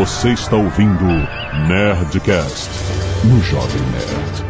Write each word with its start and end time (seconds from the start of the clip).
Você 0.00 0.30
está 0.30 0.56
ouvindo 0.56 1.04
Nerdcast 1.68 2.70
no 3.22 3.38
Jovem 3.42 3.82
Nerd. 3.92 4.40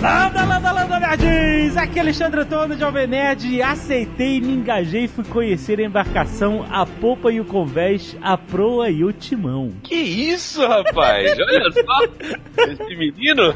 Landa, 0.00 0.44
landa, 0.46 0.72
landa, 0.72 0.98
nerds! 1.00 1.76
Aqui 1.76 1.98
é 1.98 2.00
Alexandre 2.00 2.40
Antônio 2.40 2.76
de 2.76 2.80
Jovem 2.80 3.06
Nerd. 3.06 3.60
Aceitei, 3.60 4.40
me 4.40 4.54
engajei 4.54 5.04
e 5.04 5.08
fui 5.08 5.24
conhecer 5.24 5.78
a 5.78 5.82
embarcação, 5.82 6.64
a 6.70 6.86
popa 6.86 7.30
e 7.30 7.42
o 7.42 7.44
convés, 7.44 8.16
a 8.22 8.38
proa 8.38 8.88
e 8.88 9.04
o 9.04 9.12
timão. 9.12 9.70
Que 9.82 9.96
isso, 9.96 10.66
rapaz? 10.66 11.30
Olha 11.38 11.72
só. 11.72 12.62
Esse 12.70 12.96
menino. 12.96 13.52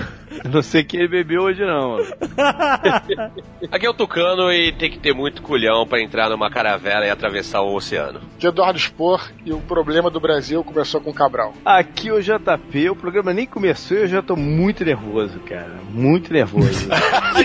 Não 0.53 0.62
sei 0.62 0.85
que 0.85 0.97
ele 0.97 1.09
bebeu 1.09 1.43
hoje, 1.43 1.65
não. 1.65 1.99
Aqui 3.71 3.86
é 3.86 3.91
o 3.91 3.95
Tucano 3.95 4.53
e 4.53 4.73
tem 4.73 4.91
que 4.91 4.99
ter 4.99 5.13
muito 5.13 5.43
culhão 5.43 5.87
pra 5.87 6.00
entrar 6.00 6.29
numa 6.31 6.50
caravela 6.50 7.04
e 7.07 7.11
atravessar 7.11 7.61
o 7.63 7.75
oceano. 7.75 8.21
de 8.39 8.46
Eduardo 8.46 8.79
Spor 8.79 9.31
e 9.45 9.53
o 9.53 9.61
problema 9.61 10.11
do 10.11 10.21
Brasil 10.21 10.63
começou 10.64 11.01
com 11.01 11.11
o 11.11 11.14
Cabral. 11.14 11.53
Aqui 11.64 12.09
é 12.09 12.13
o 12.13 12.21
JP, 12.23 12.90
o 12.90 12.96
programa 12.96 13.32
nem 13.32 13.46
começou 13.46 13.96
e 13.96 14.01
eu 14.03 14.07
já 14.07 14.23
tô 14.23 14.37
muito 14.37 14.85
nervoso, 14.85 15.39
cara. 15.40 15.79
Muito 15.90 16.32
nervoso. 16.32 16.89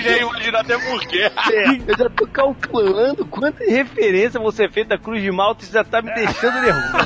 Já 0.02 0.18
imagina 0.18 0.60
até 0.60 0.78
por 0.78 1.00
quê. 1.08 1.32
É, 1.52 1.70
eu 1.88 1.98
já 1.98 2.10
tô 2.10 2.28
calculando 2.28 3.26
quanta 3.26 3.64
referência 3.64 4.40
você 4.40 4.68
fez 4.70 4.88
da 4.88 4.98
Cruz 4.98 5.22
de 5.22 5.32
Malta 5.32 5.64
e 5.64 5.68
já 5.72 5.84
tá 5.84 6.02
me 6.02 6.14
deixando 6.14 6.62
nervoso. 6.62 7.06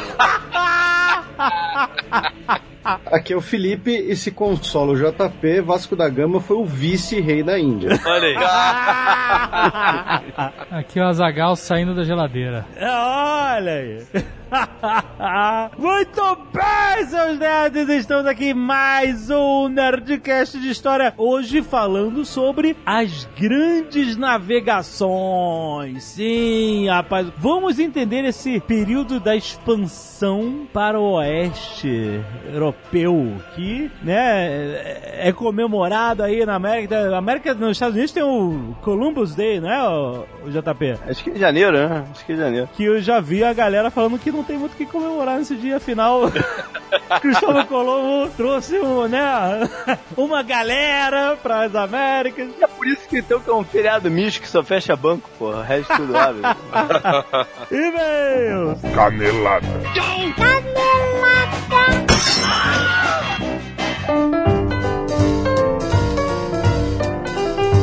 Aqui 2.84 3.34
é 3.34 3.36
o 3.36 3.42
Felipe 3.42 3.92
e 3.92 4.16
se 4.16 4.32
consola 4.32 4.94
o 4.94 4.96
JP, 4.96 5.62
Vasco 5.62 5.96
da 5.96 6.08
Gama 6.08 6.40
foi 6.40 6.58
o 6.58 6.66
vice-rei 6.66 7.44
da 7.44 7.60
Índia. 7.60 8.00
Olha 8.06 8.28
aí. 8.28 8.36
Aqui 10.72 11.00
é 11.00 11.04
o 11.04 11.08
Azagal 11.08 11.56
saindo 11.56 11.94
da 11.94 12.04
geladeira. 12.04 12.66
Olha 12.80 13.74
aí. 13.74 14.06
Muito 15.78 16.38
bem, 16.52 17.06
seus 17.06 17.38
nerds! 17.38 17.90
Estamos 17.90 18.26
aqui 18.26 18.46
em 18.46 18.54
mais 18.54 19.30
um 19.30 19.68
Nerdcast 19.68 20.60
de 20.60 20.70
História. 20.70 21.14
Hoje 21.18 21.62
falando 21.62 22.26
sobre 22.26 22.76
as 22.86 23.28
grandes 23.40 24.18
navegações. 24.18 26.04
Sim, 26.04 26.88
rapaz. 26.88 27.28
Vamos 27.38 27.78
entender 27.80 28.26
esse 28.26 28.60
período 28.62 29.20
da 29.20 29.36
expansão 29.36 30.68
para 30.74 31.00
o 31.00 31.14
oeste 31.14 32.20
europeu, 32.52 33.36
que, 33.56 33.92
né, 34.02 34.82
é 35.20 35.32
comemorado 35.32 36.24
aí 36.24 36.46
na 36.46 36.56
América. 36.56 37.16
América, 37.16 37.54
nos 37.54 37.72
Estados 37.72 37.96
Unidos 37.96 38.12
tem 38.12 38.24
o 38.24 38.76
Columbus 38.82 39.36
Day, 39.36 39.60
né, 39.60 39.82
o, 39.84 40.26
o 40.46 40.50
JP? 40.50 40.98
Acho 41.08 41.24
que 41.24 41.30
é 41.32 41.36
janeiro, 41.36 41.72
né? 41.74 42.06
Acho 42.12 42.26
que 42.26 42.34
é 42.34 42.36
janeiro. 42.36 42.70
que 42.74 42.84
eu 42.84 43.00
já 43.00 43.20
vi 43.20 43.44
a 43.44 43.54
galera 43.54 43.92
falando 43.92 44.18
que 44.18 44.32
não 44.32 44.39
tem 44.44 44.58
muito 44.58 44.74
o 44.74 44.76
que 44.76 44.86
comemorar 44.86 45.38
nesse 45.38 45.56
dia, 45.56 45.78
afinal. 45.78 46.22
Cristóvão 47.22 47.66
Colombo 47.66 48.30
trouxe 48.36 48.80
um, 48.80 49.08
né, 49.08 49.70
uma 50.18 50.42
galera 50.44 51.38
para 51.42 51.64
as 51.64 51.76
Américas. 51.76 52.50
É 52.62 52.68
por 52.68 52.88
isso 52.88 53.08
que 53.08 53.20
então 53.20 53.40
que 53.40 53.50
é 53.50 53.54
um 53.54 53.64
feriado 53.64 54.10
místico 54.10 54.46
que 54.46 54.52
só 54.52 54.64
fecha 54.64 54.96
banco, 54.96 55.30
porra. 55.38 55.60
O 55.60 55.64
resto 55.64 55.96
tudo 55.96 56.18
abre. 56.18 56.42
E-mails! 57.72 58.80
Canelada. 58.94 59.68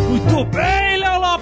Muito 0.08 0.44
bem, 0.46 0.85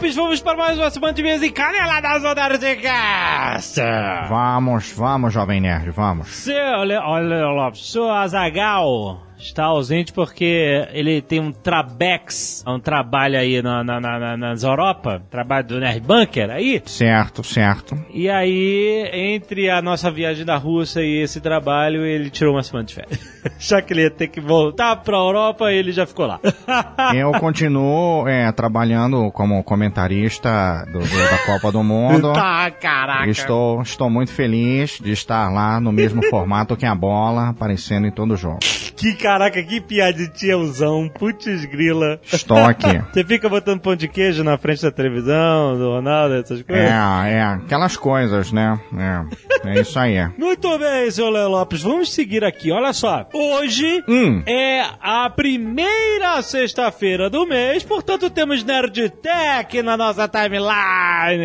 Lopes, 0.05 0.17
vamos 0.17 0.41
para 0.43 0.55
mais 0.55 0.79
uma 0.79 0.91
semana 0.91 1.15
de 1.15 1.23
mesa 1.23 1.47
e 1.47 1.51
caneladas 1.51 2.23
do 2.23 2.35
Nerdcast. 2.35 3.81
Vamos, 4.29 4.93
vamos, 4.93 5.33
Jovem 5.33 5.63
Nerd, 5.63 5.91
vamos. 5.93 6.29
Seu, 6.29 6.85
Le... 6.85 6.99
olha, 6.99 7.47
Lopes, 7.47 7.91
seu 7.91 8.11
Azagal 8.11 9.23
está 9.39 9.65
ausente 9.65 10.13
porque 10.13 10.87
ele 10.93 11.21
tem 11.21 11.41
um 11.41 11.53
Trabex, 11.53 12.65
um 12.67 12.79
trabalho 12.81 13.39
aí 13.39 13.63
na, 13.63 13.83
na, 13.85 14.01
na, 14.01 14.37
nas 14.37 14.63
Europa, 14.63 15.23
trabalho 15.31 15.67
do 15.67 15.81
Nerd 15.81 16.01
Bunker 16.01 16.51
aí. 16.51 16.83
Certo, 16.87 17.43
certo. 17.43 17.97
E 18.13 18.29
aí, 18.29 19.09
entre 19.13 19.69
a 19.71 19.81
nossa 19.83 20.11
viagem 20.11 20.45
da 20.45 20.57
Rússia 20.57 21.01
e 21.01 21.23
esse 21.23 21.41
trabalho, 21.41 22.05
ele 22.05 22.31
tirou 22.31 22.55
uma 22.55 22.63
semana 22.63 22.85
de 22.87 22.95
férias. 22.95 23.21
Já 23.59 23.83
que 23.83 23.93
ele 23.93 24.03
ia 24.03 24.11
ter 24.11 24.29
que 24.29 24.41
voltar 24.41 24.97
pra 24.97 25.17
Europa, 25.19 25.71
ele 25.73 25.93
já 25.93 26.07
ficou 26.07 26.27
lá. 26.27 26.41
Eu 27.15 27.31
continuo 27.33 28.27
é, 28.27 28.51
trabalhando 28.53 29.31
como 29.33 29.63
comentarista 29.63 30.85
do, 30.91 30.99
do- 31.01 31.31
da 31.31 31.39
Copa 31.47 31.71
do 31.73 31.83
Mundo. 31.85 32.33
tá, 32.35 32.71
caraca. 32.71 33.29
Estou, 33.29 33.83
estou 33.83 34.09
muito 34.11 34.33
feliz 34.33 34.99
de 35.03 35.13
estar 35.13 35.51
lá 35.53 35.79
no 35.81 35.93
mesmo 35.93 36.23
formato 36.31 36.77
que 36.77 36.87
a 36.87 36.95
bola, 36.95 37.49
aparecendo 37.51 38.07
em 38.07 38.11
todo 38.11 38.33
o 38.35 38.37
jogo. 38.37 38.59
Que 38.97 39.15
caraca, 39.25 39.63
que 39.63 39.81
piada 39.81 40.13
de 40.13 40.29
tiãozão. 40.29 41.09
Putz 41.09 41.65
grila. 41.65 42.21
Estou 42.31 42.59
aqui. 42.59 43.01
Você 43.11 43.25
fica 43.25 43.49
botando 43.49 43.81
pão 43.81 43.97
de 43.97 44.07
queijo 44.07 44.45
na 44.45 44.59
frente 44.59 44.83
da 44.83 44.91
televisão, 44.91 45.79
do 45.79 45.93
Ronaldo, 45.93 46.35
essas 46.35 46.61
coisas? 46.61 46.85
É, 46.85 47.33
é, 47.33 47.43
aquelas 47.43 47.97
coisas, 47.97 48.53
né? 48.53 48.79
É, 49.65 49.71
é 49.71 49.81
isso 49.81 49.99
aí. 49.99 50.17
Muito 50.37 50.79
bem, 50.79 51.11
seu 51.11 51.31
Léo 51.31 51.49
Lopes. 51.49 51.81
Vamos 51.83 52.13
seguir 52.13 52.45
aqui. 52.45 52.71
Olha 52.71 52.93
só. 52.93 53.27
Hoje 53.33 54.05
Hum, 54.07 54.43
é 54.47 54.83
a 55.01 55.31
primeira 55.31 56.43
sexta-feira 56.43 57.31
do 57.31 57.47
mês, 57.47 57.83
portanto 57.83 58.29
temos 58.29 58.63
Nerd 58.63 59.09
Tech 59.09 59.83
na 59.83 59.97
nossa 59.97 60.29
timeline. 60.29 61.43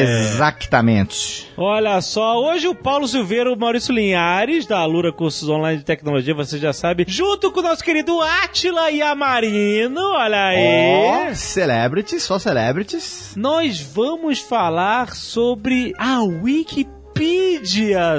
exatamente. 0.00 1.46
Olha 1.58 2.00
só, 2.00 2.38
hoje 2.40 2.68
o 2.68 2.74
Paulo 2.74 3.06
Silveira, 3.06 3.52
o 3.52 3.58
Maurício 3.58 3.92
Linhares, 3.94 4.64
da 4.66 4.78
Alura 4.78 5.12
Cursos 5.12 5.48
Online 5.48 5.78
de 5.78 5.84
Tecnologia, 5.84 6.34
você 6.34 6.56
já 6.56 6.72
sabe, 6.72 7.04
junto 7.18 7.50
com 7.50 7.58
o 7.58 7.62
nosso 7.64 7.82
querido 7.82 8.20
Atila 8.20 8.92
e 8.92 9.02
a 9.02 9.12
Marino, 9.12 10.00
olha 10.00 10.50
aí. 10.50 11.30
Ó, 11.32 11.34
celebrities, 11.34 12.22
só 12.22 12.38
celebrities. 12.38 13.32
Nós 13.34 13.80
vamos 13.80 14.38
falar 14.38 15.16
sobre 15.16 15.92
a 15.98 16.22
Wikipedia, 16.22 16.97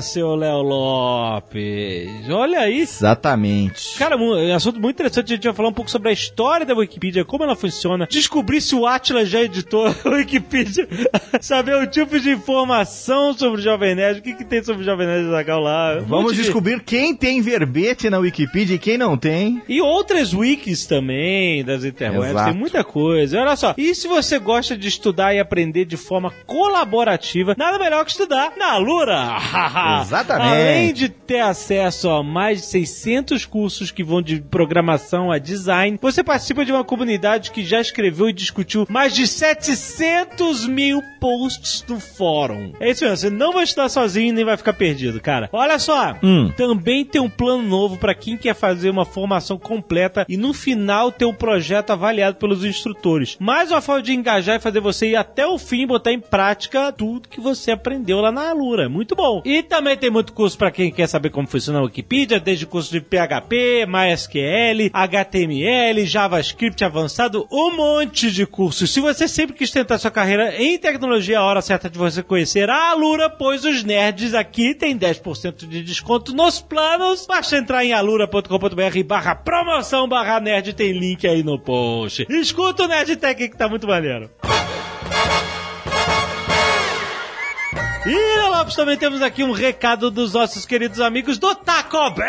seu 0.02 0.36
Léo 0.36 0.62
Lopes. 0.62 2.30
Olha 2.30 2.60
aí. 2.60 2.82
Exatamente. 2.82 3.98
Cara, 3.98 4.16
é 4.16 4.18
um 4.18 4.56
assunto 4.56 4.80
muito 4.80 4.96
interessante. 4.96 5.34
A 5.34 5.36
gente 5.36 5.44
vai 5.46 5.54
falar 5.54 5.70
um 5.70 5.74
pouco 5.74 5.90
sobre 5.92 6.10
a 6.10 6.12
história 6.12 6.66
da 6.66 6.74
Wikipedia, 6.76 7.24
como 7.26 7.44
ela 7.44 7.56
funciona, 7.56 8.08
descobrir 8.10 8.62
se 8.62 8.76
o 8.76 8.86
Atila 8.86 9.26
já 9.26 9.42
editou 9.42 9.88
a 10.06 10.10
Wikipedia, 10.10 10.88
saber 11.42 11.76
o 11.76 11.88
tipo 11.88 12.20
de 12.20 12.32
informação 12.32 13.34
sobre 13.34 13.60
o 13.60 13.64
Jovem 13.64 13.96
Nerd, 13.96 14.20
o 14.20 14.24
que, 14.24 14.34
que 14.34 14.44
tem 14.46 14.64
sobre 14.64 14.82
o 14.82 14.86
Jovem 14.86 15.08
Nerd 15.08 15.30
Zagal 15.30 15.60
lá. 15.60 15.98
Um 16.02 16.06
Vamos 16.06 16.34
de- 16.36 16.42
descobrir 16.42 16.82
quem 16.82 17.16
tem 17.16 17.42
verbete 17.42 18.10
na 18.10 18.18
Wikipedia 18.20 18.76
e 18.76 18.80
quem 18.80 18.98
não 18.98 19.18
tem. 19.18 19.62
E 19.68 19.82
outras 19.82 20.34
wikis 20.34 20.86
também 20.86 21.64
das 21.64 21.84
interwebs, 21.84 22.32
Exato. 22.32 22.52
tem 22.52 22.60
muita 22.60 22.84
coisa. 22.84 23.40
Olha 23.40 23.56
só, 23.56 23.74
e 23.78 23.94
se 23.96 24.08
você 24.08 24.40
gosta 24.40 24.78
de 24.78 24.88
estudar 24.88 25.34
e 25.34 25.40
aprender 25.40 25.86
de 25.86 25.98
forma 25.98 26.32
colaborativa, 26.46 27.56
nada 27.58 27.78
melhor 27.80 28.04
que 28.06 28.12
estudar 28.12 28.54
na 28.58 28.74
Alura. 28.74 29.29
Exatamente. 30.02 30.48
Além 30.52 30.94
de 30.94 31.10
ter 31.10 31.40
acesso 31.42 32.10
a 32.10 32.24
mais 32.24 32.60
de 32.62 32.66
600 32.68 33.46
cursos 33.46 33.92
que 33.92 34.04
vão 34.04 34.22
de 34.22 34.42
programação 34.42 35.32
a 35.32 35.38
design, 35.38 35.98
você 36.02 36.24
participa 36.24 36.66
de 36.66 36.72
uma 36.72 36.84
comunidade 36.84 37.52
que 37.52 37.64
já 37.64 37.80
escreveu 37.80 38.30
e 38.30 38.34
discutiu 38.34 38.86
mais 38.90 39.14
de 39.14 39.28
700 39.28 40.68
mil 40.68 41.02
posts 41.20 41.84
no 41.88 42.00
fórum. 42.00 42.74
É 42.80 42.90
isso 42.92 43.04
mesmo, 43.04 43.18
você 43.18 43.30
não 43.30 43.54
vai 43.54 43.64
estudar 43.64 43.90
sozinho 43.90 44.34
nem 44.34 44.46
vai 44.46 44.58
ficar 44.58 44.74
perdido, 44.74 45.20
cara. 45.20 45.50
Olha 45.52 45.78
só, 45.80 46.16
Hum. 46.24 46.52
também 46.56 47.06
tem 47.06 47.22
um 47.22 47.30
plano 47.30 47.64
novo 47.64 47.98
para 47.98 48.14
quem 48.16 48.38
quer 48.38 48.56
fazer 48.56 48.90
uma 48.90 49.06
formação 49.06 49.58
completa 49.58 50.26
e 50.28 50.38
no 50.38 50.54
final 50.54 51.12
ter 51.12 51.26
o 51.26 51.34
projeto 51.34 51.92
avaliado 51.92 52.38
pelos 52.38 52.64
instrutores. 52.66 53.38
Mais 53.40 53.72
uma 53.72 53.82
forma 53.82 54.02
de 54.02 54.14
engajar 54.14 54.56
e 54.58 54.60
fazer 54.60 54.80
você 54.80 55.10
ir 55.10 55.16
até 55.16 55.46
o 55.46 55.58
fim 55.58 55.82
e 55.84 55.88
botar 55.88 56.12
em 56.12 56.20
prática 56.20 56.92
tudo 56.92 57.30
que 57.30 57.40
você 57.42 57.72
aprendeu 57.72 58.20
lá 58.20 58.32
na 58.32 58.50
Alura. 58.50 58.90
Muito 58.90 59.16
bom. 59.20 59.42
E 59.44 59.62
também 59.62 59.98
tem 59.98 60.10
muito 60.10 60.32
curso 60.32 60.58
para 60.58 60.72
quem 60.72 60.92
quer 60.92 61.08
saber 61.08 61.30
como 61.30 61.48
funciona 61.48 61.80
a 61.80 61.84
Wikipedia, 61.84 62.40
desde 62.40 62.66
curso 62.66 62.92
de 62.92 63.02
PHP, 63.02 63.86
MySQL, 63.86 64.90
HTML, 64.94 66.06
JavaScript 66.06 66.84
avançado, 66.84 67.46
um 67.52 67.76
monte 67.76 68.32
de 68.32 68.46
cursos. 68.46 68.94
Se 68.94 69.02
você 69.02 69.28
sempre 69.28 69.56
quis 69.56 69.72
tentar 69.72 69.98
sua 69.98 70.12
carreira 70.12 70.56
em 70.56 70.78
tecnologia, 70.78 71.40
a 71.40 71.44
hora 71.44 71.62
certa 71.62 71.90
de 71.90 71.98
você 71.98 72.24
conhecer 72.24 72.70
a 72.70 72.92
Alura, 72.92 73.30
pois 73.30 73.66
os 73.66 73.84
nerds 73.84 74.34
aqui 74.34 74.74
têm 74.74 74.98
10% 74.98 75.68
de 75.68 75.84
desconto 75.84 76.34
nos 76.34 76.62
planos. 76.62 77.26
Basta 77.28 77.58
entrar 77.58 77.84
em 77.84 77.94
alura.com.br 77.94 79.04
barra 79.06 79.36
promoção 79.36 80.08
barra 80.08 80.40
nerd, 80.40 80.74
tem 80.74 80.94
link 80.94 81.28
aí 81.28 81.44
no 81.44 81.60
post. 81.60 82.26
Escuta 82.30 82.84
o 82.84 82.88
Nerd 82.88 83.16
Tech 83.18 83.50
que 83.50 83.58
tá 83.58 83.68
muito 83.68 83.86
maneiro. 83.88 84.30
E, 88.12 88.50
Lopes, 88.50 88.76
também 88.76 88.98
temos 88.98 89.22
aqui 89.22 89.44
um 89.44 89.52
recado 89.52 90.10
dos 90.10 90.34
nossos 90.34 90.66
queridos 90.66 91.00
amigos 91.00 91.38
do 91.38 91.54
Taco 91.54 92.10
Bell! 92.16 92.26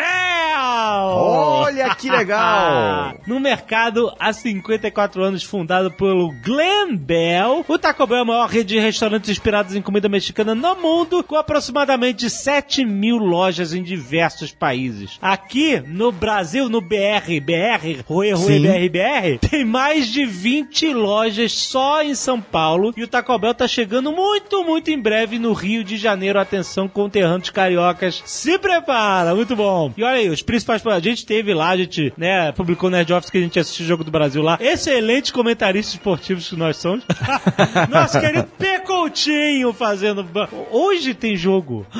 Olha 0.61 1.95
que 1.95 2.07
legal! 2.07 3.15
no 3.25 3.39
mercado 3.39 4.13
há 4.19 4.31
54 4.31 5.23
anos, 5.23 5.43
fundado 5.43 5.89
pelo 5.89 6.31
Glenn 6.43 6.95
Bell, 6.95 7.65
o 7.67 7.79
Taco 7.79 8.05
Bell 8.05 8.19
é 8.19 8.21
a 8.21 8.25
maior 8.25 8.47
rede 8.47 8.75
de 8.75 8.79
restaurantes 8.79 9.31
inspirados 9.31 9.75
em 9.75 9.81
comida 9.81 10.07
mexicana 10.07 10.53
no 10.53 10.75
mundo, 10.75 11.23
com 11.23 11.35
aproximadamente 11.35 12.29
7 12.29 12.85
mil 12.85 13.17
lojas 13.17 13.73
em 13.73 13.81
diversos 13.81 14.51
países. 14.51 15.17
Aqui 15.19 15.79
no 15.79 16.11
Brasil, 16.11 16.69
no 16.69 16.79
BR, 16.79 17.39
BR, 17.41 18.03
Rui 18.05 18.35
Sim. 18.35 18.61
BR, 18.61 18.87
BR, 18.87 19.39
tem 19.49 19.65
mais 19.65 20.07
de 20.09 20.27
20 20.27 20.93
lojas 20.93 21.53
só 21.53 22.03
em 22.03 22.13
São 22.13 22.39
Paulo 22.39 22.93
e 22.95 23.01
o 23.01 23.07
Taco 23.07 23.35
Bell 23.39 23.55
tá 23.55 23.67
chegando 23.67 24.11
muito, 24.11 24.63
muito 24.63 24.91
em 24.91 24.99
breve 24.99 25.39
no 25.39 25.53
Rio 25.53 25.70
de 25.83 25.97
Janeiro. 25.97 26.39
Atenção, 26.39 26.87
conterrâneos 26.87 27.49
cariocas, 27.49 28.21
se 28.25 28.57
prepara, 28.59 29.33
muito 29.33 29.55
bom. 29.55 29.93
E 29.95 30.03
olha 30.03 30.17
aí, 30.17 30.29
os 30.29 30.41
principais, 30.41 30.85
a 30.85 30.99
gente 30.99 31.25
teve 31.25 31.53
lá, 31.53 31.69
a 31.69 31.77
gente, 31.77 32.13
né, 32.17 32.51
publicou 32.51 32.89
no 32.89 32.97
Nerd 32.97 33.13
Office 33.13 33.29
que 33.29 33.37
a 33.37 33.41
gente 33.41 33.59
assistiu 33.59 33.85
o 33.85 33.87
Jogo 33.87 34.03
do 34.03 34.11
Brasil 34.11 34.41
lá. 34.41 34.57
Excelentes 34.59 35.31
comentaristas 35.31 35.95
esportivos 35.95 36.49
que 36.49 36.55
nós 36.55 36.77
somos. 36.77 37.03
Nosso 37.89 38.19
querido 38.19 38.47
Pecoutinho 38.57 39.73
fazendo... 39.73 40.27
Hoje 40.69 41.13
tem 41.13 41.35
jogo. 41.35 41.85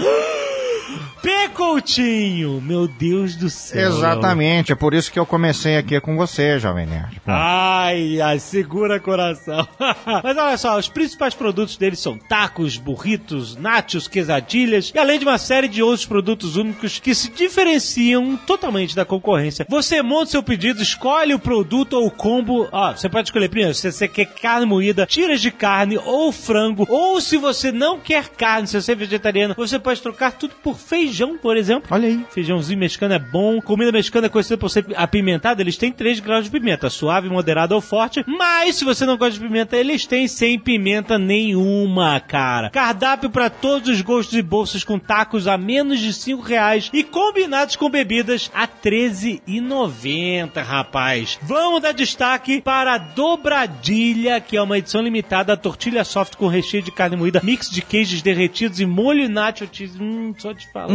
Pecoutinho, 1.22 2.60
meu 2.60 2.88
Deus 2.88 3.36
do 3.36 3.48
céu. 3.48 3.90
Exatamente, 3.90 4.72
é 4.72 4.76
por 4.76 4.94
isso 4.94 5.12
que 5.12 5.20
eu 5.20 5.26
comecei 5.26 5.78
aqui 5.78 6.00
com 6.02 6.18
você, 6.18 6.58
Jovem 6.58 6.88
Nerd. 6.88 7.22
Ai, 7.28 8.20
ai, 8.20 8.40
segura 8.40 9.00
coração. 9.00 9.68
Mas 10.24 10.38
olha 10.38 10.58
só, 10.58 10.78
os 10.80 10.90
principais 10.90 11.36
produtos 11.36 11.78
deles 11.78 12.00
são 12.00 12.18
tacos, 12.18 12.78
burritos, 12.78 13.51
nachos, 13.56 14.08
quesadilhas 14.08 14.92
e 14.94 15.00
além 15.00 15.20
de 15.20 15.26
uma 15.26 15.38
série 15.38 15.68
de 15.68 15.82
outros 15.82 16.06
produtos 16.06 16.56
únicos 16.56 17.00
que 17.00 17.14
se 17.16 17.30
diferenciam 17.32 18.38
totalmente 18.46 18.96
da 18.96 19.06
concorrência. 19.06 19.66
Você 19.70 20.02
monta 20.02 20.32
seu 20.32 20.44
pedido, 20.44 20.82
escolhe 20.82 21.34
o 21.34 21.40
produto 21.40 21.94
ou 21.94 22.08
o 22.08 22.12
combo. 22.12 22.68
Ó, 22.72 22.92
você 22.92 23.10
pode 23.10 23.28
escolher 23.28 23.50
primeiro 23.50 23.74
se 23.74 23.92
você 23.92 24.08
quer 24.08 24.26
carne 24.26 24.66
moída, 24.66 25.06
tiras 25.06 25.42
de 25.42 25.52
carne 25.52 25.98
ou 25.98 26.32
frango, 26.32 26.86
ou 26.90 27.20
se 27.22 27.38
você 27.38 27.72
não 27.72 28.00
quer 28.00 28.30
carne, 28.30 28.68
se 28.68 28.82
você 28.82 28.92
é 28.92 28.96
vegetariano, 28.96 29.56
você 29.56 29.80
pode 29.80 30.02
trocar 30.02 30.32
tudo 30.32 30.54
por 30.64 30.78
feijão, 30.78 31.38
por 31.38 31.58
exemplo. 31.58 31.90
Olha 31.92 32.08
aí. 32.08 32.26
Feijãozinho 32.32 32.80
mexicano 32.80 33.14
é 33.14 33.20
bom. 33.20 33.62
Comida 33.62 33.92
mexicana 33.92 34.28
é 34.28 34.30
conhecida 34.30 34.58
por 34.58 34.70
ser 34.70 34.86
apimentada. 34.96 35.62
Eles 35.62 35.78
têm 35.78 35.92
3 35.92 36.20
graus 36.20 36.46
de 36.46 36.52
pimenta, 36.52 36.90
suave, 36.90 37.30
moderada 37.30 37.76
ou 37.76 37.82
forte. 37.82 38.24
Mas 38.28 38.76
se 38.76 38.86
você 38.86 39.06
não 39.06 39.18
gosta 39.18 39.34
de 39.34 39.40
pimenta, 39.40 39.78
eles 39.78 40.06
têm 40.06 40.28
sem 40.28 40.60
pimenta 40.60 41.18
nenhuma, 41.18 42.20
cara. 42.20 42.70
Cardápio 42.70 43.30
para 43.42 43.50
todos 43.50 43.90
os 43.90 44.02
gostos 44.02 44.38
e 44.38 44.42
bolsas 44.44 44.84
com 44.84 45.00
tacos 45.00 45.48
a 45.48 45.58
menos 45.58 46.00
de 46.00 46.14
5 46.14 46.44
reais 46.44 46.92
e 46.94 47.04
combinados 47.04 47.76
com 47.76 47.90
bebidas 47.90 48.52
a 48.54 48.68
13,90, 48.68 50.64
rapaz. 50.64 51.40
Vamos 51.42 51.82
dar 51.82 51.92
destaque 51.92 52.62
para 52.62 52.94
a 52.94 52.98
Dobradilha, 53.00 54.40
que 54.40 54.56
é 54.56 54.62
uma 54.62 54.78
edição 54.78 55.02
limitada, 55.02 55.54
a 55.54 55.58
tortilha 55.58 56.04
soft 56.04 56.36
com 56.36 56.46
recheio 56.46 56.84
de 56.84 56.92
carne 56.92 57.18
moída, 57.18 57.42
mix 57.44 57.68
de 57.68 57.82
queijos 57.82 58.22
derretidos 58.22 58.80
e 58.80 58.86
molho 58.86 59.28
nacho 59.28 59.68
cheese. 59.72 60.00
Hum, 60.00 60.36
só 60.38 60.52
de 60.52 60.72
falar. 60.72 60.94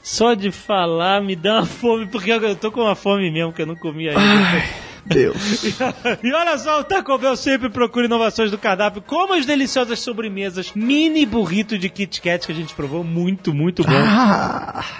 Só 0.00 0.34
de 0.34 0.52
falar 0.52 1.22
me 1.22 1.34
dá 1.34 1.54
uma 1.54 1.66
fome, 1.66 2.06
porque 2.06 2.30
eu 2.30 2.54
tô 2.54 2.70
com 2.70 2.82
uma 2.82 2.94
fome 2.94 3.32
mesmo 3.32 3.52
que 3.52 3.62
eu 3.62 3.66
não 3.66 3.74
comi 3.74 4.08
ainda. 4.08 4.93
Deus. 5.06 5.64
e 6.22 6.32
olha 6.32 6.56
só, 6.58 6.80
o 6.80 6.84
Taco 6.84 7.18
Bell 7.18 7.36
sempre 7.36 7.68
procura 7.68 8.06
inovações 8.06 8.50
do 8.50 8.58
cardápio, 8.58 9.02
como 9.02 9.34
as 9.34 9.44
deliciosas 9.44 10.00
sobremesas, 10.00 10.72
mini 10.74 11.26
burrito 11.26 11.78
de 11.78 11.88
Kit 11.88 12.20
Kat 12.20 12.46
que 12.46 12.52
a 12.52 12.54
gente 12.54 12.74
provou, 12.74 13.04
muito, 13.04 13.52
muito 13.52 13.82
bom. 13.82 13.92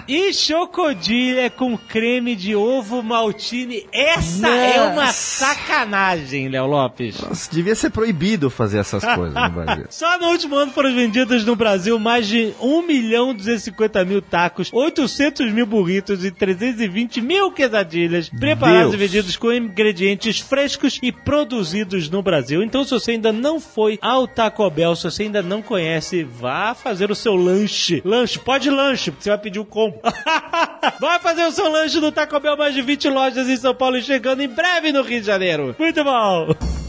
E 0.07 0.33
chocodilha 0.33 1.49
com 1.49 1.77
creme 1.77 2.35
de 2.35 2.55
ovo 2.55 3.01
maltine. 3.01 3.87
Essa 3.91 4.47
é 4.47 4.81
uma 4.81 5.07
sacanagem, 5.07 6.49
Léo 6.49 6.67
Lopes. 6.67 7.19
Nossa, 7.21 7.51
devia 7.51 7.75
ser 7.75 7.89
proibido 7.89 8.49
fazer 8.49 8.79
essas 8.79 9.03
coisas 9.03 9.33
no 9.33 9.49
Brasil. 9.49 9.85
Só 9.89 10.19
no 10.19 10.27
último 10.27 10.55
ano 10.55 10.71
foram 10.71 10.93
vendidos 10.93 11.43
no 11.45 11.55
Brasil 11.55 11.97
mais 11.99 12.27
de 12.27 12.53
1 12.61 12.81
milhão 12.83 13.33
250 13.33 14.05
mil 14.05 14.21
tacos, 14.21 14.69
800 14.71 15.51
mil 15.51 15.65
burritos 15.65 16.23
e 16.23 16.31
320 16.31 17.21
mil 17.21 17.51
quesadilhas, 17.51 18.29
preparados 18.29 18.93
e 18.93 18.97
Deus. 18.97 19.11
vendidos 19.11 19.37
com 19.37 19.51
ingredientes 19.51 19.94
frescos 20.39 20.99
e 21.01 21.11
produzidos 21.11 22.09
no 22.09 22.21
Brasil. 22.21 22.63
Então, 22.63 22.83
se 22.83 22.91
você 22.91 23.11
ainda 23.11 23.31
não 23.31 23.59
foi 23.59 23.97
ao 24.01 24.27
Taco 24.27 24.69
Bell, 24.69 24.95
se 24.95 25.03
você 25.03 25.23
ainda 25.23 25.41
não 25.41 25.61
conhece, 25.61 26.23
vá 26.23 26.73
fazer 26.73 27.11
o 27.11 27.15
seu 27.15 27.35
lanche. 27.35 28.01
Lanche, 28.05 28.39
pode 28.39 28.69
lanche, 28.69 29.11
porque 29.11 29.23
você 29.23 29.29
vai 29.29 29.39
pedir 29.39 29.59
o 29.59 29.65
combo. 29.65 29.99
vai 30.99 31.19
fazer 31.19 31.45
o 31.45 31.51
seu 31.51 31.69
lanche 31.69 31.99
no 31.99 32.11
Taco 32.11 32.39
Bell, 32.39 32.57
mais 32.57 32.73
de 32.73 32.81
20 32.81 33.09
lojas 33.09 33.49
em 33.49 33.57
São 33.57 33.73
Paulo 33.73 33.97
e 33.97 34.03
chegando 34.03 34.41
em 34.41 34.47
breve 34.47 34.91
no 34.91 35.01
Rio 35.01 35.19
de 35.19 35.27
Janeiro. 35.27 35.75
Muito 35.77 36.03
bom! 36.03 36.84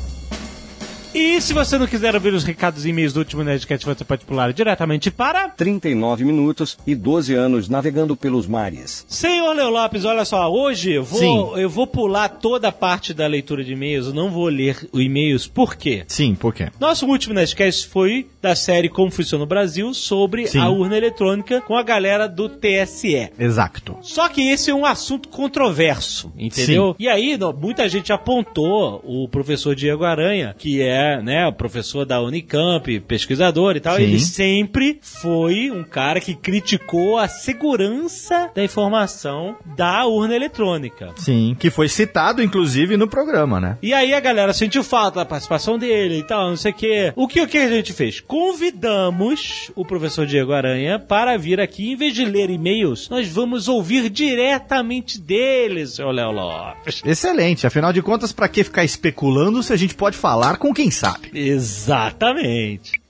E 1.19 1.41
se 1.41 1.55
você 1.55 1.79
não 1.79 1.87
quiser 1.87 2.15
ouvir 2.15 2.35
os 2.35 2.45
recados 2.45 2.85
e 2.85 2.91
e-mails 2.91 3.15
do 3.15 3.21
último 3.21 3.43
Nerdcast, 3.43 3.87
você 3.87 4.05
pode 4.05 4.27
pular 4.27 4.53
diretamente 4.53 5.11
para... 5.11 5.49
39 5.49 6.27
minutos 6.27 6.77
e 6.87 6.95
12 6.95 7.33
anos 7.33 7.71
navegando 7.71 8.15
pelos 8.15 8.47
mares. 8.47 9.07
Senhor 9.09 9.55
Leo 9.55 9.71
Lopes, 9.71 10.05
olha 10.05 10.27
só, 10.27 10.53
hoje 10.53 10.93
eu 10.93 11.03
vou, 11.03 11.19
Sim. 11.19 11.61
eu 11.63 11.71
vou 11.71 11.87
pular 11.87 12.29
toda 12.29 12.69
a 12.69 12.73
parte 12.73 13.15
da 13.15 13.27
leitura 13.27 13.65
de 13.65 13.73
e-mails, 13.73 14.09
eu 14.09 14.13
não 14.13 14.31
vou 14.31 14.47
ler 14.49 14.87
os 14.93 15.01
e-mails, 15.01 15.47
por 15.47 15.75
quê? 15.75 16.05
Sim, 16.07 16.35
por 16.35 16.53
quê? 16.53 16.69
Nosso 16.79 17.07
último 17.07 17.33
Nerdcast 17.33 17.89
foi 17.89 18.27
da 18.47 18.55
série 18.55 18.89
Como 18.89 19.11
Funciona 19.11 19.43
o 19.43 19.47
Brasil, 19.47 19.93
sobre 19.93 20.47
Sim. 20.47 20.61
a 20.61 20.69
urna 20.69 20.97
eletrônica 20.97 21.61
com 21.63 21.77
a 21.77 21.83
galera 21.83 22.29
do 22.29 22.49
TSE. 22.49 23.31
Exato. 23.37 23.97
Só 24.03 24.29
que 24.29 24.41
esse 24.49 24.71
é 24.71 24.75
um 24.75 24.87
assunto 24.87 25.29
controverso, 25.29 26.33
entendeu? 26.39 26.95
E 26.97 27.09
aí, 27.09 27.37
muita 27.59 27.89
gente 27.89 28.13
apontou 28.13 29.03
o 29.05 29.29
professor 29.29 29.75
Diego 29.75 30.05
Aranha, 30.05 30.55
que 30.57 30.81
é, 30.81 31.21
né, 31.21 31.45
o 31.49 31.53
professor 31.53 32.07
da 32.07 32.23
Unicamp, 32.23 33.01
pesquisador 33.01 33.75
e 33.75 33.81
tal. 33.81 33.97
Sim. 33.97 34.03
Ele 34.05 34.21
sempre 34.21 35.01
foi 35.03 35.73
um 35.73 35.83
cara 35.83 36.21
que 36.21 36.35
criticou 36.35 37.19
a 37.19 37.27
segurança 37.27 38.53
da 38.55 38.63
informação 38.63 39.57
da 39.77 40.07
urna 40.07 40.37
eletrônica. 40.37 41.13
Sim, 41.17 41.57
que 41.59 41.69
foi 41.69 41.89
citado, 41.89 42.41
inclusive, 42.41 42.97
no 42.97 43.09
programa, 43.09 43.59
né? 43.59 43.79
E 43.83 43.93
aí 43.93 44.15
a 44.15 44.21
galera 44.21 44.53
sentiu 44.53 44.85
falta 44.85 45.19
da 45.19 45.27
participação 45.27 45.77
dele 45.77 46.19
e 46.19 46.23
tal, 46.23 46.51
não 46.51 46.57
sei 46.57 46.71
o 46.71 46.75
quê. 46.75 47.13
O 47.17 47.27
que, 47.27 47.41
o 47.41 47.49
que 47.49 47.59
a 47.59 47.69
gente 47.69 47.93
fez? 47.93 48.21
Convidamos 48.37 49.71
o 49.75 49.83
professor 49.83 50.27
Diego 50.27 50.53
Aranha 50.53 50.99
para 50.99 51.39
vir 51.39 51.59
aqui. 51.59 51.93
Em 51.93 51.97
vez 51.97 52.13
de 52.13 52.23
ler 52.23 52.51
e-mails, 52.51 53.09
nós 53.09 53.27
vamos 53.29 53.67
ouvir 53.67 54.11
diretamente 54.11 55.19
dele, 55.19 55.87
seu 55.87 56.11
Léo 56.11 56.33
Lopes. 56.33 57.01
Excelente. 57.03 57.67
Afinal 57.67 57.95
de 57.95 58.03
contas, 58.03 58.33
pra 58.33 58.47
que 58.47 58.63
ficar 58.63 58.85
especulando 58.85 59.63
se 59.63 59.73
a 59.73 59.77
gente 59.77 59.95
pode 59.95 60.19
falar 60.19 60.59
com 60.59 60.75
quem 60.75 60.91
sabe? 60.91 61.31
Exatamente. 61.33 63.06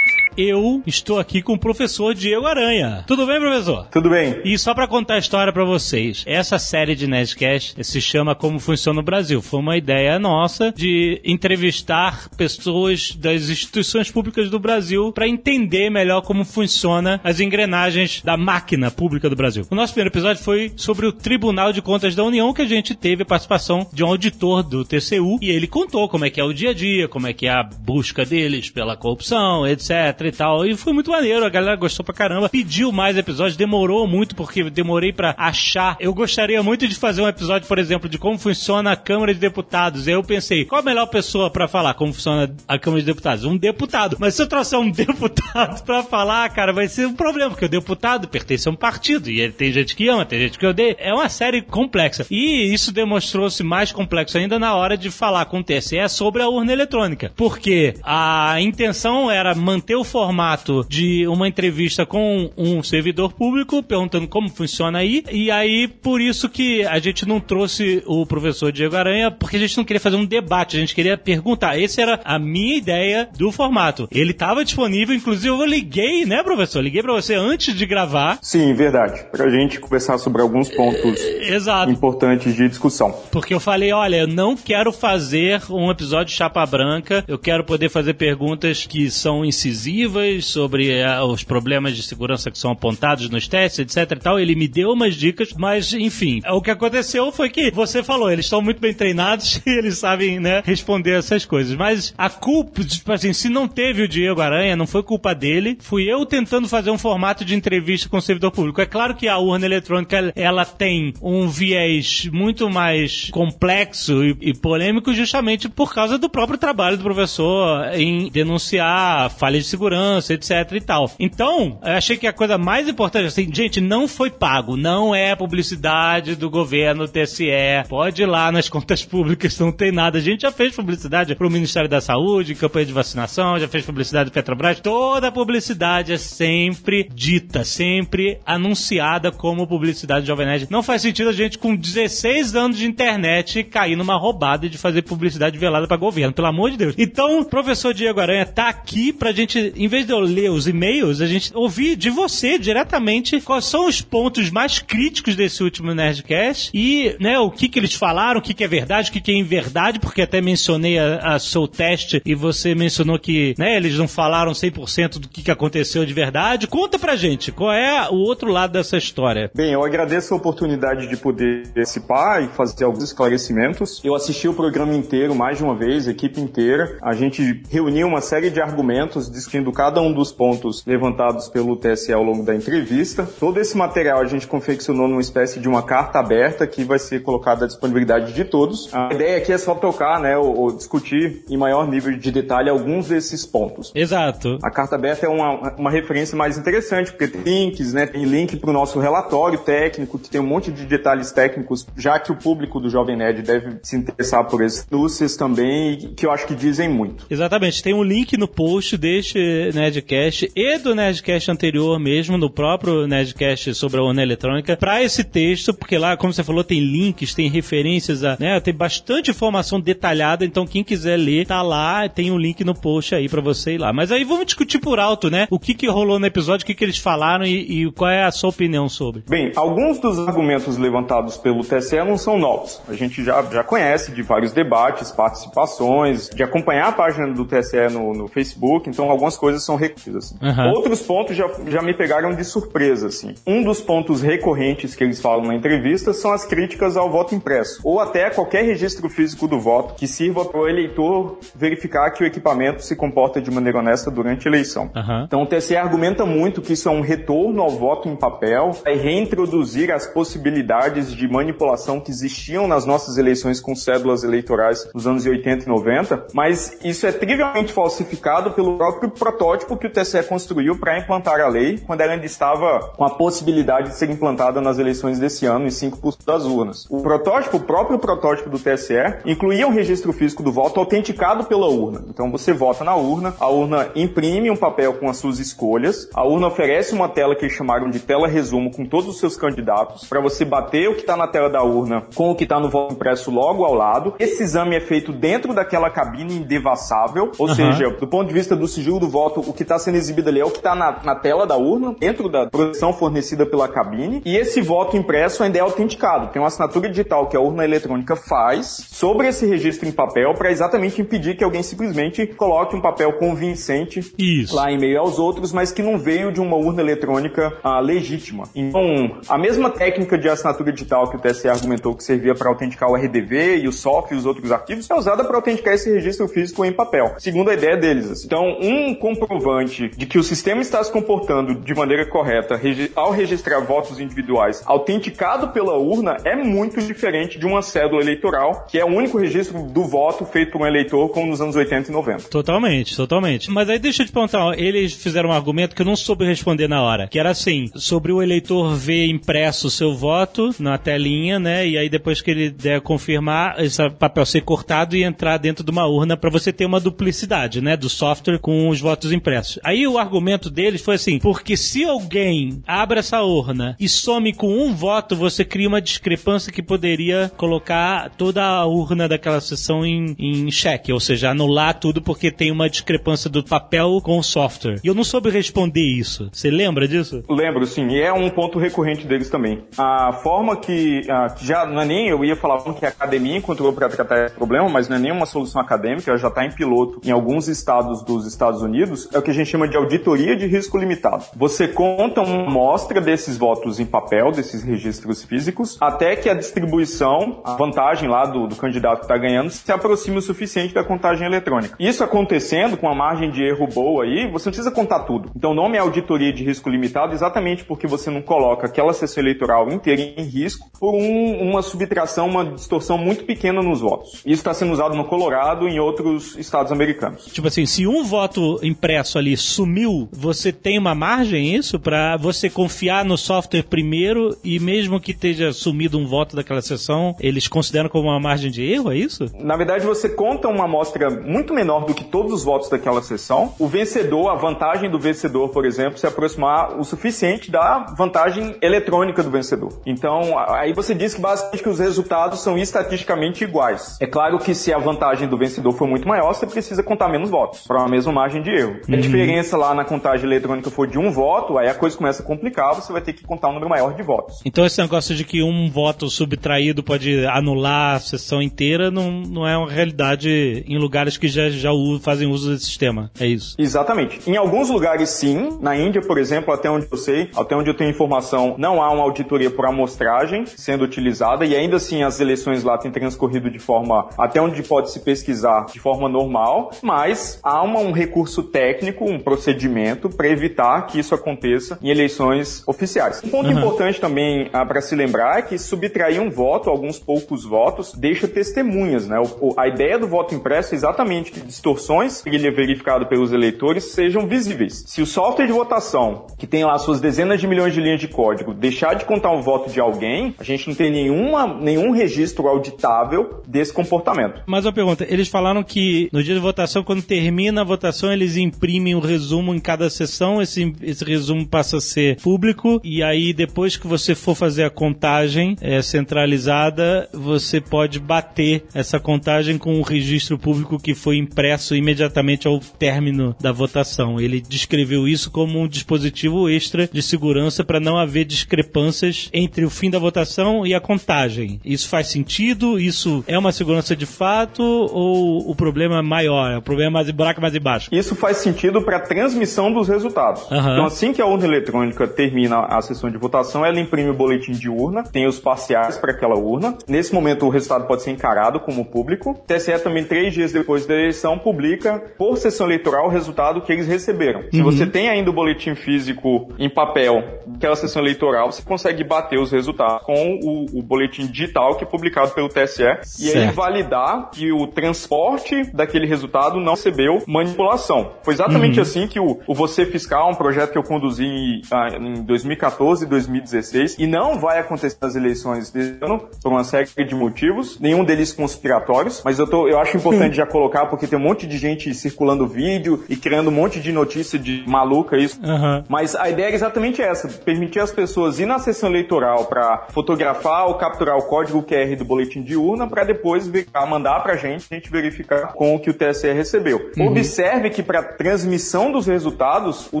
Eu 0.36 0.82
estou 0.86 1.18
aqui 1.18 1.40
com 1.40 1.54
o 1.54 1.58
professor 1.58 2.12
Diego 2.12 2.44
Aranha. 2.44 3.02
Tudo 3.06 3.26
bem, 3.26 3.40
professor? 3.40 3.86
Tudo 3.90 4.10
bem. 4.10 4.38
E 4.44 4.58
só 4.58 4.74
pra 4.74 4.86
contar 4.86 5.14
a 5.14 5.18
história 5.18 5.50
pra 5.50 5.64
vocês, 5.64 6.24
essa 6.26 6.58
série 6.58 6.94
de 6.94 7.06
Nerdcast 7.06 7.82
se 7.82 8.00
chama 8.02 8.34
Como 8.34 8.58
Funciona 8.58 9.00
o 9.00 9.02
Brasil. 9.02 9.40
Foi 9.40 9.60
uma 9.60 9.78
ideia 9.78 10.18
nossa 10.18 10.70
de 10.76 11.22
entrevistar 11.24 12.28
pessoas 12.36 13.16
das 13.16 13.48
instituições 13.48 14.10
públicas 14.10 14.50
do 14.50 14.58
Brasil 14.58 15.10
pra 15.10 15.26
entender 15.26 15.88
melhor 15.88 16.20
como 16.20 16.44
funciona 16.44 17.18
as 17.24 17.40
engrenagens 17.40 18.20
da 18.22 18.36
máquina 18.36 18.90
pública 18.90 19.30
do 19.30 19.36
Brasil. 19.36 19.66
O 19.70 19.74
nosso 19.74 19.94
primeiro 19.94 20.12
episódio 20.12 20.42
foi 20.42 20.70
sobre 20.76 21.06
o 21.06 21.12
Tribunal 21.12 21.72
de 21.72 21.80
Contas 21.80 22.14
da 22.14 22.22
União, 22.22 22.52
que 22.52 22.60
a 22.60 22.66
gente 22.66 22.94
teve 22.94 23.22
a 23.22 23.26
participação 23.26 23.86
de 23.90 24.04
um 24.04 24.08
auditor 24.08 24.62
do 24.62 24.84
TCU 24.84 25.38
e 25.40 25.48
ele 25.48 25.66
contou 25.66 26.10
como 26.10 26.26
é 26.26 26.30
que 26.30 26.38
é 26.38 26.44
o 26.44 26.52
dia 26.52 26.70
a 26.70 26.74
dia, 26.74 27.08
como 27.08 27.26
é 27.26 27.32
que 27.32 27.46
é 27.46 27.50
a 27.50 27.62
busca 27.62 28.22
deles 28.22 28.68
pela 28.68 28.98
corrupção, 28.98 29.66
etc 29.66 30.25
e 30.28 30.32
tal. 30.32 30.66
E 30.66 30.76
foi 30.76 30.92
muito 30.92 31.10
maneiro, 31.10 31.44
a 31.44 31.48
galera 31.48 31.76
gostou 31.76 32.04
pra 32.04 32.14
caramba. 32.14 32.48
Pediu 32.48 32.92
mais 32.92 33.16
episódios, 33.16 33.56
demorou 33.56 34.06
muito 34.06 34.34
porque 34.34 34.68
demorei 34.70 35.12
pra 35.12 35.34
achar. 35.36 35.96
Eu 36.00 36.14
gostaria 36.14 36.62
muito 36.62 36.86
de 36.86 36.94
fazer 36.94 37.22
um 37.22 37.28
episódio, 37.28 37.68
por 37.68 37.78
exemplo, 37.78 38.08
de 38.08 38.18
como 38.18 38.38
funciona 38.38 38.92
a 38.92 38.96
Câmara 38.96 39.34
de 39.34 39.40
Deputados. 39.40 40.06
E 40.06 40.10
aí 40.10 40.16
eu 40.16 40.22
pensei, 40.22 40.64
qual 40.64 40.80
a 40.80 40.84
melhor 40.84 41.06
pessoa 41.06 41.50
pra 41.50 41.68
falar 41.68 41.94
como 41.94 42.12
funciona 42.12 42.54
a 42.66 42.78
Câmara 42.78 43.00
de 43.00 43.06
Deputados? 43.06 43.44
Um 43.44 43.56
deputado. 43.56 44.16
Mas 44.18 44.34
se 44.34 44.42
eu 44.42 44.46
trouxer 44.46 44.78
um 44.78 44.90
deputado 44.90 45.82
pra 45.84 46.02
falar, 46.02 46.48
cara, 46.50 46.72
vai 46.72 46.88
ser 46.88 47.06
um 47.06 47.14
problema, 47.14 47.50
porque 47.50 47.64
o 47.64 47.68
deputado 47.68 48.28
pertence 48.28 48.68
a 48.68 48.70
um 48.70 48.76
partido 48.76 49.30
e 49.30 49.40
ele 49.40 49.52
tem 49.52 49.72
gente 49.72 49.94
que 49.94 50.08
ama, 50.08 50.24
tem 50.24 50.40
gente 50.40 50.58
que 50.58 50.66
odeia. 50.66 50.96
É 50.98 51.12
uma 51.12 51.28
série 51.28 51.62
complexa. 51.62 52.26
E 52.30 52.72
isso 52.72 52.92
demonstrou-se 52.92 53.62
mais 53.62 53.92
complexo 53.92 54.38
ainda 54.38 54.58
na 54.58 54.74
hora 54.74 54.96
de 54.96 55.10
falar 55.10 55.44
com 55.46 55.60
o 55.60 55.64
TSE 55.64 56.08
sobre 56.08 56.42
a 56.42 56.48
urna 56.48 56.72
eletrônica. 56.72 57.32
Porque 57.36 57.94
a 58.02 58.60
intenção 58.60 59.30
era 59.30 59.54
manter 59.54 59.96
o 59.96 60.04
formato 60.16 60.82
de 60.88 61.26
uma 61.26 61.46
entrevista 61.46 62.06
com 62.06 62.50
um 62.56 62.82
servidor 62.82 63.34
público, 63.34 63.82
perguntando 63.82 64.26
como 64.26 64.48
funciona 64.48 65.00
aí. 65.00 65.22
E 65.30 65.50
aí, 65.50 65.86
por 65.86 66.22
isso 66.22 66.48
que 66.48 66.82
a 66.86 66.98
gente 66.98 67.28
não 67.28 67.38
trouxe 67.38 68.02
o 68.06 68.24
professor 68.24 68.72
Diego 68.72 68.96
Aranha, 68.96 69.30
porque 69.30 69.56
a 69.56 69.58
gente 69.58 69.76
não 69.76 69.84
queria 69.84 70.00
fazer 70.00 70.16
um 70.16 70.24
debate, 70.24 70.74
a 70.74 70.80
gente 70.80 70.94
queria 70.94 71.18
perguntar. 71.18 71.78
Essa 71.78 72.00
era 72.00 72.20
a 72.24 72.38
minha 72.38 72.78
ideia 72.78 73.28
do 73.36 73.52
formato. 73.52 74.08
Ele 74.10 74.30
estava 74.30 74.64
disponível, 74.64 75.14
inclusive 75.14 75.48
eu 75.48 75.66
liguei, 75.66 76.24
né, 76.24 76.42
professor? 76.42 76.80
Liguei 76.80 77.02
para 77.02 77.12
você 77.12 77.34
antes 77.34 77.74
de 77.74 77.84
gravar. 77.84 78.38
Sim, 78.40 78.72
verdade. 78.72 79.22
Pra 79.30 79.50
gente 79.50 79.78
conversar 79.78 80.16
sobre 80.16 80.40
alguns 80.40 80.70
pontos 80.70 81.20
Exato. 81.20 81.92
importantes 81.92 82.56
de 82.56 82.66
discussão. 82.70 83.14
Porque 83.30 83.52
eu 83.52 83.60
falei, 83.60 83.92
olha, 83.92 84.16
eu 84.16 84.26
não 84.26 84.56
quero 84.56 84.94
fazer 84.94 85.60
um 85.68 85.90
episódio 85.90 86.32
de 86.32 86.38
chapa 86.38 86.64
branca, 86.64 87.22
eu 87.28 87.38
quero 87.38 87.64
poder 87.64 87.90
fazer 87.90 88.14
perguntas 88.14 88.86
que 88.86 89.10
são 89.10 89.44
incisivas 89.44 90.05
sobre 90.42 90.90
eh, 90.90 91.22
os 91.22 91.42
problemas 91.42 91.96
de 91.96 92.02
segurança 92.02 92.50
que 92.50 92.58
são 92.58 92.70
apontados 92.70 93.28
nos 93.28 93.48
testes, 93.48 93.80
etc 93.80 94.12
e 94.12 94.20
tal. 94.20 94.40
Ele 94.40 94.54
me 94.54 94.68
deu 94.68 94.92
umas 94.92 95.14
dicas, 95.14 95.52
mas 95.56 95.92
enfim, 95.92 96.40
o 96.48 96.60
que 96.60 96.70
aconteceu 96.70 97.30
foi 97.32 97.50
que 97.50 97.70
você 97.70 98.02
falou, 98.02 98.30
eles 98.30 98.46
estão 98.46 98.62
muito 98.62 98.80
bem 98.80 98.94
treinados 98.94 99.60
e 99.66 99.70
eles 99.70 99.98
sabem, 99.98 100.40
né, 100.40 100.62
responder 100.64 101.18
essas 101.18 101.44
coisas. 101.44 101.74
Mas 101.76 102.14
a 102.16 102.28
culpa, 102.28 102.84
tipo 102.84 103.12
assim, 103.12 103.32
se 103.32 103.48
não 103.48 103.68
teve 103.68 104.02
o 104.02 104.08
Diego 104.08 104.40
Aranha, 104.40 104.76
não 104.76 104.86
foi 104.86 105.02
culpa 105.02 105.34
dele, 105.34 105.78
fui 105.80 106.04
eu 106.04 106.24
tentando 106.24 106.68
fazer 106.68 106.90
um 106.90 106.98
formato 106.98 107.44
de 107.44 107.54
entrevista 107.54 108.08
com 108.08 108.16
o 108.16 108.22
servidor 108.22 108.50
público. 108.50 108.80
É 108.80 108.86
claro 108.86 109.14
que 109.14 109.28
a 109.28 109.38
urna 109.38 109.66
eletrônica, 109.66 110.32
ela 110.34 110.64
tem 110.64 111.14
um 111.20 111.48
viés 111.48 112.28
muito 112.32 112.68
mais 112.70 113.30
complexo 113.30 114.24
e, 114.24 114.36
e 114.40 114.54
polêmico 114.54 115.12
justamente 115.12 115.68
por 115.68 115.94
causa 115.94 116.18
do 116.18 116.28
próprio 116.28 116.58
trabalho 116.58 116.96
do 116.96 117.04
professor 117.04 117.90
em 117.94 118.30
denunciar 118.30 119.30
falhas 119.30 119.64
de 119.64 119.70
segurança, 119.70 119.95
etc 120.30 120.72
e 120.72 120.80
tal. 120.80 121.10
Então, 121.18 121.78
achei 121.82 122.16
que 122.16 122.26
a 122.26 122.32
coisa 122.32 122.58
mais 122.58 122.88
importante, 122.88 123.26
assim, 123.26 123.48
gente, 123.52 123.80
não 123.80 124.06
foi 124.08 124.30
pago, 124.30 124.76
não 124.76 125.14
é 125.14 125.34
publicidade 125.34 126.34
do 126.34 126.50
governo 126.50 127.08
TSE. 127.08 127.46
Pode 127.88 128.22
ir 128.22 128.26
lá 128.26 128.50
nas 128.50 128.68
contas 128.70 129.04
públicas, 129.04 129.58
não 129.58 129.72
tem 129.72 129.92
nada. 129.92 130.18
A 130.18 130.20
gente 130.20 130.42
já 130.42 130.52
fez 130.52 130.74
publicidade 130.74 131.34
pro 131.34 131.50
Ministério 131.50 131.88
da 131.88 132.00
Saúde, 132.00 132.54
campanha 132.54 132.86
de 132.86 132.92
vacinação, 132.92 133.58
já 133.58 133.68
fez 133.68 133.84
publicidade 133.84 134.30
do 134.30 134.32
Petrobras. 134.32 134.80
Toda 134.80 135.32
publicidade 135.32 136.12
é 136.12 136.16
sempre 136.16 137.08
dita, 137.12 137.64
sempre 137.64 138.38
anunciada 138.44 139.30
como 139.30 139.66
publicidade 139.66 140.22
do 140.22 140.26
Jovem 140.26 140.46
Nerd. 140.46 140.66
Não 140.70 140.82
faz 140.82 141.02
sentido 141.02 141.30
a 141.30 141.32
gente, 141.32 141.58
com 141.58 141.74
16 141.74 142.54
anos 142.54 142.78
de 142.78 142.86
internet, 142.86 143.64
cair 143.64 143.96
numa 143.96 144.16
roubada 144.16 144.68
de 144.68 144.78
fazer 144.78 145.02
publicidade 145.02 145.58
velada 145.58 145.86
para 145.86 145.96
governo, 145.96 146.32
pelo 146.32 146.48
amor 146.48 146.70
de 146.70 146.76
Deus. 146.76 146.94
Então, 146.98 147.40
o 147.40 147.44
professor 147.44 147.92
Diego 147.92 148.20
Aranha 148.20 148.46
tá 148.46 148.68
aqui 148.68 149.12
pra 149.12 149.32
gente, 149.32 149.72
em 149.76 149.88
vez 149.88 150.06
de 150.06 150.12
eu 150.12 150.20
ler 150.20 150.50
os 150.50 150.66
e-mails, 150.66 151.20
a 151.20 151.26
gente 151.26 151.50
ouvir 151.54 151.96
de 151.96 152.10
você 152.10 152.58
diretamente 152.58 153.40
quais 153.40 153.64
são 153.64 153.86
os 153.86 154.00
pontos 154.00 154.50
mais 154.50 154.78
críticos 154.78 155.36
desse 155.36 155.62
último 155.62 155.94
Nerdcast 155.94 156.70
e, 156.74 157.16
né, 157.20 157.38
o 157.38 157.50
que 157.50 157.68
que 157.68 157.78
eles 157.78 157.94
falaram, 157.94 158.40
o 158.40 158.42
que 158.42 158.54
que 158.54 158.64
é 158.64 158.68
verdade, 158.68 159.10
o 159.10 159.12
que 159.12 159.20
que 159.20 159.32
é 159.32 159.34
inverdade, 159.34 160.00
porque 160.00 160.22
até 160.22 160.40
mencionei 160.40 160.98
a, 160.98 161.36
a 161.36 161.38
teste 161.68 162.22
e 162.24 162.34
você 162.34 162.74
mencionou 162.74 163.18
que, 163.18 163.54
né, 163.58 163.76
eles 163.76 163.96
não 163.96 164.08
falaram 164.08 164.52
100% 164.52 165.18
do 165.18 165.28
que 165.28 165.42
que 165.42 165.50
aconteceu 165.50 166.04
de 166.04 166.12
verdade. 166.12 166.66
Conta 166.66 166.98
pra 166.98 167.16
gente, 167.16 167.52
qual 167.52 167.72
é 167.72 168.08
o 168.10 168.16
outro 168.16 168.50
lado 168.50 168.72
dessa 168.72 168.96
história? 168.96 169.50
Bem, 169.54 169.72
eu 169.72 169.84
agradeço 169.84 170.34
a 170.34 170.36
oportunidade 170.36 171.08
de 171.08 171.16
poder 171.16 171.66
participar 171.68 172.42
e 172.42 172.48
fazer 172.48 172.84
alguns 172.84 173.04
esclarecimentos. 173.04 174.00
Eu 174.04 174.14
assisti 174.14 174.48
o 174.48 174.54
programa 174.54 174.94
inteiro 174.94 175.34
mais 175.34 175.58
de 175.58 175.64
uma 175.64 175.74
vez, 175.74 176.08
a 176.08 176.10
equipe 176.10 176.40
inteira. 176.40 176.98
A 177.02 177.14
gente 177.14 177.62
reuniu 177.70 178.06
uma 178.06 178.20
série 178.20 178.50
de 178.50 178.60
argumentos 178.60 179.30
discutindo 179.30 179.65
cada 179.72 180.00
um 180.00 180.12
dos 180.12 180.32
pontos 180.32 180.84
levantados 180.86 181.48
pelo 181.48 181.76
TSE 181.76 182.12
ao 182.12 182.22
longo 182.22 182.42
da 182.42 182.54
entrevista. 182.54 183.28
Todo 183.38 183.60
esse 183.60 183.76
material 183.76 184.20
a 184.20 184.26
gente 184.26 184.46
confeccionou 184.46 185.08
numa 185.08 185.20
espécie 185.20 185.60
de 185.60 185.68
uma 185.68 185.82
carta 185.82 186.18
aberta 186.18 186.66
que 186.66 186.84
vai 186.84 186.98
ser 186.98 187.22
colocada 187.22 187.64
à 187.64 187.68
disponibilidade 187.68 188.32
de 188.32 188.44
todos. 188.44 188.92
A 188.94 189.12
ideia 189.12 189.38
aqui 189.38 189.52
é 189.52 189.58
só 189.58 189.74
tocar, 189.74 190.20
né, 190.20 190.36
ou, 190.36 190.58
ou 190.58 190.72
discutir 190.72 191.44
em 191.48 191.56
maior 191.56 191.88
nível 191.88 192.16
de 192.16 192.30
detalhe 192.30 192.70
alguns 192.70 193.08
desses 193.08 193.44
pontos. 193.44 193.92
Exato. 193.94 194.58
A 194.62 194.70
carta 194.70 194.94
aberta 194.94 195.26
é 195.26 195.28
uma, 195.28 195.74
uma 195.76 195.90
referência 195.90 196.36
mais 196.36 196.56
interessante, 196.56 197.10
porque 197.10 197.28
tem 197.28 197.66
links, 197.66 197.92
né? 197.92 198.06
Tem 198.06 198.24
link 198.24 198.56
para 198.56 198.70
o 198.70 198.72
nosso 198.72 198.98
relatório 198.98 199.58
técnico, 199.58 200.18
que 200.18 200.28
tem 200.28 200.40
um 200.40 200.46
monte 200.46 200.70
de 200.70 200.84
detalhes 200.84 201.32
técnicos, 201.32 201.86
já 201.96 202.18
que 202.18 202.30
o 202.30 202.36
público 202.36 202.80
do 202.80 202.88
Jovem 202.88 203.16
Nerd 203.16 203.42
deve 203.42 203.78
se 203.82 203.96
interessar 203.96 204.44
por 204.44 204.62
esses 204.62 204.86
lúcidas 204.90 205.36
também, 205.36 206.14
que 206.16 206.26
eu 206.26 206.30
acho 206.30 206.46
que 206.46 206.54
dizem 206.54 206.88
muito. 206.88 207.26
Exatamente, 207.30 207.82
tem 207.82 207.94
um 207.94 208.02
link 208.02 208.36
no 208.36 208.48
post 208.48 208.96
deste 208.96 209.38
Nerdcast 209.72 210.50
e 210.54 210.78
do 210.78 210.94
Nerdcast 210.94 211.50
anterior 211.50 211.98
mesmo, 211.98 212.36
no 212.38 212.50
próprio 212.50 213.06
Nerdcast 213.06 213.74
sobre 213.74 213.98
a 213.98 214.02
urna 214.02 214.22
eletrônica, 214.22 214.76
para 214.76 215.02
esse 215.02 215.24
texto, 215.24 215.72
porque 215.74 215.98
lá, 215.98 216.16
como 216.16 216.32
você 216.32 216.44
falou, 216.44 216.64
tem 216.64 216.80
links, 216.80 217.34
tem 217.34 217.48
referências, 217.48 218.24
a, 218.24 218.36
né? 218.38 218.60
Tem 218.60 218.74
bastante 218.74 219.30
informação 219.30 219.80
detalhada, 219.80 220.44
então 220.44 220.66
quem 220.66 220.82
quiser 220.84 221.16
ler, 221.16 221.46
tá 221.46 221.62
lá, 221.62 222.08
tem 222.08 222.30
um 222.30 222.38
link 222.38 222.64
no 222.64 222.74
post 222.74 223.14
aí 223.14 223.28
para 223.28 223.40
você 223.40 223.74
ir 223.74 223.78
lá. 223.78 223.92
Mas 223.92 224.12
aí 224.12 224.24
vamos 224.24 224.46
discutir 224.46 224.78
por 224.78 224.98
alto, 224.98 225.30
né? 225.30 225.46
O 225.50 225.58
que 225.58 225.74
que 225.74 225.88
rolou 225.88 226.18
no 226.18 226.26
episódio, 226.26 226.64
o 226.64 226.66
que 226.66 226.74
que 226.74 226.84
eles 226.84 226.98
falaram 226.98 227.44
e, 227.44 227.84
e 227.84 227.92
qual 227.92 228.10
é 228.10 228.24
a 228.24 228.30
sua 228.30 228.50
opinião 228.50 228.88
sobre. 228.88 229.22
Bem, 229.28 229.52
alguns 229.56 229.98
dos 229.98 230.18
argumentos 230.18 230.76
levantados 230.76 231.36
pelo 231.36 231.64
TSE 231.64 231.96
não 232.04 232.18
são 232.18 232.38
novos. 232.38 232.80
A 232.88 232.94
gente 232.94 233.24
já, 233.24 233.42
já 233.42 233.64
conhece 233.64 234.12
de 234.12 234.22
vários 234.22 234.52
debates, 234.52 235.12
participações, 235.12 236.28
de 236.28 236.42
acompanhar 236.42 236.88
a 236.88 236.92
página 236.92 237.32
do 237.32 237.44
TSE 237.44 237.88
no, 237.92 238.12
no 238.12 238.28
Facebook, 238.28 238.88
então 238.88 239.10
algumas 239.10 239.36
coisas 239.36 239.45
são 239.62 239.76
repetidas. 239.76 240.34
Assim. 240.34 240.38
Uhum. 240.42 240.72
Outros 240.74 241.02
pontos 241.02 241.36
já, 241.36 241.48
já 241.68 241.82
me 241.82 241.94
pegaram 241.94 242.34
de 242.34 242.44
surpresa, 242.44 243.08
assim. 243.08 243.34
Um 243.46 243.62
dos 243.62 243.80
pontos 243.80 244.22
recorrentes 244.22 244.94
que 244.94 245.04
eles 245.04 245.20
falam 245.20 245.46
na 245.46 245.54
entrevista 245.54 246.12
são 246.12 246.32
as 246.32 246.44
críticas 246.44 246.96
ao 246.96 247.10
voto 247.10 247.34
impresso, 247.34 247.80
ou 247.84 248.00
até 248.00 248.30
qualquer 248.30 248.64
registro 248.64 249.08
físico 249.08 249.46
do 249.46 249.58
voto 249.58 249.94
que 249.94 250.06
sirva 250.06 250.44
para 250.44 250.60
o 250.60 250.68
eleitor 250.68 251.38
verificar 251.54 252.10
que 252.10 252.22
o 252.22 252.26
equipamento 252.26 252.82
se 252.82 252.96
comporta 252.96 253.40
de 253.40 253.50
maneira 253.50 253.78
honesta 253.78 254.10
durante 254.10 254.46
a 254.46 254.50
eleição. 254.50 254.90
Uhum. 254.94 255.24
Então 255.24 255.42
o 255.42 255.46
TSE 255.46 255.76
argumenta 255.76 256.24
muito 256.24 256.60
que 256.62 256.72
isso 256.72 256.88
é 256.88 256.92
um 256.92 257.00
retorno 257.00 257.62
ao 257.62 257.70
voto 257.70 258.08
em 258.08 258.16
papel, 258.16 258.72
é 258.84 258.94
reintroduzir 258.94 259.92
as 259.92 260.06
possibilidades 260.06 261.12
de 261.12 261.28
manipulação 261.28 262.00
que 262.00 262.10
existiam 262.10 262.66
nas 262.66 262.86
nossas 262.86 263.18
eleições 263.18 263.60
com 263.60 263.74
cédulas 263.74 264.24
eleitorais 264.24 264.88
nos 264.94 265.06
anos 265.06 265.26
80 265.26 265.64
e 265.64 265.68
90, 265.68 266.26
mas 266.32 266.76
isso 266.84 267.06
é 267.06 267.12
trivialmente 267.12 267.72
falsificado 267.72 268.50
pelo 268.52 268.76
próprio 268.76 269.10
protótipo 269.36 269.76
que 269.76 269.86
o 269.86 269.90
TSE 269.90 270.22
construiu 270.22 270.78
para 270.78 270.98
implantar 270.98 271.40
a 271.40 271.48
lei, 271.48 271.78
quando 271.78 272.00
ela 272.00 272.12
ainda 272.12 272.24
estava 272.24 272.80
com 272.96 273.04
a 273.04 273.10
possibilidade 273.10 273.90
de 273.90 273.96
ser 273.96 274.08
implantada 274.10 274.60
nas 274.62 274.78
eleições 274.78 275.18
desse 275.18 275.44
ano 275.44 275.66
em 275.66 275.68
5% 275.68 276.24
das 276.24 276.44
urnas. 276.44 276.86
O 276.88 277.02
protótipo, 277.02 277.58
o 277.58 277.60
próprio 277.60 277.98
protótipo 277.98 278.48
do 278.48 278.58
TSE, 278.58 278.94
incluía 279.26 279.66
um 279.68 279.72
registro 279.72 280.12
físico 280.12 280.42
do 280.42 280.50
voto 280.50 280.80
autenticado 280.80 281.44
pela 281.44 281.68
urna. 281.68 282.02
Então 282.08 282.30
você 282.30 282.52
vota 282.52 282.82
na 282.82 282.94
urna, 282.96 283.34
a 283.38 283.48
urna 283.48 283.88
imprime 283.94 284.50
um 284.50 284.56
papel 284.56 284.94
com 284.94 285.08
as 285.10 285.18
suas 285.18 285.38
escolhas, 285.38 286.08
a 286.14 286.24
urna 286.24 286.46
oferece 286.46 286.94
uma 286.94 287.08
tela 287.08 287.34
que 287.36 287.44
eles 287.44 287.54
chamaram 287.54 287.90
de 287.90 288.00
tela 288.00 288.26
resumo 288.26 288.70
com 288.70 288.86
todos 288.86 289.08
os 289.08 289.18
seus 289.20 289.36
candidatos, 289.36 290.06
para 290.08 290.20
você 290.20 290.44
bater 290.44 290.88
o 290.88 290.94
que 290.94 291.00
está 291.00 291.16
na 291.16 291.28
tela 291.28 291.50
da 291.50 291.62
urna 291.62 292.02
com 292.14 292.30
o 292.30 292.34
que 292.34 292.44
está 292.44 292.58
no 292.58 292.70
voto 292.70 292.94
impresso 292.94 293.30
logo 293.30 293.64
ao 293.64 293.74
lado. 293.74 294.14
Esse 294.18 294.42
exame 294.42 294.76
é 294.76 294.80
feito 294.80 295.12
dentro 295.12 295.52
daquela 295.52 295.90
cabine 295.90 296.36
indevassável, 296.36 297.30
ou 297.38 297.46
Uhum. 297.48 297.54
seja, 297.54 297.90
do 297.90 298.06
ponto 298.06 298.28
de 298.28 298.34
vista 298.34 298.56
do 298.56 298.66
sigilo 298.66 298.98
do 298.98 299.08
voto, 299.08 299.25
o 299.26 299.52
que 299.52 299.62
está 299.62 299.78
sendo 299.78 299.96
exibido 299.96 300.28
ali 300.28 300.40
é 300.40 300.44
o 300.44 300.50
que 300.50 300.58
está 300.58 300.74
na, 300.74 301.00
na 301.02 301.14
tela 301.14 301.46
da 301.46 301.56
urna, 301.56 301.94
dentro 301.98 302.28
da 302.28 302.46
proteção 302.46 302.92
fornecida 302.92 303.46
pela 303.46 303.68
cabine, 303.68 304.22
e 304.24 304.36
esse 304.36 304.60
voto 304.60 304.96
impresso 304.96 305.42
ainda 305.42 305.58
é 305.58 305.60
autenticado. 305.60 306.28
Tem 306.28 306.40
uma 306.40 306.48
assinatura 306.48 306.88
digital 306.88 307.28
que 307.28 307.36
a 307.36 307.40
urna 307.40 307.64
eletrônica 307.64 308.16
faz 308.16 308.86
sobre 308.90 309.28
esse 309.28 309.46
registro 309.46 309.88
em 309.88 309.92
papel 309.92 310.34
para 310.34 310.50
exatamente 310.50 311.00
impedir 311.00 311.36
que 311.36 311.44
alguém 311.44 311.62
simplesmente 311.62 312.26
coloque 312.26 312.76
um 312.76 312.80
papel 312.80 313.12
convincente 313.14 314.14
Isso. 314.18 314.54
lá 314.54 314.70
em 314.70 314.78
meio 314.78 315.00
aos 315.00 315.18
outros, 315.18 315.52
mas 315.52 315.72
que 315.72 315.82
não 315.82 315.98
veio 315.98 316.32
de 316.32 316.40
uma 316.40 316.56
urna 316.56 316.80
eletrônica 316.80 317.52
ah, 317.62 317.80
legítima. 317.80 318.44
Então, 318.54 319.18
a 319.28 319.38
mesma 319.38 319.70
técnica 319.70 320.18
de 320.18 320.28
assinatura 320.28 320.72
digital 320.72 321.08
que 321.10 321.16
o 321.16 321.20
TSE 321.20 321.48
argumentou 321.48 321.94
que 321.94 322.04
servia 322.04 322.34
para 322.34 322.48
autenticar 322.48 322.90
o 322.90 322.94
RDV 322.94 323.58
e 323.58 323.68
o 323.68 323.72
SOF 323.72 324.14
e 324.14 324.16
os 324.16 324.26
outros 324.26 324.50
arquivos 324.52 324.88
é 324.90 324.94
usada 324.94 325.24
para 325.24 325.36
autenticar 325.36 325.74
esse 325.74 325.92
registro 325.92 326.28
físico 326.28 326.64
em 326.64 326.72
papel, 326.72 327.14
segundo 327.18 327.50
a 327.50 327.54
ideia 327.54 327.76
deles. 327.76 328.10
assim. 328.10 328.26
Então, 328.26 328.44
um 328.60 328.94
comprovante 329.16 329.88
de 329.88 330.06
que 330.06 330.18
o 330.18 330.22
sistema 330.22 330.62
está 330.62 330.82
se 330.82 330.92
comportando 330.92 331.54
de 331.54 331.74
maneira 331.74 332.06
correta 332.06 332.60
ao 332.94 333.10
registrar 333.10 333.60
votos 333.60 333.98
individuais 334.00 334.62
autenticado 334.66 335.48
pela 335.48 335.76
urna 335.76 336.16
é 336.24 336.36
muito 336.36 336.80
diferente 336.80 337.38
de 337.38 337.46
uma 337.46 337.62
cédula 337.62 338.02
eleitoral, 338.02 338.66
que 338.68 338.78
é 338.78 338.84
o 338.84 338.88
único 338.88 339.18
registro 339.18 339.62
do 339.62 339.84
voto 339.84 340.24
feito 340.24 340.52
por 340.52 340.62
um 340.62 340.66
eleitor 340.66 341.08
como 341.10 341.26
nos 341.26 341.40
anos 341.40 341.56
80 341.56 341.90
e 341.90 341.92
90. 341.92 342.28
Totalmente, 342.28 342.96
totalmente. 342.96 343.50
Mas 343.50 343.68
aí 343.68 343.78
deixa 343.78 344.02
eu 344.02 344.06
te 344.06 344.12
perguntar, 344.12 344.58
eles 344.58 344.94
fizeram 344.94 345.30
um 345.30 345.32
argumento 345.32 345.74
que 345.74 345.82
eu 345.82 345.86
não 345.86 345.96
soube 345.96 346.24
responder 346.24 346.68
na 346.68 346.82
hora, 346.82 347.08
que 347.08 347.18
era 347.18 347.30
assim, 347.30 347.70
sobre 347.74 348.12
o 348.12 348.22
eleitor 348.22 348.74
ver 348.74 349.06
impresso 349.06 349.68
o 349.68 349.70
seu 349.70 349.94
voto 349.94 350.50
na 350.58 350.78
telinha, 350.78 351.38
né, 351.38 351.66
e 351.66 351.78
aí 351.78 351.88
depois 351.88 352.20
que 352.20 352.30
ele 352.30 352.50
der 352.50 352.80
confirmar, 352.80 353.62
esse 353.62 353.88
papel 353.90 354.26
ser 354.26 354.42
cortado 354.42 354.96
e 354.96 355.04
entrar 355.04 355.38
dentro 355.38 355.64
de 355.64 355.70
uma 355.70 355.86
urna 355.86 356.16
pra 356.16 356.30
você 356.30 356.52
ter 356.52 356.66
uma 356.66 356.80
duplicidade, 356.80 357.60
né, 357.60 357.76
do 357.76 357.88
software 357.88 358.38
com 358.38 358.68
os 358.68 358.80
votos 358.80 359.05
impressos. 359.12 359.58
Aí 359.64 359.86
o 359.86 359.98
argumento 359.98 360.50
deles 360.50 360.82
foi 360.82 360.96
assim: 360.96 361.18
porque 361.18 361.56
se 361.56 361.84
alguém 361.84 362.62
abre 362.66 362.98
essa 362.98 363.22
urna 363.22 363.76
e 363.78 363.88
some 363.88 364.32
com 364.32 364.48
um 364.48 364.74
voto, 364.74 365.16
você 365.16 365.44
cria 365.44 365.68
uma 365.68 365.80
discrepância 365.80 366.52
que 366.52 366.62
poderia 366.62 367.30
colocar 367.36 368.10
toda 368.10 368.44
a 368.44 368.66
urna 368.66 369.08
daquela 369.08 369.40
sessão 369.40 369.84
em, 369.84 370.14
em 370.18 370.50
xeque, 370.50 370.92
ou 370.92 371.00
seja, 371.00 371.30
anular 371.30 371.78
tudo 371.78 372.02
porque 372.02 372.30
tem 372.30 372.50
uma 372.50 372.68
discrepância 372.68 373.30
do 373.30 373.42
papel 373.42 374.00
com 374.02 374.18
o 374.18 374.22
software. 374.22 374.80
E 374.82 374.88
eu 374.88 374.94
não 374.94 375.04
soube 375.04 375.30
responder 375.30 375.80
isso. 375.80 376.28
Você 376.32 376.50
lembra 376.50 376.86
disso? 376.88 377.22
Lembro, 377.28 377.66
sim, 377.66 377.88
e 377.88 378.00
é 378.00 378.12
um 378.12 378.28
ponto 378.30 378.58
recorrente 378.58 379.06
deles 379.06 379.30
também. 379.30 379.64
A 379.76 380.12
forma 380.12 380.56
que, 380.56 381.02
ah, 381.10 381.34
já 381.40 381.66
não 381.66 381.80
é 381.80 381.84
nem, 381.84 382.08
eu 382.08 382.24
ia 382.24 382.36
falar 382.36 382.62
que 382.74 382.84
a 382.84 382.88
academia 382.88 383.36
encontrou 383.36 383.72
para 383.72 383.88
tratar 383.88 384.26
esse 384.26 384.34
problema, 384.34 384.68
mas 384.68 384.88
não 384.88 384.96
é 384.96 385.00
nenhuma 385.00 385.26
solução 385.26 385.60
acadêmica, 385.60 386.10
ela 386.10 386.18
já 386.18 386.28
está 386.28 386.44
em 386.44 386.50
piloto 386.50 387.00
em 387.04 387.10
alguns 387.10 387.48
estados 387.48 388.02
dos 388.02 388.26
Estados 388.26 388.62
Unidos, 388.62 388.85
é 389.12 389.18
o 389.18 389.22
que 389.22 389.30
a 389.30 389.34
gente 389.34 389.50
chama 389.50 389.68
de 389.68 389.76
auditoria 389.76 390.36
de 390.36 390.46
risco 390.46 390.78
limitado. 390.78 391.24
Você 391.36 391.68
conta 391.68 392.20
uma 392.20 392.46
amostra 392.46 393.00
desses 393.00 393.36
votos 393.36 393.78
em 393.80 393.86
papel, 393.86 394.32
desses 394.32 394.62
registros 394.62 395.24
físicos, 395.24 395.76
até 395.80 396.16
que 396.16 396.28
a 396.28 396.34
distribuição, 396.34 397.40
a 397.44 397.54
vantagem 397.54 398.08
lá 398.08 398.26
do, 398.26 398.46
do 398.46 398.56
candidato 398.56 398.98
que 398.98 399.04
está 399.04 399.16
ganhando, 399.16 399.50
se 399.50 399.70
aproxime 399.70 400.18
o 400.18 400.22
suficiente 400.22 400.74
da 400.74 400.84
contagem 400.84 401.26
eletrônica. 401.26 401.76
Isso 401.78 402.02
acontecendo 402.02 402.76
com 402.76 402.86
uma 402.86 402.94
margem 402.94 403.30
de 403.30 403.42
erro 403.42 403.66
boa 403.66 404.04
aí, 404.04 404.30
você 404.30 404.48
não 404.48 404.52
precisa 404.52 404.70
contar 404.70 405.00
tudo. 405.00 405.30
Então 405.36 405.52
o 405.52 405.54
nome 405.54 405.76
é 405.76 405.80
auditoria 405.80 406.32
de 406.32 406.44
risco 406.44 406.68
limitado 406.68 407.12
exatamente 407.12 407.64
porque 407.64 407.86
você 407.86 408.10
não 408.10 408.22
coloca 408.22 408.66
aquela 408.66 408.92
sessão 408.92 409.22
eleitoral 409.22 409.70
inteira 409.70 410.02
em 410.02 410.22
risco 410.22 410.70
por 410.78 410.94
um, 410.94 411.40
uma 411.42 411.62
subtração, 411.62 412.28
uma 412.28 412.44
distorção 412.44 412.98
muito 412.98 413.24
pequena 413.24 413.62
nos 413.62 413.80
votos. 413.80 414.22
Isso 414.26 414.40
está 414.40 414.54
sendo 414.54 414.72
usado 414.72 414.94
no 414.94 415.04
Colorado 415.04 415.68
e 415.68 415.72
em 415.72 415.78
outros 415.78 416.36
estados 416.36 416.72
americanos. 416.72 417.26
Tipo 417.26 417.48
assim, 417.48 417.66
se 417.66 417.86
um 417.86 418.04
voto 418.04 418.58
impresso 418.76 419.18
ali 419.18 419.36
sumiu, 419.36 420.08
você 420.12 420.52
tem 420.52 420.78
uma 420.78 420.94
margem 420.94 421.54
isso 421.54 421.80
para 421.80 422.16
você 422.18 422.50
confiar 422.50 423.04
no 423.04 423.16
software 423.16 423.62
primeiro 423.62 424.36
e 424.44 424.60
mesmo 424.60 425.00
que 425.00 425.12
esteja 425.12 425.52
sumido 425.52 425.98
um 425.98 426.06
voto 426.06 426.36
daquela 426.36 426.60
sessão, 426.60 427.16
eles 427.18 427.48
consideram 427.48 427.88
como 427.88 428.08
uma 428.08 428.20
margem 428.20 428.50
de 428.50 428.62
erro, 428.62 428.92
é 428.92 428.96
isso? 428.96 429.24
Na 429.38 429.56
verdade, 429.56 429.86
você 429.86 430.08
conta 430.08 430.48
uma 430.48 430.64
amostra 430.64 431.08
muito 431.10 431.54
menor 431.54 431.86
do 431.86 431.94
que 431.94 432.04
todos 432.04 432.32
os 432.32 432.44
votos 432.44 432.68
daquela 432.68 433.00
sessão. 433.00 433.54
O 433.58 433.66
vencedor, 433.66 434.28
a 434.28 434.34
vantagem 434.34 434.90
do 434.90 434.98
vencedor, 434.98 435.48
por 435.48 435.64
exemplo, 435.64 435.98
se 435.98 436.06
aproximar 436.06 436.78
o 436.78 436.84
suficiente 436.84 437.50
da 437.50 437.94
vantagem 437.96 438.56
eletrônica 438.60 439.22
do 439.22 439.30
vencedor. 439.30 439.80
Então, 439.86 440.38
aí 440.38 440.74
você 440.74 440.94
diz 440.94 441.14
que 441.14 441.20
basicamente 441.20 441.62
que 441.62 441.68
os 441.68 441.78
resultados 441.78 442.40
são 442.40 442.58
estatisticamente 442.58 443.42
iguais. 443.42 443.96
É 444.00 444.06
claro 444.06 444.38
que 444.38 444.54
se 444.54 444.72
a 444.72 444.78
vantagem 444.78 445.28
do 445.28 445.38
vencedor 445.38 445.72
for 445.72 445.88
muito 445.88 446.06
maior, 446.06 446.34
você 446.34 446.46
precisa 446.46 446.82
contar 446.82 447.08
menos 447.08 447.30
votos, 447.30 447.66
para 447.66 447.82
a 447.82 447.88
mesma 447.88 448.12
margem 448.12 448.42
de 448.42 448.50
erro. 448.50 448.65
Uhum. 448.68 448.94
A 448.94 448.96
diferença 448.96 449.56
lá 449.56 449.74
na 449.74 449.84
contagem 449.84 450.26
eletrônica 450.26 450.70
for 450.70 450.86
de 450.86 450.98
um 450.98 451.10
voto, 451.10 451.58
aí 451.58 451.68
a 451.68 451.74
coisa 451.74 451.96
começa 451.96 452.22
a 452.22 452.26
complicar, 452.26 452.74
você 452.74 452.92
vai 452.92 453.00
ter 453.00 453.12
que 453.12 453.24
contar 453.24 453.48
um 453.48 453.52
número 453.52 453.68
maior 453.70 453.94
de 453.94 454.02
votos. 454.02 454.40
Então 454.44 454.64
esse 454.64 454.80
negócio 454.80 455.14
de 455.14 455.24
que 455.24 455.42
um 455.42 455.70
voto 455.70 456.08
subtraído 456.08 456.82
pode 456.82 457.24
anular 457.26 457.96
a 457.96 458.00
sessão 458.00 458.40
inteira 458.42 458.90
não, 458.90 459.10
não 459.10 459.46
é 459.46 459.56
uma 459.56 459.70
realidade 459.70 460.64
em 460.66 460.78
lugares 460.78 461.16
que 461.16 461.28
já, 461.28 461.48
já 461.50 461.70
fazem 462.00 462.28
uso 462.28 462.50
desse 462.52 462.66
sistema. 462.66 463.10
É 463.18 463.26
isso. 463.26 463.54
Exatamente. 463.58 464.20
Em 464.28 464.36
alguns 464.36 464.70
lugares, 464.70 465.08
sim. 465.10 465.58
Na 465.60 465.76
Índia, 465.76 466.00
por 466.02 466.18
exemplo, 466.18 466.52
até 466.52 466.70
onde 466.70 466.86
eu 466.90 466.96
sei, 466.98 467.30
até 467.36 467.54
onde 467.56 467.70
eu 467.70 467.74
tenho 467.74 467.90
informação, 467.90 468.54
não 468.58 468.82
há 468.82 468.90
uma 468.90 469.02
auditoria 469.02 469.50
por 469.50 469.66
amostragem 469.66 470.44
sendo 470.46 470.84
utilizada 470.84 471.44
e 471.44 471.54
ainda 471.56 471.76
assim 471.76 472.02
as 472.02 472.20
eleições 472.20 472.62
lá 472.62 472.76
têm 472.78 472.90
transcorrido 472.90 473.50
de 473.50 473.58
forma, 473.58 474.08
até 474.18 474.40
onde 474.40 474.62
pode 474.62 474.90
se 474.90 475.00
pesquisar, 475.00 475.66
de 475.72 475.78
forma 475.80 476.08
normal, 476.08 476.70
mas 476.82 477.38
há 477.42 477.62
uma- 477.62 477.80
um 477.80 477.92
recurso 477.92 478.42
técnico, 478.56 479.04
um 479.04 479.18
procedimento 479.18 480.08
para 480.08 480.28
evitar 480.28 480.86
que 480.86 480.98
isso 480.98 481.14
aconteça 481.14 481.78
em 481.82 481.90
eleições 481.90 482.62
oficiais. 482.66 483.20
Um 483.22 483.28
ponto 483.28 483.50
Uhum. 483.50 483.58
importante 483.58 484.00
também 484.00 484.48
para 484.50 484.80
se 484.80 484.96
lembrar 484.96 485.40
é 485.40 485.42
que 485.42 485.58
subtrair 485.58 486.22
um 486.22 486.30
voto, 486.30 486.70
alguns 486.70 486.98
poucos 486.98 487.44
votos, 487.44 487.92
deixa 487.94 488.26
testemunhas, 488.26 489.06
né? 489.06 489.20
O- 489.40 489.52
a 489.58 489.68
ideia 489.68 489.98
do 489.98 490.08
voto 490.08 490.34
impresso 490.34 490.74
é 490.74 490.76
exatamente 490.76 491.30
que 491.32 491.40
distorções 491.40 492.22
que 492.22 492.30
ele 492.30 492.46
é 492.46 492.50
verificado 492.50 493.04
pelos 493.06 493.30
eleitores 493.30 493.92
sejam 493.92 494.26
visíveis. 494.26 494.84
Se 494.86 495.02
o 495.02 495.06
software 495.06 495.46
de 495.46 495.52
votação, 495.52 496.24
que 496.38 496.46
tem 496.46 496.64
lá 496.64 496.78
suas 496.78 496.98
dezenas 496.98 497.38
de 497.38 497.46
milhões 497.46 497.74
de 497.74 497.80
linhas 497.82 498.00
de 498.00 498.08
código, 498.08 498.54
deixar 498.54 498.94
de 498.94 499.04
contar 499.04 499.32
um 499.32 499.42
voto 499.42 499.68
de 499.70 499.78
alguém, 499.80 500.34
a 500.38 500.42
gente 500.44 500.66
não 500.68 500.74
tem 500.74 500.90
nenhuma, 500.90 501.46
nenhum 501.46 501.90
registro 501.90 502.48
auditável 502.48 503.42
desse 503.46 503.72
comportamento. 503.72 504.40
Mais 504.46 504.64
uma 504.64 504.72
pergunta. 504.72 505.06
Eles 505.08 505.28
falaram 505.28 505.62
que 505.62 506.08
no 506.10 506.22
dia 506.22 506.34
de 506.34 506.40
votação, 506.40 506.82
quando 506.82 507.02
termina 507.02 507.60
a 507.60 507.64
votação, 507.64 508.10
eles 508.10 508.36
imprimem 508.46 508.94
um 508.94 509.00
resumo 509.00 509.54
em 509.54 509.58
cada 509.58 509.90
sessão. 509.90 510.40
Esse, 510.40 510.72
esse 510.82 511.04
resumo 511.04 511.46
passa 511.46 511.78
a 511.78 511.80
ser 511.80 512.16
público. 512.20 512.80
E 512.82 513.02
aí, 513.02 513.32
depois 513.32 513.76
que 513.76 513.86
você 513.86 514.14
for 514.14 514.34
fazer 514.34 514.64
a 514.64 514.70
contagem 514.70 515.56
é, 515.60 515.82
centralizada, 515.82 517.08
você 517.12 517.60
pode 517.60 517.98
bater 517.98 518.64
essa 518.72 518.98
contagem 518.98 519.58
com 519.58 519.78
o 519.78 519.82
registro 519.82 520.38
público 520.38 520.78
que 520.78 520.94
foi 520.94 521.16
impresso 521.16 521.74
imediatamente 521.74 522.46
ao 522.46 522.58
término 522.58 523.34
da 523.40 523.52
votação. 523.52 524.20
Ele 524.20 524.40
descreveu 524.40 525.08
isso 525.08 525.30
como 525.30 525.60
um 525.60 525.68
dispositivo 525.68 526.48
extra 526.48 526.88
de 526.92 527.02
segurança 527.02 527.64
para 527.64 527.80
não 527.80 527.98
haver 527.98 528.24
discrepâncias 528.24 529.28
entre 529.32 529.64
o 529.64 529.70
fim 529.70 529.90
da 529.90 529.98
votação 529.98 530.66
e 530.66 530.74
a 530.74 530.80
contagem. 530.80 531.60
Isso 531.64 531.88
faz 531.88 532.08
sentido? 532.08 532.78
Isso 532.78 533.24
é 533.26 533.38
uma 533.38 533.52
segurança 533.52 533.96
de 533.96 534.06
fato 534.06 534.62
ou 534.62 535.50
o 535.50 535.54
problema 535.54 535.98
é 535.98 536.02
maior? 536.02 536.58
O 536.58 536.62
problema 536.62 536.90
é 536.90 536.92
mais 536.92 537.10
buraco 537.10 537.40
mais 537.40 537.54
embaixo? 537.54 537.88
Isso 537.92 538.14
faz 538.14 538.35
sentido 538.36 538.82
para 538.82 538.96
a 538.98 539.00
transmissão 539.00 539.72
dos 539.72 539.88
resultados. 539.88 540.50
Aham. 540.50 540.72
Então, 540.72 540.84
assim 540.86 541.12
que 541.12 541.20
a 541.22 541.26
urna 541.26 541.44
eletrônica 541.46 542.06
termina 542.06 542.60
a 542.66 542.80
sessão 542.80 543.10
de 543.10 543.16
votação, 543.18 543.64
ela 543.64 543.78
imprime 543.80 544.10
o 544.10 544.14
boletim 544.14 544.52
de 544.52 544.68
urna, 544.68 545.02
tem 545.04 545.26
os 545.26 545.38
parciais 545.38 545.98
para 545.98 546.12
aquela 546.12 546.36
urna. 546.38 546.76
Nesse 546.88 547.12
momento, 547.14 547.46
o 547.46 547.48
resultado 547.48 547.86
pode 547.86 548.02
ser 548.02 548.10
encarado 548.10 548.60
como 548.60 548.84
público. 548.84 549.30
O 549.30 549.34
TSE 549.34 549.78
também, 549.80 550.04
três 550.04 550.32
dias 550.34 550.52
depois 550.52 550.86
da 550.86 550.94
eleição, 550.94 551.38
publica 551.38 552.02
por 552.18 552.36
sessão 552.36 552.66
eleitoral 552.66 553.06
o 553.06 553.10
resultado 553.10 553.60
que 553.60 553.72
eles 553.72 553.86
receberam. 553.86 554.42
Se 554.50 554.58
Uhum. 554.58 554.64
você 554.64 554.86
tem 554.86 555.08
ainda 555.08 555.30
o 555.30 555.32
boletim 555.32 555.74
físico 555.74 556.48
em 556.58 556.68
papel 556.68 557.22
daquela 557.46 557.76
sessão 557.76 558.02
eleitoral, 558.02 558.50
você 558.52 558.62
consegue 558.62 559.02
bater 559.04 559.38
os 559.38 559.50
resultados 559.52 560.04
com 560.04 560.38
o, 560.42 560.78
o 560.78 560.82
boletim 560.82 561.26
digital 561.26 561.76
que 561.76 561.84
é 561.84 561.86
publicado 561.86 562.30
pelo 562.32 562.48
TSE 562.48 562.82
e 562.82 562.86
aí 563.28 563.32
Certo. 563.32 563.54
validar 563.54 564.30
que 564.30 564.52
o 564.52 564.66
transporte 564.66 565.70
daquele 565.74 566.06
resultado 566.06 566.58
não 566.60 566.72
recebeu 566.72 567.22
manipulação. 567.26 568.12
Foi 568.26 568.34
exatamente 568.34 568.80
Uhum. 568.80 568.82
assim 568.82 569.06
que 569.06 569.20
o, 569.20 569.38
o 569.46 569.54
Você 569.54 569.86
Fiscal, 569.86 570.28
um 570.28 570.34
projeto 570.34 570.72
que 570.72 570.78
eu 570.78 570.82
conduzi 570.82 571.62
ah, 571.70 571.90
em 571.96 572.24
2014 572.24 573.04
e 573.04 573.08
2016, 573.08 573.96
e 574.00 574.06
não 574.08 574.40
vai 574.40 574.58
acontecer 574.58 574.96
nas 575.00 575.14
eleições 575.14 575.70
desse 575.70 575.96
ano, 576.02 576.28
por 576.42 576.50
uma 576.50 576.64
série 576.64 576.88
de 577.04 577.14
motivos, 577.14 577.78
nenhum 577.78 578.04
deles 578.04 578.32
conspiratórios, 578.32 579.22
mas 579.24 579.38
eu, 579.38 579.46
tô, 579.46 579.68
eu 579.68 579.78
acho 579.78 579.96
importante 579.96 580.34
já 580.34 580.44
colocar, 580.44 580.86
porque 580.86 581.06
tem 581.06 581.16
um 581.16 581.22
monte 581.22 581.46
de 581.46 581.56
gente 581.56 581.94
circulando 581.94 582.48
vídeo 582.48 583.04
e 583.08 583.14
criando 583.14 583.46
um 583.46 583.52
monte 583.52 583.78
de 583.78 583.92
notícia 583.92 584.36
de 584.40 584.64
maluca 584.66 585.16
isso. 585.16 585.38
Aham. 585.44 585.84
Mas 585.88 586.16
a 586.16 586.28
ideia 586.28 586.50
é 586.50 586.54
exatamente 586.54 587.00
essa: 587.00 587.28
permitir 587.28 587.78
às 587.78 587.92
pessoas 587.92 588.40
ir 588.40 588.46
na 588.46 588.58
sessão 588.58 588.88
eleitoral 588.88 589.44
para 589.44 589.86
fotografar 589.90 590.66
ou 590.66 590.74
capturar 590.74 591.16
o 591.16 591.22
código 591.22 591.62
QR 591.62 591.94
do 591.96 592.04
boletim 592.04 592.42
de 592.42 592.56
urna 592.56 592.88
para 592.88 593.04
depois 593.04 593.48
mandar 593.88 594.20
para 594.20 594.32
a 594.32 594.36
gente, 594.36 594.66
a 594.68 594.74
gente 594.74 594.90
verificar 594.90 595.52
com 595.52 595.76
o 595.76 595.78
que 595.78 595.90
o 595.90 595.94
TSE 595.94 596.32
recebeu. 596.32 596.90
Observe 596.98 597.70
que 597.70 597.84
para 597.84 598.15
transmissão 598.16 598.90
dos 598.90 599.06
resultados, 599.06 599.88
o 599.92 600.00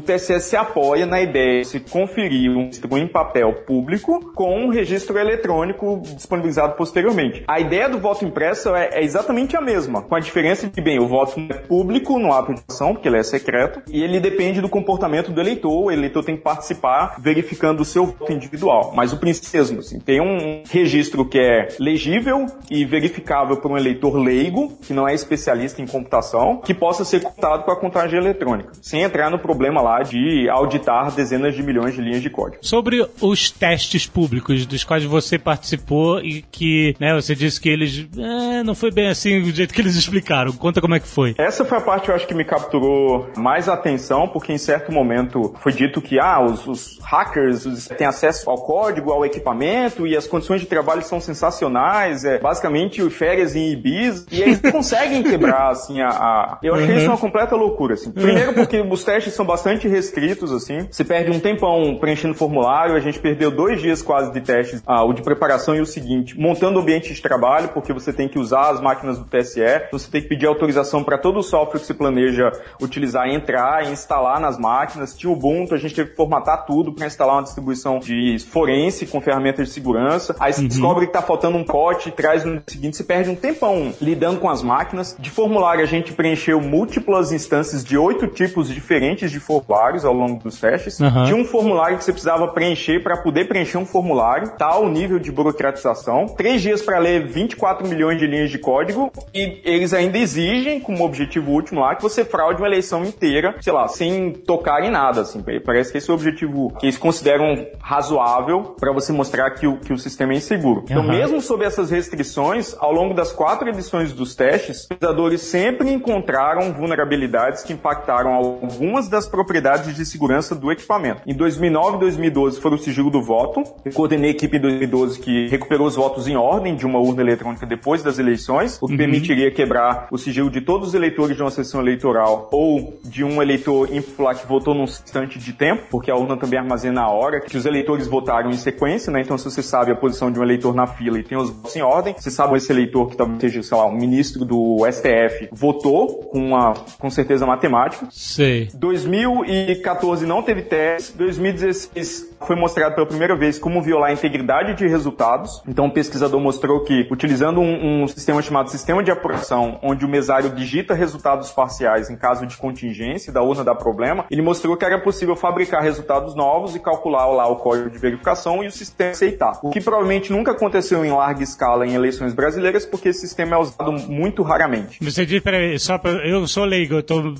TSE 0.00 0.40
se 0.40 0.56
apoia 0.56 1.06
na 1.06 1.20
ideia 1.20 1.60
de 1.60 1.68
se 1.68 1.80
conferir 1.80 2.50
um 2.50 2.66
registro 2.66 2.96
em 2.96 3.06
papel 3.06 3.52
público 3.66 4.32
com 4.34 4.64
um 4.64 4.68
registro 4.68 5.18
eletrônico 5.18 6.00
disponibilizado 6.14 6.74
posteriormente. 6.74 7.44
A 7.46 7.60
ideia 7.60 7.88
do 7.88 7.98
voto 7.98 8.24
impresso 8.24 8.74
é, 8.74 8.90
é 8.92 9.04
exatamente 9.04 9.56
a 9.56 9.60
mesma, 9.60 10.02
com 10.02 10.14
a 10.14 10.20
diferença 10.20 10.66
de 10.66 10.72
que, 10.72 10.80
bem, 10.80 10.98
o 10.98 11.06
voto 11.06 11.40
é 11.50 11.54
público 11.54 12.18
no 12.18 12.32
ato 12.32 12.54
de 12.54 12.62
ação, 12.68 12.94
porque 12.94 13.08
ele 13.08 13.18
é 13.18 13.22
secreto, 13.22 13.82
e 13.90 14.02
ele 14.02 14.20
depende 14.20 14.60
do 14.60 14.68
comportamento 14.68 15.30
do 15.30 15.40
eleitor. 15.40 15.84
O 15.84 15.90
eleitor 15.90 16.24
tem 16.24 16.36
que 16.36 16.42
participar 16.42 17.16
verificando 17.18 17.80
o 17.80 17.84
seu 17.84 18.06
voto 18.06 18.32
individual. 18.32 18.92
Mas 18.94 19.12
o 19.12 19.18
princípio 19.18 19.56
é 19.56 19.66
mesmo, 19.66 19.80
assim, 19.80 19.98
tem 19.98 20.20
um 20.20 20.62
registro 20.68 21.24
que 21.24 21.38
é 21.38 21.68
legível 21.78 22.46
e 22.70 22.84
verificável 22.84 23.56
por 23.56 23.70
um 23.70 23.76
eleitor 23.76 24.16
leigo, 24.16 24.76
que 24.82 24.92
não 24.92 25.08
é 25.08 25.14
especialista 25.14 25.82
em 25.82 25.86
computação, 25.86 26.60
que 26.64 26.72
possa 26.72 27.04
ser 27.04 27.22
contado 27.22 27.64
com 27.64 27.70
a 27.70 27.76
contagem 27.76 28.05
eletrônica, 28.14 28.70
sem 28.82 29.02
entrar 29.02 29.30
no 29.30 29.38
problema 29.38 29.80
lá 29.80 30.02
de 30.02 30.48
auditar 30.48 31.10
dezenas 31.12 31.54
de 31.54 31.62
milhões 31.62 31.94
de 31.94 32.00
linhas 32.02 32.22
de 32.22 32.30
código. 32.30 32.58
Sobre 32.62 33.04
os 33.20 33.50
testes 33.50 34.06
públicos 34.06 34.66
dos 34.66 34.84
quais 34.84 35.04
você 35.04 35.38
participou 35.38 36.20
e 36.20 36.42
que, 36.42 36.94
né, 37.00 37.14
você 37.14 37.34
disse 37.34 37.60
que 37.60 37.68
eles 37.68 38.06
é, 38.18 38.62
não 38.62 38.74
foi 38.74 38.90
bem 38.90 39.08
assim 39.08 39.40
do 39.40 39.50
jeito 39.50 39.72
que 39.74 39.80
eles 39.80 39.96
explicaram. 39.96 40.52
Conta 40.52 40.80
como 40.80 40.94
é 40.94 41.00
que 41.00 41.08
foi. 41.08 41.34
Essa 41.38 41.64
foi 41.64 41.78
a 41.78 41.80
parte, 41.80 42.08
eu 42.08 42.14
acho, 42.14 42.26
que 42.26 42.34
me 42.34 42.44
capturou 42.44 43.30
mais 43.36 43.68
atenção, 43.68 44.28
porque 44.28 44.52
em 44.52 44.58
certo 44.58 44.92
momento 44.92 45.54
foi 45.62 45.72
dito 45.72 46.00
que 46.02 46.18
ah, 46.18 46.40
os, 46.42 46.66
os 46.66 46.98
hackers 47.02 47.64
os- 47.66 47.86
têm 47.88 48.06
acesso 48.06 48.48
ao 48.50 48.58
código, 48.58 49.10
ao 49.12 49.24
equipamento, 49.24 50.06
e 50.06 50.16
as 50.16 50.26
condições 50.26 50.60
de 50.60 50.66
trabalho 50.66 51.02
são 51.02 51.20
sensacionais, 51.20 52.24
é 52.24 52.38
basicamente 52.38 53.08
férias 53.10 53.54
em 53.56 53.70
Ibiza, 53.72 54.26
e 54.30 54.42
eles 54.42 54.60
conseguem 54.70 55.22
quebrar, 55.22 55.70
assim, 55.70 56.00
a... 56.00 56.08
a- 56.08 56.58
Eu 56.62 56.74
achei 56.74 56.86
Uhum. 56.90 56.96
isso 56.98 57.06
uma 57.08 57.18
completa 57.18 57.54
loucura. 57.56 57.85
Loucura, 57.86 57.94
assim. 57.94 58.10
Primeiro 58.10 58.52
porque 58.52 58.80
os 58.80 59.04
testes 59.04 59.32
são 59.34 59.44
bastante 59.44 59.86
restritos, 59.88 60.52
assim. 60.52 60.86
Você 60.90 61.04
perde 61.04 61.30
um 61.30 61.40
tempão 61.40 61.96
preenchendo 61.98 62.34
formulário, 62.34 62.94
a 62.94 63.00
gente 63.00 63.18
perdeu 63.18 63.50
dois 63.50 63.80
dias 63.80 64.02
quase 64.02 64.32
de 64.32 64.40
testes, 64.40 64.82
ah, 64.86 65.04
o 65.04 65.12
de 65.12 65.22
preparação 65.22 65.74
e 65.74 65.80
o 65.80 65.86
seguinte, 65.86 66.38
montando 66.38 66.78
o 66.78 66.82
ambiente 66.82 67.14
de 67.14 67.22
trabalho, 67.22 67.68
porque 67.68 67.92
você 67.92 68.12
tem 68.12 68.28
que 68.28 68.38
usar 68.38 68.70
as 68.70 68.80
máquinas 68.80 69.18
do 69.18 69.24
TSE, 69.24 69.60
você 69.90 70.10
tem 70.10 70.22
que 70.22 70.28
pedir 70.28 70.46
autorização 70.46 71.04
para 71.04 71.18
todo 71.18 71.38
o 71.38 71.42
software 71.42 71.80
que 71.80 71.86
você 71.86 71.94
planeja 71.94 72.50
utilizar, 72.80 73.28
entrar 73.28 73.86
e 73.86 73.92
instalar 73.92 74.40
nas 74.40 74.58
máquinas. 74.58 75.14
Tinha 75.14 75.32
Ubuntu, 75.32 75.74
a 75.74 75.78
gente 75.78 75.94
teve 75.94 76.10
que 76.10 76.16
formatar 76.16 76.66
tudo 76.66 76.92
para 76.92 77.06
instalar 77.06 77.36
uma 77.36 77.42
distribuição 77.42 77.98
de 77.98 78.38
forense 78.38 79.06
com 79.06 79.20
ferramentas 79.20 79.68
de 79.68 79.74
segurança. 79.74 80.34
Aí 80.40 80.52
você 80.52 80.62
descobre 80.62 81.06
que 81.06 81.12
tá 81.12 81.22
faltando 81.22 81.56
um 81.56 81.64
pote, 81.64 82.10
traz 82.10 82.44
no 82.44 82.62
seguinte, 82.66 82.96
você 82.96 83.04
perde 83.04 83.30
um 83.30 83.34
tempão 83.34 83.92
lidando 84.00 84.40
com 84.40 84.48
as 84.48 84.62
máquinas. 84.62 85.16
De 85.18 85.30
formulário, 85.30 85.82
a 85.82 85.86
gente 85.86 86.12
preencheu 86.12 86.60
múltiplas 86.60 87.32
instâncias 87.32 87.75
de 87.84 87.96
oito 87.96 88.26
tipos 88.26 88.68
diferentes 88.68 89.30
de 89.30 89.40
formulários 89.40 90.04
ao 90.04 90.12
longo 90.12 90.42
dos 90.42 90.60
testes. 90.60 91.00
Aham. 91.00 91.24
Tinha 91.24 91.36
um 91.36 91.44
formulário 91.44 91.98
que 91.98 92.04
você 92.04 92.12
precisava 92.12 92.48
preencher 92.48 93.02
para 93.02 93.16
poder 93.16 93.46
preencher 93.48 93.78
um 93.78 93.86
formulário, 93.86 94.52
tal 94.58 94.88
nível 94.88 95.18
de 95.18 95.30
burocratização. 95.32 96.26
Três 96.26 96.62
dias 96.62 96.82
para 96.82 96.98
ler 96.98 97.26
24 97.26 97.86
milhões 97.86 98.18
de 98.18 98.26
linhas 98.26 98.50
de 98.50 98.58
código 98.58 99.10
e 99.34 99.60
eles 99.64 99.92
ainda 99.92 100.18
exigem, 100.18 100.80
como 100.80 101.04
objetivo 101.04 101.50
último 101.50 101.80
lá, 101.80 101.94
que 101.94 102.02
você 102.02 102.24
fraude 102.24 102.60
uma 102.60 102.66
eleição 102.66 103.04
inteira, 103.04 103.54
sei 103.60 103.72
lá, 103.72 103.88
sem 103.88 104.32
tocar 104.32 104.82
em 104.82 104.90
nada, 104.90 105.22
assim. 105.22 105.42
Parece 105.64 105.92
que 105.92 105.98
esse 105.98 106.10
é 106.10 106.12
o 106.12 106.16
objetivo 106.16 106.72
que 106.78 106.86
eles 106.86 106.98
consideram 106.98 107.66
razoável 107.80 108.74
para 108.78 108.92
você 108.92 109.12
mostrar 109.12 109.50
que 109.50 109.66
o, 109.66 109.78
que 109.78 109.92
o 109.92 109.98
sistema 109.98 110.32
é 110.32 110.36
inseguro. 110.36 110.84
Então, 110.84 111.02
mesmo 111.02 111.40
sob 111.40 111.64
essas 111.64 111.90
restrições, 111.90 112.74
ao 112.78 112.92
longo 112.92 113.14
das 113.14 113.32
quatro 113.32 113.68
edições 113.68 114.12
dos 114.12 114.34
testes, 114.34 114.80
os 114.80 114.86
pesquisadores 114.86 115.40
sempre 115.40 115.90
encontraram 115.90 116.72
vulnerabilidades 116.72 117.62
que 117.66 117.72
impactaram 117.72 118.32
algumas 118.32 119.08
das 119.08 119.28
propriedades 119.28 119.94
de 119.94 120.06
segurança 120.06 120.54
do 120.54 120.70
equipamento. 120.70 121.22
Em 121.26 121.34
2009 121.34 121.96
e 121.96 122.00
2012 122.00 122.60
foi 122.60 122.74
o 122.74 122.78
sigilo 122.78 123.10
do 123.10 123.22
voto. 123.22 123.62
Eu 123.84 123.92
coordenei 123.92 124.30
a 124.30 124.32
equipe 124.32 124.56
em 124.56 124.60
2012 124.60 125.20
que 125.20 125.48
recuperou 125.48 125.86
os 125.86 125.96
votos 125.96 126.26
em 126.28 126.36
ordem 126.36 126.74
de 126.74 126.86
uma 126.86 126.98
urna 126.98 127.22
eletrônica 127.22 127.66
depois 127.66 128.02
das 128.02 128.18
eleições, 128.18 128.78
o 128.80 128.86
que 128.86 128.96
permitiria 128.96 129.50
quebrar 129.50 130.08
o 130.10 130.18
sigilo 130.18 130.50
de 130.50 130.60
todos 130.60 130.88
os 130.88 130.94
eleitores 130.94 131.36
de 131.36 131.42
uma 131.42 131.50
sessão 131.50 131.80
eleitoral 131.80 132.48
ou 132.52 132.98
de 133.04 133.24
um 133.24 133.42
eleitor 133.42 133.88
em 133.92 134.00
particular 134.00 134.34
que 134.34 134.46
votou 134.46 134.74
num 134.74 134.84
instante 134.84 135.38
de 135.38 135.52
tempo, 135.52 135.84
porque 135.90 136.10
a 136.10 136.16
urna 136.16 136.36
também 136.36 136.58
armazena 136.58 137.02
a 137.02 137.10
hora 137.10 137.40
que 137.40 137.56
os 137.56 137.66
eleitores 137.66 138.06
votaram 138.06 138.50
em 138.50 138.56
sequência, 138.56 139.12
né? 139.12 139.20
Então, 139.20 139.36
se 139.36 139.44
você 139.44 139.62
sabe 139.62 139.92
a 139.92 139.96
posição 139.96 140.30
de 140.30 140.38
um 140.38 140.42
eleitor 140.42 140.74
na 140.74 140.86
fila 140.86 141.18
e 141.18 141.22
tem 141.22 141.36
os 141.36 141.50
votos 141.50 141.76
em 141.76 141.82
ordem, 141.82 142.14
você 142.16 142.30
sabe 142.30 142.56
esse 142.56 142.72
eleitor 142.72 143.08
que 143.08 143.16
talvez 143.16 143.40
seja, 143.40 143.62
sei 143.62 143.76
lá, 143.76 143.86
um 143.86 143.96
ministro 143.96 144.44
do 144.44 144.78
STF 144.90 145.48
votou 145.52 146.24
com 146.30 146.38
uma 146.38 146.74
com 146.98 147.10
certeza 147.10 147.46
matemática. 147.56 148.06
Sei. 148.10 148.68
2014 148.74 150.26
não 150.26 150.42
teve 150.42 150.62
teste. 150.62 151.16
2016 151.16 152.36
foi 152.46 152.54
mostrado 152.54 152.94
pela 152.94 153.06
primeira 153.06 153.34
vez 153.34 153.58
como 153.58 153.82
violar 153.82 154.10
a 154.10 154.12
integridade 154.12 154.74
de 154.74 154.86
resultados. 154.86 155.62
Então, 155.66 155.86
o 155.86 155.90
pesquisador 155.90 156.38
mostrou 156.40 156.84
que, 156.84 157.08
utilizando 157.10 157.60
um, 157.60 158.02
um 158.02 158.08
sistema 158.08 158.42
chamado 158.42 158.70
sistema 158.70 159.02
de 159.02 159.10
apuração, 159.10 159.78
onde 159.82 160.04
o 160.04 160.08
mesário 160.08 160.50
digita 160.50 160.94
resultados 160.94 161.50
parciais 161.50 162.10
em 162.10 162.16
caso 162.16 162.46
de 162.46 162.56
contingência 162.56 163.32
da 163.32 163.42
urna 163.42 163.64
dar 163.64 163.74
problema, 163.74 164.24
ele 164.30 164.42
mostrou 164.42 164.76
que 164.76 164.84
era 164.84 164.98
possível 165.00 165.34
fabricar 165.34 165.82
resultados 165.82 166.34
novos 166.34 166.76
e 166.76 166.80
calcular 166.80 167.26
lá 167.26 167.46
o 167.48 167.56
código 167.56 167.90
de 167.90 167.98
verificação 167.98 168.62
e 168.62 168.66
o 168.66 168.70
sistema 168.70 169.10
aceitar. 169.10 169.58
O 169.62 169.70
que 169.70 169.80
provavelmente 169.80 170.32
nunca 170.32 170.52
aconteceu 170.52 171.04
em 171.04 171.10
larga 171.10 171.42
escala 171.42 171.86
em 171.86 171.94
eleições 171.94 172.34
brasileiras, 172.34 172.84
porque 172.84 173.08
esse 173.08 173.20
sistema 173.20 173.56
é 173.56 173.58
usado 173.58 173.92
muito 173.92 174.42
raramente. 174.42 174.98
Você 175.02 175.24
diz, 175.24 175.42
peraí, 175.42 175.78
só 175.78 175.98
pra, 175.98 176.10
eu 176.26 176.46
sou 176.46 176.64
leigo, 176.64 176.94
eu 176.94 177.02
tô, 177.02 177.34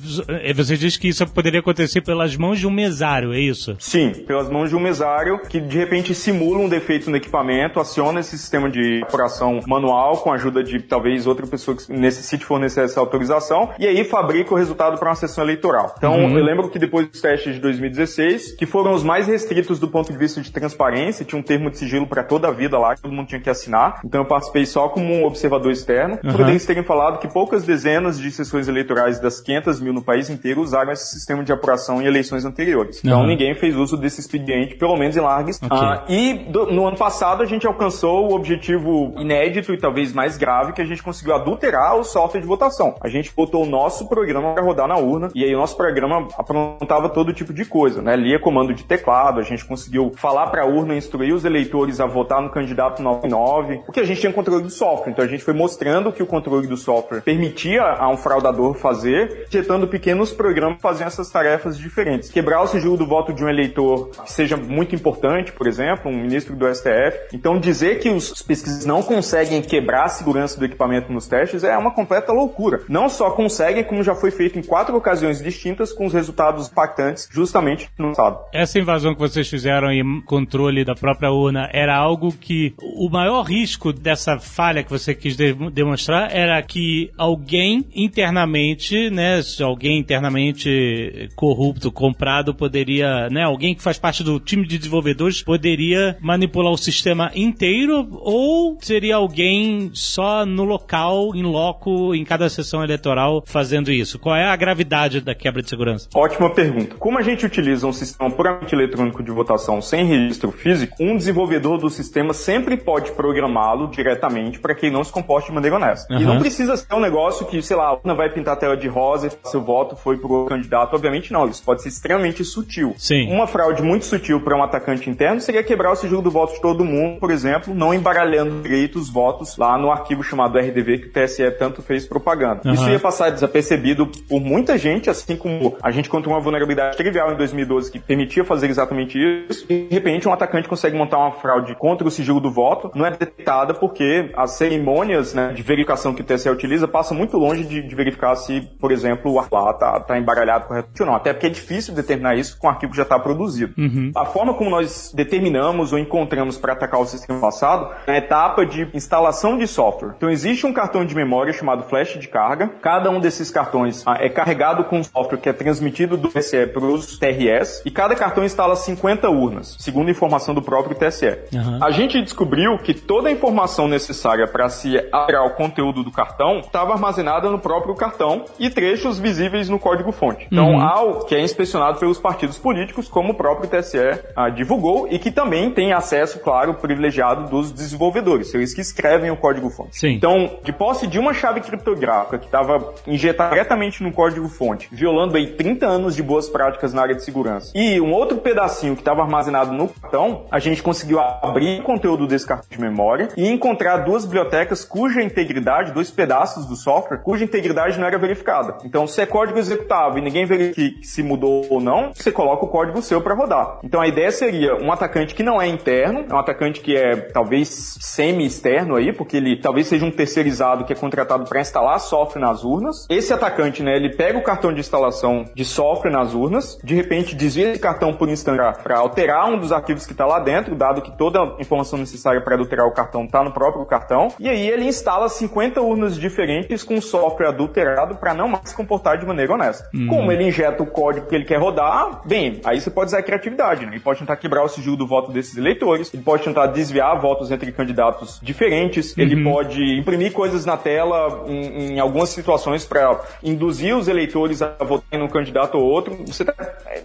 você 0.55 0.77
diz 0.77 0.97
que 0.97 1.09
isso 1.09 1.27
poderia 1.29 1.61
acontecer 1.61 2.01
pelas 2.01 2.37
mãos 2.37 2.59
de 2.59 2.67
um 2.67 2.71
mesário, 2.71 3.33
é 3.33 3.41
isso? 3.41 3.77
Sim, 3.79 4.11
pelas 4.27 4.49
mãos 4.49 4.71
de 4.71 4.77
um 4.77 4.81
mesário 4.81 5.39
que 5.49 5.61
de 5.61 5.79
repente 5.79 6.15
simula 6.15 6.59
um 6.59 6.69
defeito 6.69 7.11
no 7.11 7.17
equipamento, 7.17 7.81
aciona 7.81 8.21
esse 8.21 8.37
sistema 8.39 8.71
de 8.71 9.03
apuração 9.03 9.61
manual 9.67 10.19
com 10.19 10.31
a 10.33 10.35
ajuda 10.35 10.63
de 10.63 10.81
talvez 10.81 11.27
outra 11.27 11.47
pessoa 11.47 11.77
que 11.77 11.93
necessite 11.93 12.45
fornecer 12.45 12.81
essa 12.85 13.01
autorização 13.01 13.71
e 13.79 13.87
aí 13.87 14.05
fabrica 14.05 14.55
o 14.55 14.57
resultado 14.57 14.99
para 14.99 15.09
uma 15.09 15.15
sessão 15.15 15.45
eleitoral. 15.45 15.95
Então, 15.97 16.15
Uhum. 16.17 16.39
eu 16.39 16.45
lembro 16.45 16.69
que 16.69 16.79
depois 16.79 17.09
dos 17.09 17.21
testes 17.21 17.55
de 17.55 17.61
2016, 17.61 18.53
que 18.57 18.67
foram 18.67 18.93
os 18.95 19.03
mais 19.03 19.27
restritos 19.27 19.79
do 19.79 19.89
ponto 19.89 20.13
de 20.13 20.19
vista 20.19 20.41
de 20.41 20.51
transparência, 20.51 21.25
tinha 21.25 21.39
um 21.39 21.43
termo 21.43 21.71
de 21.71 21.79
sigilo 21.79 22.07
para 22.07 22.23
toda 22.23 22.49
a 22.49 22.51
vida 22.51 22.79
lá, 22.79 22.95
que 22.95 23.03
todo 23.03 23.13
mundo 23.13 23.29
tinha 23.29 23.41
que 23.41 23.51
assinar. 23.51 24.01
Então, 24.05 24.23
eu 24.23 24.25
participei 24.27 24.67
só 24.67 24.89
como 24.89 25.13
um 25.13 25.25
observador 25.25 25.71
externo. 25.73 26.19
Uhum. 26.25 26.33
Por 26.33 26.41
eles 26.49 26.65
terem 26.65 26.83
falado 26.83 27.19
que 27.19 27.29
poucas 27.29 27.65
dezenas 27.65 28.19
de 28.19 28.31
sessões 28.31 28.69
eleitorais 28.69 29.21
das 29.21 29.41
500 29.41 29.81
mil 29.81 29.93
no 29.97 30.03
país 30.03 30.31
inteiro 30.31 30.61
usaram 30.61 30.93
esse 30.93 31.11
sistema 31.13 31.43
de 31.43 31.53
apuração 31.53 32.01
em 32.01 32.07
eleições 32.07 32.45
anteriores. 32.45 33.01
Então, 33.05 33.21
Uhum. 33.21 33.27
ninguém 33.27 33.55
fez 33.55 33.75
uso 33.77 33.97
desse 33.97 34.21
expediente, 34.21 34.77
pelo 34.77 34.97
menos 34.97 35.17
em 35.17 35.21
largas. 35.21 35.59
Ok. 35.63 35.69
Ah, 35.77 36.05
e 36.09 36.35
do- 36.51 36.67
no 36.67 36.87
ano 36.87 36.97
passado 36.97 37.43
a 37.43 37.47
gente 37.47 37.67
alcançou 37.67 38.31
o 38.31 38.35
objetivo 38.35 39.15
inédito 39.19 39.73
e 39.73 39.79
talvez 39.79 40.13
mais 40.13 40.37
grave, 40.37 40.73
que 40.73 40.83
a 40.83 40.85
gente 40.85 41.03
conseguiu 41.03 41.35
adulterar 41.35 41.97
o 41.97 42.05
software 42.05 42.41
de 42.41 42.47
votação. 42.47 42.95
A 43.03 43.09
gente 43.09 43.33
botou 43.35 43.65
o 43.65 43.67
nosso 43.67 44.09
programa 44.09 44.53
para 44.55 44.63
rodar 44.63 44.87
na 44.87 44.97
urna 44.97 45.29
e 45.35 45.43
aí 45.45 45.55
o 45.55 45.59
nosso 45.59 45.77
programa 45.77 46.29
aprontava 46.39 47.09
todo 47.09 47.33
tipo 47.33 47.53
de 47.53 47.65
coisa, 47.65 48.03
né? 48.03 48.15
Lia 48.17 48.39
comando 48.39 48.73
de 48.75 48.85
teclado, 48.85 49.41
a 49.41 49.43
gente 49.43 49.65
conseguiu 49.65 50.13
falar 50.17 50.49
para 50.49 50.63
a 50.63 50.67
urna, 50.67 50.95
instruir 50.95 51.35
os 51.35 51.45
eleitores 51.45 52.01
a 52.01 52.07
votar 52.07 52.41
no 52.43 52.51
candidato 52.51 53.03
99, 53.03 53.81
porque 53.87 54.01
a 54.01 54.05
gente 54.05 54.21
tinha 54.21 54.33
controle 54.33 54.63
do 54.63 54.71
software. 54.71 55.11
Então 55.13 55.25
a 55.25 55.29
gente 55.29 55.43
foi 55.43 55.55
mostrando 55.55 56.13
que 56.13 56.23
o 56.23 56.27
controle 56.27 56.67
do 56.67 56.77
software 56.77 57.21
permitia 57.23 57.83
a 57.83 58.09
um 58.09 58.17
fraudador 58.17 58.75
fazer, 58.75 59.47
injetando 59.49 59.86
pequenos 59.87 60.33
programas 60.33 60.81
faziam 60.81 61.07
essas 61.07 61.31
tarefas 61.31 61.79
diferentes. 61.79 62.31
Quebrar 62.31 62.63
o 62.63 62.67
sigilo 62.67 62.97
do 62.97 63.07
voto 63.07 63.33
de 63.33 63.45
um 63.45 63.49
eleitor 63.49 64.11
que 64.25 64.33
seja 64.33 64.57
muito 64.57 64.95
importante, 64.95 65.53
por 65.53 65.67
exemplo, 65.67 66.11
um 66.11 66.17
ministro 66.17 66.55
do 66.57 66.67
STF. 66.73 67.17
Então 67.33 67.59
dizer 67.59 67.99
que 68.01 68.09
os 68.09 68.43
pesquisadores 68.43 68.87
não 68.87 69.03
conseguem 69.03 69.63
quebrar 69.63 70.05
a 70.05 70.09
segurança 70.09 70.59
do 70.59 70.65
equipamento 70.65 71.13
nos 71.13 71.27
testes 71.27 71.65
é 71.65 71.77
uma 71.77 71.93
completa 71.93 72.33
loucura. 72.33 72.83
Não 72.89 73.09
só 73.09 73.31
conseguem, 73.31 73.85
como 73.85 74.03
já 74.03 74.15
foi 74.15 74.31
feito 74.31 74.59
em 74.59 74.63
quatro 74.63 74.97
ocasiões 74.97 75.43
distintas 75.43 75.93
com 75.93 76.07
os 76.07 76.13
resultados 76.13 76.69
impactantes 76.71 77.29
justamente 77.31 77.89
no 77.99 78.09
passado. 78.11 78.39
Essa 78.53 78.79
invasão 78.79 79.15
que 79.15 79.21
vocês 79.21 79.49
fizeram 79.49 79.91
em 79.91 80.21
controle 80.23 80.85
da 80.85 80.95
própria 80.95 81.31
urna 81.31 81.69
era 81.73 81.97
algo 81.97 82.33
que 82.33 82.75
o 82.81 83.09
maior 83.11 83.43
risco 83.43 83.93
dessa 83.93 84.39
falha 84.39 84.83
que 84.83 84.91
você 84.91 85.15
quis 85.15 85.37
de- 85.37 85.55
demonstrar 85.71 86.31
era 86.35 86.61
que 86.63 87.11
alguém 87.17 87.85
internamente, 87.95 89.11
né, 89.11 89.41
alguém 89.77 89.99
internamente 89.99 91.29
corrupto, 91.37 91.93
comprado, 91.93 92.55
poderia, 92.55 93.29
né, 93.29 93.43
alguém 93.45 93.75
que 93.75 93.83
faz 93.83 93.99
parte 93.99 94.25
do 94.25 94.41
time 94.41 94.67
de 94.67 94.79
desenvolvedores 94.79 95.43
poderia 95.43 96.17
manipular 96.21 96.73
o 96.73 96.79
sistema 96.79 97.31
inteiro 97.35 98.09
ou 98.13 98.79
seria 98.81 99.17
alguém 99.17 99.91
só 99.93 100.47
no 100.47 100.65
local, 100.65 101.35
em 101.35 101.43
loco, 101.43 102.15
em 102.15 102.25
cada 102.25 102.49
sessão 102.49 102.83
eleitoral 102.83 103.43
fazendo 103.45 103.93
isso? 103.93 104.19
Qual 104.19 104.35
é 104.35 104.47
a 104.47 104.57
gravidade 104.57 105.21
da 105.21 105.35
quebra 105.35 105.63
de 105.63 105.69
segurança? 105.69 106.09
Ótima 106.15 106.49
pergunta. 106.49 106.97
Como 106.97 107.19
a 107.19 107.23
gente 107.23 107.45
utiliza 107.45 107.87
um 107.87 107.93
sistema 107.93 108.31
puramente 108.31 108.75
eletrônico 108.75 109.23
de 109.23 109.31
votação 109.31 109.83
sem 109.83 110.07
registro 110.07 110.51
físico, 110.51 110.97
um 110.99 111.17
desenvolvedor 111.17 111.79
do 111.79 111.91
sistema 111.91 112.33
sempre 112.33 112.77
pode 112.79 113.13
programá-lo 113.13 113.89
diretamente 113.89 114.59
para 114.59 114.75
que 114.75 114.87
ele 114.87 114.95
não 114.95 115.05
se 115.05 115.13
comporte 115.13 115.49
de 115.49 115.55
maneira 115.55 115.77
honesta. 115.77 116.13
E 116.15 116.17
Aham. 116.17 116.25
não 116.25 116.39
precisa 116.39 116.77
ser 116.77 116.95
um 116.95 117.01
negócio 117.01 117.47
que, 117.47 117.61
sei 117.61 117.77
lá, 117.77 117.89
a 117.89 117.93
urna 117.95 118.15
vai 118.15 118.31
pintar 118.31 118.55
a 118.55 118.57
tela 118.57 118.77
de 118.77 118.89
rosa 118.89 119.27
e 119.27 119.31
seu 119.57 119.63
voto 119.63 119.97
foi 119.97 120.19
pro 120.19 120.47
candidato. 120.47 120.95
Obviamente 120.95 121.33
não, 121.33 121.49
isso 121.49 121.63
pode 121.63 121.83
ser 121.83 121.89
extremamente 121.89 122.45
sutil. 122.45 122.95
Sim. 122.99 123.33
Uma 123.33 123.47
fraude 123.47 123.83
muito 123.83 124.05
sutil 124.05 124.41
para 124.41 124.57
um 124.57 124.63
atacante 124.63 125.09
interno 125.09 125.41
seria 125.41 125.63
quebrar 125.63 125.93
o 125.93 125.97
sigilo 125.97 126.21
do 126.21 126.31
voto 126.31 126.55
de 126.55 126.61
todo 126.61 126.85
mundo, 126.85 127.19
por 127.19 127.31
exemplo, 127.31 127.75
não 127.75 127.95
embaralhando 127.95 128.63
direito 128.63 128.99
os 128.99 129.09
votos 129.09 129.57
lá 129.57 129.79
no 129.79 129.91
arquivo 129.91 130.23
chamado 130.23 130.59
RDV 130.59 130.99
que 130.99 131.07
o 131.07 131.13
TSE 131.13 131.51
tanto 131.53 131.83
fez 131.83 132.07
propaganda. 132.07 132.61
Aham. 132.65 132.75
Isso 132.75 132.91
ia 132.91 132.99
passar 132.99 133.31
desapercebido 133.31 134.07
por 134.29 134.41
muita 134.41 134.77
gente, 134.77 135.09
assim 135.09 135.37
como 135.37 135.77
a 135.83 135.91
gente 135.91 136.09
encontrou 136.09 136.35
uma 136.35 136.41
vulnerabilidade 136.41 136.97
trivial 136.97 137.33
em 137.33 137.37
2012 137.37 137.91
que 137.91 137.99
permitia 137.99 138.45
fazer 138.45 138.69
exatamente 138.69 139.19
isso. 139.49 139.65
E, 139.69 139.87
de 139.89 139.95
repente, 139.95 140.29
um 140.29 140.33
atacante 140.33 140.69
consegue 140.69 140.97
montar 140.97 141.19
uma 141.19 141.33
fraude 141.33 141.75
contra 141.75 142.07
o 142.07 142.11
sigilo 142.11 142.41
do 142.41 142.51
voto, 142.51 142.91
não 142.95 143.07
é 143.07 143.11
detectada 143.11 143.73
porque 143.75 144.31
as 144.37 144.53
cerimônias 144.53 145.33
né, 145.33 145.53
de 145.55 145.63
verificação 145.63 146.15
que 146.15 146.21
o 146.21 146.25
TSE 146.25 146.49
utiliza 146.51 146.87
passam 146.87 147.17
muito 147.17 147.37
longe 147.37 147.65
de, 147.65 147.83
de 147.83 147.95
verificar 147.95 148.35
se, 148.37 148.61
por 148.79 148.93
exemplo, 148.93 149.33
o 149.33 149.39
lá 149.53 149.73
tá, 149.73 150.01
tá 150.01 150.19
embaralhado 150.19 150.67
corretamente 150.67 151.03
ou 151.03 151.09
não. 151.09 151.15
Até 151.15 151.33
porque 151.33 151.47
é 151.47 151.51
difícil 151.51 151.95
determinar 151.95 152.35
isso 152.35 152.59
com 152.59 152.67
o 152.67 152.71
arquivo 152.71 152.93
que 152.93 152.97
já 152.97 153.05
está 153.05 153.19
produzido. 153.19 153.75
A 154.15 154.25
forma 154.25 154.55
como 154.55 154.71
nós 154.71 155.13
determinamos 155.15 155.93
ou 155.93 155.99
encontramos 155.99 156.59
para 156.59 156.73
atacar 156.73 157.01
o 157.01 157.07
sistema 157.07 157.41
passado 157.41 157.91
é 158.07 158.13
a 158.13 158.19
etapa 158.19 158.67
de 158.67 158.89
instalação 158.93 159.57
de 159.57 159.67
software. 159.67 160.15
Então 160.17 160.29
existe 160.29 160.67
um 160.67 160.73
cartão 160.73 161.05
de 161.05 161.15
memória 161.15 161.53
chamado 161.53 161.85
flash 161.85 162.19
de 162.19 162.29
carga. 162.29 162.69
Cada 162.81 163.11
um 163.11 163.21
desses 163.21 163.51
cartões 163.51 164.03
ah, 164.07 164.17
é 164.19 164.29
carregado 164.29 164.85
com 164.85 164.99
um 164.99 165.05
software 165.05 165.39
que 165.39 165.49
é 165.49 165.53
transmitido 165.53 166.17
do 166.17 166.29
TSE 166.29 166.67
para 166.67 166.85
os 166.85 167.19
TRS 167.19 167.83
e 167.85 167.91
cada 167.91 168.15
cartão 168.15 168.45
instala 168.45 168.75
50 168.75 169.29
urnas, 169.31 169.77
segundo 169.79 170.09
a 170.09 170.11
informação 170.11 170.55
do 170.55 170.63
próprio 170.63 170.97
TSE. 170.97 171.39
Aham. 171.55 171.79
A 171.83 171.91
gente 171.91 172.21
descobriu 172.21 172.79
que 172.79 172.95
toda 172.95 173.29
a 173.29 173.33
informação 173.33 173.87
necessária 173.89 174.47
para 174.47 174.69
se 174.69 174.97
alterar 175.13 175.45
o 175.47 175.51
conteúdo 175.51 176.03
do 176.03 176.11
cartão 176.11 176.59
estava 176.59 176.93
armazenada 176.93 177.49
no 177.51 177.59
próprio 177.59 177.95
cartão 177.95 178.45
e 178.59 178.69
trechos 178.71 179.19
visíveis 179.19 179.36
no 179.69 179.79
código-fonte. 179.79 180.47
Então, 180.51 180.71
Uhum. 180.73 180.81
algo 180.81 181.25
que 181.25 181.35
é 181.35 181.41
inspecionado 181.41 181.99
pelos 181.99 182.19
partidos 182.19 182.59
políticos, 182.59 183.09
como 183.09 183.33
o 183.33 183.35
próprio 183.35 183.69
TSE 183.69 183.99
ah, 184.35 184.49
divulgou, 184.49 185.07
e 185.11 185.19
que 185.19 185.31
também 185.31 185.71
tem 185.71 185.93
acesso, 185.93 186.41
claro, 186.41 186.75
privilegiado 186.75 187.49
dos 187.49 187.73
desenvolvedores, 187.73 188.53
eles 188.55 188.75
que 188.75 188.81
escrevem 188.81 189.31
o 189.31 189.37
código-fonte. 189.37 189.99
Sim. 189.99 190.09
Então, 190.15 190.59
de 190.63 190.73
posse 190.73 191.07
de 191.07 191.19
uma 191.19 191.33
chave 191.33 191.61
criptográfica 191.61 192.39
que 192.39 192.47
estava 192.47 192.93
injetada 193.07 193.51
diretamente 193.51 194.03
no 194.03 194.13
código-fonte, 194.13 194.89
violando 194.91 195.37
aí 195.37 195.47
30 195.49 195.87
anos 195.87 196.15
de 196.17 196.23
boas 196.23 196.49
práticas 196.49 196.93
na 196.93 197.03
área 197.03 197.15
de 197.15 197.25
segurança, 197.25 197.73
e 197.75 198.01
um 198.01 198.13
outro 198.13 198.39
pedacinho 198.39 198.95
que 198.95 199.03
estava 199.03 199.23
armazenado 199.23 199.73
no 199.73 199.89
cartão, 199.89 200.45
a 200.51 200.59
gente 200.59 200.83
conseguiu 200.83 201.21
abrir 201.21 201.81
o 201.81 201.83
conteúdo 201.83 202.27
desse 202.27 202.47
cartão 202.47 202.69
de 202.71 202.81
memória 202.81 203.29
e 203.37 203.49
encontrar 203.49 203.99
duas 203.99 204.25
bibliotecas 204.25 204.85
cuja 204.85 205.23
integridade, 205.23 205.93
dois 205.93 206.11
pedaços 206.11 206.67
do 206.67 206.77
software, 206.77 207.19
cuja 207.19 207.45
integridade 207.45 207.99
não 207.99 208.07
era 208.07 208.19
verificada. 208.19 208.79
Então, 208.85 209.07
é 209.27 209.29
código 209.29 209.59
executável 209.59 210.19
e 210.19 210.23
ninguém 210.23 210.47
verifica 210.47 210.87
se 211.03 211.23
mudou 211.23 211.67
ou 211.69 211.81
não, 211.81 212.13
você 212.15 212.31
coloca 212.31 212.65
o 212.65 212.69
código 212.69 213.03
seu 213.03 213.21
para 213.21 213.35
rodar. 213.35 213.81
Então, 213.83 214.01
a 214.01 214.07
ideia 214.07 214.31
seria 214.31 214.77
um 214.77 214.93
atacante 214.93 215.35
que 215.35 215.43
não 215.43 215.61
é 215.61 215.67
interno, 215.67 216.25
é 216.29 216.35
um 216.35 216.39
atacante 216.39 216.81
que 216.81 216.97
é 216.97 217.17
talvez 217.17 217.97
semi-externo 218.01 218.97
aí, 218.97 219.13
porque 219.13 219.37
ele 219.37 219.61
talvez 219.61 219.87
seja 219.87 220.05
um 220.05 220.11
terceirizado 220.11 220.85
que 220.85 220.93
é 220.93 220.97
contratado 220.97 221.45
para 221.45 221.61
instalar 221.61 221.99
software 222.01 222.41
nas 222.41 222.65
urnas. 222.65 223.07
Esse 223.09 223.33
atacante, 223.33 223.83
né, 223.83 223.97
ele 223.97 224.15
pega 224.15 224.39
o 224.39 224.43
cartão 224.43 224.73
de 224.73 224.81
instalação 224.81 225.45
de 225.55 225.65
software 225.65 226.11
nas 226.11 226.35
urnas, 226.35 226.79
de 226.83 226.95
repente 226.95 227.35
desvia 227.35 227.71
esse 227.71 227.81
cartão 227.81 228.15
por 228.15 228.29
instante 228.29 228.57
para 228.83 228.99
alterar 228.99 229.49
um 229.49 229.59
dos 229.59 229.73
arquivos 229.73 230.07
que 230.07 230.13
está 230.13 230.25
lá 230.25 230.39
dentro, 230.39 230.75
dado 230.75 231.03
que 231.03 231.17
toda 231.17 231.41
a 231.41 231.57
informação 231.61 231.99
necessária 231.99 232.41
para 232.41 232.55
adulterar 232.55 232.87
o 232.87 232.93
cartão 232.93 233.25
está 233.25 233.43
no 233.43 233.53
próprio 233.53 233.85
cartão. 233.85 234.29
E 234.39 234.49
aí 234.49 234.69
ele 234.69 234.85
instala 234.85 235.29
50 235.29 235.81
urnas 235.81 236.17
diferentes 236.17 236.85
com 236.85 237.01
software 237.01 237.49
adulterado 237.49 238.17
para 238.17 238.35
não 238.35 238.49
mais 238.49 238.71
se 238.71 238.77
comportar 239.17 239.19
de 239.19 239.27
maneira 239.27 239.53
honesta. 239.55 239.89
Hum. 239.95 240.07
Como 240.07 240.31
ele 240.31 240.45
injeta 240.45 240.83
o 240.83 240.87
código 240.87 241.27
que 241.27 241.35
ele 241.35 241.45
quer 241.45 241.59
rodar, 241.59 242.23
bem, 242.27 242.61
aí 242.65 242.81
você 242.81 242.91
pode 242.91 243.09
usar 243.09 243.19
a 243.19 243.23
criatividade, 243.23 243.85
né? 243.85 243.93
Ele 243.93 244.01
pode 244.01 244.21
tentar 244.21 244.37
quebrar 244.37 244.63
o 244.63 244.69
sigilo 244.69 244.97
do 244.97 245.07
voto 245.07 245.33
desses 245.33 245.57
eleitores, 245.57 246.13
ele 246.13 246.23
pode 246.23 246.45
tentar 246.45 246.67
desviar 246.67 247.19
votos 247.21 247.51
entre 247.51 247.73
candidatos 247.73 248.39
diferentes, 248.43 249.17
ele 249.17 249.43
pode 249.43 249.99
imprimir 249.99 250.33
coisas 250.33 250.65
na 250.65 250.77
tela 250.77 251.45
em, 251.47 251.95
em 251.95 252.01
algumas 252.01 252.29
situações 252.31 252.85
para 252.85 253.21
induzir 253.43 253.97
os 253.97 254.09
eleitores 254.09 254.63
a 254.63 254.77
votarem 254.85 255.25
num 255.25 255.29
candidato 255.29 255.79
ou 255.79 255.85
outro. 255.85 256.17
Você 256.27 256.45
tá... 256.45 256.55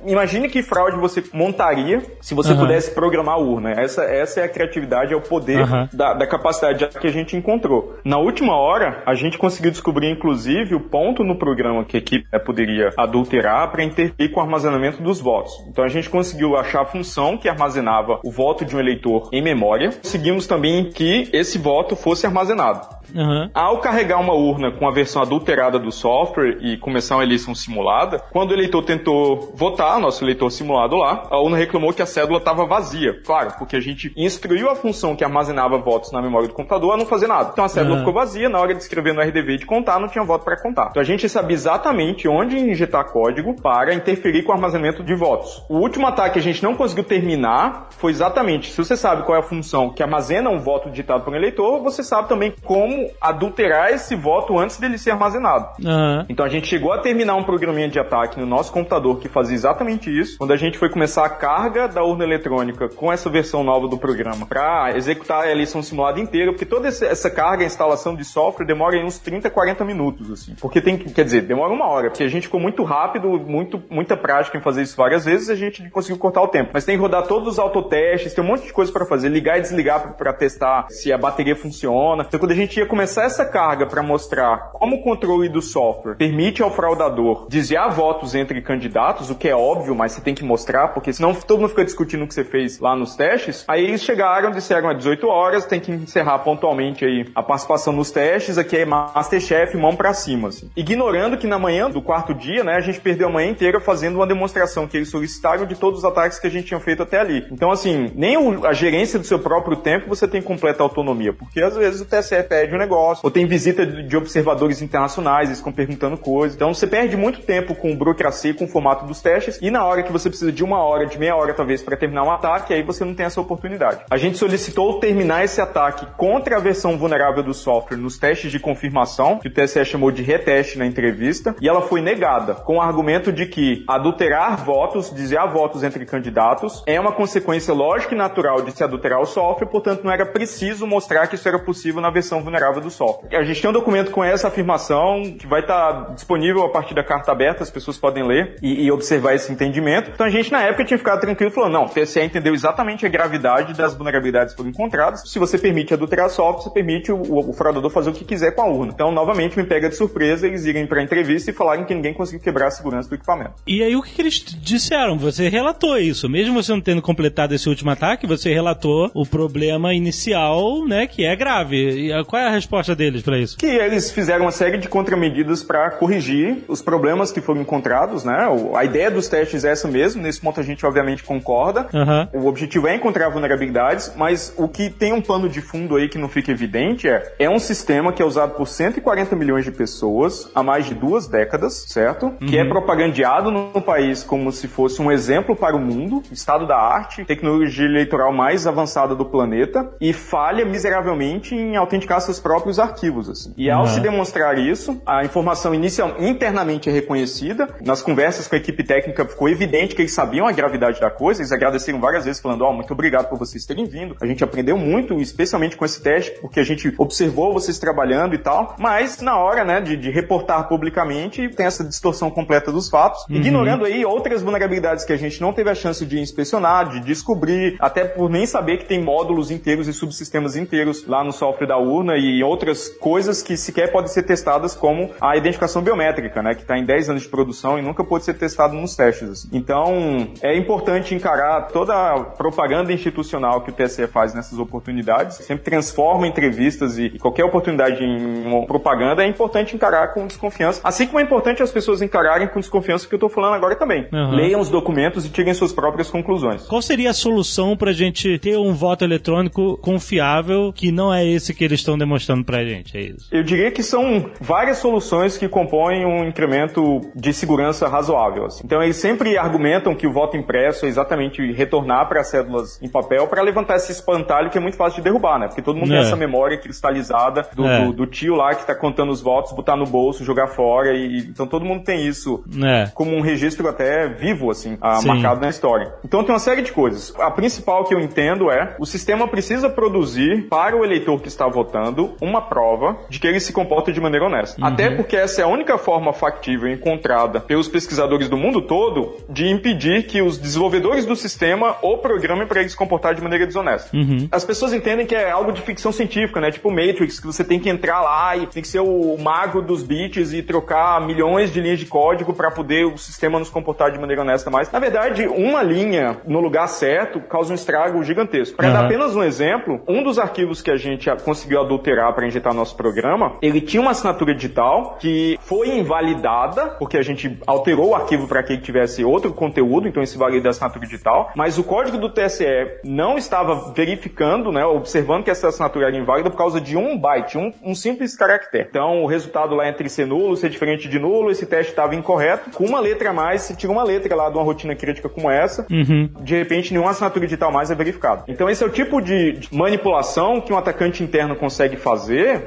Imagine 0.05 0.49
que 0.49 0.61
fraude 0.63 0.97
você 0.97 1.23
montaria 1.33 2.01
se 2.21 2.33
você 2.33 2.51
Aham. 2.51 2.61
pudesse 2.61 2.91
programar 2.91 3.35
a 3.35 3.37
urna. 3.37 3.71
Essa, 3.71 4.03
essa 4.03 4.41
é 4.41 4.43
a 4.43 4.49
criatividade, 4.49 5.13
é 5.13 5.15
o 5.15 5.21
poder 5.21 5.61
Aham. 5.61 5.89
da, 5.93 6.13
da 6.13 6.27
capacidade 6.27 6.87
que 6.87 7.07
a 7.07 7.11
gente 7.11 7.35
encontrou. 7.35 7.97
Na 8.03 8.17
última 8.17 8.55
hora, 8.55 9.03
a 9.05 9.13
gente 9.13 9.37
conseguiu 9.37 9.71
descobrir, 9.71 10.09
inclusive, 10.09 10.75
o 10.75 10.79
ponto 10.79 11.23
no 11.23 11.37
programa 11.37 11.83
que 11.85 12.00
equipe 12.01 12.27
eh, 12.31 12.39
poderia 12.39 12.89
adulterar 12.97 13.71
para 13.71 13.83
interferir 13.83 14.29
com 14.29 14.39
o 14.39 14.43
armazenamento 14.43 15.01
dos 15.01 15.21
votos. 15.21 15.53
Então 15.67 15.83
a 15.83 15.87
gente 15.87 16.09
conseguiu 16.09 16.57
achar 16.57 16.81
a 16.81 16.85
função 16.85 17.37
que 17.37 17.47
armazenava 17.47 18.19
o 18.23 18.31
voto 18.31 18.65
de 18.65 18.75
um 18.75 18.79
eleitor 18.79 19.29
em 19.31 19.41
memória. 19.41 19.91
Conseguimos 19.91 20.47
também 20.47 20.89
que 20.89 21.29
esse 21.31 21.57
voto 21.57 21.95
fosse 21.95 22.25
armazenado. 22.25 23.00
Aham. 23.15 23.49
Ao 23.53 23.79
carregar 23.79 24.19
uma 24.19 24.33
urna 24.33 24.71
com 24.71 24.87
a 24.87 24.91
versão 24.91 25.21
adulterada 25.21 25.79
do 25.79 25.91
software 25.91 26.57
e 26.61 26.77
começar 26.77 27.15
uma 27.15 27.23
eleição 27.23 27.53
simulada, 27.55 28.19
quando 28.31 28.51
o 28.51 28.53
eleitor 28.53 28.83
tentou 28.83 29.51
votar, 29.55 29.99
nosso 29.99 30.23
eleitor 30.23 30.49
simulado 30.49 30.95
lá, 30.95 31.27
a 31.29 31.39
urna 31.39 31.57
reclamou 31.57 31.93
que 31.93 32.01
a 32.01 32.05
cédula 32.05 32.37
estava 32.39 32.65
vazia. 32.65 33.21
Claro, 33.25 33.53
porque 33.57 33.75
a 33.75 33.79
gente 33.79 34.11
instruiu 34.15 34.69
a 34.69 34.75
função 34.75 35.15
que 35.15 35.23
armazenava 35.23 35.77
votos 35.77 36.11
na 36.11 36.21
memória 36.21 36.47
do 36.47 36.53
computador 36.53 36.93
a 36.93 36.97
não 36.97 37.05
fazer 37.05 37.27
nada. 37.27 37.49
Então 37.51 37.65
a 37.65 37.69
cédula 37.69 37.95
Ah. 37.95 37.99
ficou 37.99 38.13
vazia, 38.13 38.49
na 38.49 38.59
hora 38.59 38.73
de 38.73 38.81
escrever 38.81 39.13
no 39.13 39.21
RDV 39.21 39.53
e 39.53 39.57
de 39.57 39.65
contar, 39.65 39.99
não 39.99 40.07
tinha 40.07 40.23
voto 40.23 40.43
para 40.45 40.61
contar. 40.61 40.87
Então 40.91 41.01
a 41.01 41.05
gente 41.05 41.27
sabia 41.27 41.53
exatamente 41.55 42.27
onde 42.27 42.57
injetar 42.57 43.11
código 43.11 43.55
para 43.61 43.93
interferir 43.93 44.43
com 44.43 44.51
o 44.51 44.55
armazenamento 44.55 45.03
de 45.03 45.13
votos. 45.15 45.63
O 45.69 45.77
último 45.77 46.07
ataque 46.07 46.33
que 46.33 46.39
a 46.39 46.41
gente 46.41 46.63
não 46.63 46.75
conseguiu 46.75 47.03
terminar 47.03 47.87
foi 47.91 48.11
exatamente, 48.11 48.71
se 48.71 48.77
você 48.77 48.95
sabe 48.95 49.23
qual 49.23 49.35
é 49.35 49.39
a 49.39 49.43
função 49.43 49.89
que 49.89 50.01
armazena 50.01 50.49
um 50.49 50.59
voto 50.59 50.89
digitado 50.89 51.23
por 51.23 51.33
um 51.33 51.35
eleitor, 51.35 51.81
você 51.81 52.03
sabe 52.03 52.29
também 52.29 52.53
como 52.63 53.00
adulterar 53.19 53.91
esse 53.91 54.15
voto 54.15 54.57
antes 54.57 54.77
dele 54.77 54.97
ser 54.97 55.11
armazenado. 55.11 55.69
Aham. 55.85 56.25
Então 56.29 56.45
a 56.45 56.49
gente 56.49 56.67
chegou 56.67 56.91
a 56.91 56.99
terminar 56.99 57.35
um 57.35 57.43
programinha 57.43 57.89
de 57.89 57.99
ataque 57.99 58.39
no 58.39 58.45
nosso 58.45 58.71
computador 58.71 59.19
que 59.19 59.29
fazia 59.29 59.55
exatamente 59.55 60.09
isso. 60.09 60.37
Quando 60.37 60.51
a 60.51 60.57
gente 60.57 60.77
foi 60.77 60.89
começar 60.89 61.25
a 61.25 61.29
carga 61.29 61.87
da 61.87 62.03
urna 62.03 62.23
eletrônica 62.23 62.89
com 62.89 63.11
essa 63.11 63.29
versão 63.29 63.63
nova 63.63 63.87
do 63.87 63.97
programa 63.97 64.45
para 64.45 64.95
executar 64.95 65.43
a 65.43 65.51
eleição 65.51 65.81
simulada 65.81 66.19
inteira, 66.19 66.51
porque 66.51 66.65
toda 66.65 66.87
essa 66.87 67.29
carga, 67.29 67.63
a 67.63 67.67
instalação 67.67 68.15
de 68.15 68.23
software 68.23 68.65
demora 68.65 68.97
uns 69.05 69.19
30, 69.19 69.49
40 69.49 69.85
minutos, 69.85 70.31
assim. 70.31 70.55
Porque 70.59 70.81
tem 70.81 70.97
que, 70.97 71.11
quer 71.11 71.23
dizer, 71.23 71.41
demora 71.41 71.71
uma 71.73 71.87
hora, 71.87 72.09
porque 72.09 72.23
a 72.23 72.27
gente 72.27 72.43
ficou 72.43 72.59
muito 72.59 72.83
rápido, 72.83 73.27
muito, 73.39 73.81
muita 73.89 74.17
prática 74.17 74.57
em 74.57 74.61
fazer 74.61 74.81
isso 74.81 74.95
várias 74.95 75.25
vezes, 75.25 75.49
a 75.49 75.55
gente 75.55 75.89
conseguiu 75.89 76.17
cortar 76.17 76.41
o 76.41 76.47
tempo. 76.47 76.71
Mas 76.73 76.85
tem 76.85 76.95
que 76.95 77.01
rodar 77.01 77.27
todos 77.27 77.47
os 77.47 77.59
autotestes, 77.59 78.33
tem 78.33 78.43
um 78.43 78.47
monte 78.47 78.65
de 78.65 78.73
coisa 78.73 78.91
para 78.91 79.05
fazer, 79.05 79.29
ligar 79.29 79.57
e 79.57 79.61
desligar 79.61 80.15
para 80.15 80.33
testar 80.33 80.87
se 80.89 81.11
a 81.11 81.17
bateria 81.17 81.55
funciona. 81.55 82.23
Então 82.27 82.39
quando 82.39 82.51
a 82.51 82.55
gente 82.55 82.77
ia 82.77 82.85
começar 82.91 83.23
essa 83.23 83.45
carga 83.45 83.85
para 83.85 84.03
mostrar 84.03 84.71
como 84.73 84.97
o 84.97 85.01
controle 85.01 85.47
do 85.47 85.61
software 85.61 86.15
permite 86.17 86.61
ao 86.61 86.69
fraudador 86.69 87.47
desviar 87.47 87.89
votos 87.89 88.35
entre 88.35 88.61
candidatos, 88.61 89.29
o 89.29 89.35
que 89.35 89.47
é 89.47 89.55
óbvio, 89.55 89.95
mas 89.95 90.11
você 90.11 90.19
tem 90.19 90.35
que 90.35 90.43
mostrar, 90.43 90.89
porque 90.89 91.13
senão 91.13 91.33
todo 91.33 91.61
mundo 91.61 91.69
fica 91.69 91.85
discutindo 91.85 92.25
o 92.25 92.27
que 92.27 92.33
você 92.33 92.43
fez 92.43 92.81
lá 92.81 92.93
nos 92.93 93.15
testes. 93.15 93.63
Aí 93.65 93.85
eles 93.85 94.03
chegaram, 94.03 94.51
disseram 94.51 94.89
às 94.89 94.97
18 94.97 95.25
horas, 95.25 95.65
tem 95.65 95.79
que 95.79 95.89
encerrar 95.89 96.39
pontualmente 96.39 97.05
aí 97.05 97.25
a 97.33 97.41
participação 97.41 97.93
nos 97.93 98.11
testes, 98.11 98.57
aqui 98.57 98.75
é 98.75 98.85
Masterchef, 98.85 99.77
mão 99.77 99.95
pra 99.95 100.13
cima, 100.13 100.49
assim. 100.49 100.69
Ignorando 100.75 101.37
que 101.37 101.47
na 101.47 101.57
manhã 101.57 101.89
do 101.89 102.01
quarto 102.01 102.33
dia, 102.33 102.61
né, 102.61 102.75
a 102.75 102.81
gente 102.81 102.99
perdeu 102.99 103.29
a 103.29 103.31
manhã 103.31 103.49
inteira 103.49 103.79
fazendo 103.79 104.17
uma 104.17 104.27
demonstração 104.27 104.85
que 104.85 104.97
eles 104.97 105.09
solicitaram 105.09 105.65
de 105.65 105.75
todos 105.75 105.99
os 105.99 106.05
ataques 106.05 106.39
que 106.39 106.47
a 106.47 106.51
gente 106.51 106.65
tinha 106.67 106.79
feito 106.81 107.03
até 107.03 107.21
ali. 107.21 107.47
Então, 107.49 107.71
assim, 107.71 108.11
nem 108.15 108.35
a 108.65 108.73
gerência 108.73 109.17
do 109.17 109.25
seu 109.25 109.39
próprio 109.39 109.77
tempo 109.77 110.09
você 110.09 110.27
tem 110.27 110.41
completa 110.41 110.83
autonomia, 110.83 111.31
porque 111.31 111.61
às 111.61 111.77
vezes 111.77 112.01
o 112.01 112.05
TSE 112.05 112.43
pede 112.43 112.75
um 112.75 112.80
negócio, 112.81 113.21
ou 113.23 113.31
tem 113.31 113.45
visita 113.45 113.85
de 113.85 114.17
observadores 114.17 114.81
internacionais, 114.81 115.47
eles 115.47 115.59
ficam 115.59 115.71
perguntando 115.71 116.17
coisas. 116.17 116.55
Então, 116.55 116.73
você 116.73 116.87
perde 116.87 117.15
muito 117.15 117.41
tempo 117.41 117.75
com 117.75 117.95
burocracia, 117.95 118.53
com 118.53 118.65
o 118.65 118.67
formato 118.67 119.05
dos 119.05 119.21
testes, 119.21 119.59
e 119.61 119.69
na 119.69 119.85
hora 119.85 120.03
que 120.03 120.11
você 120.11 120.29
precisa 120.29 120.51
de 120.51 120.63
uma 120.63 120.83
hora, 120.83 121.05
de 121.05 121.17
meia 121.17 121.35
hora 121.35 121.53
talvez, 121.53 121.81
para 121.81 121.95
terminar 121.95 122.23
um 122.23 122.31
ataque, 122.31 122.73
aí 122.73 122.83
você 122.83 123.05
não 123.05 123.13
tem 123.13 123.25
essa 123.25 123.39
oportunidade. 123.39 124.01
A 124.09 124.17
gente 124.17 124.37
solicitou 124.37 124.99
terminar 124.99 125.43
esse 125.43 125.61
ataque 125.61 126.05
contra 126.17 126.57
a 126.57 126.59
versão 126.59 126.97
vulnerável 126.97 127.43
do 127.43 127.53
software 127.53 127.97
nos 127.97 128.17
testes 128.17 128.51
de 128.51 128.59
confirmação, 128.59 129.39
que 129.39 129.47
o 129.47 129.53
TSE 129.53 129.85
chamou 129.85 130.11
de 130.11 130.23
reteste 130.23 130.77
na 130.77 130.85
entrevista, 130.85 131.55
e 131.61 131.67
ela 131.67 131.81
foi 131.81 132.01
negada, 132.01 132.55
com 132.55 132.77
o 132.77 132.81
argumento 132.81 133.31
de 133.31 133.45
que 133.45 133.83
adulterar 133.87 134.63
votos, 134.63 135.09
desviar 135.09 135.51
votos 135.51 135.83
entre 135.83 136.05
candidatos, 136.05 136.83
é 136.85 136.99
uma 136.99 137.11
consequência 137.11 137.73
lógica 137.73 138.15
e 138.15 138.17
natural 138.17 138.61
de 138.61 138.71
se 138.71 138.83
adulterar 138.83 139.19
o 139.19 139.25
software, 139.25 139.67
portanto 139.67 140.03
não 140.03 140.11
era 140.11 140.25
preciso 140.25 140.87
mostrar 140.87 141.27
que 141.27 141.35
isso 141.35 141.47
era 141.47 141.59
possível 141.59 142.01
na 142.01 142.09
versão 142.09 142.41
vulnerável 142.41 142.60
do 142.79 142.89
software. 142.91 143.35
A 143.37 143.43
gente 143.43 143.59
tem 143.61 143.69
um 143.69 143.73
documento 143.73 144.11
com 144.11 144.23
essa 144.23 144.47
afirmação, 144.49 145.23
que 145.37 145.47
vai 145.47 145.61
estar 145.61 146.13
disponível 146.13 146.63
a 146.63 146.69
partir 146.69 146.93
da 146.93 147.03
carta 147.03 147.31
aberta, 147.31 147.63
as 147.63 147.69
pessoas 147.71 147.97
podem 147.97 148.23
ler 148.25 148.55
e, 148.61 148.85
e 148.85 148.91
observar 148.91 149.33
esse 149.33 149.51
entendimento. 149.51 150.11
Então 150.13 150.25
a 150.25 150.29
gente 150.29 150.51
na 150.51 150.61
época 150.61 150.85
tinha 150.85 150.97
ficado 150.97 151.19
tranquilo 151.21 151.51
falando, 151.51 151.73
não, 151.73 151.85
o 151.85 151.89
TSE 151.89 152.19
entendeu 152.21 152.53
exatamente 152.53 153.05
a 153.05 153.09
gravidade 153.09 153.73
das 153.73 153.93
vulnerabilidades 153.95 154.53
que 154.53 154.57
foram 154.57 154.69
encontradas. 154.69 155.23
Se 155.29 155.39
você 155.39 155.57
permite 155.57 155.93
adulterar 155.93 156.29
software, 156.29 156.63
você 156.63 156.69
permite 156.69 157.11
o, 157.11 157.17
o, 157.17 157.49
o 157.49 157.53
fraudador 157.53 157.89
fazer 157.89 158.09
o 158.09 158.13
que 158.13 158.23
quiser 158.25 158.51
com 158.51 158.61
a 158.61 158.67
urna. 158.67 158.91
Então, 158.93 159.11
novamente, 159.11 159.57
me 159.57 159.63
pega 159.63 159.89
de 159.89 159.95
surpresa 159.95 160.47
eles 160.47 160.65
irem 160.65 160.85
pra 160.85 161.01
entrevista 161.03 161.49
e 161.51 161.53
falarem 161.53 161.85
que 161.85 161.93
ninguém 161.95 162.13
conseguiu 162.13 162.41
quebrar 162.43 162.67
a 162.67 162.71
segurança 162.71 163.09
do 163.09 163.15
equipamento. 163.15 163.53
E 163.65 163.81
aí 163.83 163.95
o 163.95 164.01
que, 164.01 164.11
que 164.13 164.21
eles 164.21 164.35
disseram? 164.61 165.17
Você 165.17 165.49
relatou 165.49 165.97
isso. 165.97 166.29
Mesmo 166.29 166.53
você 166.61 166.71
não 166.71 166.81
tendo 166.81 167.01
completado 167.01 167.53
esse 167.55 167.67
último 167.69 167.89
ataque, 167.91 168.27
você 168.27 168.53
relatou 168.53 169.09
o 169.13 169.25
problema 169.25 169.93
inicial, 169.93 170.85
né, 170.87 171.07
que 171.07 171.25
é 171.25 171.35
grave. 171.35 172.07
E 172.07 172.13
a- 172.13 172.23
qual 172.23 172.41
é 172.41 172.47
a 172.47 172.50
resposta 172.51 172.95
deles 172.95 173.21
pra 173.21 173.37
isso? 173.37 173.57
que 173.57 173.65
eles 173.65 174.11
fizeram 174.11 174.45
uma 174.45 174.51
série 174.51 174.77
de 174.77 174.87
contramedidas 174.87 175.63
para 175.63 175.91
corrigir 175.91 176.63
os 176.67 176.81
problemas 176.81 177.31
que 177.31 177.41
foram 177.41 177.61
encontrados, 177.61 178.23
né? 178.23 178.47
A 178.75 178.83
ideia 178.83 179.11
dos 179.11 179.27
testes 179.27 179.63
é 179.63 179.71
essa 179.71 179.87
mesmo, 179.87 180.21
nesse 180.21 180.41
ponto 180.41 180.59
a 180.59 180.63
gente 180.63 180.85
obviamente 180.85 181.23
concorda. 181.23 181.87
Aham. 181.93 182.29
O 182.33 182.47
objetivo 182.47 182.87
é 182.87 182.95
encontrar 182.95 183.29
vulnerabilidades, 183.29 184.13
mas 184.15 184.53
o 184.57 184.67
que 184.67 184.89
tem 184.89 185.13
um 185.13 185.21
pano 185.21 185.47
de 185.47 185.61
fundo 185.61 185.95
aí 185.95 186.09
que 186.09 186.17
não 186.17 186.27
fica 186.29 186.51
evidente 186.51 187.07
é 187.07 187.33
é 187.39 187.49
um 187.49 187.59
sistema 187.59 188.11
que 188.11 188.21
é 188.21 188.25
usado 188.25 188.53
por 188.55 188.67
140 188.67 189.35
milhões 189.35 189.63
de 189.65 189.71
pessoas 189.71 190.49
há 190.53 190.63
mais 190.63 190.85
de 190.85 190.93
duas 190.93 191.27
décadas, 191.27 191.85
certo? 191.87 192.31
Que 192.47 192.57
é 192.57 192.65
propagandeado 192.65 193.51
no 193.51 193.81
país 193.81 194.23
como 194.23 194.51
se 194.51 194.67
fosse 194.67 195.01
um 195.01 195.11
exemplo 195.11 195.55
para 195.55 195.75
o 195.75 195.79
mundo, 195.79 196.21
estado 196.31 196.67
da 196.67 196.77
arte, 196.77 197.23
tecnologia 197.25 197.85
eleitoral 197.85 198.33
mais 198.33 198.65
avançada 198.67 199.15
do 199.15 199.25
planeta 199.25 199.89
e 199.99 200.13
falha 200.13 200.65
miseravelmente 200.65 201.55
em 201.55 201.75
autenticar 201.75 202.19
seus 202.21 202.39
próprios 202.41 202.77
arquivos. 202.79 203.29
Assim. 203.29 203.53
E 203.55 203.69
ao 203.69 203.81
Uhum. 203.83 203.87
se 203.87 203.99
demonstrar 204.01 204.57
isso, 204.57 205.01
a 205.05 205.23
informação 205.23 205.73
inicial, 205.73 206.15
internamente 206.19 206.89
é 206.89 206.91
reconhecida. 206.91 207.67
Nas 207.85 208.01
conversas 208.01 208.47
com 208.47 208.55
a 208.55 208.57
equipe 208.57 208.83
técnica 208.83 209.25
ficou 209.25 209.47
evidente 209.47 209.95
que 209.95 210.01
eles 210.01 210.13
sabiam 210.13 210.47
a 210.47 210.51
gravidade 210.51 210.99
da 210.99 211.09
coisa, 211.09 211.41
eles 211.41 211.51
agradeceram 211.51 211.99
várias 211.99 212.25
vezes, 212.25 212.41
falando: 212.41 212.63
Ó, 212.63 212.73
muito 212.73 212.91
obrigado 212.91 213.29
por 213.29 213.37
vocês 213.39 213.65
terem 213.65 213.85
vindo. 213.85 214.15
A 214.21 214.25
gente 214.25 214.43
aprendeu 214.43 214.77
muito, 214.77 215.13
especialmente 215.21 215.77
com 215.77 215.85
esse 215.85 216.01
teste, 216.01 216.31
porque 216.41 216.59
a 216.59 216.63
gente 216.63 216.93
observou 216.97 217.53
vocês 217.53 217.77
trabalhando 217.79 218.33
e 218.35 218.39
tal. 218.39 218.75
Mas 218.79 219.21
na 219.21 219.37
hora, 219.37 219.63
né, 219.63 219.79
de, 219.79 219.95
de 219.95 220.09
reportar 220.09 220.67
publicamente, 220.67 221.47
tem 221.49 221.65
essa 221.67 221.83
distorção 221.83 222.29
completa 222.31 222.71
dos 222.71 222.89
fatos, 222.89 223.21
Uhum. 223.29 223.35
ignorando 223.37 223.85
aí 223.85 224.03
outras 224.05 224.41
vulnerabilidades 224.41 225.05
que 225.05 225.13
a 225.13 225.17
gente 225.17 225.39
não 225.41 225.53
teve 225.53 225.69
a 225.69 225.75
chance 225.75 226.05
de 226.05 226.19
inspecionar, 226.19 226.89
de 226.89 226.99
descobrir, 227.01 227.75
até 227.79 228.03
por 228.05 228.29
nem 228.29 228.45
saber 228.45 228.77
que 228.77 228.85
tem 228.85 229.01
módulos 229.03 229.51
inteiros 229.51 229.87
e 229.87 229.93
subsistemas 229.93 230.55
inteiros 230.55 231.05
lá 231.05 231.23
no 231.23 231.31
software 231.31 231.67
da 231.67 231.77
urna 231.77 232.13
e 232.17 232.30
outras 232.43 232.87
coisas 232.87 233.41
que 233.41 233.57
sequer 233.57 233.91
podem 233.91 234.09
ser 234.09 234.23
testadas, 234.23 234.75
como 234.75 235.11
a 235.19 235.35
identificação 235.35 235.81
biométrica, 235.81 236.41
né, 236.41 236.55
que 236.55 236.61
está 236.61 236.77
em 236.77 236.85
10 236.85 237.09
anos 237.09 237.23
de 237.23 237.29
produção 237.29 237.77
e 237.77 237.81
nunca 237.81 238.03
pôde 238.03 238.25
ser 238.25 238.35
testado 238.35 238.75
nos 238.75 238.95
testes. 238.95 239.29
assim. 239.29 239.49
Então, 239.51 240.29
é 240.41 240.55
importante 240.55 241.13
encarar 241.13 241.67
toda 241.67 241.93
a 241.93 242.19
propaganda 242.19 242.93
institucional 242.93 243.61
que 243.61 243.71
o 243.71 243.73
TSE 243.73 244.07
faz 244.07 244.33
nessas 244.33 244.57
oportunidades, 244.59 245.37
sempre 245.37 245.63
transforma 245.63 246.27
entrevistas 246.27 246.97
e, 246.97 247.05
e 247.05 247.19
qualquer 247.19 247.43
oportunidade 247.43 248.03
em 248.03 248.45
uma 248.45 248.65
propaganda 248.65 249.23
é 249.23 249.27
importante 249.27 249.75
encarar 249.75 250.13
com 250.13 250.27
desconfiança, 250.27 250.81
assim 250.83 251.07
como 251.07 251.19
é 251.19 251.23
importante 251.23 251.61
as 251.61 251.71
pessoas 251.71 252.01
encararem 252.01 252.47
com 252.47 252.59
desconfiança 252.59 253.05
o 253.05 253.09
que 253.09 253.15
eu 253.15 253.17
estou 253.17 253.29
falando 253.29 253.55
agora 253.55 253.75
também. 253.75 254.07
Uhum. 254.11 254.31
Leiam 254.31 254.59
os 254.59 254.69
documentos 254.69 255.25
e 255.25 255.29
tirem 255.29 255.53
suas 255.53 255.71
próprias 255.71 256.09
conclusões. 256.09 256.63
Qual 256.67 256.81
seria 256.81 257.09
a 257.09 257.13
solução 257.13 257.75
pra 257.75 257.91
gente 257.91 258.37
ter 258.39 258.57
um 258.57 258.73
voto 258.73 259.03
eletrônico 259.03 259.77
confiável 259.77 260.71
que 260.73 260.91
não 260.91 261.13
é 261.13 261.25
esse 261.25 261.53
que 261.53 261.63
eles 261.63 261.79
estão 261.79 261.97
demonstrando 261.97 262.20
pra 262.45 262.63
gente? 262.63 262.97
É 262.97 263.01
isso. 263.01 263.27
Eu 263.31 263.43
diria 263.43 263.71
que 263.71 263.83
são 263.83 264.29
várias 264.39 264.77
soluções 264.77 265.37
que 265.37 265.47
compõem 265.47 266.05
um 266.05 266.23
incremento 266.27 267.01
de 267.15 267.33
segurança 267.33 267.87
razoável. 267.87 268.45
assim. 268.45 268.61
Então 268.65 268.81
eles 268.81 268.95
sempre 268.97 269.37
argumentam 269.37 269.95
que 269.95 270.07
o 270.07 270.11
voto 270.13 270.37
impresso 270.37 270.85
é 270.85 270.89
exatamente 270.89 271.51
retornar 271.51 272.07
para 272.07 272.21
as 272.21 272.27
cédulas 272.29 272.79
em 272.81 272.89
papel 272.89 273.27
para 273.27 273.41
levantar 273.41 273.75
esse 273.75 273.91
espantalho 273.91 274.49
que 274.49 274.57
é 274.57 274.61
muito 274.61 274.77
fácil 274.77 274.97
de 274.97 275.03
derrubar, 275.03 275.39
né? 275.39 275.47
Porque 275.47 275.61
todo 275.61 275.75
mundo 275.77 275.91
É. 275.93 275.97
tem 275.97 276.05
essa 276.07 276.15
memória 276.15 276.57
cristalizada 276.57 277.47
do, 277.55 277.65
É. 277.65 277.85
do- 277.85 277.93
do 277.93 278.05
tio 278.07 278.35
lá 278.35 278.53
que 278.55 278.65
tá 278.65 278.75
contando 278.75 279.11
os 279.11 279.21
votos, 279.21 279.51
botar 279.53 279.75
no 279.75 279.85
bolso, 279.85 280.23
jogar 280.23 280.47
fora 280.47 280.93
e 280.93 281.19
então 281.29 281.45
todo 281.47 281.65
mundo 281.65 281.83
tem 281.83 282.05
isso 282.07 282.43
É. 282.63 282.87
como 282.93 283.11
um 283.15 283.21
registro 283.21 283.67
até 283.67 284.07
vivo, 284.07 284.49
assim, 284.51 284.77
Sim. 284.99 285.07
marcado 285.07 285.41
na 285.41 285.49
história. 285.49 285.93
Então 286.03 286.23
tem 286.23 286.33
uma 286.33 286.39
série 286.39 286.61
de 286.61 286.71
coisas. 286.71 287.13
A 287.19 287.31
principal 287.31 287.83
que 287.85 287.93
eu 287.93 287.99
entendo 287.99 288.49
é 288.51 288.75
o 288.79 288.85
sistema 288.85 289.27
precisa 289.27 289.69
produzir 289.69 290.47
para 290.49 290.75
o 290.77 290.83
eleitor 290.83 291.19
que 291.21 291.27
está 291.27 291.47
votando 291.47 292.10
uma 292.21 292.41
prova 292.41 292.97
de 293.09 293.19
que 293.19 293.27
ele 293.27 293.39
se 293.39 293.53
comporta 293.53 293.91
de 293.91 293.99
maneira 294.01 294.25
honesta. 294.25 294.65
Até 294.65 294.89
porque 294.91 295.15
essa 295.15 295.41
é 295.41 295.43
a 295.43 295.47
única 295.47 295.77
forma 295.77 296.13
factível 296.13 296.69
encontrada 296.71 297.39
pelos 297.39 297.67
pesquisadores 297.67 298.27
do 298.29 298.37
mundo 298.37 298.61
todo 298.61 299.15
de 299.29 299.47
impedir 299.47 300.03
que 300.07 300.21
os 300.21 300.37
desenvolvedores 300.37 301.05
do 301.05 301.15
sistema 301.15 301.75
o 301.81 301.97
programem 301.97 302.47
para 302.47 302.59
ele 302.61 302.69
se 302.69 302.75
comportar 302.75 303.13
de 303.15 303.21
maneira 303.21 303.45
desonesta. 303.45 303.95
Uhum. 303.95 304.27
As 304.31 304.43
pessoas 304.43 304.73
entendem 304.73 305.05
que 305.05 305.15
é 305.15 305.29
algo 305.31 305.51
de 305.51 305.61
ficção 305.61 305.91
científica, 305.91 306.39
né? 306.39 306.51
Tipo 306.51 306.69
Matrix, 306.71 307.19
que 307.19 307.27
você 307.27 307.43
tem 307.43 307.59
que 307.59 307.69
entrar 307.69 308.01
lá 308.01 308.35
e 308.37 308.47
tem 308.47 308.61
que 308.61 308.67
ser 308.67 308.79
o 308.79 309.17
mago 309.17 309.61
dos 309.61 309.83
bits 309.83 310.33
e 310.33 310.41
trocar 310.41 310.99
milhões 311.05 311.51
de 311.51 311.61
linhas 311.61 311.79
de 311.79 311.85
código 311.85 312.33
para 312.33 312.51
poder 312.51 312.85
o 312.85 312.97
sistema 312.97 313.39
nos 313.39 313.49
comportar 313.49 313.91
de 313.91 313.99
maneira 313.99 314.21
honesta 314.21 314.49
mais. 314.49 314.71
Na 314.71 314.79
verdade, 314.79 315.27
uma 315.27 315.61
linha 315.61 316.17
no 316.25 316.39
lugar 316.39 316.67
certo 316.67 317.19
causa 317.21 317.51
um 317.51 317.55
estrago 317.55 318.03
gigantesco. 318.03 318.57
Para 318.57 318.67
Uhum. 318.67 318.73
dar 318.73 318.85
apenas 318.85 319.15
um 319.15 319.23
exemplo, 319.23 319.81
um 319.87 320.03
dos 320.03 320.17
arquivos 320.17 320.61
que 320.61 320.71
a 320.71 320.77
gente 320.77 321.09
conseguiu 321.23 321.61
adulterar 321.61 322.00
para 322.13 322.25
injetar 322.27 322.53
no 322.53 322.59
nosso 322.59 322.75
programa, 322.75 323.33
ele 323.41 323.59
tinha 323.61 323.81
uma 323.81 323.91
assinatura 323.91 324.33
digital 324.33 324.97
que 324.99 325.37
foi 325.41 325.77
invalidada, 325.77 326.67
porque 326.79 326.97
a 326.97 327.01
gente 327.01 327.37
alterou 327.45 327.89
o 327.89 327.95
arquivo 327.95 328.27
para 328.27 328.41
que 328.43 328.53
ele 328.53 328.61
tivesse 328.61 329.03
outro 329.03 329.33
conteúdo, 329.33 329.87
então 329.87 330.01
esse 330.01 330.17
valida 330.17 330.49
a 330.49 330.51
assinatura 330.51 330.85
digital, 330.85 331.31
mas 331.35 331.57
o 331.57 331.63
código 331.63 331.97
do 331.97 332.09
TSE 332.09 332.45
não 332.83 333.17
estava 333.17 333.73
verificando, 333.73 334.51
né, 334.51 334.65
observando 334.65 335.23
que 335.23 335.31
essa 335.31 335.47
assinatura 335.49 335.87
era 335.87 335.97
inválida 335.97 336.29
por 336.29 336.37
causa 336.37 336.59
de 336.61 336.77
um 336.77 336.97
byte, 336.97 337.37
um, 337.37 337.51
um 337.63 337.75
simples 337.75 338.15
caractere. 338.15 338.67
Então 338.69 339.03
o 339.03 339.07
resultado 339.07 339.55
lá 339.55 339.67
entre 339.67 339.89
ser 339.89 340.05
nulo, 340.07 340.35
ser 340.37 340.49
diferente 340.49 340.87
de 340.87 340.99
nulo, 340.99 341.29
esse 341.31 341.45
teste 341.45 341.71
estava 341.71 341.95
incorreto. 341.95 342.51
Com 342.51 342.65
uma 342.65 342.79
letra 342.79 343.09
a 343.09 343.13
mais, 343.13 343.41
se 343.43 343.55
tira 343.55 343.71
uma 343.71 343.83
letra 343.83 344.15
lá 344.15 344.29
de 344.29 344.37
uma 344.37 344.43
rotina 344.43 344.75
crítica 344.75 345.09
como 345.09 345.29
essa, 345.29 345.65
Uhum. 345.71 346.09
de 346.21 346.35
repente 346.37 346.71
nenhuma 346.71 346.91
assinatura 346.91 347.25
digital 347.25 347.51
mais 347.51 347.71
é 347.71 347.75
verificada. 347.75 348.23
Então 348.27 348.49
esse 348.49 348.63
é 348.63 348.67
o 348.67 348.69
tipo 348.69 349.01
de 349.01 349.39
manipulação 349.51 350.39
que 350.41 350.53
um 350.53 350.57
atacante 350.57 351.03
interno 351.03 351.35
consegue 351.35 351.75
fazer, 351.75 351.90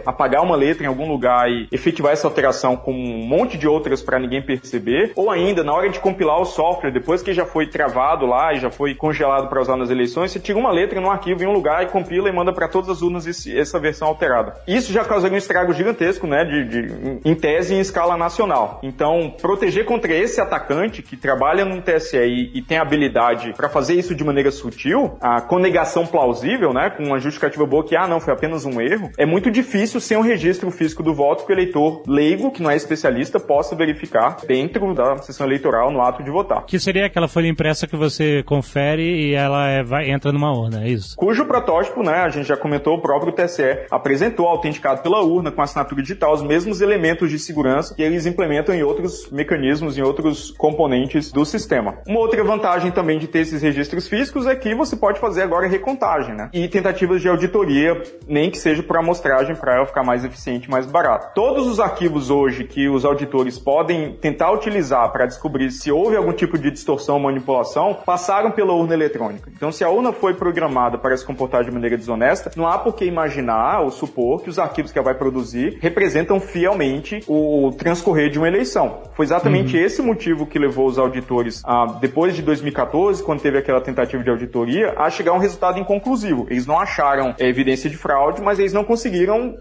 apagar 0.07 0.43
uma 0.43 0.57
letra 0.57 0.85
em 0.85 0.89
algum 0.89 1.09
lugar 1.09 1.51
e 1.51 1.69
efetivar 1.71 2.13
essa 2.13 2.27
alteração 2.27 2.77
com 2.77 2.93
um 2.93 3.27
monte 3.27 3.57
de 3.59 3.67
outras 3.69 4.03
para 4.03 4.19
ninguém 4.19 4.43
perceber, 4.43 5.13
ou 5.17 5.31
ainda 5.31 5.63
na 5.63 5.73
hora 5.73 5.89
de 5.89 5.99
compilar 6.01 6.41
o 6.41 6.45
software, 6.45 6.91
depois 6.91 7.23
que 7.23 7.33
já 7.33 7.45
foi 7.45 7.67
travado 7.67 8.27
lá 8.27 8.53
e 8.53 8.59
já 8.61 8.71
foi 8.71 8.95
congelado 8.95 9.49
para 9.49 9.61
usar 9.61 9.77
nas 9.77 9.91
eleições, 9.91 10.31
você 10.33 10.41
tira 10.41 10.59
uma 10.59 10.71
letra 10.71 11.01
num 11.01 11.11
arquivo 11.11 11.43
em 11.43 11.47
um 11.47 11.53
lugar 11.53 11.83
e 11.83 11.87
compila 11.87 12.29
e 12.29 12.33
manda 12.33 12.53
para 12.53 12.69
todas 12.69 12.89
as 12.91 13.03
urnas 13.03 13.27
esse- 13.27 13.57
essa 13.57 13.79
versão 13.79 14.09
alterada. 14.09 14.55
Isso 14.67 14.93
já 14.93 15.05
causaria 15.05 15.35
um 15.35 15.39
estrago 15.39 15.73
gigantesco, 15.73 16.27
né, 16.27 16.45
de, 16.45 16.65
de- 16.69 17.21
em 17.25 17.35
tese 17.35 17.75
em 17.75 17.81
escala 17.81 18.17
nacional. 18.17 18.81
Então, 18.83 19.35
proteger 19.41 19.85
contra 19.85 20.13
esse 20.15 20.41
atacante 20.41 21.03
que 21.03 21.17
trabalha 21.17 21.65
no 21.65 21.81
TSE 21.83 22.17
e, 22.17 22.51
e 22.59 22.63
tem 22.63 22.79
habilidade 22.79 23.53
para 23.57 23.69
fazer 23.69 23.95
isso 23.95 24.15
de 24.15 24.25
maneira 24.25 24.51
sutil, 24.51 25.17
a 25.21 25.41
conegação 25.41 26.07
plausível, 26.07 26.73
né, 26.73 26.91
com 26.91 27.03
uma 27.05 27.19
justificativa 27.19 27.67
boa 27.67 27.85
que, 27.85 27.97
ah, 27.97 28.07
não, 28.07 28.21
foi 28.21 28.33
apenas 28.33 28.65
um 28.65 28.81
erro, 28.81 29.11
é 29.19 29.24
muito 29.27 29.51
difícil 29.51 30.01
sem 30.01 30.17
um 30.17 30.21
registro 30.23 30.71
físico 30.71 31.03
do 31.03 31.15
voto 31.15 31.45
que 31.47 31.53
o 31.53 31.55
eleitor 31.55 32.03
leigo, 32.07 32.51
que 32.51 32.63
não 32.63 32.71
é 32.71 32.77
especialista, 32.77 33.39
possa 33.41 33.75
verificar 33.77 34.37
dentro 34.47 34.95
da 34.95 35.17
sessão 35.19 35.47
eleitoral 35.47 35.91
no 35.91 36.01
ato 36.01 36.23
de 36.23 36.31
votar. 36.31 36.65
Que 36.67 36.79
seria 36.79 37.07
aquela 37.07 37.29
folha 37.29 37.49
impressa 37.49 37.87
que 37.87 37.97
você 37.97 38.43
confere 38.45 39.03
e 39.03 39.35
ela 39.35 39.69
é- 39.69 39.83
vai, 39.83 40.11
entra 40.11 40.33
numa 40.33 40.53
urna, 40.53 40.85
é 40.85 40.89
isso? 40.89 41.17
Cujo 41.17 41.45
protótipo, 41.47 42.03
né, 42.03 42.23
a 42.23 42.29
gente 42.29 42.47
já 42.47 42.57
comentou, 42.57 42.95
o 42.97 43.01
próprio 43.03 43.33
TSE 43.33 43.87
apresentou, 43.91 44.47
autenticado 44.47 45.03
pela 45.03 45.23
urna, 45.23 45.51
com 45.51 45.63
assinatura 45.63 46.03
digital, 46.03 46.33
os 46.33 46.43
mesmos 46.43 46.81
elementos 46.81 47.31
de 47.31 47.39
segurança 47.39 47.95
que 47.95 48.03
eles 48.03 48.27
implementam 48.27 48.75
em 48.75 48.83
outros 48.83 49.31
mecanismos, 49.31 49.97
em 49.99 50.03
outros 50.03 50.51
componentes 50.53 51.33
do 51.33 51.45
sistema. 51.45 51.99
Uma 52.07 52.21
outra 52.21 52.43
vantagem 52.45 52.91
também 52.91 53.19
de 53.19 53.27
ter 53.27 53.41
esses 53.41 53.63
registros 53.63 54.09
físicos 54.09 54.47
é 54.47 54.55
que 54.55 54.75
você 54.75 54.97
pode 54.97 55.21
fazer 55.21 55.43
agora 55.43 55.67
recontagem, 55.69 56.35
né? 56.35 56.49
E 56.53 56.69
tentativas 56.69 57.21
de 57.21 57.29
auditoria, 57.29 58.03
nem 58.27 58.51
que 58.51 58.59
seja 58.59 58.83
por 58.83 58.97
amostragem, 59.15 59.55
para 59.55 59.77
ela 59.77 59.87
ficar 59.87 60.03
mais 60.03 60.25
eficiente 60.25 60.67
e 60.67 60.71
mais 60.71 60.87
barato. 60.87 61.33
Todos 61.35 61.67
os 61.67 61.79
arquivos 61.79 62.31
hoje 62.31 62.65
que 62.65 62.89
os 62.89 63.05
auditores 63.05 63.59
podem 63.59 64.13
tentar 64.15 64.51
utilizar 64.51 65.11
para 65.13 65.27
descobrir 65.27 65.71
se 65.71 65.91
houve 65.91 66.17
algum 66.17 66.33
tipo 66.33 66.59
de 66.59 66.71
distorção 66.71 67.17
ou 67.17 67.21
manipulação, 67.21 67.99
passaram 68.05 68.51
pela 68.51 68.73
urna 68.73 68.95
eletrônica. 68.95 69.51
Então, 69.55 69.71
se 69.71 69.85
a 69.85 69.89
urna 69.89 70.13
foi 70.13 70.35
programada 70.35 70.99
para 70.99 71.17
se 71.17 71.25
comportar 71.25 71.65
de 71.65 71.71
maneira 71.71 71.97
desonesta, 71.97 72.51
não 72.57 72.67
há 72.67 72.79
por 72.79 72.95
que 72.95 73.05
imaginar 73.05 73.81
ou 73.81 73.91
supor 73.91 74.43
que 74.43 74.51
os 74.51 74.59
arquivos 74.59 74.91
que 74.91 74.99
ela 74.99 75.05
vai 75.05 75.15
produzir 75.15 75.79
representam 75.81 76.41
fielmente 76.41 77.21
o 77.29 77.73
transcorrer 77.79 78.31
de 78.31 78.39
uma 78.39 78.49
eleição. 78.49 79.03
Foi 79.15 79.25
exatamente 79.25 79.77
esse 79.77 80.03
motivo 80.03 80.47
que 80.47 80.59
levou 80.59 80.87
os 80.87 80.99
auditores, 80.99 81.63
a, 81.65 81.87
depois 82.01 82.35
de 82.35 82.43
2014, 82.43 83.23
quando 83.23 83.41
teve 83.41 83.59
aquela 83.59 83.81
tentativa 83.81 84.23
de 84.23 84.31
auditoria, 84.31 84.95
a 84.97 85.09
chegar 85.09 85.33
a 85.33 85.35
um 85.35 85.39
resultado 85.39 85.79
inconclusivo. 85.79 86.47
Eles 86.51 86.67
não 86.67 86.79
acharam 86.79 87.35
é, 87.39 87.49
evidência 87.49 87.89
de 87.89 87.97
fraude, 87.97 88.43
mas 88.43 88.59
eles 88.59 88.73
não 88.73 88.85
conseguiram 88.85 89.04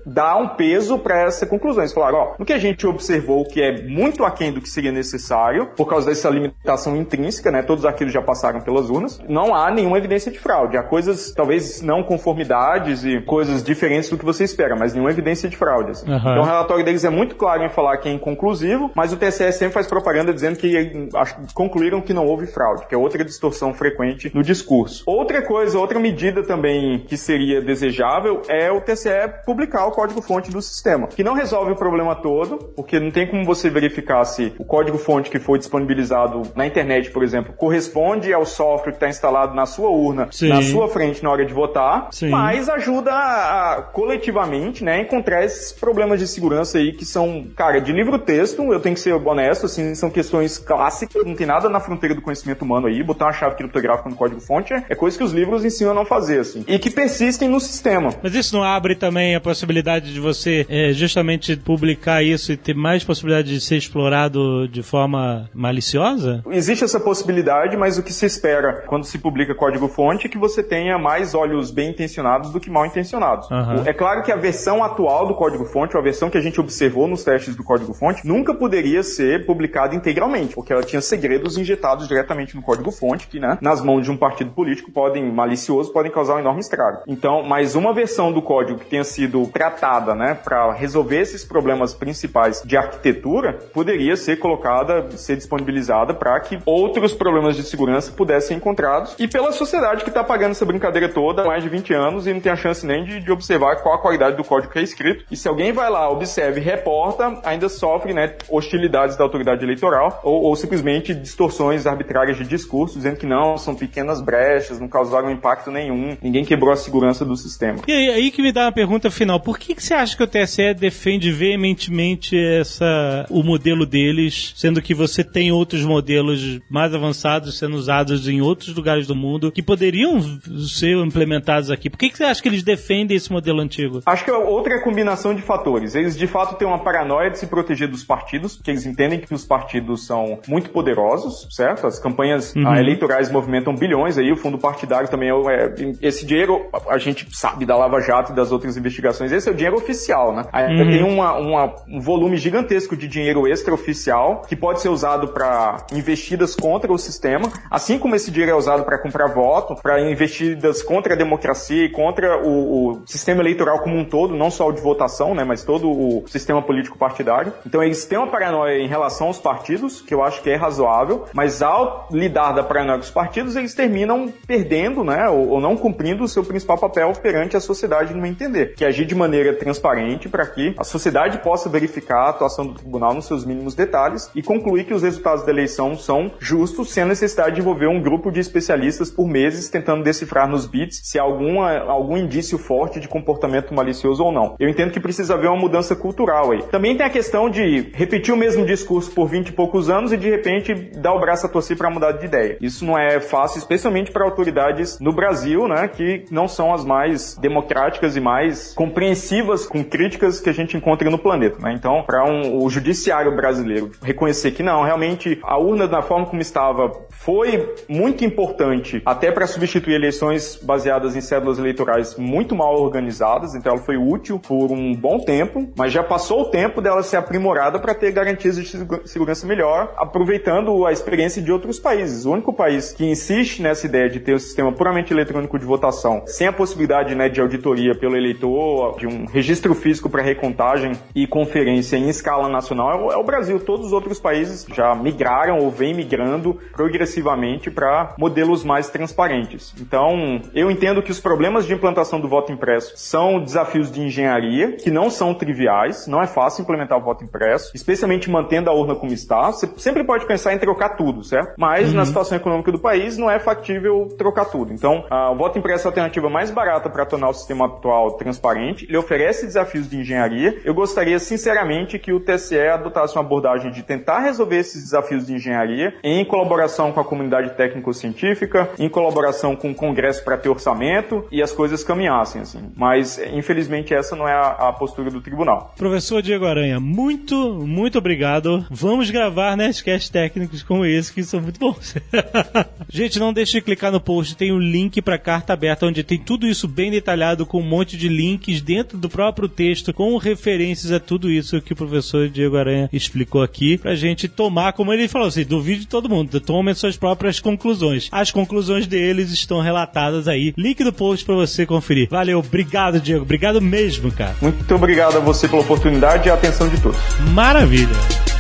dar 0.06 0.38
um 0.38 0.50
peso 0.50 0.98
para 1.00 1.22
essa 1.22 1.46
conclusão. 1.46 1.84
Eles 1.84 1.94
falaram, 1.94 2.18
ó, 2.18 2.36
no 2.40 2.46
que 2.46 2.54
a 2.54 2.60
gente 2.60 2.86
observou 2.86 3.46
que 3.46 3.62
é 3.62 3.82
muito 3.88 4.24
aquém 4.24 4.52
do 4.52 4.62
que 4.62 4.70
seria 4.70 4.92
necessário, 4.92 5.68
por 5.76 5.88
causa 5.88 6.08
dessa 6.08 6.30
limitação 6.30 6.96
intrínseca, 6.96 7.52
né? 7.52 7.62
Todos 7.62 7.84
os 7.84 7.90
arquivos 7.90 8.14
já 8.14 8.22
passaram 8.22 8.62
pelas 8.62 8.90
urnas, 8.90 9.20
não 9.28 9.54
há 9.56 9.72
nenhuma 9.72 9.98
evidência 9.98 10.32
de 10.32 10.40
fraude. 10.40 10.78
Há 10.78 10.84
coisas, 10.84 11.34
talvez 11.34 11.82
não 11.82 12.04
conformidades 12.04 13.04
e 13.04 13.22
coisas 13.22 13.64
diferentes 13.64 14.10
do 14.10 14.18
que 14.18 14.26
você 14.26 14.44
espera, 14.44 14.76
mas 14.76 14.94
nenhuma 14.94 15.12
evidência 15.12 15.50
de 15.50 15.58
fraude. 15.58 15.92
assim. 15.92 16.12
Aham. 16.12 16.32
Então 16.32 16.44
o 16.44 16.46
relatório 16.46 16.86
deles 16.86 17.04
é 17.04 17.10
muito 17.10 17.36
claro 17.36 17.64
em 17.64 17.70
falar 17.70 17.98
que 17.98 18.10
é 18.10 18.12
inconclusivo, 18.12 18.92
mas 18.96 19.14
o 19.14 19.18
TSE 19.18 19.52
sempre 19.54 19.74
faz 19.74 19.88
propaganda 19.88 20.34
dizendo 20.34 20.58
que 20.58 21.10
concluíram 21.54 22.02
que 22.02 22.14
não 22.14 22.26
houve 22.26 22.48
fraude, 22.48 22.88
que 22.88 22.96
é 22.96 22.98
outra 22.98 23.24
distorção 23.24 23.74
frequente 23.74 24.32
no 24.34 24.42
discurso. 24.42 25.04
Outra 25.06 25.42
coisa, 25.42 25.78
outra 25.80 26.00
medida 26.00 26.44
também 26.44 27.04
que 27.08 27.18
seria 27.18 27.62
desejável 27.62 28.42
é 28.48 28.72
o 28.72 28.82
TSE 28.82 29.10
publicar 29.46 29.86
o 29.86 29.92
código-fonte 29.92 30.52
do 30.52 30.62
sistema, 30.62 31.08
que 31.08 31.24
não 31.24 31.34
resolve 31.34 31.72
o 31.72 31.76
problema 31.76 32.16
todo, 32.16 32.58
porque 32.76 33.00
não 33.00 33.12
tem 33.12 33.28
como 33.28 33.46
você 33.46 33.70
verificar 33.70 34.24
se 34.26 34.54
o 34.58 34.66
código-fonte 34.66 35.30
que 35.30 35.40
foi 35.40 35.58
disponibilizado 35.60 36.44
na 36.56 36.66
internet, 36.66 37.12
por 37.12 37.24
exemplo, 37.24 37.54
corresponde 37.54 38.34
ao 38.34 38.46
software 38.46 38.92
que 38.92 38.98
está 38.98 39.10
instalado 39.10 39.54
na 39.56 39.66
sua 39.66 39.90
urna, 39.90 40.28
Sim. 40.32 40.50
na 40.50 40.62
sua 40.62 40.88
frente 40.88 41.24
na 41.24 41.32
hora 41.32 41.46
de 41.46 41.54
votar, 41.54 42.08
Sim. 42.12 42.30
mas 42.30 42.70
ajuda 42.70 43.12
a, 43.12 43.74
a, 43.74 43.82
coletivamente, 43.82 44.84
né, 44.84 45.02
encontrar 45.02 45.44
esses 45.44 45.72
problemas 45.72 46.20
de 46.20 46.28
segurança 46.28 46.78
aí 46.78 46.92
que 46.92 47.06
são, 47.06 47.46
cara, 47.56 47.80
de 47.80 47.92
livro-texto, 47.92 48.62
eu 48.72 48.80
tenho 48.80 48.96
que 48.96 49.02
ser 49.02 49.14
honesto, 49.14 49.66
assim, 49.66 49.96
são 49.96 50.10
questões 50.10 50.58
clássicas, 50.58 51.26
não 51.26 51.36
tem 51.36 51.48
nada 51.48 51.70
na 51.70 51.80
fronteira 51.80 52.16
do 52.16 52.22
conhecimento 52.22 52.64
humano 52.64 52.88
aí, 52.88 53.04
botar 53.04 53.26
uma 53.26 53.34
chave 53.34 53.56
criptográfica 53.56 54.10
no 54.10 54.16
código-fonte 54.16 54.74
é, 54.74 54.86
é 54.90 54.96
coisa 54.96 55.18
que 55.18 55.24
os 55.24 55.32
livros 55.32 55.66
ensinam 55.66 55.92
a 55.92 55.96
não 55.96 56.06
fazer, 56.06 56.40
assim, 56.40 56.64
e 56.68 56.78
que 56.78 56.90
persistem 56.90 57.50
no 57.50 57.60
sistema. 57.60 58.14
Mas 58.22 58.34
isso 58.36 58.56
não 58.56 58.64
abre 58.64 58.96
também 58.96 59.23
também 59.24 59.36
a 59.36 59.40
possibilidade 59.40 60.14
de 60.14 60.20
você 60.20 60.66
é, 60.70 60.92
justamente 60.92 61.56
publicar 61.56 62.22
isso 62.22 62.52
e 62.52 62.58
ter 62.58 62.76
mais 62.76 63.04
possibilidade 63.04 63.50
de 63.50 63.62
ser 63.62 63.78
explorado 63.78 64.68
de 64.68 64.84
forma 64.84 65.50
maliciosa? 65.54 66.44
Existe 66.50 66.84
essa 66.84 67.00
possibilidade, 67.00 67.78
mas 67.78 67.98
o 67.98 68.04
que 68.04 68.12
se 68.12 68.26
espera 68.26 68.84
quando 68.88 69.06
se 69.06 69.18
publica 69.18 69.56
código-fonte 69.56 70.28
é 70.28 70.30
que 70.30 70.38
você 70.38 70.62
tenha 70.62 70.98
mais 70.98 71.34
olhos 71.34 71.72
bem 71.72 71.92
intencionados 71.92 72.52
do 72.52 72.60
que 72.60 72.70
mal 72.70 72.86
intencionados. 72.86 73.50
Aham. 73.50 73.84
É 73.86 73.94
claro 73.94 74.24
que 74.24 74.32
a 74.32 74.36
versão 74.36 74.84
atual 74.84 75.28
do 75.28 75.36
código-fonte, 75.36 75.96
ou 75.96 76.02
a 76.02 76.04
versão 76.04 76.30
que 76.30 76.38
a 76.38 76.42
gente 76.42 76.60
observou 76.60 77.08
nos 77.08 77.24
testes 77.24 77.56
do 77.56 77.64
código-fonte, 77.64 78.28
nunca 78.28 78.54
poderia 78.54 79.04
ser 79.04 79.46
publicada 79.46 79.96
integralmente, 79.96 80.56
porque 80.56 80.74
ela 80.74 80.84
tinha 80.84 81.02
segredos 81.02 81.58
injetados 81.58 82.08
diretamente 82.08 82.56
no 82.56 82.62
código-fonte, 82.62 83.28
que 83.28 83.40
né, 83.40 83.58
nas 83.62 83.82
mãos 83.82 84.04
de 84.04 84.12
um 84.12 84.18
partido 84.18 84.52
político 84.52 84.92
podem, 84.92 85.32
malicioso, 85.32 85.94
podem 85.94 86.12
causar 86.12 86.36
um 86.36 86.40
enorme 86.40 86.60
estrago. 86.60 87.04
Então, 87.08 87.44
mais 87.44 87.76
uma 87.76 87.94
versão 87.94 88.32
do 88.32 88.42
código 88.42 88.80
que 88.80 88.86
tenha 88.86 89.04
sido 89.14 89.48
tratada 89.48 90.16
né, 90.16 90.34
para 90.36 90.72
resolver 90.74 91.20
esses 91.20 91.44
problemas 91.44 91.94
principais 91.94 92.62
de 92.64 92.78
arquitetura, 92.78 93.54
poderia 93.74 94.16
ser 94.16 94.38
colocada, 94.38 95.10
ser 95.18 95.38
disponibilizada 95.38 96.14
para 96.14 96.40
que 96.40 96.60
outros 96.66 97.14
problemas 97.14 97.56
de 97.56 97.64
segurança 97.64 98.12
pudessem 98.12 98.44
ser 98.44 98.54
encontrados. 98.56 99.16
E 99.20 99.28
pela 99.28 99.52
sociedade 99.52 100.04
que 100.04 100.10
está 100.10 100.24
pagando 100.24 100.52
essa 100.52 100.66
brincadeira 100.66 101.10
toda 101.10 101.44
há 101.44 101.46
mais 101.46 101.64
de 101.64 101.70
20 101.70 101.94
anos 101.94 102.28
e 102.28 102.34
não 102.34 102.40
tem 102.40 102.52
a 102.52 102.56
chance 102.56 102.86
nem 102.86 103.04
de, 103.04 103.20
de 103.20 103.32
observar 103.32 103.78
qual 103.78 103.96
a 103.96 104.02
qualidade 104.02 104.38
do 104.38 104.44
código 104.44 104.72
que 104.72 104.80
é 104.80 104.84
escrito. 104.84 105.26
E 105.32 105.36
se 105.36 105.48
alguém 105.48 105.72
vai 105.72 105.90
lá, 105.90 106.10
observa 106.10 106.60
e 106.60 106.62
reporta, 106.62 107.40
ainda 107.44 107.70
sofre 107.70 108.14
né, 108.14 108.36
hostilidades 108.50 109.16
da 109.16 109.24
autoridade 109.24 109.64
eleitoral 109.64 110.20
ou, 110.24 110.44
ou 110.44 110.56
simplesmente 110.56 111.14
distorções 111.14 111.86
arbitrárias 111.86 112.38
de 112.38 112.46
discurso, 112.46 112.96
dizendo 112.96 113.18
que 113.18 113.26
não, 113.26 113.58
são 113.58 113.76
pequenas 113.76 114.22
brechas, 114.22 114.80
não 114.80 114.88
causaram 114.88 115.32
impacto 115.32 115.72
nenhum, 115.72 116.18
ninguém 116.22 116.46
quebrou 116.46 116.72
a 116.72 116.76
segurança 116.76 117.26
do 117.26 117.36
sistema. 117.36 117.80
E 117.88 117.92
aí, 117.92 118.10
aí 118.10 118.32
que 118.32 118.42
me 118.42 118.52
dá 118.52 118.66
uma 118.66 118.72
pergunta 118.72 119.03
final. 119.12 119.40
Por 119.40 119.58
que, 119.58 119.74
que 119.76 119.84
você 119.84 119.94
acha 119.94 120.16
que 120.16 120.24
o 120.24 120.28
TSE 120.28 120.74
defende 120.74 121.32
veementemente 121.32 122.38
essa, 122.38 123.26
o 123.30 123.44
modelo 123.44 123.86
deles, 123.86 124.54
sendo 124.56 124.82
que 124.82 124.94
você 124.94 125.24
tem 125.24 125.52
outros 125.52 125.84
modelos 125.84 126.60
mais 126.70 126.94
avançados 126.94 127.58
sendo 127.58 127.76
usados 127.76 128.28
em 128.28 128.42
outros 128.42 128.76
lugares 128.76 129.08
do 129.08 129.16
mundo 129.16 129.52
que 129.52 129.62
poderiam 129.62 130.20
ser 130.68 130.98
implementados 130.98 131.70
aqui? 131.72 131.90
Por 131.90 131.98
que, 131.98 132.10
que 132.10 132.18
você 132.18 132.24
acha 132.26 132.42
que 132.42 132.50
eles 132.50 132.64
defendem 132.64 133.16
esse 133.18 133.32
modelo 133.32 133.60
antigo? 133.62 134.02
Acho 134.06 134.26
que 134.26 134.32
outra 134.32 134.74
é 134.76 134.78
a 134.78 134.84
combinação 134.84 135.34
de 135.34 135.42
fatores. 135.42 135.96
Eles 135.96 136.18
de 136.18 136.28
fato 136.28 136.56
têm 136.56 136.68
uma 136.68 136.80
paranoia 136.84 137.30
de 137.30 137.40
se 137.40 137.48
proteger 137.48 137.88
dos 137.88 138.04
partidos, 138.04 138.56
porque 138.56 138.72
eles 138.72 138.86
entendem 138.86 139.20
que 139.20 139.34
os 139.34 139.46
partidos 139.46 140.06
são 140.06 140.40
muito 140.48 140.70
poderosos, 140.70 141.48
certo? 141.52 141.88
As 141.88 142.00
campanhas 142.00 142.54
Uhum. 142.56 142.68
ah, 142.68 142.80
eleitorais 142.80 143.32
movimentam 143.32 143.76
bilhões 143.76 144.18
aí, 144.18 144.32
o 144.32 144.36
fundo 144.36 144.58
partidário 144.58 145.10
também 145.10 145.30
é, 145.30 145.34
é- 145.34 145.74
esse 146.02 146.26
dinheiro 146.26 146.68
a 146.90 146.98
gente 146.98 147.26
sabe 147.32 147.66
da 147.66 147.76
Lava 147.76 148.00
Jato 148.02 148.32
e 148.32 148.36
das 148.36 148.52
outras 148.52 148.76
investigações, 148.78 148.93
esse 149.32 149.48
é 149.50 149.52
o 149.52 149.56
dinheiro 149.56 149.76
oficial, 149.78 150.34
né? 150.36 150.44
Aí 150.52 150.66
Uhum. 150.76 150.90
tem 150.92 151.04
uma, 151.04 151.34
uma- 151.38 151.76
um 151.88 152.00
volume 152.00 152.38
gigantesco 152.38 152.96
de 152.96 153.08
dinheiro 153.08 153.48
extraoficial 153.48 154.42
que 154.48 154.56
pode 154.56 154.82
ser 154.82 154.90
usado 154.90 155.30
para 155.30 155.78
investidas 155.94 156.56
contra 156.56 156.92
o 156.92 156.98
sistema, 156.98 157.52
assim 157.70 157.98
como 157.98 158.16
esse 158.16 158.32
dinheiro 158.32 158.52
é 158.54 158.56
usado 158.56 158.84
para 158.84 158.98
comprar 159.02 159.28
voto, 159.34 159.76
para 159.82 160.00
investidas 160.02 160.82
contra 160.82 161.14
a 161.14 161.18
democracia 161.18 161.86
e 161.86 161.90
contra 161.90 162.38
o, 162.46 162.92
o 162.92 163.02
sistema 163.06 163.42
eleitoral 163.42 163.80
como 163.80 163.98
um 163.98 164.06
todo, 164.06 164.36
não 164.36 164.50
só 164.52 164.68
o 164.68 164.72
de 164.72 164.82
votação, 164.82 165.34
né, 165.36 165.44
mas 165.44 165.64
todo 165.64 165.90
o 165.90 166.24
sistema 166.28 166.62
político 166.62 166.98
partidário. 166.98 167.54
Então 167.66 167.82
eles 167.84 168.06
têm 168.06 168.18
uma 168.18 168.28
paranoia 168.28 168.78
em 168.80 168.88
relação 168.88 169.28
aos 169.28 169.40
partidos, 169.40 170.02
que 170.02 170.14
eu 170.14 170.24
acho 170.24 170.42
que 170.42 170.50
é 170.50 170.56
razoável, 170.56 171.26
mas 171.34 171.62
ao 171.62 172.08
lidar 172.12 172.52
da 172.54 172.64
paranoia 172.64 172.98
com 172.98 173.04
os 173.04 173.12
partidos, 173.12 173.56
eles 173.56 173.74
terminam 173.74 174.32
perdendo, 174.48 175.04
né, 175.04 175.28
ou, 175.30 175.50
ou 175.50 175.62
não 175.62 175.76
cumprindo 175.76 176.24
o 176.24 176.28
seu 176.28 176.44
principal 176.44 176.78
papel 176.78 177.12
perante 177.22 177.56
a 177.56 177.60
sociedade 177.60 178.14
no 178.14 178.22
meu 178.22 178.32
entender, 178.32 178.73
que 178.76 178.86
agir 178.86 179.06
de 179.06 179.16
maneira 179.16 179.54
transparente 179.54 180.30
para 180.30 180.46
que 180.46 180.74
a 180.78 180.84
sociedade 180.84 181.40
possa 181.40 181.70
verificar 181.70 182.26
a 182.26 182.30
atuação 182.30 182.66
do 182.66 182.74
tribunal 182.74 183.14
nos 183.14 183.26
seus 183.26 183.46
mínimos 183.46 183.76
detalhes 183.76 184.30
e 184.36 184.42
concluir 184.42 184.86
que 184.86 184.94
os 184.94 185.04
resultados 185.04 185.46
da 185.46 185.52
eleição 185.52 185.96
são 185.96 186.32
justos, 186.40 186.92
sem 186.92 187.04
a 187.04 187.06
necessidade 187.06 187.56
de 187.56 187.62
envolver 187.62 187.88
um 187.88 188.02
grupo 188.02 188.32
de 188.32 188.40
especialistas 188.40 189.10
por 189.10 189.28
meses 189.28 189.70
tentando 189.70 190.04
decifrar 190.04 190.48
nos 190.48 190.66
bits 190.66 191.02
se 191.04 191.20
há 191.20 191.24
alguma, 191.24 191.78
algum 191.80 192.18
indício 192.18 192.58
forte 192.58 193.00
de 193.00 193.08
comportamento 193.08 193.74
malicioso 193.74 194.24
ou 194.24 194.32
não. 194.32 194.56
Eu 194.60 194.70
entendo 194.70 194.92
que 194.92 195.00
precisa 195.00 195.34
haver 195.34 195.50
uma 195.50 195.60
mudança 195.60 195.96
cultural 195.96 196.52
aí. 196.52 196.64
Também 196.64 196.96
tem 196.96 197.06
a 197.06 197.10
questão 197.10 197.50
de 197.50 197.92
repetir 197.94 198.34
o 198.34 198.38
mesmo 198.38 198.66
discurso 198.66 199.12
por 199.12 199.28
20 199.28 199.50
e 199.50 199.52
poucos 199.52 199.90
anos 199.90 200.12
e 200.12 200.18
de 200.18 200.30
repente 200.30 200.74
dar 200.74 201.14
o 201.14 201.20
braço 201.20 201.46
a 201.46 201.50
torcer 201.50 201.78
para 201.78 201.90
mudar 201.90 202.14
de 202.14 202.26
ideia. 202.26 202.58
Isso 202.62 202.86
não 202.86 202.98
é 202.98 203.20
fácil, 203.20 203.60
especialmente 203.60 204.12
para 204.12 204.24
autoridades 204.24 205.00
no 205.00 205.14
Brasil, 205.14 205.68
né, 205.68 205.88
que 205.88 206.26
não 206.32 206.48
são 206.48 206.74
as 206.74 206.86
mais 206.86 207.36
democráticas 207.38 208.16
e 208.16 208.20
mais 208.20 208.63
compreensivas 208.74 209.66
com 209.66 209.84
críticas 209.84 210.40
que 210.40 210.50
a 210.50 210.54
gente 210.54 210.78
encontra 210.78 211.10
no 211.10 211.18
planeta. 211.18 211.58
Né? 211.60 211.74
Então, 211.74 212.04
para 212.04 212.24
um, 212.24 212.64
o 212.64 212.70
judiciário 212.70 213.36
brasileiro 213.36 213.92
reconhecer 214.02 214.52
que 214.52 214.64
não, 214.64 214.84
realmente 214.84 215.40
a 215.44 215.58
urna 215.58 215.88
da 215.88 216.02
forma 216.02 216.26
como 216.26 216.42
estava 216.42 216.92
foi 217.10 217.74
muito 217.90 218.24
importante 218.24 219.02
até 219.06 219.32
para 219.32 219.48
substituir 219.48 219.96
eleições 219.96 220.60
baseadas 220.62 221.16
em 221.16 221.22
cédulas 221.22 221.58
eleitorais 221.60 222.16
muito 222.18 222.56
mal 222.56 222.76
organizadas, 222.80 223.56
então 223.56 223.74
ela 223.74 223.82
foi 223.82 223.98
útil 223.98 224.40
por 224.40 224.72
um 224.72 224.94
bom 224.94 225.20
tempo, 225.20 225.72
mas 225.78 225.92
já 225.92 226.04
passou 226.04 226.42
o 226.42 226.46
tempo 226.50 226.82
dela 226.82 227.02
ser 227.04 227.18
aprimorada 227.18 227.80
para 227.80 227.94
ter 227.94 228.12
garantias 228.12 228.56
de 228.56 228.66
segu- 228.66 229.02
segurança 229.06 229.48
melhor, 229.48 229.94
aproveitando 229.98 230.86
a 230.86 230.92
experiência 230.92 231.42
de 231.42 231.52
outros 231.52 231.80
países. 231.80 232.26
O 232.26 232.32
único 232.32 232.54
país 232.54 232.92
que 232.92 233.06
insiste 233.06 233.62
nessa 233.62 233.86
ideia 233.86 234.10
de 234.10 234.20
ter 234.20 234.36
um 234.36 234.40
sistema 234.40 234.72
puramente 234.72 235.14
eletrônico 235.14 235.58
de 235.58 235.66
votação, 235.66 236.24
sem 236.26 236.48
a 236.48 236.54
possibilidade 236.54 237.16
né, 237.16 237.30
de 237.30 237.42
auditoria 237.42 237.96
pelo 237.96 238.16
eleitor, 238.16 238.53
de 238.98 239.08
um 239.08 239.26
registro 239.26 239.74
físico 239.74 240.10
para 240.10 240.22
recontagem 240.22 240.94
e 241.16 241.26
conferência 241.28 241.98
em 241.98 242.10
escala 242.10 242.48
nacional, 242.50 242.92
é 242.92 242.96
o- 242.96 243.12
é 243.14 243.18
o 243.18 243.24
Brasil. 243.24 243.60
Todos 243.60 243.88
os 243.88 243.94
outros 243.94 244.20
países 244.20 244.66
já 244.74 244.94
migraram 244.96 245.60
ou 245.60 245.70
vêm 245.72 245.94
migrando 245.94 246.58
progressivamente 246.74 247.72
para 247.72 248.14
modelos 248.18 248.64
mais 248.64 248.90
transparentes. 248.90 249.74
Então, 249.80 250.42
eu 250.54 250.70
entendo 250.70 251.02
que 251.02 251.12
os 251.12 251.20
problemas 251.20 251.66
de 251.66 251.74
implantação 251.74 252.20
do 252.20 252.28
voto 252.28 252.52
impresso 252.52 252.94
são 252.96 253.40
desafios 253.40 253.92
de 253.92 254.02
engenharia, 254.02 254.74
que 254.74 254.92
não 254.92 255.10
são 255.10 255.34
triviais, 255.34 256.08
não 256.08 256.22
é 256.22 256.28
fácil 256.28 256.62
implementar 256.62 256.98
o 256.98 257.02
voto 257.02 257.24
impresso, 257.24 257.72
especialmente 257.74 258.30
mantendo 258.30 258.70
a 258.70 258.74
urna 258.74 258.96
como 258.96 259.12
está. 259.14 259.52
Você 259.52 259.68
sempre 259.78 260.04
pode 260.04 260.26
pensar 260.26 260.54
em 260.54 260.60
trocar 260.60 260.90
tudo, 260.90 261.24
certo? 261.24 261.54
Mas 261.58 261.90
Uhum. 261.90 261.96
na 261.96 262.06
situação 262.06 262.38
econômica 262.38 262.72
do 262.72 262.80
país 262.80 263.18
não 263.18 263.30
é 263.30 263.40
factível 263.40 264.08
trocar 264.18 264.46
tudo. 264.46 264.72
Então, 264.74 265.06
ah, 265.10 265.32
o 265.32 265.36
voto 265.36 265.58
impresso 265.58 265.88
é 265.88 265.90
a 265.90 265.92
alternativa 265.92 266.30
mais 266.30 266.52
barata 266.52 266.90
para 266.90 267.06
tornar 267.06 267.30
o 267.30 267.34
sistema 267.34 267.66
atual 267.66 268.12
transparente. 268.12 268.43
Ele 268.88 268.98
oferece 268.98 269.46
desafios 269.46 269.90
de 269.90 269.98
engenharia. 269.98 270.60
Eu 270.66 270.74
gostaria, 270.74 271.18
sinceramente, 271.18 271.98
que 271.98 272.12
o 272.12 272.20
TSE 272.20 272.60
adotasse 272.60 273.16
uma 273.16 273.24
abordagem 273.24 273.72
de 273.72 273.82
tentar 273.82 274.20
resolver 274.20 274.58
esses 274.58 274.84
desafios 274.84 275.26
de 275.26 275.34
engenharia 275.34 275.96
em 276.04 276.26
colaboração 276.26 276.92
com 276.92 277.00
a 277.00 277.06
comunidade 277.06 277.56
técnico-científica, 277.56 278.70
em 278.78 278.90
colaboração 278.90 279.56
com 279.56 279.72
o 279.72 279.76
Congresso 279.76 280.24
para 280.24 280.38
ter 280.38 280.50
orçamento 280.50 281.26
e 281.32 281.42
as 281.42 281.54
coisas 281.54 281.84
caminhassem, 281.84 282.42
assim. 282.42 282.72
Mas, 282.76 283.18
infelizmente, 283.32 283.94
essa 283.94 284.16
não 284.16 284.28
é 284.28 284.34
a, 284.34 284.70
a 284.70 284.74
postura 284.74 285.10
do 285.10 285.22
tribunal. 285.22 285.74
Professor 285.78 286.22
Diego 286.22 286.46
Aranha, 286.46 286.80
muito, 286.80 287.36
muito 287.66 287.98
obrigado. 287.98 288.66
Vamos 288.70 289.10
gravar 289.10 289.56
Nerdcast 289.56 290.12
técnicos 290.12 290.64
como 290.64 290.86
esse, 290.86 291.14
que 291.14 291.24
são 291.24 291.42
muito 291.42 291.60
bons. 291.60 291.96
Gente, 292.90 293.20
não 293.20 293.32
deixe 293.32 293.54
de 293.54 293.62
clicar 293.62 293.92
no 293.92 294.02
post, 294.02 294.36
tem 294.36 294.52
um 294.52 294.60
link 294.60 295.02
para 295.02 295.18
carta 295.18 295.54
aberta, 295.54 295.86
onde 295.86 296.04
tem 296.04 296.18
tudo 296.18 296.46
isso 296.46 296.68
bem 296.68 296.92
detalhado, 296.92 297.46
com 297.46 297.60
um 297.60 297.66
monte 297.66 297.98
de 297.98 298.10
links 298.10 298.33
dentro 298.64 298.98
do 298.98 299.10
próprio 299.10 299.48
texto, 299.48 299.94
com 299.94 300.18
referências 300.18 300.92
a 300.92 301.00
tudo 301.00 301.30
isso 301.30 301.62
que 301.62 301.74
o 301.74 301.76
professor 301.76 302.30
Diego 302.30 302.58
Aranha 302.58 302.90
explicou 302.92 303.42
aqui, 303.42 303.78
pra 303.78 303.96
gente 303.96 304.28
tomar, 304.28 304.74
como 304.74 304.94
ele 304.94 305.08
falou 305.08 305.28
assim, 305.28 305.44
duvide 305.44 305.82
de 305.82 305.88
todo 305.88 306.10
mundo, 306.10 306.40
tomem 306.40 306.74
suas 306.74 306.98
próprias 306.98 307.40
conclusões. 307.40 308.10
As 308.12 308.32
conclusões 308.32 308.88
deles 308.88 309.32
estão 309.32 309.62
relatadas 309.62 310.28
aí. 310.28 310.54
Link 310.58 310.84
do 310.84 310.94
post 310.94 311.26
pra 311.26 311.36
você 311.36 311.66
conferir. 311.66 312.08
Valeu, 312.10 312.40
obrigado, 312.40 313.00
Diego. 313.00 313.24
Obrigado 313.24 313.62
mesmo, 313.62 314.12
cara. 314.12 314.36
Muito 314.42 314.76
obrigado 314.76 315.18
a 315.18 315.20
você 315.20 315.48
pela 315.48 315.62
oportunidade 315.62 316.28
e 316.28 316.32
a 316.32 316.34
atenção 316.34 316.68
de 316.68 316.80
todos. 316.82 317.00
Maravilha. 317.34 318.33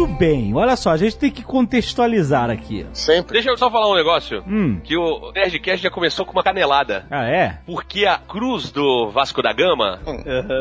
Muito 0.00 0.18
bem, 0.18 0.54
olha 0.54 0.76
só, 0.76 0.90
a 0.90 0.96
gente 0.96 1.18
tem 1.18 1.30
que 1.30 1.42
contextualizar 1.42 2.48
aqui. 2.48 2.86
Sempre. 2.94 3.34
Deixa 3.34 3.50
eu 3.50 3.56
só 3.58 3.70
falar 3.70 3.86
um 3.90 3.94
negócio. 3.94 4.42
Hum. 4.48 4.80
Que 4.82 4.96
o 4.96 5.30
Nerdcast 5.32 5.82
já 5.82 5.90
começou 5.90 6.24
com 6.24 6.32
uma 6.32 6.42
canelada. 6.42 7.04
Ah, 7.10 7.26
é? 7.26 7.58
Porque 7.66 8.06
a 8.06 8.16
cruz 8.16 8.70
do 8.70 9.10
Vasco 9.10 9.42
da 9.42 9.52
Gama, 9.52 10.00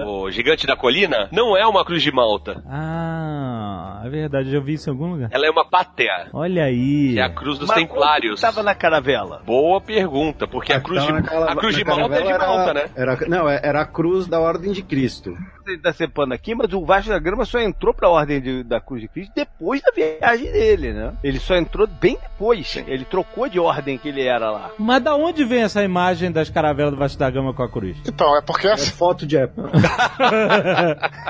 o 0.05 0.29
gigante 0.29 0.67
da 0.67 0.75
colina, 0.75 1.29
não 1.31 1.55
é 1.55 1.65
uma 1.65 1.85
cruz 1.85 2.03
de 2.03 2.11
Malta. 2.11 2.61
Ah, 2.69 3.58
é 4.05 4.09
verdade, 4.09 4.47
eu 4.49 4.53
já 4.53 4.59
vi 4.59 4.73
isso 4.73 4.89
em 4.89 4.93
algum 4.93 5.11
lugar. 5.13 5.29
Ela 5.31 5.47
é 5.47 5.49
uma 5.49 5.65
pátea. 5.65 6.27
Olha 6.33 6.63
aí. 6.65 7.13
Que 7.13 7.19
é 7.19 7.23
a 7.23 7.29
cruz 7.29 7.57
dos 7.59 7.67
Mas 7.67 7.77
templários. 7.77 8.41
Tava 8.41 8.63
na 8.63 8.75
caravela. 8.75 9.41
Boa 9.45 9.79
pergunta, 9.81 10.47
porque 10.47 10.73
a 10.73 10.79
cruz, 10.81 11.03
Então, 11.03 11.21
de, 11.21 11.29
a 11.51 11.55
cruz 11.55 11.75
de 11.75 11.85
Malta 11.85 12.15
é 12.15 12.21
de 12.21 12.29
Malta, 12.37 12.69
era- 12.69 12.73
né? 12.73 12.89
Era, 12.95 13.17
não, 13.27 13.49
é- 13.49 13.59
era 13.63 13.81
a 13.81 13.85
cruz 13.85 14.27
da 14.27 14.39
Ordem 14.39 14.71
de 14.71 14.81
Cristo. 14.81 15.35
a 15.67 15.71
gente 15.71 15.81
tá 15.83 15.93
separando 15.93 16.33
aqui, 16.33 16.55
mas 16.55 16.73
o 16.73 16.83
Vasco 16.83 17.09
da 17.11 17.19
Gama 17.19 17.45
só 17.45 17.59
entrou 17.59 17.93
pra 17.93 18.09
Ordem 18.09 18.41
de- 18.41 18.63
da 18.63 18.81
Cruz 18.81 19.01
de 19.01 19.07
Cristo 19.07 19.31
depois 19.35 19.81
da 19.81 19.91
viagem 19.91 20.51
dele, 20.51 20.93
né? 20.93 21.13
Ele 21.23 21.39
só 21.39 21.55
entrou 21.55 21.85
bem 21.87 22.17
depois. 22.21 22.83
Ele 22.87 23.05
trocou 23.05 23.47
de 23.47 23.59
ordem 23.59 23.97
que 23.97 24.09
ele 24.09 24.23
era 24.25 24.49
lá. 24.49 24.71
Mas 24.79 25.03
da 25.03 25.15
onde 25.15 25.43
vem 25.45 25.61
essa 25.61 25.83
imagem 25.83 26.31
das 26.31 26.49
caravelas 26.49 26.93
do 26.93 26.97
Vasco 26.97 27.19
da 27.19 27.29
Gama 27.29 27.53
com 27.53 27.61
a 27.61 27.69
cruz? 27.69 27.97
Então, 28.07 28.35
é 28.35 28.41
porque 28.41 28.67
É 28.67 28.71
essa. 28.71 28.91
foto 28.91 29.27
de 29.27 29.37
época. 29.37 29.69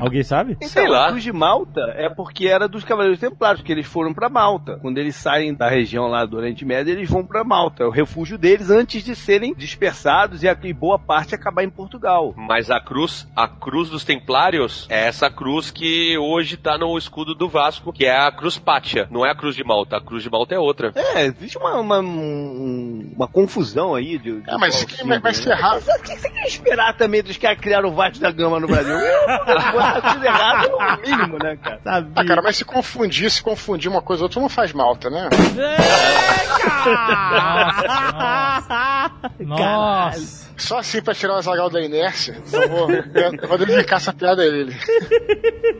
Alguém 0.00 0.22
sabe? 0.22 0.56
Então, 0.60 0.92
a 0.94 1.08
Cruz 1.08 1.22
de 1.22 1.32
Malta 1.38 1.80
é 1.96 2.08
porque 2.08 2.46
era 2.48 2.66
dos 2.68 2.84
Cavaleiros 2.84 3.20
Templários, 3.20 3.62
que 3.62 3.70
eles 3.72 3.86
foram 3.86 4.12
pra 4.12 4.28
Malta. 4.28 4.78
Quando 4.82 4.98
eles 4.98 5.14
saem 5.16 5.54
da 5.54 5.68
região 5.68 6.08
lá 6.08 6.24
do 6.24 6.36
Oriente 6.36 6.64
Médio, 6.64 6.92
eles 6.92 7.08
vão 7.08 7.24
pra 7.24 7.44
Malta. 7.44 7.84
É 7.84 7.86
o 7.86 7.90
refúgio 7.90 8.36
deles 8.36 8.70
antes 8.70 9.02
de 9.04 9.14
serem 9.14 9.54
dispersados 9.54 10.42
e, 10.42 10.48
a, 10.48 10.56
e 10.64 10.72
boa 10.72 10.98
parte 10.98 11.34
acabar 11.34 11.62
em 11.62 11.70
Portugal. 11.70 12.34
Mas 12.36 12.70
a 12.70 12.80
cruz, 12.80 13.26
a 13.36 13.46
cruz 13.46 13.88
dos 13.88 14.04
Templários 14.04 14.86
é 14.90 15.06
essa 15.06 15.30
cruz 15.30 15.70
que 15.70 16.18
hoje 16.18 16.56
tá 16.56 16.76
no 16.76 16.96
escudo 16.98 17.34
do 17.34 17.48
Vasco, 17.48 17.92
que 17.92 18.04
é 18.04 18.16
a 18.18 18.32
cruz 18.32 18.58
Pátia. 18.58 19.06
Não 19.10 19.24
é 19.24 19.30
a 19.30 19.34
cruz 19.36 19.54
de 19.54 19.62
Malta. 19.64 19.96
A 19.96 20.00
cruz 20.00 20.22
de 20.22 20.30
Malta 20.30 20.54
é 20.54 20.58
outra. 20.58 20.92
É, 20.96 21.26
existe 21.26 21.56
uma, 21.56 21.74
uma, 21.80 22.00
um- 22.00 23.12
uma 23.14 23.28
confusão 23.28 23.94
aí 23.94 24.18
de. 24.18 24.40
de 24.40 24.50
Ah, 24.50 24.58
mas 24.58 24.74
símbolo, 24.74 25.20
vai 25.20 25.32
né? 25.32 25.32
ser 25.32 25.50
errado. 25.50 25.82
O 25.88 26.02
que 26.02 26.16
você 26.16 26.28
quer 26.30 26.46
esperar 26.46 26.96
também 26.96 27.22
dos 27.22 27.36
caras 27.36 27.56
que 27.58 27.62
criaram 27.62 27.88
o 27.90 27.94
Vasco 27.94 28.18
da 28.20 28.30
Gama 28.30 28.58
no 28.58 28.66
Brasil? 28.66 28.96
Botar 28.96 30.12
tudo 30.14 30.24
errado 30.24 30.68
no 30.70 31.02
mínimo, 31.10 31.27
né, 31.42 31.56
cara? 31.56 31.80
Sabia. 31.84 32.12
Ah, 32.14 32.24
cara, 32.24 32.42
mas 32.42 32.56
se 32.56 32.64
confundir, 32.64 33.28
se 33.30 33.42
confundir 33.42 33.90
uma 33.90 34.00
coisa 34.00 34.22
ou 34.22 34.26
outra, 34.26 34.40
não 34.40 34.48
faz 34.48 34.72
malta, 34.72 35.10
né? 35.10 35.28
Nossa. 39.40 40.47
Só 40.58 40.78
assim 40.78 41.00
pra 41.00 41.14
tirar 41.14 41.34
o 41.34 41.36
Azagal 41.36 41.70
da 41.70 41.80
inércia. 41.80 42.36
Eu 42.52 42.68
vou, 42.68 42.90
eu 42.90 43.48
vou 43.48 43.58
dedicar 43.58 43.96
essa 43.96 44.12
piada 44.12 44.42
a 44.42 44.46
ele. 44.46 44.74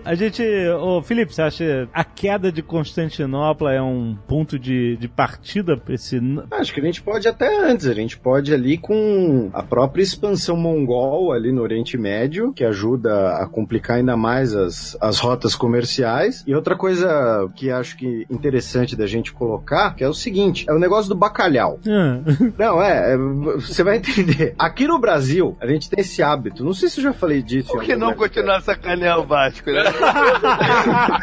A 0.05 0.15
gente. 0.15 0.43
Ô, 0.81 1.03
Felipe, 1.03 1.35
você 1.35 1.43
acha 1.43 1.89
a 1.93 2.05
queda 2.05 2.51
de 2.51 2.63
Constantinopla 2.63 3.73
é 3.73 3.83
um 3.83 4.17
ponto 4.27 4.59
de, 4.59 4.97
de 4.97 5.09
partida 5.09 5.77
pra 5.77 5.95
esse. 5.95 6.21
Acho 6.51 6.73
que 6.73 6.81
a 6.81 6.85
gente 6.85 7.03
pode 7.03 7.29
até 7.29 7.71
antes, 7.71 7.87
a 7.87 7.95
gente 7.95 8.19
pode 8.19 8.55
ali 8.55 8.79
com 8.79 9.51
a 9.53 9.63
própria 9.63 10.03
expansão 10.03 10.57
mongol 10.57 11.33
ali 11.33 11.53
no 11.53 11.63
Oriente 11.63 11.99
Médio, 11.99 12.53
que 12.53 12.65
ajuda 12.65 13.37
a 13.37 13.47
complicar 13.47 13.97
ainda 13.97 14.17
mais 14.17 14.55
as, 14.55 14.97
as 15.01 15.19
rotas 15.19 15.55
comerciais. 15.55 16.45
E 16.47 16.55
outra 16.55 16.77
coisa 16.77 17.51
que 17.55 17.71
acho 17.71 17.97
que 17.97 18.27
interessante 18.31 18.97
da 18.97 19.07
gente 19.07 19.33
colocar, 19.33 19.95
que 19.95 20.05
é 20.05 20.09
o 20.09 20.15
seguinte, 20.15 20.65
é 20.69 20.73
o 20.73 20.79
negócio 20.79 21.09
do 21.09 21.15
bacalhau. 21.15 21.81
Ah. 21.87 22.21
Não, 22.59 22.83
é, 22.83 23.15
é, 23.15 23.17
você 23.17 23.83
vai 23.83 23.97
entender. 23.99 24.55
Aqui 24.69 24.87
no 24.87 24.99
Brasil, 24.99 25.57
a 25.61 25.67
gente 25.67 25.89
tem 25.89 26.01
esse 26.01 26.23
hábito, 26.23 26.63
não 26.63 26.75
sei 26.75 26.91
se 26.91 27.01
eu 27.01 27.05
já 27.05 27.13
falei 27.15 27.41
disso. 27.43 27.69
Por 27.73 27.83
que 27.83 27.97
não 27.97 28.13
continuar 28.15 28.61
sacaneando 28.61 29.23
o 29.23 29.27
Vasco, 29.27 29.71
né? 29.71 29.85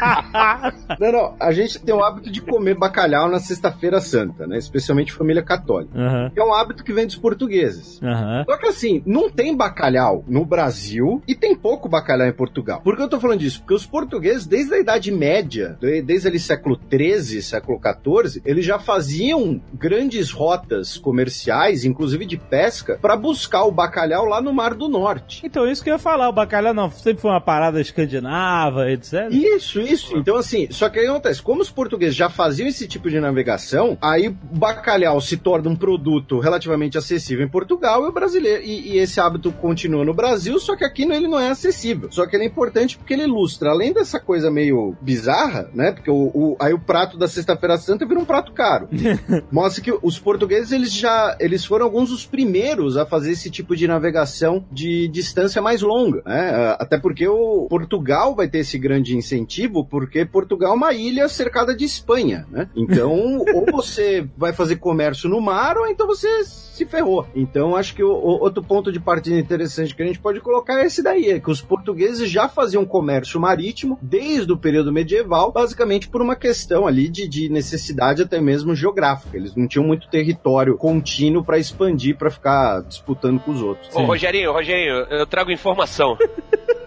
Não, 1.00 1.12
não, 1.12 1.36
a 1.39 1.52
gente 1.52 1.80
tem 1.80 1.93
o 1.93 2.04
hábito 2.04 2.32
de 2.32 2.41
comer 2.41 2.76
bacalhau 2.76 3.30
na 3.30 3.39
Sexta-feira 3.39 4.00
Santa, 4.00 4.48
né? 4.48 4.58
Especialmente 4.58 5.12
família 5.12 5.43
católica. 5.43 5.98
Aham. 5.98 6.32
É 6.36 6.43
um 6.43 6.54
hábito 6.54 6.84
que 6.84 6.93
vem 6.93 7.06
dos 7.06 7.16
portugueses. 7.16 8.02
Aham. 8.02 8.43
Só 8.48 8.58
que 8.58 8.68
assim, 8.68 9.02
não 9.06 9.30
tem 9.30 9.56
bacalhau 9.56 10.24
no 10.28 10.46
Brasil 10.46 11.22
e 11.28 11.36
tem 11.36 11.56
pouco 11.56 11.89
bacalhau 11.89 12.28
em 12.28 12.34
Portugal. 12.34 12.82
Por 12.82 12.96
que 12.96 13.02
eu 13.02 13.10
tô 13.10 13.20
falando 13.20 13.39
disso? 13.39 13.60
Porque 13.60 13.74
os 13.74 13.86
portugueses, 13.86 14.46
desde 14.46 14.74
a 14.74 14.80
Idade 14.80 15.12
Média, 15.12 15.78
de- 15.80 16.02
desde 16.02 16.28
ali 16.28 16.39
século 16.39 16.80
XIII, 16.89 17.41
século 17.41 17.80
XIV, 17.80 18.41
eles 18.46 18.66
já 18.66 18.80
faziam 18.80 19.62
grandes 19.74 20.32
rotas 20.32 20.98
comerciais, 20.98 21.84
inclusive 21.86 22.26
de 22.26 22.38
pesca, 22.38 22.98
para 23.02 23.16
buscar 23.18 23.35
o 23.66 23.72
bacalhau 23.72 24.26
lá 24.26 24.42
no 24.42 24.54
Mar 24.54 24.74
do 24.74 24.88
Norte. 24.88 25.42
Então, 25.46 25.68
isso 25.68 25.84
que 25.84 25.90
eu 25.90 25.94
ia 25.96 26.00
falar, 26.00 26.30
o 26.30 26.34
bacalhau 26.34 26.74
não 26.74 26.90
sempre 26.90 27.22
foi 27.22 27.32
uma 27.32 27.42
parada 27.42 27.80
escandinava, 27.82 28.90
etc. 28.92 29.28
Isso, 29.32 29.80
isso. 29.82 30.18
Então, 30.18 30.36
assim, 30.38 30.68
só 30.72 30.90
que 30.90 31.00
aí 31.00 31.08
acontece, 31.08 31.42
como 31.42 31.62
os 31.62 31.70
portugueses 31.70 32.16
já 32.16 32.30
faziam 32.30 32.68
esse 32.68 32.88
tipo 32.88 33.10
de 33.10 33.20
navegação, 33.20 33.98
aí 34.02 34.28
o 34.30 34.32
bacalhau 34.58 35.20
se 35.22 35.38
torna 35.38 35.70
um 35.70 35.76
produto 35.76 36.40
relativamente 36.40 36.98
acessível 36.98 37.46
em 37.46 37.50
Portugal 37.50 38.06
e 38.06 38.10
o 38.10 38.12
brasileiro. 38.12 38.64
E, 38.64 38.94
e 38.94 38.98
esse 38.98 39.20
hábito 39.20 39.52
continua 39.52 40.04
no 40.06 40.14
Brasil, 40.14 40.58
só 40.60 40.76
que 40.76 40.84
aqui 40.86 41.04
ele 41.04 41.28
não 41.28 41.40
é 41.40 41.50
acessível. 41.50 42.12
Só 42.12 42.26
que 42.26 42.36
ele 42.36 42.44
é 42.44 42.48
importante 42.48 42.98
porque 42.98 43.14
ele 43.14 43.24
ilustra, 43.24 43.70
além 43.72 43.94
dessa 43.94 44.20
coisa 44.20 44.50
meio 44.50 44.96
bizarra, 45.02 45.70
né? 45.74 45.92
Porque 45.92 46.10
o, 46.10 46.32
o- 46.34 46.58
aí 46.60 46.74
o 46.74 46.80
prato 46.80 47.18
da 47.18 47.28
Sexta-feira 47.28 47.78
Santa 47.78 48.06
vira 48.06 48.20
um 48.20 48.26
prato 48.26 48.52
caro. 48.54 48.88
Mostra 49.52 49.84
que 49.84 49.94
os 50.02 50.18
portugueses, 50.20 50.72
eles 50.72 50.94
já. 50.94 51.36
Eles 51.40 51.66
foram 51.66 51.86
alguns 51.86 52.10
dos 52.10 52.26
primeiros 52.26 52.98
a 52.98 53.06
fazer 53.06 53.24
esse 53.26 53.49
tipo 53.49 53.76
de 53.76 53.88
navegação 53.88 54.65
de 54.71 55.07
distância 55.07 55.61
mais 55.61 55.82
longa, 55.82 56.21
né? 56.26 56.49
Ah, 56.53 56.78
Até 56.80 56.97
porque 56.97 57.28
o 57.28 57.67
Portugal 57.69 58.36
vai 58.36 58.47
ter 58.47 58.59
esse 58.59 58.78
grande 58.78 59.15
incentivo, 59.15 59.86
porque 59.86 60.26
Portugal 60.26 60.73
é 60.73 60.76
uma 60.76 60.93
ilha 60.93 61.28
cercada 61.28 61.76
de 61.76 61.86
Espanha, 61.86 62.45
né? 62.51 62.69
Então, 62.76 63.11
ou 63.53 63.65
você 63.71 64.28
vai 64.38 64.53
fazer 64.53 64.78
comércio 64.78 65.30
no 65.30 65.39
mar, 65.41 65.78
ou 65.78 65.88
então 65.88 66.07
você 66.07 66.28
se 66.45 66.86
ferrou. 66.86 67.26
Então, 67.36 67.76
acho 67.76 67.95
que 67.95 68.03
o, 68.03 68.09
o- 68.11 68.41
outro 68.41 68.63
ponto 68.63 68.91
de 68.91 68.99
partida 68.99 69.38
interessante 69.39 69.95
que 69.95 70.03
a 70.03 70.05
gente 70.05 70.19
pode 70.19 70.39
colocar 70.41 70.80
é 70.82 70.86
esse 70.86 71.01
daí, 71.01 71.30
é 71.30 71.39
que 71.39 71.49
os 71.49 71.61
portugueses 71.61 72.30
já 72.30 72.47
faziam 72.49 72.86
comércio 72.86 73.39
marítimo 73.39 73.97
desde 74.01 74.51
o 74.51 74.57
período 74.57 74.91
medieval, 74.91 75.51
basicamente 75.51 76.07
por 76.09 76.21
uma 76.21 76.36
questão 76.36 76.86
ali 76.88 77.07
de, 77.07 77.28
de 77.28 77.49
necessidade 77.49 78.21
até 78.21 78.39
mesmo 78.41 78.76
geográfica. 78.76 79.38
Eles 79.38 79.55
não 79.55 79.67
tinham 79.67 79.86
muito 79.88 80.09
território 80.09 80.78
contínuo 80.78 81.43
para 81.43 81.57
expandir, 81.57 82.17
para 82.17 82.30
ficar 82.30 82.82
disputando 82.84 83.14
com 83.20 83.51
os 83.51 83.61
outros. 83.61 83.93
Ô, 83.95 84.01
Rogerinho, 84.03 84.51
Rogerinho, 84.51 85.05
eu 85.09 85.26
trago 85.26 85.51
informação. 85.51 86.18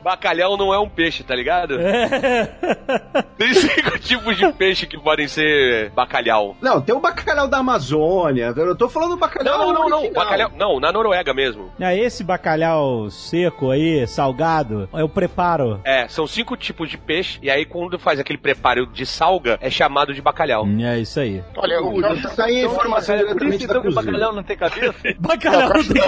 Bacalhau 0.03 0.57
não 0.57 0.73
é 0.73 0.79
um 0.79 0.89
peixe, 0.89 1.23
tá 1.23 1.35
ligado? 1.35 1.77
Tem 3.37 3.53
cinco 3.55 3.99
tipos 3.99 4.37
de 4.37 4.51
peixe 4.53 4.87
que 4.87 4.99
podem 4.99 5.29
ser 5.29 5.91
bacalhau. 5.91 6.57
Não, 6.63 6.81
tem 6.81 6.95
o 6.95 7.01
bacalhau 7.01 7.47
da 7.49 7.59
Amazônia. 7.59 8.53
Eu 8.57 8.77
tô 8.77 8.89
falando 8.89 9.11
do 9.11 9.17
bacalhau. 9.17 9.59
Não, 9.59 9.73
não, 9.73 9.89
não, 9.89 9.99
original. 9.99 10.25
bacalhau. 10.25 10.51
Não, 10.57 10.81
na 10.81 10.93
Noruega 10.93 11.35
mesmo. 11.35 11.71
Ah, 11.81 11.95
esse 11.95 12.25
bacalhau 12.25 13.11
seco 13.11 13.71
aí, 13.71 14.07
salgado, 14.07 14.89
é 14.95 15.03
o 15.05 15.09
preparo. 15.09 15.81
É, 15.85 16.09
são 16.09 16.27
cinco 16.27 16.57
tipos 16.57 16.89
de 16.89 16.97
peixe, 16.97 17.39
e 17.43 17.51
aí 17.51 17.65
quando 17.65 17.99
faz 17.99 18.19
aquele 18.19 18.39
preparo 18.39 18.87
de 18.87 19.05
salga, 19.05 19.59
é 19.61 19.69
chamado 19.71 20.15
de 20.15 20.23
bacalhau. 20.23 20.67
É 20.81 20.99
isso 20.99 21.21
aí. 21.21 21.43
Olha, 21.57 21.81
o 21.83 21.93
que 21.95 22.05
eu- 22.05 22.13
Isso 22.15 22.43
aí 22.43 22.57
é 22.61 22.65
informação 22.65 23.15
É 23.15 23.19
diretamente 23.19 23.67
da 23.67 23.75
que 23.75 23.79
o 23.81 23.83
cozinha. 23.83 24.03
bacalhau 24.05 24.33
não 24.33 24.43
tem 24.43 24.57
cabeça? 24.57 24.95
Bacalhau 25.19 25.69
não 25.75 25.85
tem 25.85 26.03
cabeça. 26.03 26.08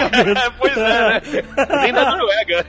pois 0.57 0.77
é, 0.77 1.09
né? 1.09 1.21
Nem 1.81 1.91
na 1.91 2.11
Noruega. 2.11 2.65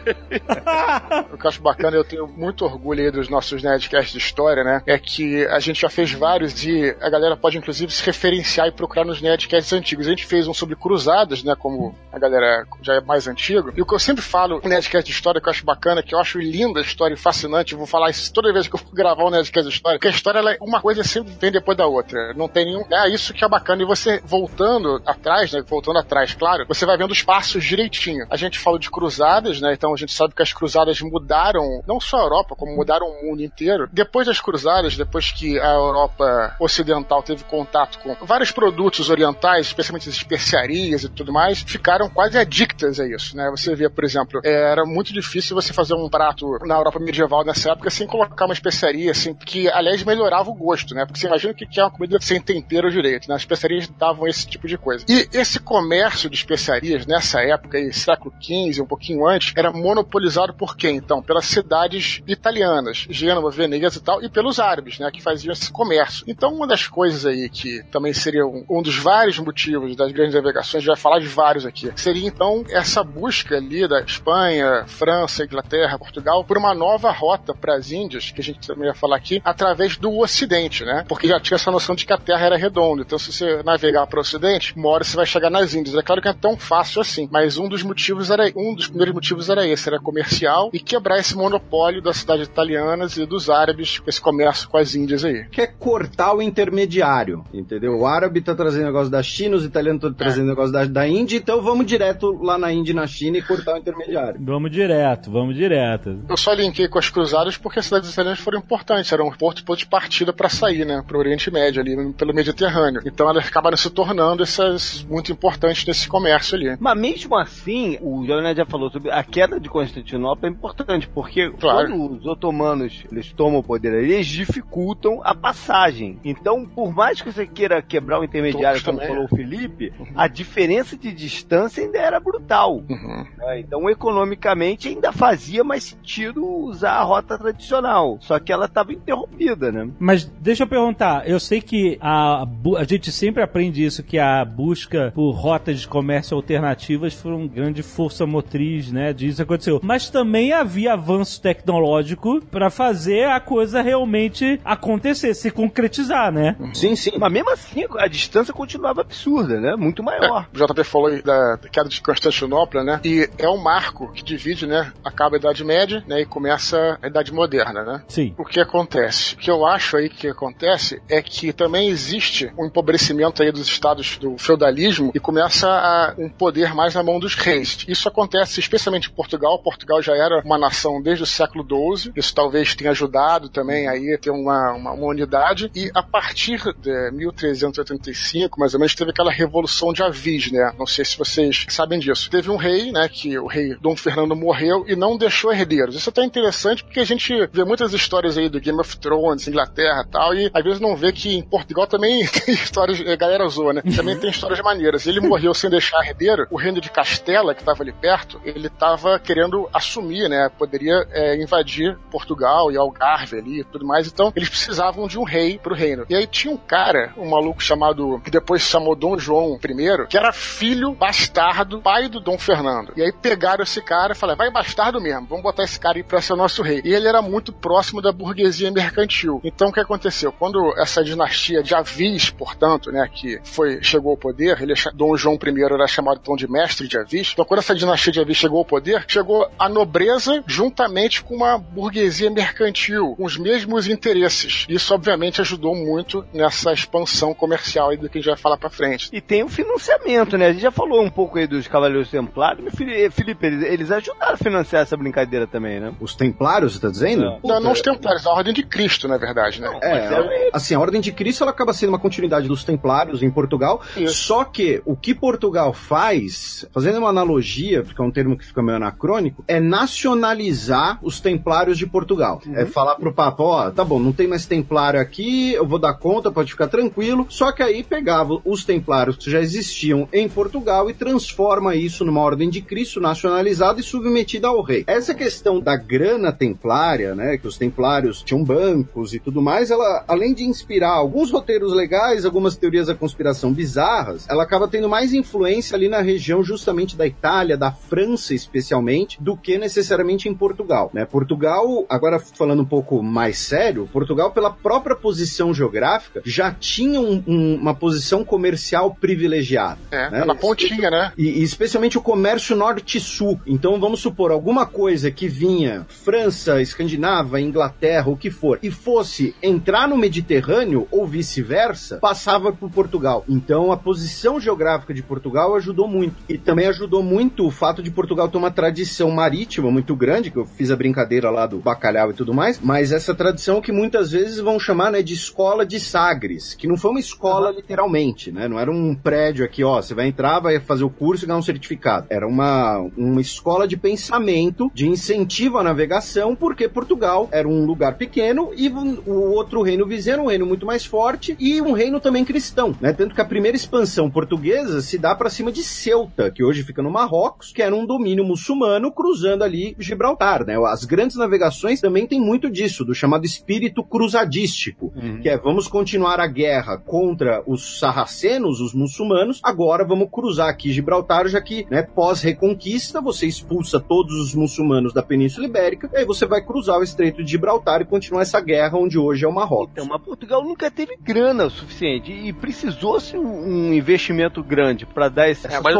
O 1.32 1.38
que 1.38 1.46
eu 1.46 1.48
acho 1.48 1.62
bacana, 1.62 1.96
eu 1.96 2.04
tenho 2.04 2.26
muito 2.26 2.64
orgulho 2.64 3.04
aí 3.04 3.10
dos 3.10 3.28
nossos 3.28 3.62
Nerdcasts 3.62 4.12
de 4.12 4.18
história, 4.18 4.64
né? 4.64 4.82
É 4.86 4.98
que 4.98 5.46
a 5.46 5.58
gente 5.58 5.80
já 5.80 5.88
fez 5.88 6.12
vários 6.12 6.64
e 6.64 6.96
a 7.00 7.10
galera 7.10 7.36
pode 7.36 7.58
inclusive 7.58 7.92
se 7.92 8.04
referenciar 8.04 8.66
e 8.68 8.72
procurar 8.72 9.04
nos 9.04 9.20
Nerdcasts 9.20 9.72
antigos. 9.72 10.06
A 10.06 10.10
gente 10.10 10.26
fez 10.26 10.46
um 10.46 10.54
sobre 10.54 10.76
cruzadas, 10.76 11.42
né? 11.42 11.54
Como 11.58 11.94
a 12.12 12.18
galera 12.18 12.66
já 12.82 12.94
é 12.94 13.00
mais 13.00 13.26
antigo. 13.26 13.72
E 13.76 13.82
o 13.82 13.86
que 13.86 13.94
eu 13.94 13.98
sempre 13.98 14.22
falo 14.22 14.60
no 14.62 14.68
Nerdcast 14.68 15.06
de 15.06 15.12
história 15.12 15.40
que 15.40 15.48
eu 15.48 15.50
acho 15.50 15.64
bacana, 15.64 16.02
que 16.02 16.14
eu 16.14 16.18
acho 16.18 16.38
linda 16.38 16.80
a 16.80 16.82
história 16.82 17.14
e 17.14 17.18
fascinante, 17.18 17.72
eu 17.72 17.78
vou 17.78 17.86
falar 17.86 18.10
isso 18.10 18.32
toda 18.32 18.52
vez 18.52 18.68
que 18.68 18.74
eu 18.74 18.78
for 18.78 18.94
gravar 18.94 19.24
um 19.24 19.30
Nerdcast 19.30 19.68
de 19.68 19.74
história, 19.74 19.98
porque 19.98 20.08
a 20.08 20.10
história, 20.10 20.38
ela 20.38 20.52
é 20.52 20.56
uma 20.60 20.80
coisa 20.80 21.02
sempre 21.04 21.32
vem 21.40 21.52
depois 21.52 21.76
da 21.76 21.86
outra. 21.86 22.32
Não 22.34 22.48
tem 22.48 22.66
nenhum. 22.66 22.84
É 22.90 23.08
isso 23.08 23.32
que 23.32 23.44
é 23.44 23.48
bacana. 23.48 23.82
E 23.82 23.86
você 23.86 24.20
voltando 24.24 25.02
atrás, 25.06 25.52
né? 25.52 25.62
Voltando 25.66 25.98
atrás, 25.98 26.34
claro, 26.34 26.66
você 26.66 26.84
vai 26.84 26.96
vendo 26.96 27.12
os 27.12 27.21
passos 27.22 27.64
direitinho. 27.64 28.26
A 28.30 28.36
gente 28.36 28.58
falou 28.58 28.78
de 28.78 28.90
cruzadas, 28.90 29.60
né? 29.60 29.72
Então 29.72 29.92
a 29.92 29.96
gente 29.96 30.12
sabe 30.12 30.34
que 30.34 30.42
as 30.42 30.52
cruzadas 30.52 31.00
mudaram 31.00 31.82
não 31.86 32.00
só 32.00 32.18
a 32.18 32.22
Europa, 32.22 32.54
como 32.56 32.76
mudaram 32.76 33.06
o 33.06 33.26
mundo 33.26 33.42
inteiro. 33.42 33.88
Depois 33.92 34.26
das 34.26 34.40
cruzadas, 34.40 34.96
depois 34.96 35.30
que 35.30 35.58
a 35.58 35.72
Europa 35.72 36.56
ocidental 36.58 37.22
teve 37.22 37.44
contato 37.44 37.98
com 37.98 38.14
vários 38.24 38.50
produtos 38.50 39.10
orientais, 39.10 39.66
especialmente 39.66 40.08
as 40.08 40.14
especiarias 40.14 41.04
e 41.04 41.08
tudo 41.08 41.32
mais, 41.32 41.60
ficaram 41.60 42.08
quase 42.08 42.38
adictas 42.38 42.98
a 43.00 43.06
isso, 43.06 43.36
né? 43.36 43.50
Você 43.50 43.74
vê, 43.74 43.88
por 43.88 44.04
exemplo, 44.04 44.40
é, 44.44 44.72
era 44.72 44.84
muito 44.84 45.12
difícil 45.12 45.54
você 45.54 45.72
fazer 45.72 45.94
um 45.94 46.08
prato 46.08 46.58
na 46.64 46.76
Europa 46.76 46.98
medieval 46.98 47.44
nessa 47.44 47.72
época 47.72 47.90
sem 47.90 48.06
colocar 48.06 48.44
uma 48.44 48.54
especiaria, 48.54 49.10
assim, 49.10 49.34
que 49.34 49.68
aliás 49.68 50.02
melhorava 50.02 50.50
o 50.50 50.54
gosto, 50.54 50.94
né? 50.94 51.04
Porque 51.04 51.20
você 51.20 51.26
imagina 51.26 51.52
o 51.52 51.56
que 51.56 51.80
é 51.80 51.84
uma 51.84 51.90
comida 51.90 52.18
sem 52.20 52.40
tempero 52.40 52.90
direito, 52.90 53.28
né? 53.28 53.34
As 53.34 53.42
especiarias 53.42 53.88
davam 53.88 54.26
esse 54.26 54.46
tipo 54.46 54.66
de 54.66 54.76
coisa. 54.76 55.04
E 55.08 55.28
esse 55.32 55.58
comércio 55.58 56.28
de 56.28 56.36
especiarias 56.36 57.06
nessa 57.12 57.42
época, 57.42 57.76
aí, 57.76 57.92
século 57.92 58.32
XV, 58.40 58.82
um 58.82 58.86
pouquinho 58.86 59.26
antes, 59.26 59.52
era 59.54 59.70
monopolizado 59.70 60.54
por 60.54 60.76
quem, 60.76 60.96
então? 60.96 61.22
Pelas 61.22 61.44
cidades 61.44 62.22
italianas, 62.26 63.06
Gênova, 63.10 63.50
Veneza 63.50 63.98
e 63.98 64.00
tal, 64.00 64.22
e 64.22 64.30
pelos 64.30 64.58
árabes, 64.58 64.98
né, 64.98 65.10
que 65.12 65.22
faziam 65.22 65.52
esse 65.52 65.70
comércio. 65.70 66.24
Então, 66.26 66.54
uma 66.54 66.66
das 66.66 66.88
coisas 66.88 67.26
aí 67.26 67.50
que 67.50 67.82
também 67.90 68.14
seria 68.14 68.46
um, 68.46 68.64
um 68.68 68.82
dos 68.82 68.96
vários 68.96 69.38
motivos 69.38 69.94
das 69.94 70.10
grandes 70.10 70.34
navegações, 70.34 70.76
a 70.76 70.78
gente 70.78 70.86
vai 70.86 70.96
falar 70.96 71.18
de 71.20 71.26
vários 71.26 71.66
aqui, 71.66 71.92
seria 71.96 72.26
então 72.26 72.64
essa 72.70 73.04
busca 73.04 73.56
ali 73.56 73.86
da 73.86 74.00
Espanha, 74.00 74.84
França, 74.86 75.44
Inglaterra, 75.44 75.98
Portugal, 75.98 76.44
por 76.44 76.56
uma 76.56 76.74
nova 76.74 77.10
rota 77.10 77.52
para 77.54 77.74
as 77.74 77.92
Índias, 77.92 78.30
que 78.30 78.40
a 78.40 78.44
gente 78.44 78.66
também 78.66 78.86
ia 78.86 78.94
falar 78.94 79.16
aqui, 79.16 79.42
através 79.44 79.96
do 79.98 80.18
Ocidente, 80.18 80.84
né? 80.84 81.04
Porque 81.06 81.28
já 81.28 81.38
tinha 81.38 81.56
essa 81.56 81.70
noção 81.70 81.94
de 81.94 82.06
que 82.06 82.12
a 82.12 82.18
Terra 82.18 82.46
era 82.46 82.56
redonda. 82.56 83.02
Então, 83.02 83.18
se 83.18 83.32
você 83.32 83.62
navegar 83.62 84.06
para 84.06 84.18
o 84.18 84.20
Ocidente, 84.20 84.72
uma 84.74 84.88
hora 84.88 85.04
você 85.04 85.16
vai 85.16 85.26
chegar 85.26 85.50
nas 85.50 85.74
Índias. 85.74 85.96
É 85.96 86.02
claro 86.02 86.22
que 86.22 86.28
é 86.28 86.32
tão 86.32 86.56
fácil 86.56 87.01
assim, 87.02 87.28
mas 87.30 87.58
um 87.58 87.68
dos 87.68 87.82
motivos 87.82 88.30
era 88.30 88.50
um 88.56 88.74
dos 88.74 88.88
primeiros 88.88 89.14
motivos 89.14 89.48
era 89.48 89.66
esse, 89.66 89.88
era 89.88 90.00
comercial 90.00 90.70
e 90.72 90.80
quebrar 90.80 91.18
esse 91.18 91.36
monopólio 91.36 92.00
das 92.00 92.18
cidades 92.18 92.46
italianas 92.46 93.16
e 93.16 93.26
dos 93.26 93.50
árabes 93.50 93.98
com 93.98 94.08
esse 94.08 94.20
comércio 94.20 94.68
com 94.68 94.76
as 94.76 94.94
Índias 94.94 95.24
aí. 95.24 95.46
Quer 95.50 95.74
cortar 95.78 96.34
o 96.34 96.42
intermediário, 96.42 97.44
entendeu? 97.52 97.98
O 97.98 98.06
árabe 98.06 98.40
tá 98.40 98.54
trazendo 98.54 98.86
negócio 98.86 99.10
da 99.10 99.22
China, 99.22 99.56
os 99.56 99.64
italianos 99.64 100.02
estão 100.02 100.12
trazendo 100.12 100.48
negócio 100.48 100.72
da, 100.72 100.84
da 100.84 101.06
Índia, 101.06 101.36
então 101.36 101.60
vamos 101.60 101.86
direto 101.86 102.32
lá 102.42 102.56
na 102.56 102.72
Índia 102.72 102.92
e 102.92 102.94
na 102.94 103.06
China 103.06 103.38
e 103.38 103.42
cortar 103.42 103.74
o 103.74 103.78
intermediário. 103.78 104.40
Vamos 104.40 104.70
direto, 104.70 105.30
vamos 105.30 105.56
direto. 105.56 106.20
Eu 106.28 106.36
só 106.36 106.52
linkei 106.52 106.88
com 106.88 106.98
as 106.98 107.10
cruzadas 107.10 107.56
porque 107.56 107.78
as 107.78 107.86
cidades 107.86 108.12
italianas 108.12 108.40
foram 108.40 108.58
importantes, 108.58 109.12
eram 109.12 109.28
um 109.28 109.32
porto, 109.32 109.64
ponto 109.64 109.78
de 109.78 109.86
partida 109.86 110.32
para 110.32 110.48
sair, 110.48 110.84
né, 110.84 111.02
para 111.06 111.16
o 111.16 111.20
Oriente 111.20 111.50
Médio 111.50 111.80
ali, 111.80 112.12
pelo 112.14 112.34
Mediterrâneo. 112.34 113.02
Então 113.04 113.28
elas 113.28 113.46
acabaram 113.46 113.76
se 113.76 113.90
tornando 113.90 114.42
essas 114.42 115.04
muito 115.08 115.32
importantes 115.32 115.86
nesse 115.86 116.08
comércio 116.08 116.56
ali. 116.56 116.76
Mas 116.78 116.91
mesmo 116.94 117.36
assim, 117.36 117.98
o 118.00 118.24
Jornal 118.26 118.54
já 118.54 118.64
falou 118.66 118.90
sobre 118.90 119.10
a 119.10 119.22
queda 119.22 119.58
de 119.58 119.68
Constantinopla 119.68 120.48
é 120.48 120.52
importante, 120.52 121.08
porque 121.08 121.50
Claro. 121.50 121.88
quando 121.88 122.18
os 122.18 122.26
otomanos 122.26 123.04
eles 123.10 123.32
tomam 123.32 123.60
o 123.60 123.62
poder 123.62 123.94
ali, 123.94 124.12
eles 124.12 124.26
dificultam 124.26 125.20
a 125.24 125.34
passagem. 125.34 126.18
Então, 126.24 126.64
por 126.64 126.92
mais 126.94 127.20
que 127.20 127.32
você 127.32 127.46
queira 127.46 127.80
quebrar 127.82 128.20
o 128.20 128.24
intermediário, 128.24 128.82
como 128.84 128.98
também, 128.98 129.14
falou 129.14 129.28
o 129.30 129.36
Felipe, 129.36 129.92
a 130.14 130.28
diferença 130.28 130.96
de 130.96 131.12
distância 131.12 131.82
ainda 131.82 131.98
era 131.98 132.20
brutal. 132.20 132.82
Uhum. 132.88 133.26
né? 133.38 133.60
Então, 133.60 133.88
economicamente, 133.88 134.88
ainda 134.88 135.12
fazia 135.12 135.64
mais 135.64 135.84
sentido 135.84 136.44
usar 136.44 136.92
a 136.92 137.02
rota 137.02 137.38
tradicional. 137.38 138.18
Só 138.20 138.38
que 138.38 138.52
ela 138.52 138.66
estava 138.66 138.92
interrompida, 138.92 139.70
né? 139.72 139.88
Mas 139.98 140.24
deixa 140.40 140.64
eu 140.64 140.66
perguntar, 140.66 141.28
eu 141.28 141.40
sei 141.40 141.60
que 141.60 141.98
a, 142.00 142.44
a 142.76 142.84
gente 142.84 143.10
sempre 143.12 143.42
aprende 143.42 143.84
isso, 143.84 144.02
que 144.02 144.18
a 144.18 144.44
busca 144.44 145.12
por 145.14 145.32
rotas 145.32 145.80
de 145.80 145.88
comércio 145.88 146.36
alternativas 146.36 146.81
foi 147.20 147.32
uma 147.32 147.46
grande 147.46 147.82
força 147.82 148.26
motriz, 148.26 148.90
né, 148.90 149.12
disso 149.12 149.42
aconteceu. 149.42 149.80
Mas 149.82 150.10
também 150.10 150.52
havia 150.52 150.94
avanço 150.94 151.40
tecnológico 151.40 152.40
para 152.50 152.70
fazer 152.70 153.28
a 153.28 153.40
coisa 153.40 153.82
realmente 153.82 154.60
acontecer, 154.64 155.34
se 155.34 155.50
concretizar, 155.50 156.32
né? 156.32 156.56
Sim, 156.74 156.94
sim. 156.96 157.12
Mas 157.18 157.32
mesmo 157.32 157.50
assim, 157.50 157.84
a 157.98 158.06
distância 158.06 158.52
continuava 158.52 159.00
absurda, 159.00 159.60
né? 159.60 159.76
Muito 159.76 160.02
maior. 160.02 160.48
O 160.54 160.56
JP 160.56 160.84
falou 160.84 161.08
aí 161.08 161.22
da 161.22 161.58
queda 161.70 161.88
de 161.88 162.00
Constantinopla, 162.00 162.84
né? 162.84 163.00
E 163.04 163.28
é 163.38 163.48
um 163.48 163.58
marco 163.58 164.12
que 164.12 164.24
divide, 164.24 164.66
né? 164.66 164.92
Acaba 165.04 165.36
a 165.36 165.38
Idade 165.38 165.64
Média, 165.64 166.04
né? 166.06 166.22
E 166.22 166.26
começa 166.26 166.98
a 167.02 167.06
Idade 167.06 167.32
Moderna, 167.32 167.84
né? 167.84 168.02
Sim. 168.08 168.34
O 168.38 168.44
que 168.44 168.60
acontece? 168.60 169.34
O 169.34 169.38
que 169.38 169.50
eu 169.50 169.66
acho 169.66 169.96
aí 169.96 170.08
que 170.08 170.28
acontece 170.28 171.00
é 171.08 171.20
que 171.22 171.52
também 171.52 171.88
existe 171.88 172.52
um 172.58 172.66
empobrecimento 172.66 173.42
aí 173.42 173.52
dos 173.52 173.66
estados 173.66 174.18
do 174.18 174.36
feudalismo 174.38 175.10
e 175.14 175.20
começa 175.20 175.68
a 175.68 176.14
um 176.18 176.28
poder 176.28 176.71
mais 176.74 176.94
na 176.94 177.02
mão 177.02 177.18
dos 177.18 177.34
reis. 177.34 177.84
Isso 177.88 178.08
acontece 178.08 178.60
especialmente 178.60 179.08
em 179.08 179.12
Portugal. 179.12 179.58
Portugal 179.58 180.02
já 180.02 180.14
era 180.14 180.40
uma 180.44 180.58
nação 180.58 181.00
desde 181.00 181.24
o 181.24 181.26
século 181.26 181.64
XII. 181.64 182.12
Isso 182.16 182.34
talvez 182.34 182.74
tenha 182.74 182.90
ajudado 182.90 183.48
também 183.48 183.88
aí 183.88 184.14
a 184.14 184.18
ter 184.18 184.30
uma, 184.30 184.72
uma, 184.72 184.92
uma 184.92 185.06
unidade. 185.06 185.70
E 185.74 185.90
a 185.94 186.02
partir 186.02 186.60
de 186.78 187.10
1385, 187.12 188.58
mais 188.58 188.74
ou 188.74 188.80
menos, 188.80 188.94
teve 188.94 189.10
aquela 189.10 189.30
revolução 189.30 189.92
de 189.92 190.02
Avis, 190.02 190.50
né? 190.50 190.72
Não 190.78 190.86
sei 190.86 191.04
se 191.04 191.16
vocês 191.16 191.66
sabem 191.68 191.98
disso. 191.98 192.30
Teve 192.30 192.50
um 192.50 192.56
rei, 192.56 192.92
né? 192.92 193.08
Que 193.08 193.38
o 193.38 193.46
rei 193.46 193.76
Dom 193.80 193.96
Fernando 193.96 194.34
morreu 194.34 194.84
e 194.88 194.96
não 194.96 195.16
deixou 195.16 195.52
herdeiros. 195.52 195.94
Isso 195.94 196.08
é 196.08 196.12
até 196.12 196.24
interessante 196.24 196.84
porque 196.84 197.00
a 197.00 197.04
gente 197.04 197.32
vê 197.52 197.64
muitas 197.64 197.92
histórias 197.92 198.36
aí 198.36 198.48
do 198.48 198.60
Game 198.60 198.78
of 198.80 198.96
Thrones, 198.98 199.46
Inglaterra 199.48 200.04
e 200.06 200.10
tal, 200.10 200.34
e 200.34 200.50
às 200.52 200.64
vezes 200.64 200.80
não 200.80 200.96
vê 200.96 201.12
que 201.12 201.34
em 201.34 201.42
Portugal 201.42 201.86
também 201.86 202.26
tem 202.44 202.54
histórias, 202.54 203.00
a 203.00 203.16
galera 203.16 203.46
zoa, 203.48 203.72
né? 203.72 203.82
Também 203.94 204.18
tem 204.18 204.30
histórias 204.30 204.60
maneiras. 204.60 205.06
Ele 205.06 205.20
morreu 205.20 205.54
sem 205.54 205.70
deixar 205.70 206.04
herdeiro, 206.06 206.46
o 206.50 206.56
reino 206.62 206.80
de 206.80 206.90
Castela, 206.90 207.54
que 207.54 207.62
estava 207.62 207.82
ali 207.82 207.92
perto, 207.92 208.40
ele 208.44 208.66
estava 208.66 209.18
querendo 209.18 209.68
assumir, 209.72 210.28
né? 210.28 210.48
Poderia 210.58 211.06
é, 211.10 211.36
invadir 211.36 211.98
Portugal 212.10 212.70
e 212.70 212.76
Algarve 212.76 213.38
ali 213.38 213.60
e 213.60 213.64
tudo 213.64 213.86
mais. 213.86 214.06
Então, 214.06 214.32
eles 214.34 214.48
precisavam 214.48 215.06
de 215.06 215.18
um 215.18 215.24
rei 215.24 215.58
pro 215.58 215.74
reino. 215.74 216.06
E 216.08 216.14
aí 216.14 216.26
tinha 216.26 216.52
um 216.52 216.56
cara, 216.56 217.12
um 217.16 217.28
maluco 217.28 217.62
chamado, 217.62 218.20
que 218.24 218.30
depois 218.30 218.62
se 218.62 218.70
chamou 218.70 218.94
Dom 218.94 219.18
João 219.18 219.58
I, 219.62 220.06
que 220.08 220.16
era 220.16 220.32
filho 220.32 220.92
bastardo, 220.94 221.80
pai 221.80 222.08
do 222.08 222.20
Dom 222.20 222.38
Fernando. 222.38 222.92
E 222.96 223.02
aí 223.02 223.12
pegaram 223.12 223.62
esse 223.62 223.80
cara 223.82 224.12
e 224.12 224.16
falaram, 224.16 224.38
vai 224.38 224.50
bastardo 224.50 225.00
mesmo, 225.00 225.26
vamos 225.26 225.42
botar 225.42 225.64
esse 225.64 225.78
cara 225.78 225.98
aí 225.98 226.02
pra 226.02 226.20
ser 226.20 226.34
o 226.34 226.36
nosso 226.36 226.62
rei. 226.62 226.80
E 226.84 226.94
ele 226.94 227.08
era 227.08 227.22
muito 227.22 227.52
próximo 227.52 228.00
da 228.00 228.12
burguesia 228.12 228.70
mercantil. 228.70 229.40
Então 229.44 229.68
o 229.68 229.72
que 229.72 229.80
aconteceu? 229.80 230.32
Quando 230.32 230.72
essa 230.78 231.02
dinastia 231.02 231.62
de 231.62 231.74
Avis, 231.74 232.30
portanto, 232.30 232.90
né, 232.90 233.08
que 233.12 233.40
foi, 233.44 233.82
chegou 233.82 234.12
ao 234.12 234.16
poder, 234.16 234.60
ele, 234.60 234.72
é 234.72 234.76
Dom 234.94 235.16
João 235.16 235.38
I 235.42 235.62
era 235.62 235.86
chamado 235.86 236.20
então 236.22 236.36
de 236.46 236.50
mestre 236.50 236.88
de 236.88 236.98
Avis. 236.98 237.30
Então 237.32 237.44
quando 237.44 237.60
essa 237.60 237.74
dinastia 237.74 238.12
de 238.12 238.20
Avis 238.20 238.36
chegou 238.36 238.58
ao 238.58 238.64
poder, 238.64 239.04
chegou 239.08 239.48
a 239.58 239.68
nobreza 239.68 240.42
juntamente 240.46 241.22
com 241.22 241.34
uma 241.36 241.56
burguesia 241.58 242.30
mercantil, 242.30 243.14
com 243.16 243.24
os 243.24 243.36
mesmos 243.36 243.86
interesses. 243.86 244.66
Isso 244.68 244.92
obviamente 244.94 245.40
ajudou 245.40 245.74
muito 245.74 246.24
nessa 246.32 246.72
expansão 246.72 247.32
comercial 247.34 247.90
aí 247.90 247.96
do 247.96 248.08
que 248.08 248.18
a 248.18 248.20
gente 248.20 248.30
vai 248.30 248.38
falar 248.38 248.56
pra 248.56 248.68
frente. 248.70 249.08
E 249.12 249.20
tem 249.20 249.42
o 249.42 249.48
financiamento, 249.48 250.36
né? 250.36 250.46
A 250.48 250.52
gente 250.52 250.62
já 250.62 250.70
falou 250.70 251.02
um 251.02 251.10
pouco 251.10 251.38
aí 251.38 251.46
dos 251.46 251.68
Cavaleiros 251.68 252.10
Templários, 252.10 252.74
Fili- 252.74 253.10
Felipe, 253.10 253.46
eles, 253.46 253.62
eles 253.64 253.90
ajudaram 253.90 254.34
a 254.34 254.36
financiar 254.36 254.82
essa 254.82 254.96
brincadeira 254.96 255.46
também, 255.46 255.78
né? 255.80 255.92
Os 256.00 256.14
templários, 256.14 256.74
você 256.74 256.80
tá 256.80 256.88
dizendo? 256.88 257.38
Não, 257.44 257.60
não 257.60 257.72
os 257.72 257.80
templários, 257.80 258.26
a 258.26 258.30
ordem 258.30 258.52
de 258.52 258.62
Cristo, 258.62 259.06
na 259.06 259.16
verdade, 259.16 259.60
né? 259.60 259.68
É, 259.82 260.50
assim, 260.52 260.74
a 260.74 260.80
Ordem 260.80 261.00
de 261.00 261.12
Cristo 261.12 261.42
ela 261.44 261.50
acaba 261.52 261.72
sendo 261.72 261.90
uma 261.90 261.98
continuidade 261.98 262.48
dos 262.48 262.64
Templários 262.64 263.22
em 263.22 263.30
Portugal. 263.30 263.80
Só 264.08 264.44
que 264.44 264.82
o 264.84 264.96
que 264.96 265.14
Portugal 265.14 265.72
faz, 265.72 266.31
fazendo 266.72 266.98
uma 266.98 267.08
analogia, 267.08 267.82
porque 267.82 268.00
é 268.00 268.04
um 268.04 268.10
termo 268.10 268.36
que 268.36 268.46
fica 268.46 268.62
meio 268.62 268.76
anacrônico, 268.76 269.44
é 269.46 269.60
nacionalizar 269.60 270.98
os 271.02 271.20
Templários 271.20 271.78
de 271.78 271.86
Portugal. 271.86 272.42
É 272.54 272.64
falar 272.66 272.96
pro 272.96 273.12
Papa, 273.12 273.42
ó, 273.42 273.70
tá 273.70 273.84
bom, 273.84 273.98
não 273.98 274.12
tem 274.12 274.26
mais 274.26 274.46
Templário 274.46 275.00
aqui, 275.00 275.52
eu 275.52 275.66
vou 275.66 275.78
dar 275.78 275.94
conta, 275.94 276.30
pode 276.30 276.52
ficar 276.52 276.68
tranquilo. 276.68 277.26
Só 277.28 277.52
que 277.52 277.62
aí 277.62 277.82
pegava 277.82 278.40
os 278.44 278.64
Templários 278.64 279.16
que 279.16 279.30
já 279.30 279.40
existiam 279.40 280.08
em 280.12 280.28
Portugal 280.28 280.90
e 280.90 280.94
transforma 280.94 281.74
isso 281.74 282.04
numa 282.04 282.20
Ordem 282.20 282.50
de 282.50 282.60
Cristo 282.60 283.00
nacionalizada 283.00 283.80
e 283.80 283.82
submetida 283.82 284.48
ao 284.48 284.62
rei. 284.62 284.84
Essa 284.86 285.14
questão 285.14 285.60
da 285.60 285.76
grana 285.76 286.32
templária, 286.32 287.14
né, 287.14 287.36
que 287.36 287.46
os 287.46 287.58
templários 287.58 288.22
tinham 288.22 288.44
bancos 288.44 289.14
e 289.14 289.18
tudo 289.18 289.40
mais, 289.42 289.70
ela, 289.70 290.04
além 290.08 290.34
de 290.34 290.44
inspirar 290.44 290.92
alguns 290.92 291.30
roteiros 291.30 291.72
legais, 291.72 292.24
algumas 292.24 292.56
teorias 292.56 292.86
da 292.86 292.94
conspiração 292.94 293.52
bizarras, 293.52 294.26
ela 294.28 294.42
acaba 294.42 294.68
tendo 294.68 294.88
mais 294.88 295.12
influência 295.12 295.76
ali 295.76 295.88
na 295.88 296.00
região 296.00 296.21
justamente 296.42 296.96
da 296.96 297.06
Itália, 297.06 297.56
da 297.56 297.72
França 297.72 298.34
especialmente, 298.34 299.20
do 299.20 299.36
que 299.36 299.58
necessariamente 299.58 300.28
em 300.28 300.34
Portugal, 300.34 300.90
né? 300.92 301.04
Portugal, 301.04 301.84
agora 301.88 302.18
falando 302.18 302.62
um 302.62 302.66
pouco 302.66 303.02
mais 303.02 303.38
sério, 303.38 303.88
Portugal 303.92 304.30
pela 304.32 304.50
própria 304.50 304.94
posição 304.94 305.52
geográfica 305.54 306.22
já 306.24 306.52
tinha 306.52 307.00
um- 307.00 307.22
um- 307.26 307.54
uma 307.56 307.74
posição 307.74 308.24
comercial 308.24 308.94
privilegiada. 309.00 309.78
É, 309.90 310.10
né? 310.10 310.24
na 310.24 310.34
pontinha, 310.34 310.90
né? 310.90 311.12
E, 311.16 311.40
e 311.40 311.42
especialmente 311.42 311.98
o 311.98 312.02
comércio 312.02 312.54
norte-sul. 312.56 313.40
Então 313.46 313.78
vamos 313.80 314.00
supor, 314.00 314.30
alguma 314.30 314.66
coisa 314.66 315.10
que 315.10 315.26
vinha 315.28 315.86
França, 315.88 316.60
Escandinava, 316.60 317.40
Inglaterra, 317.40 318.08
o 318.10 318.16
que 318.16 318.30
for, 318.30 318.58
e 318.62 318.70
fosse 318.70 319.34
entrar 319.42 319.88
no 319.88 319.96
Mediterrâneo 319.96 320.86
ou 320.90 321.06
vice-versa, 321.06 321.98
passava 321.98 322.52
por 322.52 322.70
Portugal. 322.70 323.24
Então 323.28 323.72
a 323.72 323.76
posição 323.76 324.38
geográfica 324.40 324.92
de 324.94 325.02
Portugal 325.02 325.54
ajudou 325.56 325.88
muito. 325.88 326.11
E 326.28 326.38
também 326.38 326.66
ajudou 326.66 327.02
muito 327.02 327.46
o 327.46 327.50
fato 327.50 327.82
de 327.82 327.90
Portugal 327.90 328.28
ter 328.28 328.38
uma 328.38 328.50
tradição 328.50 329.10
marítima 329.10 329.70
muito 329.70 329.94
grande, 329.94 330.30
que 330.30 330.38
eu 330.38 330.46
fiz 330.46 330.70
a 330.70 330.76
brincadeira 330.76 331.30
lá 331.30 331.46
do 331.46 331.58
bacalhau 331.58 332.10
e 332.10 332.14
tudo 332.14 332.34
mais, 332.34 332.60
mas 332.60 332.92
essa 332.92 333.14
tradição 333.14 333.60
que 333.60 333.72
muitas 333.72 334.10
vezes 334.10 334.38
vão 334.38 334.58
chamar 334.58 334.90
né, 334.90 335.02
de 335.02 335.14
escola 335.14 335.64
de 335.64 335.78
Sagres, 335.78 336.54
que 336.54 336.66
não 336.66 336.76
foi 336.76 336.90
uma 336.90 337.00
escola 337.00 337.50
literalmente, 337.50 338.30
né? 338.30 338.48
Não 338.48 338.58
era 338.58 338.70
um 338.70 338.94
prédio 338.94 339.44
aqui, 339.44 339.64
ó, 339.64 339.80
você 339.80 339.94
vai 339.94 340.06
entrar, 340.06 340.40
vai 340.40 340.60
fazer 340.60 340.84
o 340.84 340.90
curso 340.90 341.24
e 341.24 341.26
ganhar 341.26 341.38
um 341.38 341.42
certificado. 341.42 342.06
Era 342.10 342.26
uma, 342.26 342.78
uma 342.96 343.20
escola 343.20 343.66
de 343.66 343.76
pensamento, 343.76 344.70
de 344.74 344.88
incentivo 344.88 345.58
à 345.58 345.62
navegação, 345.62 346.34
porque 346.34 346.68
Portugal 346.68 347.28
era 347.32 347.48
um 347.48 347.64
lugar 347.64 347.96
pequeno 347.96 348.50
e 348.56 348.68
o 348.68 349.32
outro 349.32 349.62
reino 349.62 349.86
vizinho 349.86 350.14
era 350.14 350.22
um 350.22 350.26
reino 350.26 350.46
muito 350.46 350.66
mais 350.66 350.84
forte 350.84 351.36
e 351.38 351.60
um 351.60 351.72
reino 351.72 352.00
também 352.00 352.24
cristão, 352.24 352.74
né? 352.80 352.92
Tanto 352.92 353.14
que 353.14 353.20
a 353.20 353.24
primeira 353.24 353.56
expansão 353.56 354.10
portuguesa 354.10 354.80
se 354.80 354.98
dá 354.98 355.14
para 355.14 355.30
cima 355.30 355.52
de 355.52 355.62
Ceuta, 355.62 356.01
que 356.34 356.42
hoje 356.44 356.62
fica 356.62 356.82
no 356.82 356.90
Marrocos, 356.90 357.52
que 357.52 357.62
era 357.62 357.74
um 357.74 357.84
domínio 357.86 358.24
muçulmano 358.24 358.90
cruzando 358.92 359.42
ali 359.44 359.74
Gibraltar, 359.78 360.44
né? 360.46 360.56
As 360.66 360.84
grandes 360.84 361.16
navegações 361.16 361.80
também 361.80 362.06
tem 362.06 362.20
muito 362.20 362.50
disso, 362.50 362.84
do 362.84 362.94
chamado 362.94 363.24
espírito 363.24 363.82
cruzadístico, 363.82 364.92
que 365.22 365.28
é 365.28 365.36
vamos 365.36 365.66
continuar 365.68 366.20
a 366.20 366.26
guerra 366.26 366.76
contra 366.78 367.42
os 367.46 367.78
sarracenos, 367.78 368.60
os 368.60 368.74
muçulmanos, 368.74 369.40
agora 369.42 369.84
vamos 369.84 370.08
cruzar 370.10 370.48
aqui 370.48 370.72
Gibraltar, 370.72 371.28
já 371.28 371.40
que, 371.40 371.66
né, 371.70 371.82
pós-reconquista, 371.82 373.00
você 373.00 373.26
expulsa 373.26 373.80
todos 373.80 374.14
os 374.18 374.34
muçulmanos 374.34 374.92
da 374.92 375.02
Península 375.02 375.46
Ibérica, 375.46 375.90
e 375.92 375.98
aí 375.98 376.04
você 376.04 376.26
vai 376.26 376.40
cruzar 376.42 376.78
o 376.78 376.82
Estreito 376.82 377.22
de 377.22 377.30
Gibraltar 377.32 377.80
e 377.80 377.84
continuar 377.84 378.22
essa 378.22 378.40
guerra 378.40 378.78
onde 378.78 378.98
hoje 378.98 379.24
é 379.24 379.28
o 379.28 379.32
Marrocos. 379.32 379.70
Então, 379.72 379.86
mas 379.86 380.00
Portugal 380.02 380.42
nunca 380.44 380.70
teve 380.70 380.96
grana 380.96 381.46
o 381.46 381.50
suficiente 381.50 382.12
e 382.12 382.32
precisou-se 382.32 383.16
um, 383.16 383.68
um 383.68 383.72
investimento 383.74 384.42
grande 384.42 384.86
pra 384.86 385.08
dar 385.08 385.28
essa 385.28 385.48
É, 385.48 385.60
mas- 385.60 385.74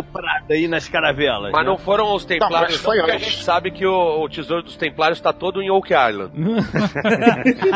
aí 0.51 0.69
nas 0.69 0.89
caravelas. 0.89 1.53
Mas 1.53 1.65
né? 1.65 1.71
não 1.71 1.79
foram 1.79 2.15
os 2.15 2.25
templários, 2.25 2.77
foi 2.77 2.97
não, 2.97 3.05
porque 3.05 3.17
a 3.17 3.19
gente 3.19 3.43
sabe 3.43 3.71
que 3.71 3.87
o, 3.87 4.23
o 4.23 4.29
tesouro 4.29 4.63
dos 4.63 4.77
templários 4.77 5.19
está 5.19 5.33
todo 5.33 5.63
em 5.63 5.71
Oak 5.71 5.93
Island. 5.93 6.33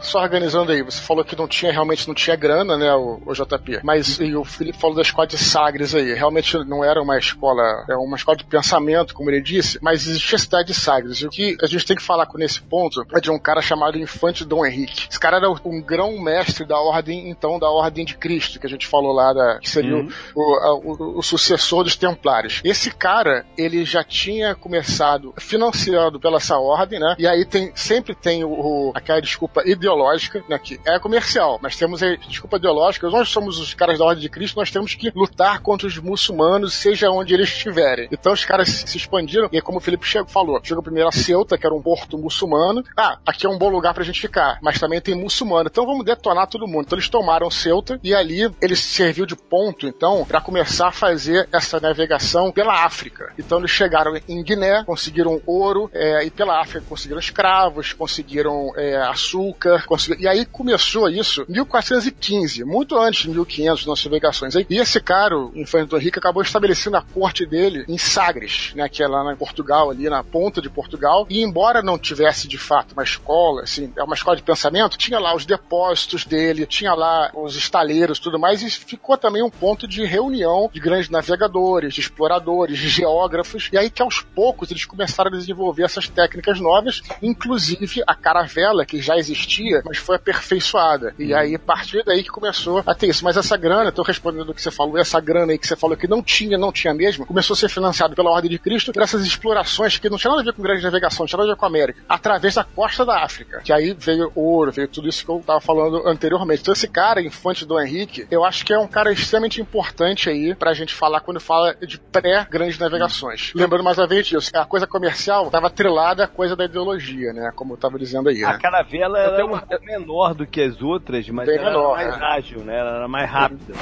Só 0.00 0.20
organizando 0.20 0.72
aí, 0.72 0.82
você 0.82 1.00
falou 1.00 1.24
que 1.24 1.36
não 1.36 1.46
tinha, 1.46 1.72
realmente 1.72 2.06
não 2.08 2.14
tinha 2.14 2.36
grana, 2.36 2.76
né, 2.76 2.92
o, 2.94 3.20
o 3.24 3.32
JP. 3.32 3.80
Mas 3.82 4.18
e 4.20 4.34
o 4.34 4.44
Felipe 4.44 4.78
falou 4.78 4.96
da 4.96 5.02
escola 5.02 5.26
de 5.26 5.38
Sagres 5.38 5.94
aí. 5.94 6.14
Realmente 6.14 6.56
não 6.64 6.84
era 6.84 7.00
uma 7.02 7.18
escola, 7.18 7.62
é 7.88 7.94
uma 7.94 8.16
escola 8.16 8.36
de 8.36 8.44
pensamento, 8.44 9.14
como 9.14 9.30
ele 9.30 9.40
disse, 9.40 9.78
mas 9.82 10.06
existia 10.06 10.36
a 10.36 10.40
cidade 10.40 10.68
de 10.68 10.74
Sagres. 10.74 11.18
E 11.20 11.26
o 11.26 11.30
que 11.30 11.56
a 11.62 11.66
gente 11.66 11.84
tem 11.86 11.96
que 11.96 12.02
falar 12.02 12.26
com 12.26 12.38
nesse 12.38 12.60
ponto 12.62 13.04
é 13.14 13.20
de 13.20 13.30
um 13.30 13.38
cara 13.38 13.60
chamado 13.60 13.98
Infante 13.98 14.44
Dom 14.44 14.64
Henrique. 14.64 15.06
Esse 15.10 15.18
cara 15.20 15.36
era 15.38 15.50
um 15.50 15.80
grão-mestre 15.82 16.64
da 16.64 16.78
ordem, 16.78 17.28
então, 17.30 17.58
da 17.58 17.68
Ordem 17.70 18.04
de 18.04 18.16
Cristo, 18.16 18.58
que 18.58 18.66
a 18.66 18.70
gente 18.70 18.86
falou 18.86 19.12
lá, 19.12 19.32
da, 19.32 19.58
que 19.58 19.68
seria 19.68 19.96
o- 19.96 20.08
o, 20.34 20.54
a- 20.54 20.74
o- 20.74 21.18
o 21.18 21.22
sucessor 21.28 21.84
dos 21.84 21.96
Templários. 21.96 22.60
Esse 22.64 22.90
cara, 22.90 23.44
ele 23.56 23.84
já 23.84 24.02
tinha 24.02 24.54
começado 24.54 25.34
financiando 25.38 26.20
pela 26.20 26.36
essa 26.38 26.56
ordem, 26.58 27.00
né? 27.00 27.16
E 27.18 27.26
aí 27.26 27.44
tem, 27.44 27.72
sempre 27.74 28.14
tem 28.14 28.44
o, 28.44 28.48
o- 28.50 28.92
aquela 28.94 29.20
desculpa 29.20 29.62
ideológica, 29.68 30.42
né? 30.48 30.58
Que 30.58 30.78
é 30.86 30.98
comercial, 30.98 31.58
mas 31.60 31.76
temos 31.76 32.02
a 32.02 32.14
desculpa 32.16 32.56
ideológica. 32.56 33.08
Nós 33.10 33.28
somos 33.28 33.58
os 33.58 33.74
caras 33.74 33.98
da 33.98 34.04
Ordem 34.04 34.22
de 34.22 34.28
Cristo, 34.28 34.56
nós 34.56 34.70
temos 34.70 34.94
que 34.94 35.10
lutar 35.14 35.60
contra 35.60 35.86
os 35.86 35.98
muçulmanos, 35.98 36.74
seja 36.74 37.10
onde 37.10 37.34
eles 37.34 37.48
estiverem. 37.48 38.08
Então 38.12 38.32
os 38.32 38.44
caras 38.44 38.68
se 38.68 38.86
se 38.88 38.96
expandiram, 38.96 39.48
e 39.52 39.60
como 39.60 39.78
o 39.78 39.80
Felipe 39.80 40.06
Chego 40.06 40.30
falou, 40.30 40.60
chegou 40.62 40.82
primeiro 40.82 41.08
a 41.08 41.12
Ceuta, 41.12 41.58
que 41.58 41.66
era 41.66 41.74
um 41.74 41.82
porto 41.82 42.16
muçulmano. 42.16 42.82
Ah, 42.96 43.18
aqui 43.26 43.44
é 43.46 43.48
um 43.50 43.58
bom 43.58 43.68
lugar 43.68 43.92
pra 43.92 44.04
gente 44.04 44.20
ficar, 44.20 44.58
mas 44.62 44.78
também 44.78 45.00
tem 45.00 45.14
muçulmano. 45.14 45.68
Então 45.70 45.84
vamos 45.84 46.04
detonar 46.04 46.46
todo 46.46 46.66
mundo. 46.66 46.84
Então 46.86 46.96
eles 46.96 47.08
tomaram 47.08 47.50
Ceuta 47.50 47.98
e 48.02 48.14
ali 48.14 48.48
eles 48.62 48.78
serviu 48.80 49.26
de 49.26 49.34
ponto, 49.36 49.86
então, 49.86 50.24
para 50.24 50.40
começar 50.40 50.88
a 50.88 50.92
fazer 50.92 51.17
essa 51.52 51.80
navegação 51.80 52.52
pela 52.52 52.84
África. 52.84 53.32
Então 53.38 53.58
eles 53.58 53.70
chegaram 53.70 54.18
em 54.28 54.42
Guiné, 54.42 54.84
conseguiram 54.84 55.40
ouro, 55.46 55.90
é, 55.92 56.24
e 56.24 56.30
pela 56.30 56.60
África 56.60 56.84
conseguiram 56.88 57.20
escravos, 57.20 57.92
conseguiram 57.92 58.72
é, 58.76 58.96
açúcar, 58.96 59.84
conseguiram... 59.86 60.22
e 60.22 60.28
aí 60.28 60.44
começou 60.44 61.08
isso 61.08 61.44
em 61.48 61.52
1415, 61.52 62.64
muito 62.64 62.98
antes 62.98 63.22
de 63.22 63.28
1500 63.28 63.86
nas 63.86 64.04
navegações. 64.04 64.54
E 64.54 64.66
esse 64.70 65.00
cara, 65.00 65.34
Infante 65.54 65.90
do 65.90 65.98
Henrique, 65.98 66.18
acabou 66.18 66.42
estabelecendo 66.42 66.96
a 66.96 67.02
corte 67.02 67.46
dele 67.46 67.84
em 67.88 67.98
Sagres, 67.98 68.72
né, 68.74 68.88
que 68.88 69.02
é 69.02 69.08
lá 69.08 69.32
em 69.32 69.36
Portugal, 69.36 69.90
ali 69.90 70.08
na 70.08 70.22
ponta 70.22 70.60
de 70.60 70.70
Portugal. 70.70 71.26
E 71.28 71.42
embora 71.42 71.82
não 71.82 71.98
tivesse 71.98 72.48
de 72.48 72.58
fato 72.58 72.92
uma 72.92 73.02
escola, 73.02 73.62
assim, 73.62 73.92
é 73.96 74.02
uma 74.02 74.14
escola 74.14 74.36
de 74.36 74.42
pensamento, 74.42 74.98
tinha 74.98 75.18
lá 75.18 75.34
os 75.34 75.44
depósitos 75.44 76.24
dele, 76.24 76.66
tinha 76.66 76.94
lá 76.94 77.30
os 77.34 77.56
estaleiros, 77.56 78.18
tudo 78.18 78.38
mais, 78.38 78.62
e 78.62 78.70
ficou 78.70 79.16
também 79.16 79.42
um 79.42 79.50
ponto 79.50 79.86
de 79.86 80.04
reunião 80.04 80.70
de 80.72 80.80
grandes 80.80 81.07
navegadores, 81.10 81.94
de 81.94 82.00
exploradores, 82.00 82.78
de 82.78 82.88
geógrafos. 82.88 83.68
E 83.72 83.78
aí 83.78 83.90
que 83.90 84.02
aos 84.02 84.20
poucos 84.20 84.70
eles 84.70 84.84
começaram 84.84 85.30
a 85.30 85.36
desenvolver 85.36 85.84
essas 85.84 86.08
técnicas 86.08 86.60
novas, 86.60 87.02
inclusive 87.22 88.02
a 88.06 88.14
caravela 88.14 88.84
que 88.84 89.00
já 89.00 89.16
existia, 89.16 89.82
mas 89.84 89.98
foi 89.98 90.16
aperfeiçoada. 90.16 91.14
E 91.18 91.34
aí 91.34 91.54
a 91.54 91.58
partir 91.58 92.02
daí 92.04 92.22
que 92.22 92.30
começou 92.30 92.82
a 92.86 92.94
ter 92.94 93.08
isso. 93.08 93.24
Mas 93.24 93.36
essa 93.36 93.56
grana, 93.56 93.92
tô 93.92 94.02
respondendo 94.02 94.50
o 94.50 94.54
que 94.54 94.62
você 94.62 94.70
falou, 94.70 94.98
essa 94.98 95.20
grana 95.20 95.52
aí 95.52 95.58
que 95.58 95.66
você 95.66 95.76
falou 95.76 95.96
que 95.96 96.06
não 96.06 96.22
tinha, 96.22 96.58
não 96.58 96.72
tinha 96.72 96.94
mesmo, 96.94 97.26
começou 97.26 97.54
a 97.54 97.56
ser 97.56 97.68
financiado 97.68 98.14
pela 98.14 98.30
Ordem 98.30 98.50
de 98.50 98.58
Cristo 98.58 98.92
por 98.92 99.02
essas 99.02 99.24
explorações 99.24 99.98
que 99.98 100.08
não 100.08 100.18
tinha 100.18 100.30
nada 100.30 100.42
a 100.42 100.44
ver 100.44 100.52
com 100.52 100.62
grande 100.62 100.82
navegação, 100.82 101.20
não 101.20 101.26
tinha 101.26 101.38
nada 101.38 101.50
a 101.50 101.54
ver 101.54 101.58
com 101.58 101.64
a 101.64 101.68
América, 101.68 102.02
através 102.08 102.54
da 102.54 102.64
costa 102.64 103.04
da 103.04 103.22
África. 103.22 103.60
Que 103.62 103.72
aí 103.72 103.94
veio 103.98 104.30
ouro, 104.34 104.72
veio 104.72 104.88
tudo 104.88 105.08
isso 105.08 105.24
que 105.24 105.30
eu 105.30 105.42
tava 105.44 105.60
falando 105.60 106.06
anteriormente. 106.06 106.62
Então 106.62 106.72
esse 106.72 106.88
cara, 106.88 107.22
Infante 107.22 107.64
Dom 107.64 107.80
Henrique, 107.80 108.26
eu 108.30 108.44
acho 108.44 108.64
que 108.64 108.72
é 108.72 108.78
um 108.78 108.88
cara 108.88 109.12
extremamente 109.12 109.60
importante 109.60 110.28
aí 110.28 110.54
pra 110.54 110.74
gente 110.74 110.87
falar 110.94 111.20
quando 111.20 111.40
fala 111.40 111.74
de 111.74 111.98
pré-grandes 111.98 112.78
navegações. 112.78 113.52
Lembrando 113.54 113.84
mais 113.84 113.98
uma 113.98 114.06
vez 114.06 114.26
disso, 114.26 114.50
a 114.54 114.64
coisa 114.64 114.86
comercial 114.86 115.46
estava 115.46 115.66
atrelada 115.68 116.24
à 116.24 116.28
coisa 116.28 116.54
da 116.56 116.64
ideologia, 116.64 117.32
né? 117.32 117.50
Como 117.54 117.74
eu 117.74 117.76
tava 117.76 117.98
dizendo 117.98 118.28
aí, 118.28 118.42
A 118.44 118.52
né? 118.52 118.58
caravela 118.60 119.18
Eu 119.18 119.34
era 119.34 119.44
um 119.46 119.48
uma- 119.50 119.64
menor 119.82 120.34
do 120.34 120.46
que 120.46 120.60
as 120.62 120.80
outras, 120.82 121.28
mas 121.28 121.46
Bem 121.46 121.56
ela 121.58 121.70
menor, 121.70 121.98
era 121.98 122.08
mais 122.10 122.20
né? 122.20 122.26
ágil, 122.26 122.60
né? 122.60 122.78
Ela 122.78 122.96
era 122.96 123.08
mais 123.08 123.30
rápida. 123.30 123.74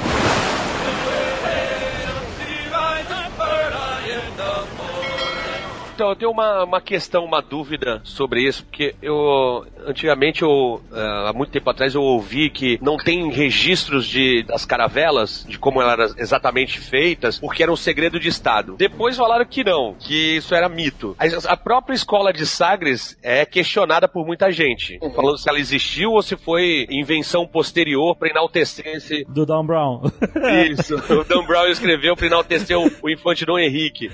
Então, 5.97 6.09
eu 6.09 6.15
tenho 6.15 6.29
uma, 6.29 6.63
uma 6.63 6.79
questão, 6.79 7.25
uma 7.25 7.41
dúvida 7.41 8.01
sobre 8.03 8.43
isso, 8.47 8.63
porque 8.63 8.93
eu, 9.01 9.65
antigamente, 9.87 10.43
eu, 10.43 10.79
eh, 10.93 11.25
há 11.27 11.33
muito 11.33 11.49
tempo 11.49 11.67
atrás, 11.71 11.95
eu 11.95 12.03
ouvi 12.03 12.51
que 12.51 12.77
não 12.83 12.97
tem 12.97 13.31
registros 13.31 14.05
de, 14.05 14.43
das 14.43 14.63
caravelas, 14.63 15.43
de 15.49 15.57
como 15.57 15.81
elas 15.81 16.11
eram 16.11 16.21
exatamente 16.21 16.79
feitas, 16.79 17.39
porque 17.39 17.63
era 17.63 17.71
um 17.71 17.75
segredo 17.75 18.19
de 18.19 18.29
Estado. 18.29 18.75
Depois 18.77 19.17
falaram 19.17 19.43
que 19.43 19.63
não, 19.63 19.95
que 19.95 20.35
isso 20.37 20.53
era 20.53 20.69
mito. 20.69 21.15
A, 21.17 21.53
a 21.53 21.57
própria 21.57 21.95
escola 21.95 22.31
de 22.31 22.45
Sagres 22.45 23.17
é 23.23 23.43
questionada 23.43 24.07
por 24.07 24.23
muita 24.23 24.51
gente, 24.51 24.99
falando 25.15 25.39
se 25.39 25.49
ela 25.49 25.59
existiu 25.59 26.11
ou 26.11 26.21
se 26.21 26.37
foi 26.37 26.85
invenção 26.91 27.47
posterior 27.47 28.15
para 28.15 28.29
enaltecer 28.29 28.85
esse, 28.85 29.25
Do 29.27 29.47
Dan 29.47 29.65
Brown. 29.65 30.03
isso, 30.69 30.93
o 30.95 31.23
Dan 31.23 31.43
Brown 31.43 31.69
escreveu 31.69 32.15
para 32.15 32.27
enaltecer 32.27 32.77
o, 32.77 32.87
o 33.01 33.09
infante 33.09 33.43
Dom 33.47 33.57
Henrique. 33.57 34.11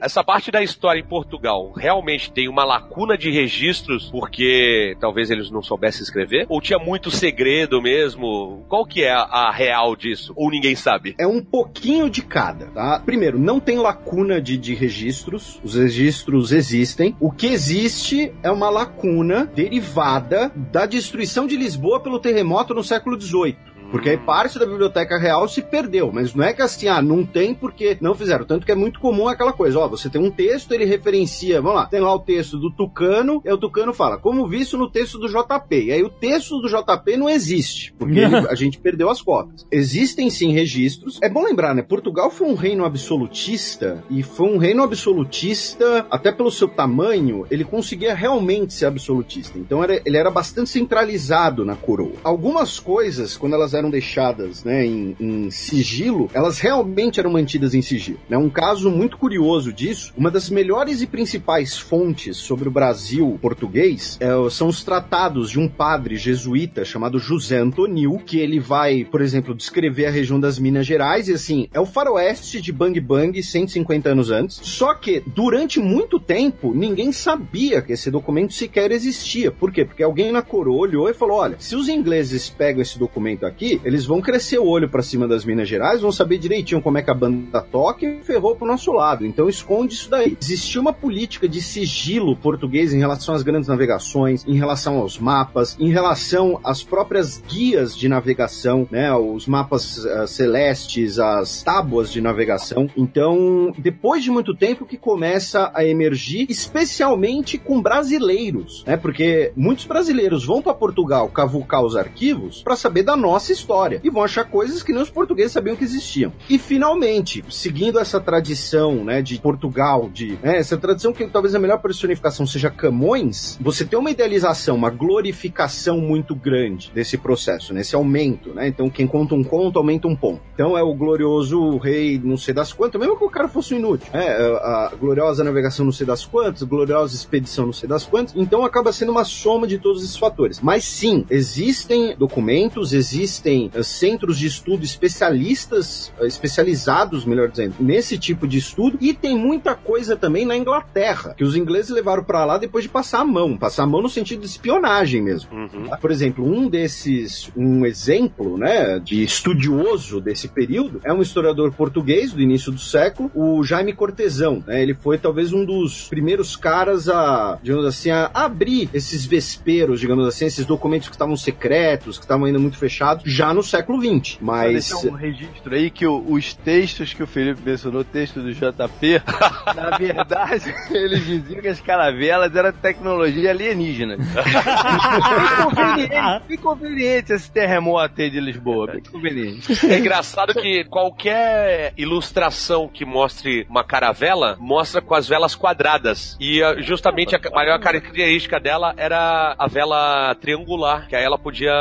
Essa 0.00 0.24
parte 0.24 0.50
da 0.50 0.62
história 0.62 1.09
Portugal 1.10 1.72
realmente 1.76 2.30
tem 2.30 2.48
uma 2.48 2.64
lacuna 2.64 3.18
de 3.18 3.32
registros 3.32 4.08
porque 4.10 4.96
talvez 5.00 5.28
eles 5.28 5.50
não 5.50 5.60
soubessem 5.60 6.02
escrever? 6.02 6.46
Ou 6.48 6.60
tinha 6.60 6.78
muito 6.78 7.10
segredo 7.10 7.82
mesmo? 7.82 8.64
Qual 8.68 8.86
que 8.86 9.02
é 9.02 9.10
a, 9.10 9.22
a 9.22 9.50
real 9.50 9.96
disso? 9.96 10.32
Ou 10.36 10.48
ninguém 10.48 10.76
sabe? 10.76 11.16
É 11.18 11.26
um 11.26 11.42
pouquinho 11.42 12.08
de 12.08 12.22
cada, 12.22 12.66
tá? 12.66 13.02
Primeiro, 13.04 13.40
não 13.40 13.58
tem 13.58 13.76
lacuna 13.76 14.40
de, 14.40 14.56
de 14.56 14.72
registros. 14.72 15.60
Os 15.64 15.74
registros 15.74 16.52
existem. 16.52 17.16
O 17.18 17.32
que 17.32 17.48
existe 17.48 18.32
é 18.44 18.50
uma 18.50 18.70
lacuna 18.70 19.50
derivada 19.52 20.52
da 20.54 20.86
destruição 20.86 21.44
de 21.44 21.56
Lisboa 21.56 21.98
pelo 21.98 22.20
terremoto 22.20 22.72
no 22.72 22.84
século 22.84 23.20
XVIII. 23.20 23.56
Porque 23.90 24.10
aí 24.10 24.16
parte 24.16 24.58
da 24.58 24.66
Biblioteca 24.66 25.18
Real 25.18 25.48
se 25.48 25.62
perdeu. 25.62 26.10
Mas 26.12 26.34
não 26.34 26.44
é 26.44 26.52
que 26.52 26.62
assim, 26.62 26.88
ah, 26.88 27.02
não 27.02 27.24
tem 27.24 27.54
porque 27.54 27.96
não 28.00 28.14
fizeram. 28.14 28.44
Tanto 28.44 28.64
que 28.66 28.72
é 28.72 28.74
muito 28.74 29.00
comum 29.00 29.28
aquela 29.28 29.52
coisa, 29.52 29.78
ó, 29.78 29.88
você 29.88 30.08
tem 30.08 30.20
um 30.20 30.30
texto, 30.30 30.72
ele 30.72 30.84
referencia, 30.84 31.60
vamos 31.60 31.76
lá, 31.78 31.86
tem 31.86 32.00
lá 32.00 32.14
o 32.14 32.18
texto 32.20 32.58
do 32.58 32.70
Tucano, 32.70 33.42
e 33.44 33.50
o 33.52 33.58
Tucano 33.58 33.92
fala, 33.92 34.16
como 34.18 34.46
visto 34.46 34.76
no 34.76 34.90
texto 34.90 35.18
do 35.18 35.28
JP. 35.28 35.84
E 35.86 35.92
aí 35.92 36.02
o 36.02 36.08
texto 36.10 36.60
do 36.60 36.68
JP 36.68 37.16
não 37.16 37.28
existe, 37.28 37.92
porque 37.98 38.18
ele- 38.20 38.36
a 38.48 38.54
gente 38.54 38.78
perdeu 38.78 39.10
as 39.10 39.20
cópias. 39.22 39.66
Existem 39.70 40.30
sim 40.30 40.52
registros. 40.52 41.18
É 41.22 41.28
bom 41.28 41.42
lembrar, 41.44 41.74
né? 41.74 41.82
Portugal 41.82 42.30
foi 42.30 42.48
um 42.48 42.54
reino 42.54 42.84
absolutista, 42.84 44.04
e 44.10 44.22
foi 44.22 44.48
um 44.48 44.58
reino 44.58 44.82
absolutista, 44.82 46.06
até 46.10 46.30
pelo 46.32 46.50
seu 46.50 46.68
tamanho, 46.68 47.46
ele 47.50 47.64
conseguia 47.64 48.14
realmente 48.14 48.72
ser 48.74 48.86
absolutista. 48.86 49.58
Então 49.58 49.82
era- 49.82 50.00
ele 50.04 50.16
era 50.16 50.30
bastante 50.30 50.70
centralizado 50.70 51.64
na 51.64 51.74
coroa. 51.76 52.12
Algumas 52.22 52.78
coisas, 52.78 53.36
quando 53.36 53.54
elas 53.54 53.74
eram 53.74 53.79
deixadas 53.88 54.64
né, 54.64 54.84
em, 54.84 55.16
em 55.20 55.50
sigilo, 55.50 56.28
elas 56.34 56.58
realmente 56.58 57.20
eram 57.20 57.30
mantidas 57.30 57.72
em 57.72 57.80
sigilo. 57.80 58.18
Né? 58.28 58.36
Um 58.36 58.50
caso 58.50 58.90
muito 58.90 59.16
curioso 59.16 59.72
disso, 59.72 60.12
uma 60.16 60.30
das 60.30 60.50
melhores 60.50 61.00
e 61.00 61.06
principais 61.06 61.78
fontes 61.78 62.36
sobre 62.36 62.68
o 62.68 62.72
Brasil 62.72 63.38
português 63.40 64.18
é, 64.20 64.28
são 64.50 64.68
os 64.68 64.82
tratados 64.82 65.50
de 65.50 65.60
um 65.60 65.68
padre 65.68 66.16
jesuíta 66.16 66.84
chamado 66.84 67.18
José 67.18 67.58
Antonil, 67.58 68.18
que 68.18 68.38
ele 68.38 68.58
vai, 68.58 69.04
por 69.04 69.20
exemplo, 69.20 69.54
descrever 69.54 70.06
a 70.06 70.10
região 70.10 70.40
das 70.40 70.58
Minas 70.58 70.86
Gerais 70.86 71.28
e 71.28 71.34
assim, 71.34 71.68
é 71.72 71.78
o 71.78 71.86
faroeste 71.86 72.60
de 72.60 72.72
Bang 72.72 72.98
Bang 73.00 73.40
150 73.40 74.10
anos 74.10 74.30
antes. 74.30 74.60
Só 74.62 74.94
que 74.94 75.22
durante 75.26 75.78
muito 75.78 76.18
tempo 76.18 76.74
ninguém 76.74 77.12
sabia 77.12 77.82
que 77.82 77.92
esse 77.92 78.10
documento 78.10 78.54
sequer 78.54 78.90
existia. 78.90 79.50
Por 79.50 79.70
quê? 79.70 79.84
Porque 79.84 80.02
alguém 80.02 80.32
na 80.32 80.42
coroa 80.42 80.80
olhou 80.80 81.08
e 81.08 81.14
falou: 81.14 81.38
olha, 81.38 81.56
se 81.58 81.76
os 81.76 81.88
ingleses 81.88 82.48
pegam 82.48 82.82
esse 82.82 82.98
documento 82.98 83.46
aqui, 83.46 83.69
eles 83.84 84.06
vão 84.06 84.20
crescer 84.20 84.58
o 84.58 84.66
olho 84.66 84.88
pra 84.88 85.02
cima 85.02 85.28
das 85.28 85.44
Minas 85.44 85.68
Gerais, 85.68 86.00
vão 86.00 86.10
saber 86.10 86.38
direitinho 86.38 86.80
como 86.80 86.98
é 86.98 87.02
que 87.02 87.10
a 87.10 87.14
banda 87.14 87.60
toca 87.60 88.06
e 88.06 88.22
ferrou 88.22 88.56
pro 88.56 88.66
nosso 88.66 88.92
lado. 88.92 89.26
Então 89.26 89.48
esconde 89.48 89.94
isso 89.94 90.08
daí. 90.08 90.36
Existia 90.40 90.80
uma 90.80 90.92
política 90.92 91.48
de 91.48 91.60
sigilo 91.60 92.36
português 92.36 92.92
em 92.92 92.98
relação 92.98 93.34
às 93.34 93.42
grandes 93.42 93.68
navegações, 93.68 94.44
em 94.46 94.54
relação 94.54 94.98
aos 94.98 95.18
mapas, 95.18 95.76
em 95.78 95.90
relação 95.90 96.58
às 96.64 96.82
próprias 96.82 97.42
guias 97.48 97.96
de 97.96 98.08
navegação, 98.08 98.88
né? 98.90 99.12
Os 99.14 99.46
mapas 99.46 99.98
uh, 99.98 100.26
celestes, 100.26 101.18
as 101.18 101.62
tábuas 101.62 102.10
de 102.10 102.20
navegação. 102.20 102.88
Então, 102.96 103.72
depois 103.78 104.22
de 104.24 104.30
muito 104.30 104.54
tempo 104.54 104.86
que 104.86 104.96
começa 104.96 105.70
a 105.74 105.84
emergir, 105.84 106.46
especialmente 106.48 107.58
com 107.58 107.80
brasileiros, 107.80 108.84
né? 108.86 108.96
Porque 108.96 109.52
muitos 109.56 109.84
brasileiros 109.84 110.44
vão 110.44 110.62
para 110.62 110.74
Portugal 110.74 111.28
cavucar 111.28 111.84
os 111.84 111.96
arquivos 111.96 112.62
para 112.62 112.76
saber 112.76 113.02
da 113.02 113.16
nossa 113.16 113.52
história 113.60 114.00
e 114.02 114.10
vão 114.10 114.22
achar 114.22 114.44
coisas 114.44 114.82
que 114.82 114.92
nem 114.92 115.02
os 115.02 115.10
portugueses 115.10 115.52
sabiam 115.52 115.76
que 115.76 115.84
existiam. 115.84 116.32
E 116.48 116.58
finalmente, 116.58 117.44
seguindo 117.50 117.98
essa 117.98 118.20
tradição, 118.20 119.04
né, 119.04 119.22
de 119.22 119.38
Portugal, 119.38 120.08
de 120.12 120.38
né, 120.42 120.58
essa 120.58 120.76
tradição 120.76 121.12
que 121.12 121.26
talvez 121.26 121.54
a 121.54 121.58
melhor 121.58 121.78
personificação 121.78 122.46
seja 122.46 122.70
Camões, 122.70 123.58
você 123.60 123.84
tem 123.84 123.98
uma 123.98 124.10
idealização, 124.10 124.76
uma 124.76 124.90
glorificação 124.90 125.98
muito 125.98 126.34
grande 126.34 126.90
desse 126.94 127.18
processo, 127.18 127.74
nesse 127.74 127.94
aumento, 127.94 128.54
né? 128.54 128.68
Então 128.68 128.88
quem 128.88 129.06
conta 129.06 129.34
um 129.34 129.44
conto 129.44 129.78
aumenta 129.78 130.08
um 130.08 130.16
ponto. 130.16 130.40
Então 130.54 130.76
é 130.76 130.82
o 130.82 130.94
glorioso 130.94 131.76
rei, 131.78 132.20
não 132.22 132.36
sei 132.36 132.54
das 132.54 132.72
quantas, 132.72 133.00
mesmo 133.00 133.16
que 133.16 133.24
o 133.24 133.30
cara 133.30 133.48
fosse 133.48 133.74
um 133.74 133.78
inútil, 133.78 134.08
né? 134.12 134.28
A 134.30 134.92
gloriosa 134.98 135.44
navegação, 135.44 135.84
não 135.84 135.92
sei 135.92 136.06
das 136.06 136.24
quantas, 136.24 136.62
gloriosa 136.62 137.14
expedição, 137.14 137.66
não 137.66 137.72
sei 137.72 137.88
das 137.88 138.04
quantas. 138.04 138.34
Então 138.36 138.64
acaba 138.64 138.92
sendo 138.92 139.12
uma 139.12 139.24
soma 139.24 139.66
de 139.66 139.78
todos 139.78 140.02
esses 140.02 140.16
fatores. 140.16 140.60
Mas 140.60 140.84
sim, 140.84 141.24
existem 141.30 142.14
documentos, 142.16 142.92
existem 142.92 143.49
uh, 143.74 143.82
centros 143.82 144.38
de 144.38 144.46
estudo 144.46 144.84
especialistas, 144.84 146.12
uh, 146.20 146.26
especializados, 146.26 147.24
melhor 147.24 147.48
dizendo, 147.48 147.74
nesse 147.80 148.18
tipo 148.18 148.46
de 148.46 148.58
estudo. 148.58 148.98
E 149.00 149.12
tem 149.14 149.36
muita 149.36 149.74
coisa 149.74 150.16
também 150.16 150.44
na 150.44 150.56
Inglaterra, 150.56 151.34
que 151.36 151.44
os 151.44 151.56
ingleses 151.56 151.90
levaram 151.90 152.22
para 152.22 152.44
lá 152.44 152.58
depois 152.58 152.84
de 152.84 152.90
passar 152.90 153.20
a 153.20 153.24
mão. 153.24 153.56
Passar 153.56 153.84
a 153.84 153.86
mão 153.86 154.02
no 154.02 154.08
sentido 154.08 154.40
de 154.40 154.46
espionagem 154.46 155.22
mesmo. 155.22 155.50
Uhum. 155.52 155.88
Por 156.00 156.10
exemplo, 156.10 156.44
um 156.44 156.68
desses, 156.68 157.50
um 157.56 157.84
exemplo, 157.84 158.56
né, 158.56 158.98
de 158.98 159.22
estudioso 159.22 160.20
desse 160.20 160.48
período 160.48 161.00
é 161.04 161.12
um 161.12 161.22
historiador 161.22 161.72
português 161.72 162.32
do 162.32 162.40
início 162.40 162.70
do 162.72 162.78
século, 162.78 163.30
o 163.34 163.62
Jaime 163.62 163.92
Cortesão. 163.92 164.62
Né? 164.66 164.82
Ele 164.82 164.94
foi 164.94 165.18
talvez 165.18 165.52
um 165.52 165.64
dos 165.64 166.08
primeiros 166.08 166.56
caras 166.56 167.08
a, 167.08 167.58
digamos 167.62 167.86
assim, 167.86 168.10
a 168.10 168.30
abrir 168.32 168.88
esses 168.92 169.24
vesperos, 169.24 170.00
digamos 170.00 170.26
assim, 170.26 170.46
esses 170.46 170.66
documentos 170.66 171.08
que 171.08 171.14
estavam 171.14 171.36
secretos, 171.36 172.18
que 172.18 172.24
estavam 172.24 172.46
ainda 172.46 172.58
muito 172.58 172.76
fechados, 172.76 173.30
já 173.40 173.54
no 173.54 173.62
século 173.62 174.00
XX. 174.00 174.38
Mas. 174.40 174.92
um 175.04 175.12
registro 175.12 175.74
aí 175.74 175.90
que 175.90 176.06
o, 176.06 176.24
os 176.30 176.54
textos 176.54 177.14
que 177.14 177.22
o 177.22 177.26
Felipe 177.26 177.60
mencionou, 177.64 178.04
texto 178.04 178.40
do 178.40 178.52
JP, 178.52 179.22
na 179.74 179.96
verdade, 179.96 180.74
eles 180.90 181.24
diziam 181.24 181.60
que 181.60 181.68
as 181.68 181.80
caravelas 181.80 182.54
eram 182.54 182.72
tecnologia 182.72 183.50
alienígena. 183.50 184.16
bem 184.20 185.64
conveniente, 185.64 186.44
bem 186.48 186.58
conveniente 186.58 187.32
esse 187.32 187.50
terremoto 187.50 188.20
aí 188.20 188.30
de 188.30 188.40
Lisboa, 188.40 188.86
bem 188.92 189.02
conveniente. 189.02 189.86
É 189.86 189.98
engraçado 189.98 190.54
que 190.54 190.84
qualquer 190.84 191.92
ilustração 191.96 192.88
que 192.88 193.04
mostre 193.04 193.66
uma 193.68 193.84
caravela 193.84 194.56
mostra 194.58 195.00
com 195.00 195.14
as 195.14 195.28
velas 195.28 195.54
quadradas. 195.54 196.36
E 196.40 196.62
ah, 196.62 196.80
justamente 196.80 197.34
a 197.34 197.40
maior 197.50 197.78
característica 197.80 198.60
dela 198.60 198.94
era 198.96 199.54
a 199.58 199.66
vela 199.66 200.34
triangular, 200.34 201.08
que 201.08 201.16
aí 201.16 201.24
ela 201.24 201.38
podia 201.38 201.72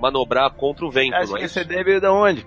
manobrar 0.00 0.50
contra 0.52 0.84
o 0.84 0.90
vento. 0.90 0.97
Acho 1.14 1.32
não 1.32 1.38
é 1.38 1.40
que 1.42 1.48
você 1.48 1.64
deve 1.64 2.00
de 2.00 2.06
onde? 2.06 2.44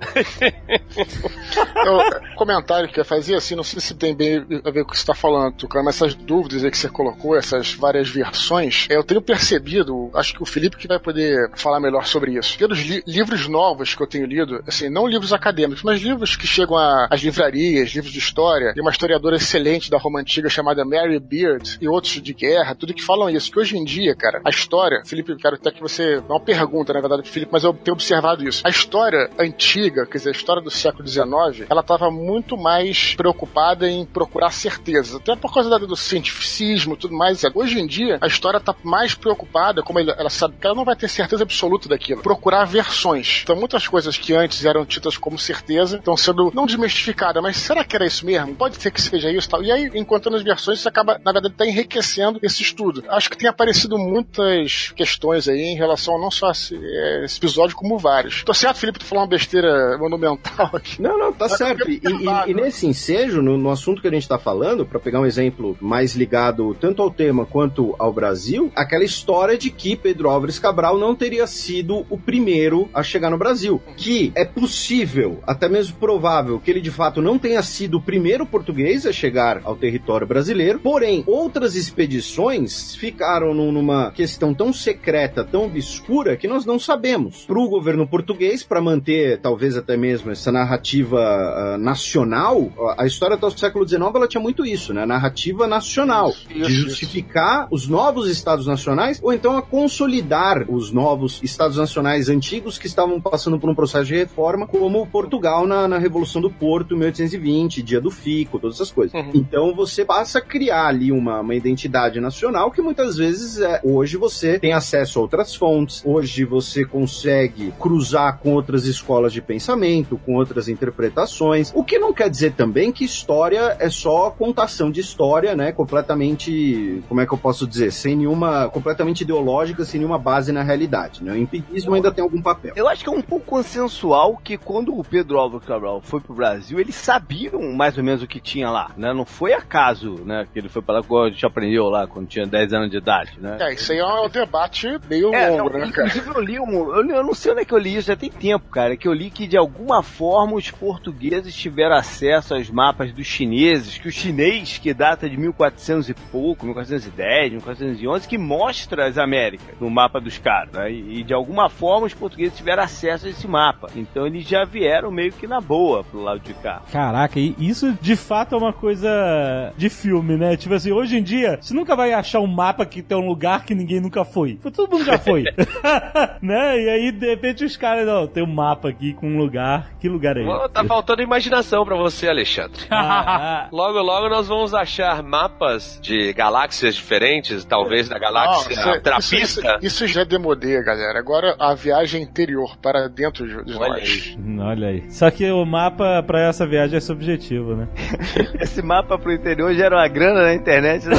Eu, 1.86 2.36
comentário 2.36 2.90
que 2.90 3.00
eu 3.00 3.06
fazia 3.06 3.38
assim, 3.38 3.56
não 3.56 3.64
sei 3.64 3.80
se 3.80 3.94
tem 3.96 4.16
bem 4.16 4.46
a 4.64 4.72
ver 4.72 4.84
com 4.84 4.90
o 4.90 4.92
que 4.92 4.98
você 4.98 5.04
está 5.04 5.14
falando, 5.14 5.56
Tucano, 5.56 5.86
mas 5.86 5.96
essas 5.96 6.14
dúvidas 6.14 6.64
aí 6.64 6.72
que 6.72 6.78
você 6.78 6.90
colocou, 6.90 7.36
essas 7.36 7.74
várias 7.74 8.10
versões, 8.10 8.88
eu 8.90 9.04
tenho 9.04 9.22
percebido, 9.22 10.10
acho 10.14 10.34
que 10.34 10.44
o 10.44 10.46
Felipe 10.46 10.78
que 10.78 10.88
vai 10.88 11.00
poder 11.00 11.52
falar 11.56 11.80
melhor 11.80 12.06
sobre 12.06 12.38
isso. 12.38 12.58
Pelos 12.58 12.80
li 12.80 13.04
livros 13.06 13.48
novos 13.48 13.94
que 13.94 14.02
eu 14.02 14.08
tenho 14.08 14.26
lido, 14.26 14.64
assim, 14.68 14.90
não 14.90 15.08
livros 15.08 15.34
acadêmicos, 15.34 15.84
mas 15.84 16.02
livros 16.02 16.36
que 16.36 16.48
chegam 16.48 16.78
às 16.78 17.22
livrarias, 17.22 17.92
livros 17.92 18.12
de 18.12 18.20
história, 18.20 18.74
e 18.76 18.82
uma 18.82 18.92
historiadora 18.92 19.36
excelente 19.36 19.90
da 19.90 19.98
Roma 19.98 20.20
Antiga 20.20 20.50
chamada 20.50 20.86
Mary 20.86 21.20
Beard, 21.20 21.78
e 21.80 21.88
outros 21.88 22.22
de 22.22 22.34
guerra, 22.34 22.76
tudo 22.76 22.94
que 22.94 23.04
falam 23.04 23.30
isso, 23.30 23.52
que 23.52 23.60
hoje 23.60 23.78
em 23.78 23.84
dia, 23.84 24.16
cara, 24.16 24.42
a 24.46 24.50
história, 24.50 25.04
Felipe, 25.06 25.36
quero 25.36 25.56
até 25.56 25.72
que 25.72 25.82
você, 25.82 26.16
é 26.16 26.20
uma 26.20 26.40
pergunta, 26.40 26.94
na 26.94 27.00
verdade, 27.00 27.24
pro 27.24 27.32
Felipe, 27.32 27.52
mas 27.52 27.64
eu 27.64 27.74
tenho 27.74 27.94
observado 27.94 28.31
isso. 28.40 28.62
A 28.66 28.70
história 28.70 29.30
antiga, 29.38 30.06
quer 30.06 30.18
dizer, 30.18 30.30
a 30.30 30.34
história 30.34 30.62
do 30.62 30.72
século 30.72 31.08
XIX, 31.08 31.68
ela 31.70 31.82
estava 31.82 32.10
muito 32.10 32.58
mais 32.58 33.16
preocupada 33.16 33.90
em 33.90 34.06
procurar 34.06 34.52
certezas, 34.52 35.16
até 35.16 35.36
por 35.36 35.54
causa 35.54 35.80
do 35.80 35.96
cientificismo 35.96 36.94
e 36.94 36.98
tudo 36.98 37.16
mais. 37.16 37.42
Hoje 37.54 37.80
em 37.80 37.88
dia, 37.88 38.18
a 38.22 38.28
história 38.28 38.58
está 38.58 38.76
mais 38.84 39.16
preocupada, 39.16 39.82
como 39.82 40.00
ela 40.00 40.30
sabe 40.30 40.56
que 40.60 40.66
ela 40.66 40.76
não 40.76 40.86
vai 40.86 40.96
ter 40.96 41.08
certeza 41.08 41.44
absoluta 41.44 41.90
daquilo, 41.90 42.22
procurar 42.22 42.66
versões. 42.66 43.42
Então, 43.44 43.56
muitas 43.56 43.88
coisas 43.88 44.18
que 44.18 44.34
antes 44.34 44.64
eram 44.66 44.86
tidas 44.86 45.18
como 45.18 45.38
certeza 45.38 45.98
estão 45.98 46.16
sendo 46.16 46.52
não 46.54 46.66
desmistificadas, 46.66 47.42
mas 47.42 47.58
será 47.58 47.84
que 47.84 47.96
era 47.96 48.06
isso 48.06 48.26
mesmo? 48.26 48.56
Pode 48.56 48.82
ser 48.82 48.92
que 48.92 49.02
seja 49.02 49.32
isso 49.32 49.50
tal. 49.50 49.64
E 49.64 49.72
aí, 49.72 49.92
encontrando 49.96 50.38
as 50.38 50.44
versões, 50.44 50.80
você 50.80 50.88
acaba, 50.88 51.20
na 51.24 51.32
verdade, 51.32 51.56
tá 51.56 51.66
enriquecendo 51.66 52.40
esse 52.44 52.62
estudo. 52.62 53.04
Acho 53.10 53.30
que 53.30 53.38
tem 53.38 53.50
aparecido 53.50 53.98
muitas 53.98 54.92
questões 54.96 55.48
aí 55.48 55.60
em 55.60 55.76
relação 55.76 56.16
a 56.16 56.20
não 56.20 56.32
só 56.32 56.52
esse, 56.52 56.76
esse 57.24 57.38
episódio, 57.38 57.76
como 57.76 57.98
vários. 58.22 58.44
Tô 58.44 58.54
certo, 58.54 58.78
Felipe, 58.78 59.00
tu 59.00 59.06
falou 59.06 59.24
uma 59.24 59.30
besteira 59.30 59.98
monumental 59.98 60.70
aqui. 60.74 61.02
Não, 61.02 61.18
não, 61.18 61.34
tá 61.34 61.50
certo. 61.50 61.90
E, 61.90 62.02
e, 62.04 62.52
e, 62.52 62.54
nesse 62.54 62.86
ensejo, 62.86 63.42
no, 63.42 63.58
no, 63.58 63.70
assunto 63.70 64.02
que 64.02 64.08
a 64.08 64.12
gente 64.12 64.28
tá 64.28 64.38
falando, 64.38 64.86
para 64.86 65.00
pegar 65.00 65.20
um 65.20 65.26
exemplo 65.26 65.78
mais 65.82 66.16
ligado 66.16 66.76
tanto 66.80 67.02
ao 67.02 67.10
tema 67.10 67.46
quanto 67.46 67.96
ao 67.98 68.14
Brasil, 68.14 68.72
aquela 68.76 69.04
história 69.04 69.58
de 69.58 69.70
que 69.70 69.96
Pedro 69.96 70.30
Álvares 70.30 70.60
Cabral 70.60 70.98
não 70.98 71.16
teria 71.16 71.48
sido 71.48 72.06
o 72.10 72.18
primeiro 72.18 72.90
a 72.94 73.04
chegar 73.04 73.30
no 73.30 73.38
Brasil. 73.38 73.82
Que 73.98 74.32
é 74.36 74.46
possível, 74.46 75.40
até 75.46 75.68
mesmo 75.68 75.98
provável, 75.98 76.60
que 76.60 76.70
ele 76.70 76.82
de 76.82 76.92
fato 76.92 77.22
não 77.22 77.40
tenha 77.40 77.62
sido 77.64 77.98
o 77.98 78.02
primeiro 78.02 78.46
português 78.46 79.06
a 79.06 79.12
chegar 79.12 79.62
ao 79.64 79.76
território 79.76 80.28
brasileiro, 80.28 80.80
porém, 80.80 81.24
outras 81.26 81.76
expedições 81.76 82.96
ficaram 82.96 83.54
numa 83.54 84.12
questão 84.12 84.54
tão 84.54 84.74
secreta, 84.74 85.44
tão 85.44 85.66
obscura, 85.66 86.36
que 86.36 86.48
nós 86.48 86.66
não 86.66 86.78
sabemos. 86.78 87.46
Para 87.46 87.60
o 87.60 87.70
governo 87.70 88.08
português, 88.12 88.62
para 88.62 88.82
manter 88.82 89.40
talvez 89.40 89.78
até 89.78 89.96
mesmo 89.96 90.32
essa 90.32 90.52
narrativa 90.52 91.18
uh, 91.18 91.78
nacional, 91.78 92.70
a 92.98 93.06
história 93.06 93.36
até 93.36 93.46
o 93.46 93.52
século 93.52 93.88
XIX 93.88 94.02
ela 94.14 94.28
tinha 94.28 94.42
muito 94.42 94.66
isso, 94.66 94.94
né? 94.94 95.06
Narrativa 95.06 95.66
nacional, 95.66 96.34
de 96.50 96.72
justificar 96.74 97.68
os 97.72 97.88
novos 97.88 98.30
estados 98.30 98.68
nacionais 98.68 99.20
ou 99.24 99.32
então 99.32 99.58
a 99.58 99.62
consolidar 99.62 100.66
os 100.70 100.92
novos 100.92 101.40
estados 101.42 101.78
nacionais 101.78 102.28
antigos 102.28 102.78
que 102.78 102.88
estavam 102.88 103.22
passando 103.22 103.58
por 103.58 103.70
um 103.70 103.76
processo 103.76 104.06
de 104.06 104.16
reforma, 104.16 104.68
como 104.68 105.08
Portugal 105.08 105.66
na, 105.66 105.88
na 105.88 105.98
Revolução 105.98 106.42
do 106.42 106.52
Porto, 106.52 106.98
1820, 106.98 107.82
Dia 107.82 108.02
do 108.02 108.12
Fico, 108.12 108.60
todas 108.60 108.76
essas 108.76 108.92
coisas. 108.92 109.14
Uhum. 109.14 109.32
Então 109.34 109.74
você 109.74 110.04
passa 110.04 110.40
a 110.40 110.42
criar 110.42 110.88
ali 110.88 111.14
uma, 111.14 111.40
uma 111.40 111.56
identidade 111.56 112.20
nacional 112.20 112.72
que 112.72 112.82
muitas 112.82 113.16
vezes 113.16 113.60
é, 113.62 113.80
hoje 113.84 114.18
você 114.18 114.60
tem 114.60 114.74
acesso 114.74 115.20
a 115.20 115.22
outras 115.22 115.56
fontes, 115.56 116.04
hoje 116.06 116.44
você 116.44 116.84
consegue 116.84 117.72
cruzar 117.80 118.01
com 118.42 118.54
outras 118.54 118.86
escolas 118.86 119.34
de 119.34 119.42
pensamento, 119.42 120.20
com 120.26 120.36
outras 120.36 120.68
interpretações, 120.68 121.72
o 121.76 121.84
que 121.84 121.98
não 121.98 122.14
quer 122.14 122.30
dizer 122.30 122.54
também 122.54 122.92
que 122.92 123.04
história 123.04 123.76
é 123.80 123.90
só 123.90 124.30
contação 124.30 124.92
de 124.92 125.00
história, 125.00 125.56
né, 125.56 125.72
completamente, 125.72 127.04
como 127.08 127.22
é 127.22 127.26
que 127.26 127.34
eu 127.34 127.38
posso 127.38 127.68
dizer, 127.68 127.92
sem 127.92 128.16
nenhuma, 128.16 128.70
completamente 128.70 129.22
ideológica, 129.22 129.86
sem 129.86 130.00
nenhuma 130.00 130.18
base 130.18 130.52
na 130.52 130.64
realidade, 130.64 131.24
né, 131.24 131.34
o 131.34 131.38
empirismo 131.38 131.94
ainda 131.94 132.12
tem 132.12 132.24
algum 132.24 132.42
papel. 132.42 132.74
Eu 132.76 132.88
acho 132.88 133.04
que 133.04 133.10
é 133.10 133.14
um 133.14 133.22
pouco 133.22 133.46
consensual 133.46 134.38
que 134.38 134.58
quando 134.58 134.98
o 134.98 135.04
Pedro 135.04 135.38
Álvaro 135.38 135.64
Cabral 135.64 136.02
foi 136.02 136.20
pro 136.20 136.34
Brasil, 136.34 136.80
eles 136.80 136.96
sabiam 136.96 137.74
mais 137.74 137.98
ou 137.98 138.04
menos 138.04 138.24
o 138.24 138.28
que 138.28 138.40
tinha 138.40 138.70
lá, 138.70 138.92
né, 138.98 139.14
não 139.14 139.26
foi 139.26 139.54
acaso, 139.54 140.16
né, 140.26 140.48
que 140.52 140.60
ele 140.60 140.70
foi 140.70 140.82
para 140.82 140.96
lá, 140.96 141.04
como 141.04 141.24
a 141.24 141.30
gente 141.30 141.46
aprendeu 141.46 141.90
lá 141.90 142.08
quando 142.08 142.28
tinha 142.28 142.46
10 142.46 142.74
anos 142.74 142.90
de 142.90 142.98
idade, 142.98 143.38
né. 143.40 143.58
É, 143.60 143.74
isso 143.74 143.92
aí 143.92 144.00
é 144.00 144.06
um 144.06 144.30
debate 144.30 144.88
meio 145.10 145.34
é, 145.34 145.50
longo, 145.50 145.72
não, 145.72 145.80
né, 145.80 145.92
cara? 145.92 146.08
Inclusive 146.08 146.30
eu 146.36 146.42
li 146.42 146.60
um, 146.60 146.96
eu, 146.96 147.02
li, 147.02 147.12
eu 147.12 147.24
não 147.24 147.34
sei 147.34 147.52
onde 147.52 147.62
é 147.62 147.66
que 147.66 147.74
eu 147.74 147.78
li 147.78 147.91
isso, 147.96 148.08
já 148.08 148.16
tem 148.16 148.30
tempo, 148.30 148.70
cara, 148.70 148.96
que 148.96 149.08
eu 149.08 149.14
li 149.14 149.30
que 149.30 149.48
de 149.48 149.58
alguma 149.58 150.04
forma 150.04 150.56
os 150.56 150.70
portugueses 150.70 151.56
tiveram 151.56 151.96
acesso 151.96 152.54
aos 152.54 152.70
mapas 152.70 153.14
dos 153.14 153.28
chineses, 153.28 153.98
que 153.98 154.08
o 154.08 154.12
chinês, 154.12 154.78
que 154.78 154.94
data 154.94 155.30
de 155.30 155.38
1400 155.38 156.10
e 156.10 156.14
pouco, 156.14 156.66
1410, 156.66 157.54
1411, 157.54 158.28
que 158.28 158.38
mostra 158.38 159.08
as 159.08 159.18
Américas 159.18 159.76
no 159.80 159.90
mapa 159.90 160.20
dos 160.20 160.38
caras, 160.38 160.74
né? 160.74 160.92
e, 160.92 161.24
de 161.24 161.34
alguma 161.34 161.70
forma 161.70 162.08
os 162.08 162.14
portugueses 162.14 162.58
tiveram 162.58 162.84
acesso 162.84 163.28
a 163.28 163.30
esse 163.30 163.48
mapa. 163.48 163.90
Então 163.96 164.26
eles 164.26 164.48
já 164.48 164.64
vieram 164.64 165.12
meio 165.12 165.32
que 165.32 165.48
na 165.48 165.60
boa 165.60 166.04
pro 166.04 166.22
lado 166.22 166.40
de 166.40 166.54
cá. 166.54 166.82
Caraca, 166.92 167.40
isso 167.40 167.98
de 168.02 168.16
fato 168.16 168.56
é 168.56 168.58
uma 168.58 168.74
coisa 168.74 169.74
de 169.78 169.90
filme, 169.90 170.38
né? 170.38 170.56
Tipo 170.58 170.76
assim, 170.76 170.92
hoje 170.92 171.18
em 171.18 171.24
dia, 171.24 171.60
você 171.62 171.74
nunca 171.74 171.96
vai 171.96 172.14
achar 172.14 172.40
um 172.40 172.48
mapa 172.48 172.86
que 172.86 173.02
tem 173.02 173.18
um 173.18 173.26
lugar 173.26 173.66
que 173.66 173.76
ninguém 173.76 174.00
nunca 174.00 174.24
foi. 174.24 174.56
Todo 174.56 174.90
mundo 174.90 175.06
já 175.06 175.18
foi. 175.18 175.44
né? 176.42 176.82
E 176.82 176.90
aí, 176.90 177.12
de 177.12 177.28
repente, 177.28 177.64
os 177.64 177.78
caras, 177.82 178.06
não, 178.06 178.28
tem 178.28 178.44
um 178.44 178.48
mapa 178.54 178.88
aqui 178.90 179.14
com 179.14 179.28
um 179.28 179.38
lugar. 179.38 179.90
Que 180.00 180.08
lugar 180.08 180.38
é 180.38 180.42
esse? 180.44 180.70
Tá 180.70 180.84
faltando 180.86 181.22
imaginação 181.22 181.84
pra 181.84 181.96
você, 181.96 182.30
Alexandre. 182.30 182.82
Ah, 182.92 183.68
Logo, 183.72 184.00
logo 184.00 184.30
nós 184.30 184.48
vamos 184.48 184.74
achar 184.74 185.22
mapas 185.24 186.00
de 186.02 186.32
galáxias 186.34 186.96
diferentes, 186.96 187.66
talvez 187.66 188.08
da 188.08 188.20
galáxia 188.20 188.76
Não, 188.76 188.92
isso- 188.94 189.02
trapista. 189.02 189.36
Isso, 189.42 189.60
isso, 189.60 189.78
isso 190.06 190.08
já 190.08 190.22
é 190.22 190.26
demodê, 190.26 190.82
galera. 190.84 191.18
Agora 191.20 191.56
a 191.60 191.74
viagem 191.74 192.22
interior 192.22 192.78
para 192.78 193.08
dentro 193.10 193.48
de 193.66 193.76
Olha 193.76 193.90
nós. 193.90 194.38
Olha 194.60 194.88
aí. 194.90 195.10
Só 195.12 195.32
que 195.32 195.50
o 195.52 195.66
mapa 195.66 196.22
pra 196.26 196.42
essa 196.48 196.68
viagem 196.68 196.98
é 196.98 197.00
subjetivo, 197.02 197.76
né? 197.76 197.88
Esse 198.62 198.82
mapa 198.84 199.18
pro 199.18 199.32
interior 199.34 199.74
gera 199.74 199.96
uma 199.96 200.08
grana 200.08 200.44
na 200.44 200.54
internet 200.54 201.08
da 201.10 201.18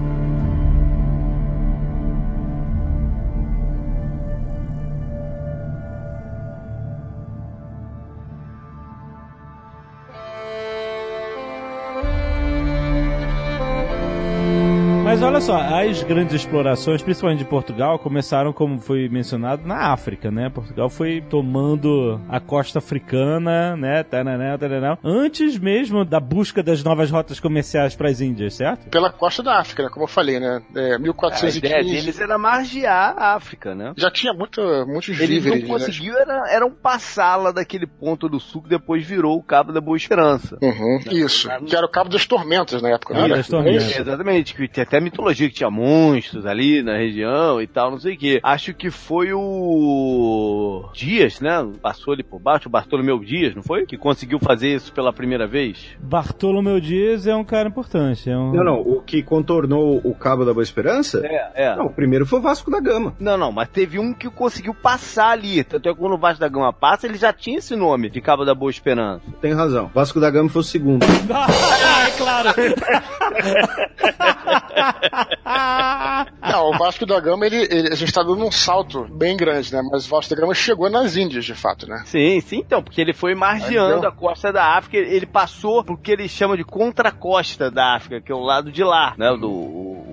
Mas 15.19 15.27
olha 15.27 15.41
só, 15.41 15.57
as 15.57 16.01
grandes 16.01 16.33
explorações, 16.33 17.01
principalmente 17.01 17.39
de 17.39 17.45
Portugal, 17.45 17.99
começaram, 17.99 18.53
como 18.53 18.79
foi 18.79 19.09
mencionado, 19.09 19.67
na 19.67 19.91
África, 19.91 20.31
né? 20.31 20.49
Portugal 20.49 20.89
foi 20.89 21.19
tomando 21.19 22.21
a 22.29 22.39
costa 22.39 22.79
africana, 22.79 23.75
né? 23.75 24.01
Taraná, 24.01 24.57
taraná, 24.57 24.97
antes 25.03 25.59
mesmo 25.59 26.05
da 26.05 26.21
busca 26.21 26.63
das 26.63 26.85
novas 26.85 27.11
rotas 27.11 27.37
comerciais 27.37 27.97
para 27.97 28.07
as 28.07 28.21
Índias, 28.21 28.53
certo? 28.53 28.87
Pela 28.89 29.11
costa 29.11 29.43
da 29.43 29.59
África, 29.59 29.83
né? 29.83 29.89
Como 29.89 30.05
eu 30.05 30.07
falei, 30.07 30.39
né? 30.39 30.61
É, 30.73 30.93
A 30.93 30.99
1415. 30.99 31.57
ideia 31.57 31.83
deles 31.83 32.21
era 32.21 32.37
margear 32.37 33.13
a 33.17 33.35
África, 33.35 33.75
né? 33.75 33.91
Já 33.97 34.09
tinha 34.09 34.31
muito, 34.31 34.61
muitos 34.87 35.09
Eles 35.19 35.43
víveres. 35.43 35.63
não 35.63 35.67
né? 35.67 35.79
conseguiam, 35.79 36.17
era, 36.17 36.49
eram 36.49 36.71
passá-la 36.71 37.51
daquele 37.51 37.85
ponto 37.85 38.29
do 38.29 38.39
sul 38.39 38.61
que 38.63 38.69
depois 38.69 39.05
virou 39.05 39.37
o 39.37 39.43
Cabo 39.43 39.73
da 39.73 39.81
Boa 39.81 39.97
Esperança. 39.97 40.57
Uhum, 40.61 40.99
isso. 41.11 41.49
Que 41.67 41.75
era 41.75 41.85
o 41.85 41.89
Cabo 41.89 42.09
das 42.09 42.25
Tormentas 42.25 42.81
na 42.81 42.91
época, 42.91 43.13
Cabo 43.15 43.27
né? 43.27 43.35
das 43.35 43.49
Tormentas. 43.49 43.97
É, 43.97 43.99
exatamente, 43.99 44.55
que 44.55 44.65
tinha 44.69 44.83
até 44.85 45.08
mitologia 45.09 45.49
que 45.49 45.55
tinha 45.55 45.69
monstros 45.69 46.45
ali 46.45 46.81
na 46.81 46.97
região 46.97 47.61
e 47.61 47.67
tal, 47.67 47.91
não 47.91 47.99
sei 47.99 48.15
o 48.15 48.17
que. 48.17 48.39
Acho 48.43 48.73
que 48.73 48.89
foi 48.89 49.33
o 49.33 50.89
Dias, 50.93 51.39
né? 51.39 51.67
Passou 51.81 52.13
ali 52.13 52.23
por 52.23 52.39
baixo, 52.39 52.67
o 52.67 52.71
Bartolomeu 52.71 53.19
Dias, 53.19 53.55
não 53.55 53.63
foi? 53.63 53.85
Que 53.85 53.97
conseguiu 53.97 54.39
fazer 54.39 54.75
isso 54.75 54.93
pela 54.93 55.11
primeira 55.11 55.47
vez. 55.47 55.97
Bartolomeu 55.99 56.79
Dias 56.79 57.27
é 57.27 57.35
um 57.35 57.43
cara 57.43 57.67
importante. 57.67 58.29
É 58.29 58.37
um... 58.37 58.53
Não, 58.53 58.63
não. 58.63 58.81
O 58.81 59.01
que 59.01 59.21
contornou 59.21 59.99
o 60.03 60.13
Cabo 60.13 60.45
da 60.45 60.53
Boa 60.53 60.63
Esperança? 60.63 61.21
É, 61.25 61.51
é. 61.55 61.75
Não, 61.75 61.87
o 61.87 61.93
primeiro 61.93 62.25
foi 62.25 62.39
o 62.39 62.41
Vasco 62.41 62.71
da 62.71 62.79
Gama. 62.79 63.15
Não, 63.19 63.37
não, 63.37 63.51
mas 63.51 63.69
teve 63.69 63.99
um 63.99 64.13
que 64.13 64.29
conseguiu 64.29 64.73
passar 64.73 65.31
ali. 65.31 65.63
Tanto 65.63 65.89
é 65.89 65.93
que 65.93 65.99
quando 65.99 66.13
o 66.13 66.17
Vasco 66.17 66.39
da 66.39 66.47
Gama 66.47 66.71
passa, 66.71 67.07
ele 67.07 67.17
já 67.17 67.33
tinha 67.33 67.57
esse 67.57 67.75
nome 67.75 68.09
de 68.09 68.21
Cabo 68.21 68.45
da 68.45 68.53
Boa 68.53 68.71
Esperança. 68.71 69.21
Tem 69.41 69.53
razão. 69.53 69.89
Vasco 69.93 70.19
da 70.19 70.29
Gama 70.29 70.49
foi 70.49 70.61
o 70.61 70.63
segundo. 70.63 71.05
ah, 71.33 72.07
é 72.07 72.11
claro. 72.17 72.49
Não, 76.51 76.69
o 76.71 76.77
Vasco 76.77 77.05
da 77.05 77.19
Gama, 77.19 77.45
ele, 77.45 77.57
ele- 77.69 77.89
a 77.91 77.95
gente 77.95 78.11
tá 78.11 78.21
dando 78.23 78.45
um 78.45 78.51
salto 78.51 79.05
bem 79.09 79.35
grande, 79.35 79.73
né? 79.73 79.81
Mas 79.91 80.05
o 80.05 80.09
Vasco 80.09 80.33
da 80.33 80.39
Gama 80.41 80.53
chegou 80.53 80.89
nas 80.89 81.15
Índias, 81.15 81.45
de 81.45 81.53
fato, 81.53 81.87
né? 81.87 82.03
Sim, 82.05 82.39
sim, 82.41 82.57
então, 82.57 82.81
porque 82.83 82.99
ele 83.01 83.13
foi 83.13 83.35
margeando 83.35 84.05
a 84.07 84.11
costa 84.11 84.51
da 84.51 84.77
África, 84.77 84.97
ele 84.97 85.25
passou 85.25 85.83
pro 85.83 85.97
que 85.97 86.11
eles 86.11 86.31
chamam 86.31 86.55
de 86.57 86.63
contracosta 86.63 87.69
da 87.71 87.95
África, 87.95 88.21
que 88.21 88.31
é 88.31 88.35
o 88.35 88.39
lado 88.39 88.71
de 88.71 88.83
lá, 88.83 89.13
né, 89.17 89.29
do, 89.37 89.47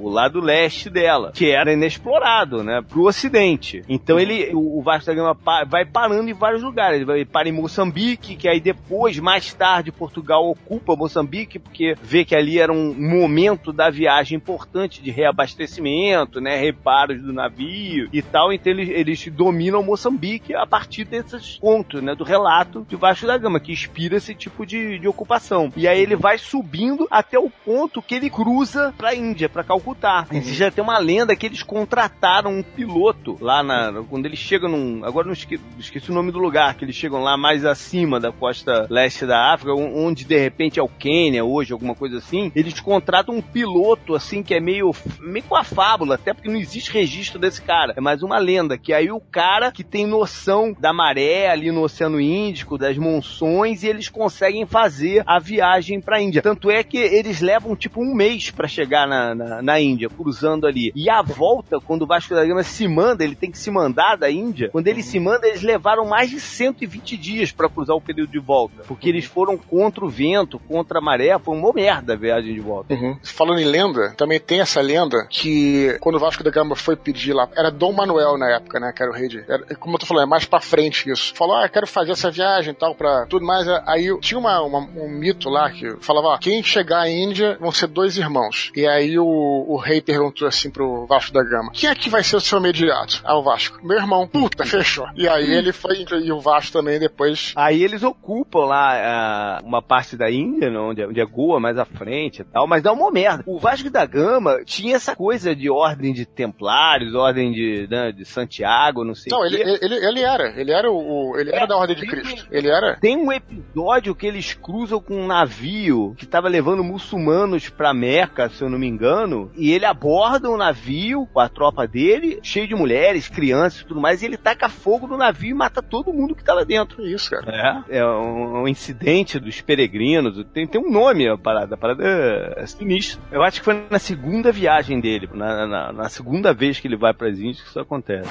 o, 0.07 0.11
lado 0.11 0.41
leste 0.41 0.89
dela, 0.89 1.33
que 1.33 1.51
era 1.51 1.73
inexplorado, 1.73 2.63
né, 2.63 2.83
pro 2.87 3.05
ocidente. 3.05 3.83
Então 3.89 4.19
ele, 4.19 4.51
o, 4.55 4.81
Vasco 4.83 5.07
da 5.07 5.15
Gama 5.15 5.37
vai 5.69 5.85
parando 5.85 6.31
em 6.31 6.35
vários 6.35 6.63
lugares, 6.63 6.97
ele 6.97 7.05
vai 7.05 7.25
para 7.25 7.49
em 7.49 7.53
Moçambique, 7.53 8.37
que 8.37 8.49
aí 8.49 8.61
depois, 8.61 9.19
mais 9.19 9.53
tarde, 9.53 9.93
Portugal 9.93 10.49
ocupa 10.49 10.97
Moçambique, 10.97 11.59
porque 11.59 11.95
vê 12.03 12.25
que 12.25 12.35
ali 12.35 12.59
era 12.59 12.73
um 12.73 12.95
momento 12.95 13.73
da 13.73 13.91
viagem 13.91 14.37
importante 14.37 15.03
de 15.03 15.11
reabastecimento, 15.11 16.41
né, 16.41 16.57
reparos 16.57 17.21
do 17.21 17.33
navio 17.33 18.09
e 18.13 18.23
tal, 18.23 18.53
então 18.53 18.73
eles, 18.73 18.89
eles 18.89 19.29
dominam 19.29 19.83
Moçambique 19.83 20.55
a 20.55 20.67
partir 20.67 21.05
desses 21.05 21.59
contos, 21.59 22.03
né, 22.03 22.15
do 22.15 22.25
relato 22.25 22.87
de 22.89 22.97
Vasco 22.97 23.27
da 23.27 23.37
Gama, 23.37 23.61
que 23.61 23.73
inspira 23.73 24.17
esse 24.17 24.35
tipo 24.35 24.65
de, 24.65 24.99
de 24.99 25.09
ocupação. 25.09 25.73
E 25.77 25.89
aí 25.89 26.01
ele 26.01 26.17
vai 26.17 26.39
subindo 26.39 27.07
até 27.11 27.39
o 27.39 27.51
ponto 27.51 28.01
que 28.01 28.15
ele 28.15 28.31
cruza 28.31 28.95
pra 28.97 29.15
Índia, 29.15 29.49
pra 29.49 29.65
Calcutá. 29.65 29.96
E 30.33 30.41
já 30.55 30.71
tem 30.71 30.83
uma 30.83 30.99
lenda 30.99 31.35
que 31.35 31.47
eles 31.47 31.63
contrataram 31.63 32.51
um 32.53 32.63
piloto 32.63 33.37
lá 33.41 33.63
na, 33.63 34.03
quando 34.09 34.27
eles 34.27 34.39
chegam 34.39 34.69
num, 34.71 35.05
agora 35.05 35.27
não 35.27 35.33
esque- 35.33 35.61
esqueci 35.79 36.11
o 36.11 36.15
nome 36.15 36.31
do 36.33 36.39
lugar, 36.39 36.75
que 36.75 36.85
eles 36.85 36.95
chegam 36.95 37.23
lá 37.23 37.37
mais 37.37 37.65
acima 37.65 38.19
da 38.21 38.33
costa 38.33 38.87
leste 38.91 39.27
da 39.27 39.53
África, 39.53 39.73
on- 39.75 40.07
onde 40.07 40.25
de 40.25 40.39
repente 40.39 40.79
é 40.79 40.83
o 40.83 40.89
Quênia 40.89 41.45
hoje, 41.45 41.73
alguma 41.73 41.95
coisa 41.95 42.19
assim, 42.19 42.51
eles 42.55 42.79
contratam 42.81 43.35
um 43.35 43.43
piloto 43.43 44.15
assim 44.15 44.43
que 44.43 44.55
é 44.55 44.61
meio, 44.61 44.91
meio 45.21 45.45
com 45.45 45.57
a 45.57 45.65
fábula, 45.65 46.15
até 46.17 46.33
porque 46.35 46.49
não 46.49 46.57
existe 46.59 46.91
registro 46.93 47.39
desse 47.39 47.63
cara. 47.63 47.93
É 47.97 48.01
mais 48.01 48.23
uma 48.23 48.39
lenda, 48.39 48.77
que 48.79 48.93
aí 48.93 49.11
o 49.11 49.21
cara 49.21 49.71
que 49.73 49.85
tem 49.85 50.07
noção 50.07 50.75
da 50.79 50.93
maré 50.93 51.49
ali 51.51 51.71
no 51.71 51.83
Oceano 51.83 52.21
Índico, 52.21 52.79
das 52.79 52.97
monções, 52.99 53.83
e 53.83 53.89
eles 53.89 54.09
conseguem 54.09 54.67
fazer 54.67 55.23
a 55.27 55.39
viagem 55.39 56.01
pra 56.01 56.21
Índia. 56.21 56.43
Tanto 56.43 56.71
é 56.71 56.83
que 56.83 56.99
eles 56.99 57.41
levam 57.41 57.75
tipo 57.77 58.01
um 58.03 58.15
mês 58.15 58.51
pra 58.51 58.69
chegar 58.69 59.07
na, 59.07 59.35
na, 59.35 59.63
na 59.63 59.81
Índia, 59.81 59.86
cruzando 60.17 60.67
ali. 60.67 60.93
E 60.95 61.09
a 61.11 61.23
volta, 61.23 61.79
quando 61.81 62.03
o 62.03 62.07
Vasco 62.07 62.35
da 62.35 62.45
Gama 62.45 62.63
se 62.63 62.89
manda, 62.89 63.23
ele 63.23 63.35
tem 63.37 63.51
que 63.51 63.59
se 63.59 63.71
mandar 63.71 64.17
da 64.17 64.31
Índia, 64.31 64.69
quando 64.71 64.89
ele 64.89 65.03
se 65.03 65.21
manda, 65.21 65.47
eles 65.47 65.63
levaram 65.63 66.07
mais 66.07 66.31
de 66.31 66.41
120 66.41 67.17
dias 67.17 67.53
pra 67.53 67.69
cruzar 67.69 67.95
o 67.97 68.01
período 68.01 68.31
de 68.33 68.39
volta. 68.39 68.83
Porque 68.89 69.09
eles 69.09 69.25
foram 69.25 69.57
contra 69.59 70.05
o 70.05 70.09
vento, 70.09 70.59
contra 70.59 70.99
a 70.99 71.03
maré, 71.03 71.39
foi 71.39 71.57
uma 71.57 71.73
merda 71.73 72.15
a 72.15 72.17
viagem 72.17 72.55
de 72.55 72.61
volta. 72.61 72.95
Uhum. 72.95 73.17
Falando 73.23 73.61
em 73.61 73.65
lenda, 73.65 74.15
também 74.17 74.41
tem 74.41 74.61
essa 74.61 74.81
lenda 74.81 75.27
que 75.29 75.97
quando 76.01 76.17
o 76.17 76.21
Vasco 76.21 76.43
da 76.43 76.51
Gama 76.51 76.75
foi 76.75 76.97
pedir 76.97 77.33
lá, 77.33 77.49
era 77.57 77.71
Dom 77.71 77.93
Manuel 77.93 78.39
na 78.39 78.51
época, 78.51 78.81
né? 78.81 78.93
Que 78.95 79.03
era 79.03 79.11
o 79.13 79.15
rei 79.15 79.29
de. 79.29 79.45
era- 79.49 79.75
como 79.77 79.95
eu 79.97 79.99
tô 80.01 80.07
falando, 80.07 80.25
é 80.25 80.27
mais 80.31 80.45
pra 80.45 80.61
frente 80.61 81.11
isso. 81.11 81.35
Falou, 81.35 81.57
ah, 81.57 81.69
quero 81.69 81.87
fazer 81.87 82.13
essa 82.13 82.31
viagem 82.31 82.73
e 82.73 82.77
tal, 82.77 82.95
pra 82.95 83.27
tudo 83.27 83.45
mais. 83.45 83.67
Aí 83.87 84.07
tinha 84.21 84.39
uma, 84.39 84.63
uma- 84.63 84.79
um 84.97 85.09
mito 85.09 85.49
lá 85.51 85.71
que 85.71 85.97
falava, 86.01 86.29
ó, 86.29 86.39
quem 86.39 86.63
chegar 86.63 87.01
à 87.03 87.11
Índia 87.11 87.57
vão 87.61 87.71
ser 87.73 87.87
dois 87.89 88.17
irmãos. 88.17 88.71
E 88.75 88.87
aí 88.87 89.19
o, 89.19 89.27
o 89.69 89.76
rei 89.77 90.01
perguntou 90.01 90.47
assim 90.49 90.71
pro 90.71 91.07
Vasco 91.07 91.33
da 91.33 91.43
Gama: 91.43 91.71
quem 91.73 91.89
é 91.91 91.95
que 91.95 92.09
vai 92.11 92.23
ser 92.23 92.37
o 92.37 92.41
seu 92.41 92.59
imediato? 92.59 93.21
Ah, 93.25 93.37
o 93.39 93.43
Vasco. 93.43 93.79
Meu 93.87 93.97
irmão. 93.99 94.27
Puta, 94.29 94.65
fechou. 94.65 95.07
E 95.17 95.29
aí 95.29 95.53
ele 95.53 95.73
foi, 95.73 96.05
e 96.23 96.33
o 96.33 96.41
Vasco 96.41 96.73
também 96.73 96.99
depois. 96.99 97.53
Aí 97.57 97.83
eles 97.83 98.03
ocupam 98.03 98.65
lá 98.67 98.95
ah, 98.97 99.61
uma 99.65 99.81
parte 99.83 100.17
da 100.17 100.31
Índia, 100.31 100.71
né, 100.71 100.79
onde, 100.79 101.03
é- 101.03 101.07
onde 101.07 101.21
é 101.21 101.25
Goa, 101.25 101.59
mais 101.61 101.79
à 101.79 101.85
frente 101.85 102.41
e 102.43 102.45
tal, 102.45 102.67
mas 102.67 102.83
dá 102.83 102.93
uma 102.93 103.11
merda. 103.11 103.43
O 103.47 103.59
Vasco 103.59 103.91
da 103.91 104.05
Gama 104.07 104.61
tinha 104.65 104.97
essa 104.97 105.15
coisa 105.17 105.55
de 105.55 105.71
ordem 105.71 106.13
de 106.13 106.25
templários, 106.27 107.15
ordem 107.15 107.53
de, 107.53 107.87
né, 107.91 108.13
de 108.13 108.25
Santiago, 108.25 109.05
não 109.05 109.15
sei 109.15 109.31
Não, 109.31 109.41
o 109.41 109.47
ele, 109.47 109.61
ele, 109.81 109.95
ele 110.07 110.21
era. 110.23 110.61
Ele 110.61 110.73
era 110.73 110.91
o. 110.91 111.31
o- 111.33 111.39
ele 111.39 111.51
era 111.51 111.65
É, 111.65 111.67
da 111.67 111.77
Ordem 111.77 111.97
de 111.97 112.07
Cristo. 112.07 112.47
Ele 112.51 112.69
era. 112.69 112.97
Tem 113.01 113.17
um 113.17 113.33
episódio 113.33 114.15
que 114.15 114.27
eles 114.27 114.55
cruzam 114.55 115.01
com 115.01 115.17
um 115.23 115.27
navio 115.27 116.15
que 116.17 116.27
tava 116.27 116.49
levando 116.49 116.83
muçulmanos 116.85 117.69
pra 117.69 117.93
Meca, 117.95 118.49
se 118.49 118.63
eu 118.63 118.69
não 118.71 118.79
me 118.79 118.87
engano, 118.87 119.51
e 119.57 119.73
ele 119.73 119.85
aborda 119.85 120.51
um 120.51 120.57
navio 120.57 121.27
com 121.33 121.41
a 121.41 121.49
tropa 121.49 121.87
dele, 121.87 122.39
cheio 122.43 122.69
de 122.69 122.75
mulheres, 122.75 123.29
crianças 123.29 123.81
e 123.81 123.87
tudo 123.87 124.01
mais, 124.01 124.23
e 124.23 124.27
ele 124.27 124.37
taca 124.37 124.69
fogo 124.69 125.07
no 125.07 125.17
navio 125.17 125.51
e 125.51 125.55
mata 125.55 125.83
todo 125.83 126.13
mundo 126.13 126.35
que 126.35 126.45
tá 126.45 126.55
lá 126.55 126.65
dentro. 126.65 126.97
Que 126.97 127.13
isso, 127.13 127.31
cara. 127.31 127.85
É, 127.89 127.99
é 127.99 128.07
um, 128.07 128.63
um 128.63 128.69
incidente 128.69 129.39
dos 129.39 129.61
peregrinos, 129.61 130.45
tem, 130.53 130.67
tem 130.67 130.81
um 130.81 130.91
nome 130.91 131.29
a 131.29 131.37
parada, 131.37 131.75
a 131.75 131.79
parada 131.79 132.05
é, 132.05 132.63
é 132.63 132.67
sinistra. 132.67 133.23
Eu 133.31 133.43
acho 133.43 133.61
que 133.61 133.65
foi 133.65 133.87
na 133.91 133.99
segunda 133.99 134.53
viagem 134.53 135.01
dele, 135.01 135.29
na, 135.33 135.67
na, 135.67 135.93
na 135.93 136.09
segunda 136.09 136.53
vez 136.53 136.79
que 136.79 136.87
ele 136.87 136.97
vai 136.97 137.13
para 137.13 137.29
as 137.29 137.39
Índias 137.39 137.63
que 137.63 137.69
isso 137.69 137.81
acontece. 137.81 138.29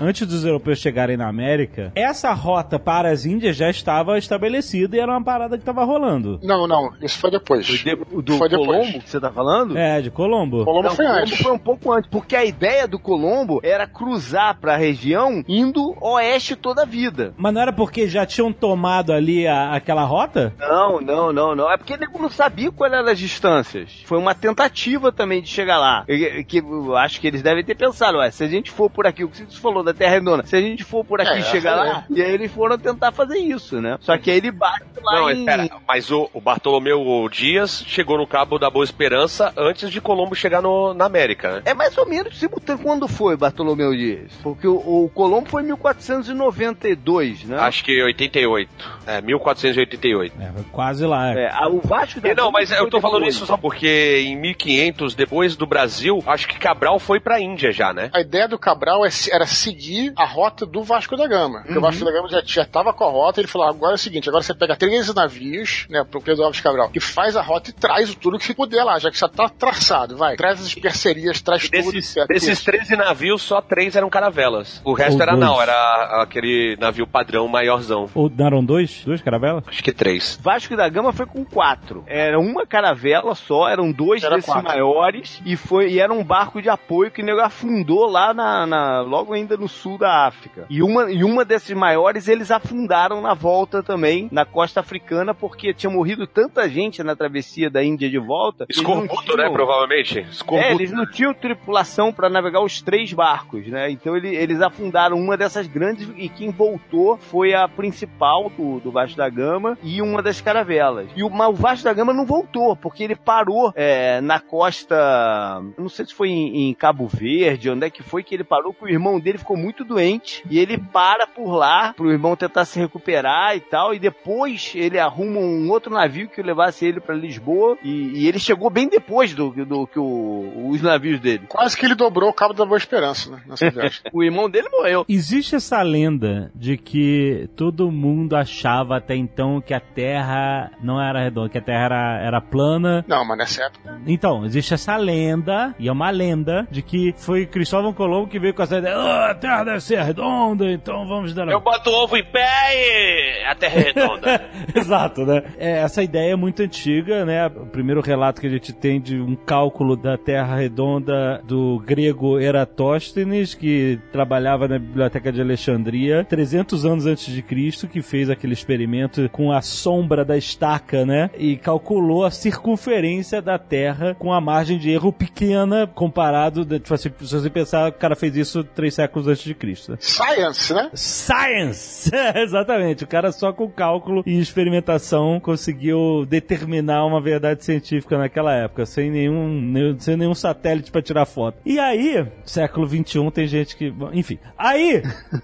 Antes 0.00 0.26
dos 0.26 0.44
europeus 0.44 0.78
chegarem 0.78 1.16
na 1.16 1.28
América, 1.28 1.90
essa 1.94 2.32
rota 2.32 2.78
para 2.78 3.10
as 3.10 3.24
Índias 3.26 3.56
já 3.56 3.68
estava 3.68 4.16
estabelecida 4.18 4.96
e 4.96 5.00
era 5.00 5.10
uma 5.12 5.22
parada 5.22 5.56
que 5.56 5.62
estava 5.62 5.84
rolando. 5.84 6.38
Não, 6.42 6.66
não. 6.66 6.90
Isso 7.02 7.18
foi 7.18 7.30
depois. 7.30 7.68
O 8.12 8.22
do 8.22 8.36
Foi 8.38 8.48
depois. 8.48 8.66
Colombo 8.68 9.00
que 9.00 9.10
você 9.10 9.20
tá 9.20 9.30
falando? 9.30 9.76
É, 9.76 10.00
de 10.00 10.10
Colombo. 10.10 10.64
Colombo 10.64 10.88
Não, 10.88 10.94
foi 10.94 11.04
Colombo 11.04 11.22
antes. 11.22 11.38
foi 11.40 11.52
um 11.52 11.58
pouco 11.58 11.92
antes, 11.92 12.08
porque 12.10 12.36
a 12.36 12.44
ideia 12.44 12.86
do 12.86 12.98
Colombo 12.98 13.60
era 13.62 13.86
cruzar 13.86 14.58
para 14.60 14.74
a 14.74 14.76
região 14.76 15.42
indo 15.48 15.96
oeste 16.00 16.54
toda 16.54 16.82
a 16.82 16.86
vida. 16.86 17.34
Mas 17.36 17.52
não 17.52 17.60
era 17.60 17.72
porque 17.72 18.06
já 18.08 18.24
tinham 18.24 18.52
tomado 18.52 19.12
ali 19.12 19.46
a- 19.46 19.72
aquela 19.74 20.04
rota? 20.04 20.52
Não, 20.58 21.00
não, 21.00 21.32
não, 21.32 21.54
não. 21.56 21.70
É 21.70 21.76
porque 21.76 21.92
ele 21.94 22.06
não 22.18 22.30
sabia 22.30 22.70
quais 22.70 22.92
eram 22.92 23.08
as 23.08 23.18
distâncias. 23.18 24.02
Foi 24.04 24.18
uma 24.18 24.34
tentativa 24.34 25.10
também 25.10 25.42
de 25.42 25.48
chegar 25.48 25.78
lá. 25.78 26.04
Que, 26.06 26.44
que 26.44 26.58
eu 26.58 26.96
acho 26.96 27.20
que 27.20 27.26
eles 27.26 27.42
devem 27.42 27.64
ter 27.64 27.74
pensado, 27.74 28.18
ué, 28.18 28.30
se 28.30 28.44
a 28.44 28.48
gente 28.48 28.70
for 28.70 28.88
por 28.90 29.06
aqui, 29.06 29.24
o 29.24 29.28
que 29.28 29.38
você 29.38 29.60
falou 29.60 29.82
da 29.92 29.94
Terra 29.98 30.12
Redonda. 30.14 30.46
Se 30.46 30.56
a 30.56 30.60
gente 30.60 30.84
for 30.84 31.04
por 31.04 31.20
aqui 31.20 31.38
É, 31.38 31.42
chegar 31.42 31.72
é. 31.72 31.74
lá, 31.90 32.04
e 32.10 32.22
aí 32.22 32.32
eles 32.32 32.50
foram 32.52 32.78
tentar 32.78 33.12
fazer 33.12 33.38
isso, 33.38 33.80
né? 33.80 33.96
Só 34.00 34.16
que 34.16 34.30
aí 34.30 34.36
ele 34.38 34.50
bate 34.50 34.84
lá 35.02 35.20
Não, 35.20 35.30
em... 35.30 35.40
espera, 35.40 35.68
mas 35.86 36.10
o, 36.10 36.28
o 36.32 36.40
Bartolomeu 36.40 37.28
Dias 37.30 37.82
chegou 37.86 38.16
no 38.18 38.26
Cabo 38.26 38.58
da 38.58 38.70
Boa 38.70 38.84
Esperança 38.84 39.52
antes 39.56 39.90
de 39.90 40.00
Colombo 40.00 40.34
chegar 40.34 40.60
no- 40.62 40.94
na 40.94 41.04
América, 41.06 41.56
né? 41.56 41.62
É 41.64 41.74
mais 41.74 41.96
ou 41.98 42.06
menos 42.06 42.38
simultâneo. 42.38 42.82
Quando 42.82 43.08
foi 43.08 43.36
Bartolomeu 43.36 43.94
Dias? 43.94 44.32
Porque 44.42 44.66
o, 44.66 45.04
o 45.04 45.10
Colombo 45.14 45.48
foi 45.48 45.62
em 45.62 45.66
1492, 45.66 47.44
né? 47.44 47.58
Acho 47.58 47.84
que 47.84 48.02
88. 48.02 48.70
É, 49.06 49.20
1488. 49.20 50.34
É, 50.40 50.52
foi 50.52 50.64
quase 50.70 51.04
lá. 51.06 51.32
É, 51.34 51.50
a- 51.52 51.68
o 51.68 51.80
Vasco 51.80 52.20
da 52.20 52.28
E 52.30 52.34
não, 52.34 52.50
mas 52.50 52.70
eu 52.70 52.88
tô 52.88 53.00
falando 53.00 53.26
isso 53.26 53.46
só 53.46 53.56
porque 53.56 54.22
em 54.26 54.36
1500, 54.36 55.14
depois 55.14 55.56
do 55.56 55.66
Brasil, 55.66 56.22
acho 56.26 56.46
que 56.48 56.58
Cabral 56.58 56.98
foi 56.98 57.20
pra 57.20 57.40
Índia 57.40 57.72
já, 57.72 57.92
né? 57.92 58.10
A 58.12 58.20
ideia 58.20 58.48
do 58.48 58.58
Cabral 58.58 59.04
é 59.04 59.08
era 59.32 59.46
seguir 59.46 59.77
a 60.16 60.24
rota 60.24 60.64
do 60.66 60.82
Vasco 60.82 61.16
da 61.16 61.26
Gama. 61.26 61.60
Porque 61.62 61.78
o 61.78 61.80
Vasco 61.80 62.04
da 62.04 62.10
Gama 62.12 62.28
já, 62.28 62.42
já 62.44 62.64
tava 62.64 62.92
com 62.92 63.04
a 63.04 63.10
rota, 63.10 63.40
ele 63.40 63.48
falou: 63.48 63.68
agora 63.68 63.92
é 63.92 63.94
o 63.94 63.98
seguinte, 63.98 64.28
agora 64.28 64.42
você 64.42 64.54
pega 64.54 64.76
13 64.76 65.14
navios, 65.14 65.86
né, 65.88 66.04
pro 66.04 66.20
Pedro 66.20 66.44
Alves 66.44 66.60
Cabral, 66.60 66.88
que 66.90 67.00
faz 67.00 67.36
a 67.36 67.42
rota 67.42 67.70
e 67.70 67.72
traz 67.72 68.14
tudo 68.14 68.38
que 68.38 68.54
puder 68.54 68.82
lá, 68.84 68.98
já 68.98 69.10
que 69.10 69.18
já 69.18 69.28
tá 69.28 69.48
traçado, 69.48 70.16
vai. 70.16 70.36
Traz 70.36 70.60
as 70.60 70.74
parcerias, 70.74 71.40
traz 71.42 71.64
E 71.64 71.70
tudo. 71.70 71.92
desses, 71.92 72.16
etc. 72.16 72.28
desses 72.28 72.62
13 72.64 72.96
navios, 72.96 73.42
só 73.42 73.60
três 73.60 73.94
eram 73.96 74.08
caravelas. 74.10 74.80
O 74.84 74.92
resto 74.92 75.16
Ou 75.16 75.22
era 75.22 75.32
dois. 75.32 75.44
não, 75.44 75.60
era 75.62 76.22
aquele 76.22 76.76
navio 76.80 77.06
padrão 77.06 77.46
maiorzão. 77.48 78.08
Ou 78.14 78.30
eram 78.38 78.64
dois? 78.64 79.02
Duas 79.04 79.20
caravelas? 79.22 79.64
Acho 79.66 79.82
que 79.82 79.92
três. 79.92 80.38
Vasco 80.42 80.76
da 80.76 80.88
Gama 80.88 81.12
foi 81.12 81.26
com 81.26 81.44
quatro. 81.44 82.04
Era 82.06 82.38
uma 82.38 82.66
caravela 82.66 83.34
só, 83.34 83.68
eram 83.68 83.90
dois 83.92 84.22
Era 84.22 84.36
desses 84.36 84.50
quatro. 84.50 84.68
maiores 84.68 85.40
e 85.44 85.56
foi 85.56 85.90
e 85.92 86.00
era 86.00 86.12
um 86.12 86.24
barco 86.24 86.60
de 86.62 86.68
apoio 86.68 87.10
que 87.10 87.22
o 87.22 87.24
nego 87.24 87.40
afundou 87.40 88.06
lá 88.06 88.32
na, 88.34 88.66
na- 88.66 89.00
logo 89.02 89.32
ainda 89.32 89.56
no 89.56 89.67
sul 89.68 89.98
da 89.98 90.26
África. 90.26 90.66
E 90.70 90.82
uma 90.82 91.10
e 91.10 91.22
uma 91.24 91.44
desses 91.44 91.74
maiores 91.76 92.28
eles 92.28 92.50
afundaram 92.50 93.20
na 93.20 93.34
volta 93.34 93.82
também 93.82 94.28
na 94.32 94.44
costa 94.44 94.80
africana 94.80 95.34
porque 95.34 95.72
tinha 95.74 95.90
morrido 95.90 96.26
tanta 96.26 96.68
gente 96.68 97.02
na 97.02 97.14
travessia 97.14 97.70
da 97.70 97.82
Índia 97.82 98.08
de 98.10 98.18
volta. 98.18 98.66
Escorbuto, 98.68 99.36
né, 99.36 99.48
provavelmente? 99.50 100.18
É, 100.20 100.22
Escorbuto. 100.22 100.70
eles 100.72 100.92
não 100.92 101.06
tinham 101.10 101.32
tripulação 101.34 102.12
para 102.12 102.28
navegar 102.28 102.60
os 102.62 102.80
três 102.82 103.12
barcos, 103.12 103.66
né? 103.66 103.90
Então 103.90 104.16
ele- 104.16 104.34
eles 104.34 104.60
afundaram 104.60 105.16
uma 105.16 105.36
dessas 105.36 105.66
grandes 105.66 106.08
e 106.16 106.28
quem 106.28 106.50
voltou 106.50 107.16
foi 107.18 107.54
a 107.54 107.68
principal 107.68 108.50
do, 108.56 108.80
do 108.80 108.90
Vasco 108.90 109.16
da 109.16 109.28
Gama 109.28 109.76
e 109.82 110.00
uma 110.02 110.22
das 110.22 110.40
caravelas. 110.40 111.08
E 111.16 111.22
o, 111.22 111.26
o 111.28 111.52
Vasco 111.54 111.84
da 111.84 111.92
Gama 111.92 112.12
não 112.12 112.24
voltou, 112.26 112.76
porque 112.76 113.02
ele 113.04 113.16
parou 113.16 113.72
é, 113.74 114.20
na 114.20 114.40
costa. 114.40 115.62
Não 115.76 115.88
sei 115.88 116.06
se 116.06 116.14
foi 116.14 116.28
em, 116.30 116.68
em 116.70 116.74
Cabo 116.74 117.06
Verde, 117.06 117.70
onde 117.70 117.86
é 117.86 117.90
que 117.90 118.02
foi 118.02 118.22
que 118.22 118.34
ele 118.34 118.44
parou, 118.44 118.72
que 118.72 118.84
o 118.84 118.88
irmão 118.88 119.18
dele 119.20 119.38
ficou 119.38 119.56
muito 119.58 119.84
doente 119.84 120.42
e 120.50 120.58
ele 120.58 120.78
para 120.78 121.26
por 121.26 121.52
lá 121.54 121.92
pro 121.94 122.10
irmão 122.10 122.36
tentar 122.36 122.64
se 122.64 122.78
recuperar 122.78 123.56
e 123.56 123.60
tal. 123.60 123.92
E 123.94 123.98
depois 123.98 124.72
ele 124.74 124.98
arruma 124.98 125.40
um 125.40 125.68
outro 125.70 125.92
navio 125.92 126.28
que 126.28 126.42
levasse 126.42 126.86
ele 126.86 127.00
para 127.00 127.14
Lisboa 127.14 127.76
e, 127.82 128.20
e 128.22 128.28
ele 128.28 128.38
chegou 128.38 128.70
bem 128.70 128.88
depois 128.88 129.34
do, 129.34 129.50
do 129.64 129.86
que 129.86 129.98
o- 129.98 130.68
os 130.70 130.80
navios 130.82 131.20
dele. 131.20 131.44
Quase 131.48 131.76
que 131.76 131.84
ele 131.84 131.94
dobrou 131.94 132.30
o 132.30 132.32
Cabo 132.32 132.54
da 132.54 132.64
Boa 132.64 132.76
Esperança, 132.78 133.30
né, 133.30 133.42
nessa 133.46 133.68
viagem. 133.70 134.00
O 134.12 134.22
irmão 134.22 134.48
dele 134.48 134.68
morreu. 134.70 135.04
Existe 135.08 135.56
essa 135.56 135.82
lenda 135.82 136.50
de 136.54 136.76
que 136.76 137.48
todo 137.56 137.90
mundo 137.90 138.36
achava 138.36 138.96
até 138.96 139.14
então 139.16 139.60
que 139.60 139.74
a 139.74 139.80
Terra 139.80 140.70
não 140.82 141.00
era 141.00 141.22
redonda, 141.22 141.48
que 141.48 141.58
a 141.58 141.62
Terra 141.62 141.84
era, 141.84 142.20
era 142.22 142.40
plana. 142.40 143.04
Não, 143.08 143.24
mas 143.24 143.38
nessa 143.38 143.64
época. 143.64 144.00
Então, 144.06 144.44
existe 144.44 144.74
essa 144.74 144.96
lenda, 144.96 145.74
e 145.78 145.88
é 145.88 145.92
uma 145.92 146.10
lenda, 146.10 146.66
de 146.70 146.82
que 146.82 147.12
foi 147.16 147.46
Cristóvão 147.46 147.92
Colombo 147.92 148.28
que 148.28 148.38
veio 148.38 148.54
com 148.54 148.62
essa 148.62 148.78
ideia, 148.78 148.96
"Ah, 148.96 149.30
a 149.30 149.34
Terra 149.48 149.64
deve 149.64 149.80
ser 149.80 150.02
redonda, 150.02 150.70
então 150.70 151.06
vamos 151.06 151.32
dar... 151.32 151.48
Eu 151.48 151.60
boto 151.60 151.90
ovo 151.90 152.16
em 152.18 152.24
pé 152.24 152.74
e 152.74 153.44
a 153.46 153.54
terra 153.54 153.80
é 153.80 153.82
redonda. 153.84 154.50
Exato, 154.74 155.24
né? 155.24 155.42
É, 155.58 155.78
essa 155.78 156.02
ideia 156.02 156.32
é 156.32 156.36
muito 156.36 156.62
antiga, 156.62 157.24
né? 157.24 157.46
O 157.46 157.66
primeiro 157.66 158.02
relato 158.02 158.40
que 158.40 158.46
a 158.46 158.50
gente 158.50 158.74
tem 158.74 159.00
de 159.00 159.18
um 159.18 159.34
cálculo 159.34 159.96
da 159.96 160.18
Terra 160.18 160.56
redonda 160.56 161.40
do 161.44 161.82
grego 161.84 162.38
Eratóstenes, 162.38 163.54
que 163.54 163.98
trabalhava 164.12 164.68
na 164.68 164.78
Biblioteca 164.78 165.32
de 165.32 165.40
Alexandria, 165.40 166.24
300 166.24 166.84
anos 166.84 167.06
antes 167.06 167.32
de 167.32 167.40
Cristo, 167.40 167.88
que 167.88 168.02
fez 168.02 168.28
aquele 168.28 168.52
experimento 168.52 169.28
com 169.30 169.50
a 169.50 169.62
sombra 169.62 170.24
da 170.24 170.36
estaca, 170.36 171.06
né? 171.06 171.30
E 171.38 171.56
calculou 171.56 172.24
a 172.24 172.30
circunferência 172.30 173.40
da 173.40 173.58
Terra 173.58 174.14
com 174.18 174.32
a 174.32 174.40
margem 174.40 174.78
de 174.78 174.90
erro 174.90 175.12
pequena 175.12 175.86
comparado, 175.86 176.66
tipo 176.66 176.92
assim, 176.92 177.10
se 177.18 177.34
você 177.34 177.48
pensar, 177.48 177.88
o 177.88 177.92
cara 177.92 178.14
fez 178.14 178.36
isso 178.36 178.62
três 178.62 178.94
séculos 178.94 179.27
antes 179.28 179.44
de 179.44 179.54
Cristo. 179.54 179.92
né? 179.92 179.98
Science, 180.00 180.72
né? 180.74 180.90
Science! 180.94 182.10
Exatamente. 182.34 183.04
O 183.04 183.06
cara 183.06 183.30
só 183.32 183.52
com 183.52 183.68
cálculo 183.68 184.22
e 184.26 184.38
experimentação 184.38 185.38
conseguiu 185.40 186.26
determinar 186.28 187.04
uma 187.04 187.20
verdade 187.20 187.64
científica 187.64 188.16
naquela 188.18 188.54
época, 188.54 188.86
sem 188.86 189.10
nenhum, 189.10 189.48
nenhum- 189.48 189.98
sem 189.98 190.16
nenhum 190.16 190.34
satélite 190.34 190.90
pra 190.90 191.02
tirar 191.02 191.26
foto. 191.26 191.58
E 191.64 191.78
aí, 191.78 192.26
século 192.44 192.86
21 192.86 193.30
tem 193.30 193.46
gente 193.46 193.76
que, 193.76 193.92
enfim. 194.12 194.38
Aí, 194.56 195.02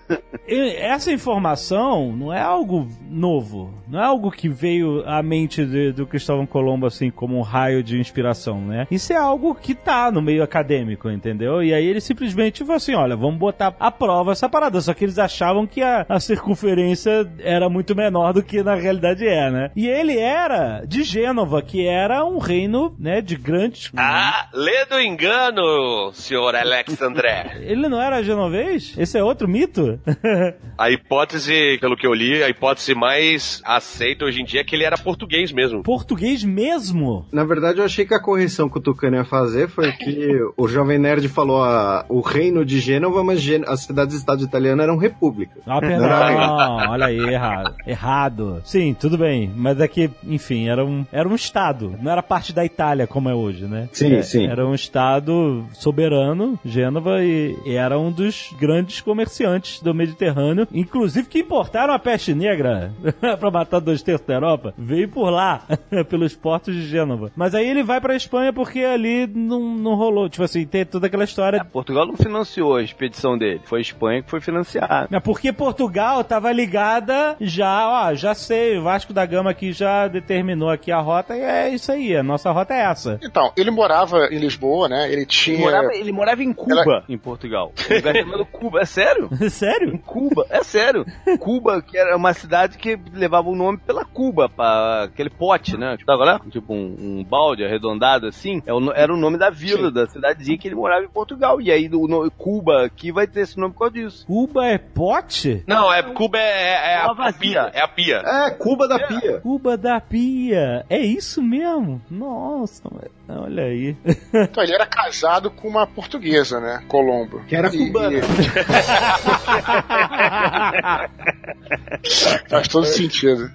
essa 0.79 1.13
informação 1.13 2.13
não 2.13 2.33
é 2.33 2.41
algo 2.41 2.89
novo, 3.09 3.73
não 3.89 4.01
é 4.01 4.05
algo 4.05 4.31
que 4.31 4.49
veio 4.49 5.03
à 5.07 5.23
mente 5.23 5.65
de- 5.65 5.93
do 5.93 6.07
Cristóvão 6.07 6.47
Colombo 6.47 6.87
assim 6.87 7.11
como 7.11 7.39
um 7.39 7.43
raio 7.43 7.83
de 7.83 7.99
inspiração, 7.99 8.61
né? 8.61 8.87
Isso 8.91 9.13
é 9.13 9.17
algo 9.17 9.55
que 9.55 9.75
tá 9.75 10.11
no 10.11 10.21
meio 10.23 10.43
acadêmico, 10.43 11.09
entendeu? 11.11 11.63
E 11.63 11.73
aí 11.73 11.85
ele 11.87 12.01
simplesmente 12.01 12.61
falou 12.61 12.77
assim, 12.77 12.95
olha, 12.95 13.17
vamos 13.17 13.39
botar 13.39 13.71
à 13.79 13.91
prova 13.91 14.33
essa 14.33 14.49
parada, 14.49 14.81
só 14.81 14.93
que 14.95 15.05
eles 15.05 15.19
achavam 15.19 15.67
que 15.67 15.83
a, 15.83 16.05
a 16.09 16.19
circunferência 16.21 17.31
era 17.41 17.69
muito 17.69 17.95
menor 17.95 18.33
do 18.33 18.43
que 18.43 18.63
na 18.63 18.75
realidade 18.75 19.27
é, 19.27 19.51
né? 19.51 19.71
E 19.77 19.87
ele 19.89 20.19
era 20.19 20.85
de 20.87 21.03
Gênova, 21.03 21.63
que 21.63 21.87
era 21.87 22.25
um 22.25 22.39
reino, 22.39 22.95
né, 22.99 23.21
de 23.21 23.37
grandes... 23.37 23.91
ah, 23.97 24.49
lê 24.53 24.85
do 24.87 24.99
engano, 25.01 26.11
senhor 26.13 26.55
Alexandré. 26.55 27.59
Ele 27.65 27.89
não 27.89 28.01
era 28.01 28.23
genovês? 28.23 28.95
Esse 28.99 29.19
é 29.19 29.23
outro 29.25 29.49
mito? 29.49 29.99
A 30.79 30.91
hipótese, 30.91 31.79
pelo 31.81 31.97
que 31.97 32.07
eu 32.07 32.13
li, 32.13 32.43
a 32.43 32.49
hipótese 32.49 32.95
mais 32.95 33.63
aceita 33.65 34.25
hoje 34.25 34.41
em 34.43 34.45
dia 34.45 34.61
é 34.61 34.65
que 34.65 34.75
ele 34.75 34.83
era 34.85 34.99
português 34.99 35.53
mesmo. 35.53 35.83
Português 35.85 36.43
mesmo? 36.43 37.27
Na 37.33 37.45
verdade, 37.45 37.79
eu 37.79 37.85
achei 37.85 38.05
que 38.05 38.13
a 38.15 38.21
correção 38.21 38.69
que 38.69 38.79
o 38.79 38.81
Tucano 38.81 39.17
ia 39.17 39.25
fazer 39.25 39.69
foi 39.69 39.93
que 39.93 40.29
o 40.57 40.67
Jovem 40.67 40.99
Nerd 40.99 41.29
falou 41.29 41.63
a, 41.63 42.05
o 42.09 42.21
reino 42.21 42.65
de 42.65 42.81
Gênova, 42.81 43.23
mas 43.23 43.41
Gê- 43.41 43.64
as 43.67 43.81
cidades-estado 43.81 44.43
italianas 44.43 44.85
eram 44.85 44.97
repúblicas. 44.97 45.63
Ah, 45.67 45.81
perdão, 45.81 46.09
olha 46.91 47.07
aí, 47.07 47.19
errado. 47.19 47.75
Errado. 47.87 48.63
Sim, 48.65 48.95
tudo 48.99 49.19
bem, 49.19 49.51
mas 49.55 49.81
é 49.81 49.89
que, 49.89 50.11
enfim, 50.25 50.69
era 50.69 50.85
um, 50.85 51.05
era 51.13 51.29
um 51.29 51.35
estado, 51.35 51.95
não 52.01 52.11
era 52.11 52.23
parte 52.23 52.53
da 52.53 52.65
Itália 52.65 53.07
como 53.07 53.29
é 53.29 53.35
hoje, 53.35 53.65
né? 53.65 53.89
Sim, 53.93 54.15
É, 54.15 54.23
sim. 54.23 54.47
Era 54.47 54.67
um 54.67 54.75
estado 54.75 55.65
soberano, 55.73 56.59
Gênova, 56.65 57.23
e, 57.23 57.57
e 57.65 57.75
era 57.75 57.99
um 57.99 58.11
dos 58.11 58.53
grandes 58.59 59.01
comerciantes 59.01 59.81
do 59.81 59.95
Mediterrâneo, 59.95 60.67
inclusive 60.73 61.29
que 61.29 61.41
importaram 61.41 61.95
a 61.95 61.99
peste 61.99 62.35
negra 62.35 62.93
pra 63.39 63.51
matar 63.51 63.81
dois 63.81 64.03
terços 64.03 64.27
da 64.27 64.35
Europa, 64.35 64.75
veio 64.77 65.09
por 65.09 65.31
lá, 65.31 65.63
pelos 66.09 66.35
portos 66.35 66.75
de 66.75 66.87
Gênova. 66.87 67.31
Mas 67.37 67.55
aí 67.55 67.69
ele 67.69 67.83
vai 67.83 68.01
pra 68.01 68.17
Espanha 68.17 68.53
porque 68.53 68.81
ali 68.81 69.27
não, 69.27 69.61
não 69.77 69.95
rolou, 69.95 70.29
tipo 70.29 70.45
assim, 70.45 70.65
tem 70.67 70.85
toda 70.85 71.07
aquela 71.07 71.25
história 71.25 71.65
Portugal 71.65 72.07
não 72.07 72.17
financiou 72.17 72.77
a 72.77 72.83
expedição 72.83 73.37
dele, 73.37 73.54
foi 73.65 73.79
a 73.79 73.83
Espanha 73.83 74.23
que 74.23 74.31
foi 74.31 74.41
financiar. 74.41 75.09
é 75.11 75.21
porque 75.21 75.53
Portugal 75.53 76.23
tava 76.25 76.53
ligada 76.53 77.37
já, 77.41 77.89
ó, 78.09 78.15
já 78.15 78.35
sei, 78.35 78.79
o 78.79 78.83
Vasco 78.83 79.13
da 79.13 79.25
Gama 79.27 79.51
aqui 79.51 79.73
já 79.73 80.09
determinou 80.09 80.71
aqui 80.71 80.91
a 80.93 80.99
rota 81.01 81.37
e 81.37 81.41
é 81.41 81.69
isso 81.71 81.91
aí, 81.93 82.17
a 82.17 82.23
nossa 82.23 82.51
rota 82.51 82.75
é 82.75 82.81
essa. 82.85 83.19
Então, 83.23 83.53
ele 83.57 83.71
morava 83.71 84.27
em 84.31 84.39
Lisboa, 84.39 84.89
né? 84.89 85.11
Ele 85.13 85.27
tinha. 85.27 85.55
Ele 85.57 85.63
morava, 85.65 85.95
ele 85.95 86.13
morava 86.13 86.43
em 86.43 86.53
Cuba, 86.53 87.05
em 87.09 87.19
Portugal. 87.19 87.73
Um 87.91 87.95
lugar 87.95 88.15
chamado 88.17 88.47
Cuba. 88.47 88.81
É 88.81 88.85
sério? 88.85 89.29
Sério? 89.51 89.95
Em 89.95 89.99
Cuba, 89.99 90.47
é 90.51 90.63
sério. 90.63 91.05
Cuba, 91.39 91.81
que 91.83 91.97
era 91.97 92.17
uma 92.17 92.33
cidade 92.33 92.77
que 92.79 92.99
levava 93.13 93.49
o 93.49 93.55
nome 93.55 93.79
pela 93.79 94.05
Cuba, 94.05 94.49
pra 94.49 95.05
aquele 95.05 95.31
pote, 95.31 95.77
né? 95.77 95.97
Tava 96.05 96.25
lá, 96.25 96.41
tipo 96.51 96.73
um, 96.75 96.97
um 96.99 97.25
balde 97.25 97.65
arredondado 97.65 98.27
assim. 98.27 98.63
É 98.67 99.01
Era 99.01 99.13
o 99.13 99.17
nome 99.17 99.39
da 99.39 99.51
vila, 99.51 99.91
da 99.91 100.07
cidadezinha 100.07 100.59
que 100.59 100.67
ele 100.69 100.75
morava 100.75 101.05
em 101.05 101.09
Portugal. 101.09 101.61
E 101.61 101.71
aí, 101.71 101.89
o 101.93 102.07
no- 102.09 102.31
Cuba 102.31 102.85
aqui 102.85 103.13
vai 103.13 103.27
ter 103.27 103.44
esse 103.45 103.59
nome 103.59 103.73
por 103.75 103.81
causa 103.81 103.95
disso. 103.95 104.27
Cuba 104.27 104.67
é 104.67 104.79
pote? 104.79 105.63
Não, 105.67 105.93
é 105.93 106.03
Cuba 106.03 106.39
é, 106.39 106.95
é 106.95 106.97
a, 106.97 107.13
Uma 107.13 107.29
a 107.29 107.33
pia. 107.33 107.71
É 107.73 107.81
a 107.83 107.89
pia. 107.89 108.17
É, 108.25 108.51
Cuba 108.51 108.89
da 108.89 108.99
Pia. 109.07 109.41
Cuba 109.41 109.77
da 109.77 110.01
Pia. 110.01 110.85
É 110.91 110.99
isso 110.99 111.43
mesmo? 111.43 112.01
Nossa, 112.11 112.83
olha 113.29 113.65
aí. 113.65 113.97
Então, 114.33 114.63
ele 114.63 114.75
era 114.75 114.87
casado 114.87 115.51
com 115.51 115.69
uma 115.69 115.87
portuguesa, 115.87 116.61
né? 116.61 116.83
Colombo. 116.89 117.41
Que 117.47 117.57
era 117.57 117.69
E- 117.69 117.79
cubana. 117.87 118.19
e- 118.19 118.23
Faz 122.49 122.69
todo 122.69 122.87
sentido. 122.87 123.51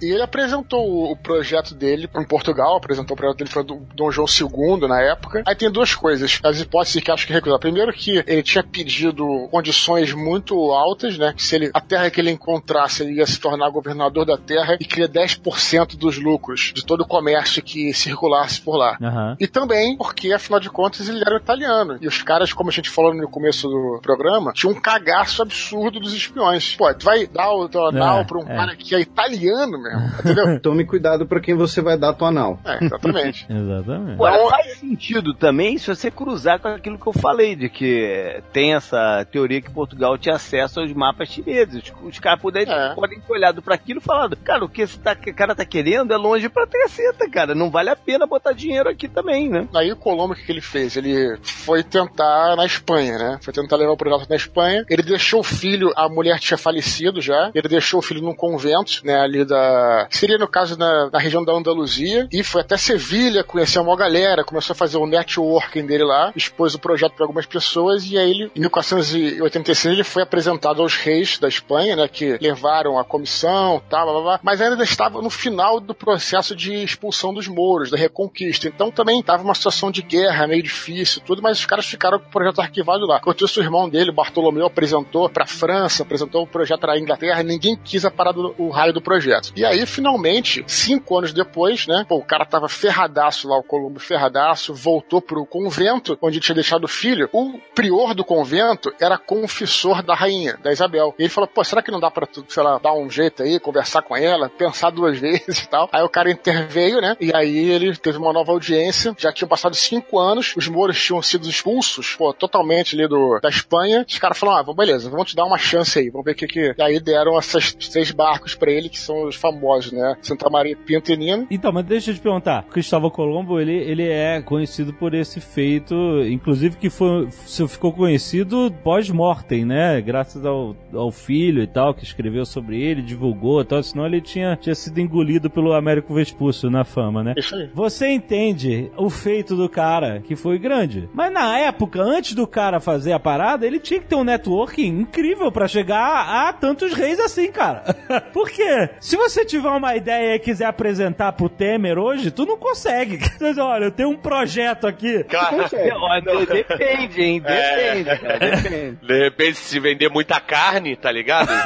E 0.00 0.06
ele 0.12 0.22
apresentou 0.22 1.10
o, 1.12 1.16
projeto 1.16 1.74
dele 1.74 2.08
em 2.16 2.24
Portugal, 2.26 2.76
apresentou 2.76 3.14
o 3.14 3.16
projeto 3.16 3.38
dele 3.38 3.50
para 3.50 3.60
o 3.62 3.86
Dom 3.94 4.10
João 4.10 4.26
II 4.28 4.88
na 4.88 5.00
época. 5.02 5.42
Aí 5.46 5.54
tem 5.54 5.70
duas 5.70 5.94
coisas, 5.94 6.38
as 6.42 6.60
hipóteses 6.60 7.02
que 7.02 7.10
acho 7.10 7.26
que 7.26 7.32
recusar. 7.32 7.58
Primeiro 7.58 7.92
que 7.92 8.22
ele 8.26 8.42
tinha 8.48 8.64
pedido 8.64 9.46
condições 9.50 10.12
muito 10.12 10.54
altas, 10.72 11.18
né? 11.18 11.34
Que 11.36 11.42
se 11.42 11.54
ele, 11.54 11.70
a 11.74 11.80
terra 11.80 12.10
que 12.10 12.20
ele 12.20 12.30
encontrasse, 12.30 13.02
ele 13.02 13.18
ia 13.18 13.26
se 13.26 13.38
tornar 13.38 13.68
governador 13.68 14.24
da 14.24 14.38
terra 14.38 14.76
e 14.80 14.84
queria 14.84 15.08
10% 15.08 15.96
dos 15.96 16.18
lucros 16.18 16.72
de 16.74 16.84
todo 16.84 17.02
o 17.02 17.06
comércio 17.06 17.62
que 17.62 17.92
circulasse 17.92 18.60
por 18.60 18.76
lá. 18.76 18.96
Aham. 19.02 19.36
E 19.38 19.46
também 19.46 19.96
porque, 19.96 20.32
afinal 20.32 20.58
de 20.60 20.70
contas, 20.70 21.08
ele 21.08 21.20
era 21.20 21.36
italiano. 21.36 21.98
E 22.00 22.08
os 22.08 22.22
caras, 22.22 22.52
como 22.52 22.70
a 22.70 22.72
gente 22.72 22.88
falou 22.88 23.12
no 23.12 23.28
começo 23.28 23.68
do 23.68 24.00
programa, 24.02 24.52
tinham 24.54 24.72
um 24.72 24.80
cagaço 24.80 25.42
absurdo 25.42 26.00
dos 26.00 26.14
espiões. 26.14 26.74
Pô, 26.76 26.92
tu 26.94 27.04
vai 27.04 27.26
dar 27.26 27.52
o 27.52 27.68
teu 27.68 27.86
anal 27.86 28.20
É, 28.20 28.24
pra 28.24 28.38
um 28.38 28.42
é. 28.42 28.56
cara 28.56 28.76
que 28.76 28.94
é 28.94 29.00
italiano 29.00 29.82
mesmo, 29.82 30.06
entendeu? 30.20 30.60
Tome 30.60 30.84
cuidado 30.86 31.26
pra 31.26 31.40
quem 31.40 31.54
você 31.54 31.82
vai 31.82 31.98
dar 31.98 32.14
tua 32.14 32.28
anal. 32.28 32.58
É, 32.64 32.84
exatamente. 32.84 33.46
Exatamente. 33.58 34.12
Agora, 34.14 34.48
faz 34.50 34.78
sentido 34.78 35.34
também 35.34 35.76
se 35.78 35.88
você 35.88 36.10
cruzar 36.10 36.60
com 36.60 36.68
aquilo 36.68 36.98
que 36.98 37.06
eu 37.06 37.12
falei, 37.12 37.54
de 37.56 37.68
que 37.68 38.37
tem 38.52 38.74
essa 38.74 39.26
teoria 39.30 39.60
que 39.60 39.70
Portugal 39.70 40.16
tinha 40.18 40.34
acesso 40.34 40.80
aos 40.80 40.92
mapas 40.92 41.28
chineses. 41.28 41.82
Os, 42.02 42.14
os 42.14 42.18
caras 42.18 42.40
podem, 42.40 42.64
podem 42.94 43.20
ter 43.20 43.32
olhado 43.32 43.62
pra 43.62 43.74
aquilo 43.74 44.00
e 44.00 44.02
falado, 44.02 44.36
cara, 44.36 44.64
o 44.64 44.68
que 44.68 44.82
esse 44.82 44.98
tá- 44.98 45.14
que 45.14 45.30
o 45.30 45.34
cara 45.34 45.54
tá 45.54 45.64
querendo 45.64 46.12
é 46.12 46.16
longe 46.16 46.48
pra 46.48 46.66
caceta, 46.66 47.28
cara. 47.30 47.54
Não 47.54 47.70
vale 47.70 47.90
a 47.90 47.96
pena 47.96 48.26
botar 48.26 48.52
dinheiro 48.52 48.88
aqui 48.88 49.08
também, 49.08 49.48
né? 49.48 49.66
Aí 49.74 49.90
o 49.92 49.96
Colombo, 49.96 50.32
o 50.32 50.36
que 50.36 50.44
que 50.44 50.52
ele 50.52 50.60
fez? 50.60 50.96
Ele 50.96 51.38
foi 51.42 51.82
tentar 51.82 52.56
na 52.56 52.64
Espanha, 52.66 53.18
né? 53.18 53.38
Foi 53.42 53.52
tentar 53.52 53.76
levar 53.76 53.92
o 53.92 53.96
projeto 53.96 54.28
na 54.28 54.36
Espanha. 54.36 54.84
Ele 54.88 55.02
deixou 55.02 55.40
o 55.40 55.44
filho, 55.44 55.92
a 55.96 56.08
mulher 56.08 56.38
tinha 56.38 56.58
falecido 56.58 57.20
já. 57.20 57.50
Ele 57.54 57.68
deixou 57.68 58.00
o 58.00 58.02
filho 58.02 58.22
num 58.22 58.34
convento, 58.34 59.00
né? 59.04 59.18
Ali 59.20 59.44
da. 59.44 60.06
Seria 60.10 60.38
no 60.38 60.48
caso 60.48 60.78
na, 60.78 61.10
na 61.10 61.18
região 61.18 61.44
da 61.44 61.52
Andaluzia. 61.52 62.28
E 62.32 62.42
foi 62.42 62.60
até 62.62 62.76
Sevilha, 62.76 63.42
conheceu 63.44 63.82
uma 63.82 63.96
galera, 63.96 64.44
começou 64.44 64.72
a 64.72 64.76
fazer 64.76 64.96
o 64.98 65.06
networking 65.06 65.84
dele 65.86 66.04
lá, 66.04 66.32
expôs 66.36 66.74
o 66.74 66.78
projeto 66.78 67.12
para 67.14 67.24
algumas 67.24 67.46
pessoas. 67.46 68.04
E 68.10 68.16
aí 68.18 68.27
ele, 68.30 68.50
em 68.54 68.60
1486, 68.60 69.94
ele 69.94 70.04
foi 70.04 70.22
apresentado 70.22 70.82
aos 70.82 70.96
reis 70.96 71.38
da 71.38 71.48
Espanha, 71.48 71.96
né? 71.96 72.08
Que 72.08 72.38
levaram 72.40 72.98
a 72.98 73.04
comissão, 73.04 73.82
tal, 73.88 74.04
blá, 74.04 74.12
blá, 74.12 74.22
blá. 74.22 74.40
Mas 74.42 74.60
ainda 74.60 74.82
estava 74.82 75.20
no 75.22 75.30
final 75.30 75.80
do 75.80 75.94
processo 75.94 76.54
de 76.54 76.74
expulsão 76.74 77.32
dos 77.32 77.48
mouros, 77.48 77.90
da 77.90 77.96
reconquista. 77.96 78.68
Então 78.68 78.90
também 78.90 79.20
estava 79.20 79.42
uma 79.42 79.54
situação 79.54 79.90
de 79.90 80.02
guerra 80.02 80.46
meio 80.46 80.62
difícil, 80.62 81.22
tudo, 81.24 81.42
mas 81.42 81.58
os 81.58 81.66
caras 81.66 81.86
ficaram 81.86 82.18
com 82.18 82.26
o 82.26 82.30
projeto 82.30 82.60
arquivado 82.60 83.06
lá. 83.06 83.18
Enquanto 83.18 83.42
o 83.42 83.60
irmão 83.60 83.88
dele, 83.88 84.12
Bartolomeu, 84.12 84.66
apresentou 84.66 85.28
pra 85.28 85.46
França, 85.46 86.02
apresentou 86.02 86.42
o 86.42 86.46
projeto 86.46 86.80
pra 86.80 86.98
Inglaterra, 86.98 87.42
ninguém 87.42 87.76
quis 87.76 88.04
a 88.04 88.10
parada 88.10 88.38
o 88.58 88.70
raio 88.70 88.92
do 88.92 89.00
projeto. 89.00 89.52
E 89.56 89.64
aí, 89.64 89.84
finalmente, 89.86 90.64
cinco 90.66 91.18
anos 91.18 91.32
depois, 91.32 91.86
né, 91.86 92.04
pô, 92.08 92.16
o 92.16 92.24
cara 92.24 92.44
tava 92.44 92.68
ferradaço 92.68 93.48
lá, 93.48 93.58
o 93.58 93.62
Colombo 93.62 93.98
ferradaço, 93.98 94.74
voltou 94.74 95.20
pro 95.20 95.46
convento, 95.46 96.18
onde 96.22 96.40
tinha 96.40 96.54
deixado 96.54 96.84
o 96.84 96.88
filho. 96.88 97.28
O 97.32 97.58
prior 97.74 98.14
do 98.18 98.24
convento 98.24 98.92
era 99.00 99.16
confessor 99.16 100.02
da 100.02 100.14
rainha, 100.14 100.58
da 100.62 100.72
Isabel. 100.72 101.14
E 101.18 101.22
ele 101.22 101.28
falou, 101.28 101.48
pô, 101.48 101.62
será 101.64 101.80
que 101.80 101.90
não 101.90 102.00
dá 102.00 102.10
pra 102.10 102.28
sei 102.48 102.62
lá, 102.62 102.78
dar 102.78 102.92
um 102.92 103.08
jeito 103.08 103.42
aí, 103.42 103.58
conversar 103.58 104.02
com 104.02 104.16
ela, 104.16 104.48
pensar 104.50 104.90
duas 104.90 105.16
vezes 105.20 105.62
e 105.62 105.68
tal? 105.68 105.88
Aí 105.92 106.02
o 106.02 106.08
cara 106.08 106.30
interveio, 106.30 107.00
né, 107.00 107.16
e 107.20 107.34
aí 107.34 107.70
ele 107.70 107.96
teve 107.96 108.18
uma 108.18 108.32
nova 108.32 108.52
audiência, 108.52 109.14
já 109.16 109.32
tinham 109.32 109.48
passado 109.48 109.74
cinco 109.74 110.18
anos, 110.18 110.54
os 110.56 110.66
mouros 110.68 111.02
tinham 111.02 111.22
sido 111.22 111.48
expulsos, 111.48 112.14
pô, 112.16 112.32
totalmente 112.32 112.96
ali 112.96 113.06
do, 113.08 113.38
da 113.40 113.48
Espanha. 113.48 114.04
Os 114.06 114.18
caras 114.18 114.36
falaram, 114.36 114.68
ah, 114.68 114.74
beleza, 114.74 115.08
vamos 115.08 115.30
te 115.30 115.36
dar 115.36 115.44
uma 115.44 115.58
chance 115.58 115.98
aí, 115.98 116.10
vamos 116.10 116.24
ver 116.24 116.32
o 116.32 116.34
que 116.34 116.46
que... 116.46 116.74
E 116.76 116.82
aí 116.82 117.00
deram 117.00 117.38
esses 117.38 117.72
três 117.74 118.10
barcos 118.10 118.54
pra 118.54 118.70
ele, 118.70 118.88
que 118.88 118.98
são 118.98 119.26
os 119.26 119.36
famosos, 119.36 119.92
né, 119.92 120.16
Santa 120.22 120.50
Maria, 120.50 120.76
Pinto 120.76 121.12
e 121.12 121.16
Nino. 121.16 121.46
Então, 121.50 121.72
mas 121.72 121.86
deixa 121.86 122.10
eu 122.10 122.14
te 122.14 122.20
perguntar. 122.20 122.64
Cristóvão 122.64 123.10
Colombo, 123.10 123.60
ele, 123.60 123.76
ele 123.76 124.08
é 124.08 124.42
conhecido 124.42 124.92
por 124.92 125.14
esse 125.14 125.40
feito, 125.40 125.94
inclusive 126.28 126.76
que 126.76 126.90
foi, 126.90 127.28
ficou 127.68 127.92
conhecido 127.98 128.72
pós-mortem, 128.84 129.64
né? 129.64 130.00
Graças 130.00 130.46
ao, 130.46 130.76
ao 130.94 131.10
filho 131.10 131.62
e 131.62 131.66
tal, 131.66 131.92
que 131.92 132.04
escreveu 132.04 132.46
sobre 132.46 132.80
ele, 132.80 133.02
divulgou 133.02 133.60
e 133.60 133.64
tal, 133.64 133.82
senão 133.82 134.06
ele 134.06 134.20
tinha, 134.20 134.56
tinha 134.56 134.74
sido 134.74 135.00
engolido 135.00 135.50
pelo 135.50 135.72
Américo 135.72 136.14
Vespúcio 136.14 136.70
na 136.70 136.84
fama, 136.84 137.24
né? 137.24 137.34
Isso 137.36 137.56
aí. 137.56 137.68
Você 137.74 138.08
entende 138.08 138.90
o 138.96 139.10
feito 139.10 139.56
do 139.56 139.68
cara, 139.68 140.20
que 140.20 140.36
foi 140.36 140.58
grande. 140.58 141.08
Mas 141.12 141.32
na 141.32 141.58
época, 141.58 142.00
antes 142.00 142.34
do 142.34 142.46
cara 142.46 142.78
fazer 142.78 143.12
a 143.12 143.18
parada, 143.18 143.66
ele 143.66 143.80
tinha 143.80 143.98
que 144.00 144.06
ter 144.06 144.14
um 144.14 144.24
networking 144.24 144.86
incrível 145.00 145.50
pra 145.50 145.66
chegar 145.66 146.48
a 146.48 146.52
tantos 146.52 146.92
reis 146.94 147.18
assim, 147.18 147.50
cara. 147.50 147.82
Por 148.32 148.48
quê? 148.48 148.90
Se 149.00 149.16
você 149.16 149.44
tiver 149.44 149.70
uma 149.70 149.96
ideia 149.96 150.36
e 150.36 150.38
quiser 150.38 150.66
apresentar 150.66 151.32
pro 151.32 151.48
Temer 151.48 151.98
hoje, 151.98 152.30
tu 152.30 152.46
não 152.46 152.56
consegue. 152.56 153.18
Mas 153.40 153.58
olha, 153.58 153.86
eu 153.86 153.90
tenho 153.90 154.10
um 154.10 154.16
projeto 154.16 154.86
aqui. 154.86 155.24
Cara, 155.24 155.68
Olha, 156.00 156.46
Depende, 156.46 157.22
hein? 157.22 157.40
Depende, 157.40 157.50
É. 157.50 157.87
cara. 158.04 158.38
Depende. 158.38 158.98
De 159.06 159.18
repente, 159.24 159.54
se 159.56 159.80
vender 159.80 160.08
muita 160.08 160.40
carne, 160.40 160.96
tá 160.96 161.10
ligado? 161.10 161.48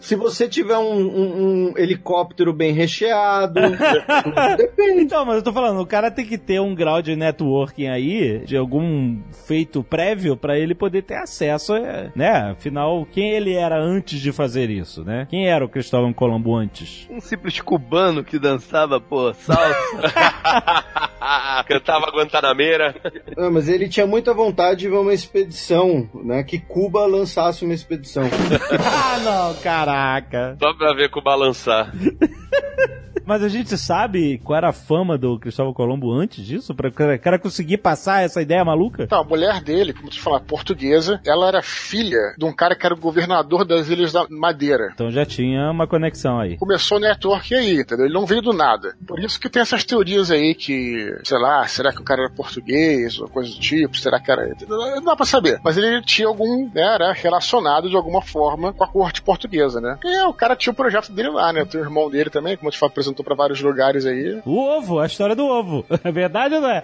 Se 0.00 0.14
você 0.16 0.48
tiver 0.48 0.76
um, 0.76 1.00
um- 1.00 1.68
um 1.70 1.74
helicóptero 1.76 2.52
bem 2.52 2.72
recheado. 2.72 3.60
Depende. 4.56 5.02
Então, 5.02 5.24
mas 5.24 5.36
eu 5.36 5.42
tô 5.42 5.52
falando, 5.52 5.80
o 5.80 5.86
cara 5.86 6.10
tem 6.10 6.24
que 6.26 6.36
ter 6.38 6.60
um 6.60 6.74
grau 6.74 7.00
de 7.00 7.16
networking 7.16 7.86
aí, 7.88 8.40
de 8.44 8.56
algum 8.56 9.18
feito 9.46 9.82
prévio, 9.82 10.36
pra 10.36 10.58
ele 10.58 10.74
poder 10.74 11.02
ter 11.02 11.16
acesso, 11.16 11.74
é, 11.74 12.10
né? 12.14 12.50
Afinal, 12.52 13.06
quem 13.10 13.30
ele 13.30 13.54
era 13.54 13.80
antes 13.80 14.20
de 14.20 14.32
fazer 14.32 14.70
isso, 14.70 15.04
né? 15.04 15.26
Quem 15.30 15.48
era 15.48 15.64
o 15.64 15.68
Cristóvão 15.68 16.12
Colombo 16.12 16.54
antes? 16.56 17.06
Um 17.10 17.20
simples 17.20 17.60
cubano 17.60 18.24
que 18.24 18.38
dançava, 18.38 19.00
pô, 19.00 19.32
salsa. 19.34 19.58
Cantava 21.66 22.10
Guantanameira. 22.10 22.94
Ah, 23.36 23.50
mas 23.50 23.68
ele 23.68 23.88
tinha 23.88 24.06
muita 24.06 24.32
vontade 24.32 24.80
de 24.80 24.88
ver 24.88 24.96
uma 24.96 25.12
expedição, 25.12 26.08
né? 26.14 26.42
Que 26.42 26.58
Cuba 26.58 27.06
lançasse 27.06 27.64
uma 27.64 27.74
expedição. 27.74 28.24
ah, 28.78 29.18
não, 29.20 29.54
caraca. 29.62 30.56
Só 30.60 30.72
pra 30.74 30.94
ver 30.94 31.10
com 31.10 31.20
balançar. 31.20 31.92
Mas 33.28 33.42
a 33.42 33.48
gente 33.48 33.76
sabe 33.76 34.38
qual 34.42 34.56
era 34.56 34.70
a 34.70 34.72
fama 34.72 35.18
do 35.18 35.38
Cristóvão 35.38 35.74
Colombo 35.74 36.10
antes 36.10 36.42
disso? 36.42 36.74
Pra 36.74 36.88
o 36.88 37.18
cara 37.20 37.38
conseguir 37.38 37.76
passar 37.76 38.22
essa 38.22 38.40
ideia 38.40 38.64
maluca? 38.64 39.02
Então, 39.02 39.20
a 39.20 39.24
mulher 39.24 39.60
dele, 39.60 39.92
como 39.92 40.08
tu 40.08 40.18
falar, 40.18 40.40
portuguesa, 40.40 41.20
ela 41.26 41.46
era 41.46 41.60
filha 41.60 42.34
de 42.38 42.46
um 42.46 42.54
cara 42.54 42.74
que 42.74 42.86
era 42.86 42.94
o 42.94 42.98
governador 42.98 43.66
das 43.66 43.90
Ilhas 43.90 44.14
da 44.14 44.26
Madeira. 44.30 44.92
Então 44.94 45.10
já 45.10 45.26
tinha 45.26 45.70
uma 45.70 45.86
conexão 45.86 46.40
aí. 46.40 46.56
Começou 46.56 46.96
o 46.96 47.00
network 47.02 47.54
aí, 47.54 47.80
entendeu? 47.80 48.06
Ele 48.06 48.14
não 48.14 48.24
veio 48.24 48.40
do 48.40 48.54
nada. 48.54 48.96
Por 49.06 49.20
isso 49.20 49.38
que 49.38 49.50
tem 49.50 49.60
essas 49.60 49.84
teorias 49.84 50.30
aí 50.30 50.54
que, 50.54 51.14
sei 51.22 51.38
lá, 51.38 51.66
será 51.66 51.92
que 51.92 52.00
o 52.00 52.04
cara 52.04 52.22
era 52.22 52.30
português 52.30 53.20
ou 53.20 53.28
coisa 53.28 53.50
do 53.50 53.60
tipo? 53.60 53.98
Será 53.98 54.18
que 54.18 54.30
era. 54.30 54.56
Não 54.66 55.04
dá 55.04 55.14
pra 55.14 55.26
saber. 55.26 55.60
Mas 55.62 55.76
ele 55.76 56.00
tinha 56.00 56.28
algum. 56.28 56.70
Né, 56.74 56.82
era 56.82 57.12
relacionado 57.12 57.90
de 57.90 57.96
alguma 57.96 58.22
forma 58.22 58.72
com 58.72 58.84
a 58.84 58.88
corte 58.88 59.20
portuguesa, 59.20 59.82
né? 59.82 59.98
E 60.02 60.16
é, 60.16 60.26
o 60.26 60.32
cara 60.32 60.56
tinha 60.56 60.72
o 60.72 60.76
projeto 60.76 61.12
dele 61.12 61.28
lá, 61.28 61.52
né? 61.52 61.66
Tem 61.66 61.78
o 61.78 61.84
irmão 61.84 62.08
dele 62.08 62.30
também, 62.30 62.56
como 62.56 62.68
eu 62.68 62.72
te 62.72 62.78
falei, 62.78 62.92
apresentou 62.92 63.17
pra 63.24 63.34
vários 63.34 63.60
lugares 63.60 64.06
aí. 64.06 64.40
O 64.44 64.58
ovo, 64.58 64.98
a 65.00 65.06
história 65.06 65.34
do 65.36 65.46
ovo. 65.46 65.84
É 66.04 66.12
verdade 66.12 66.54
ou 66.54 66.60
não 66.60 66.70
é? 66.70 66.82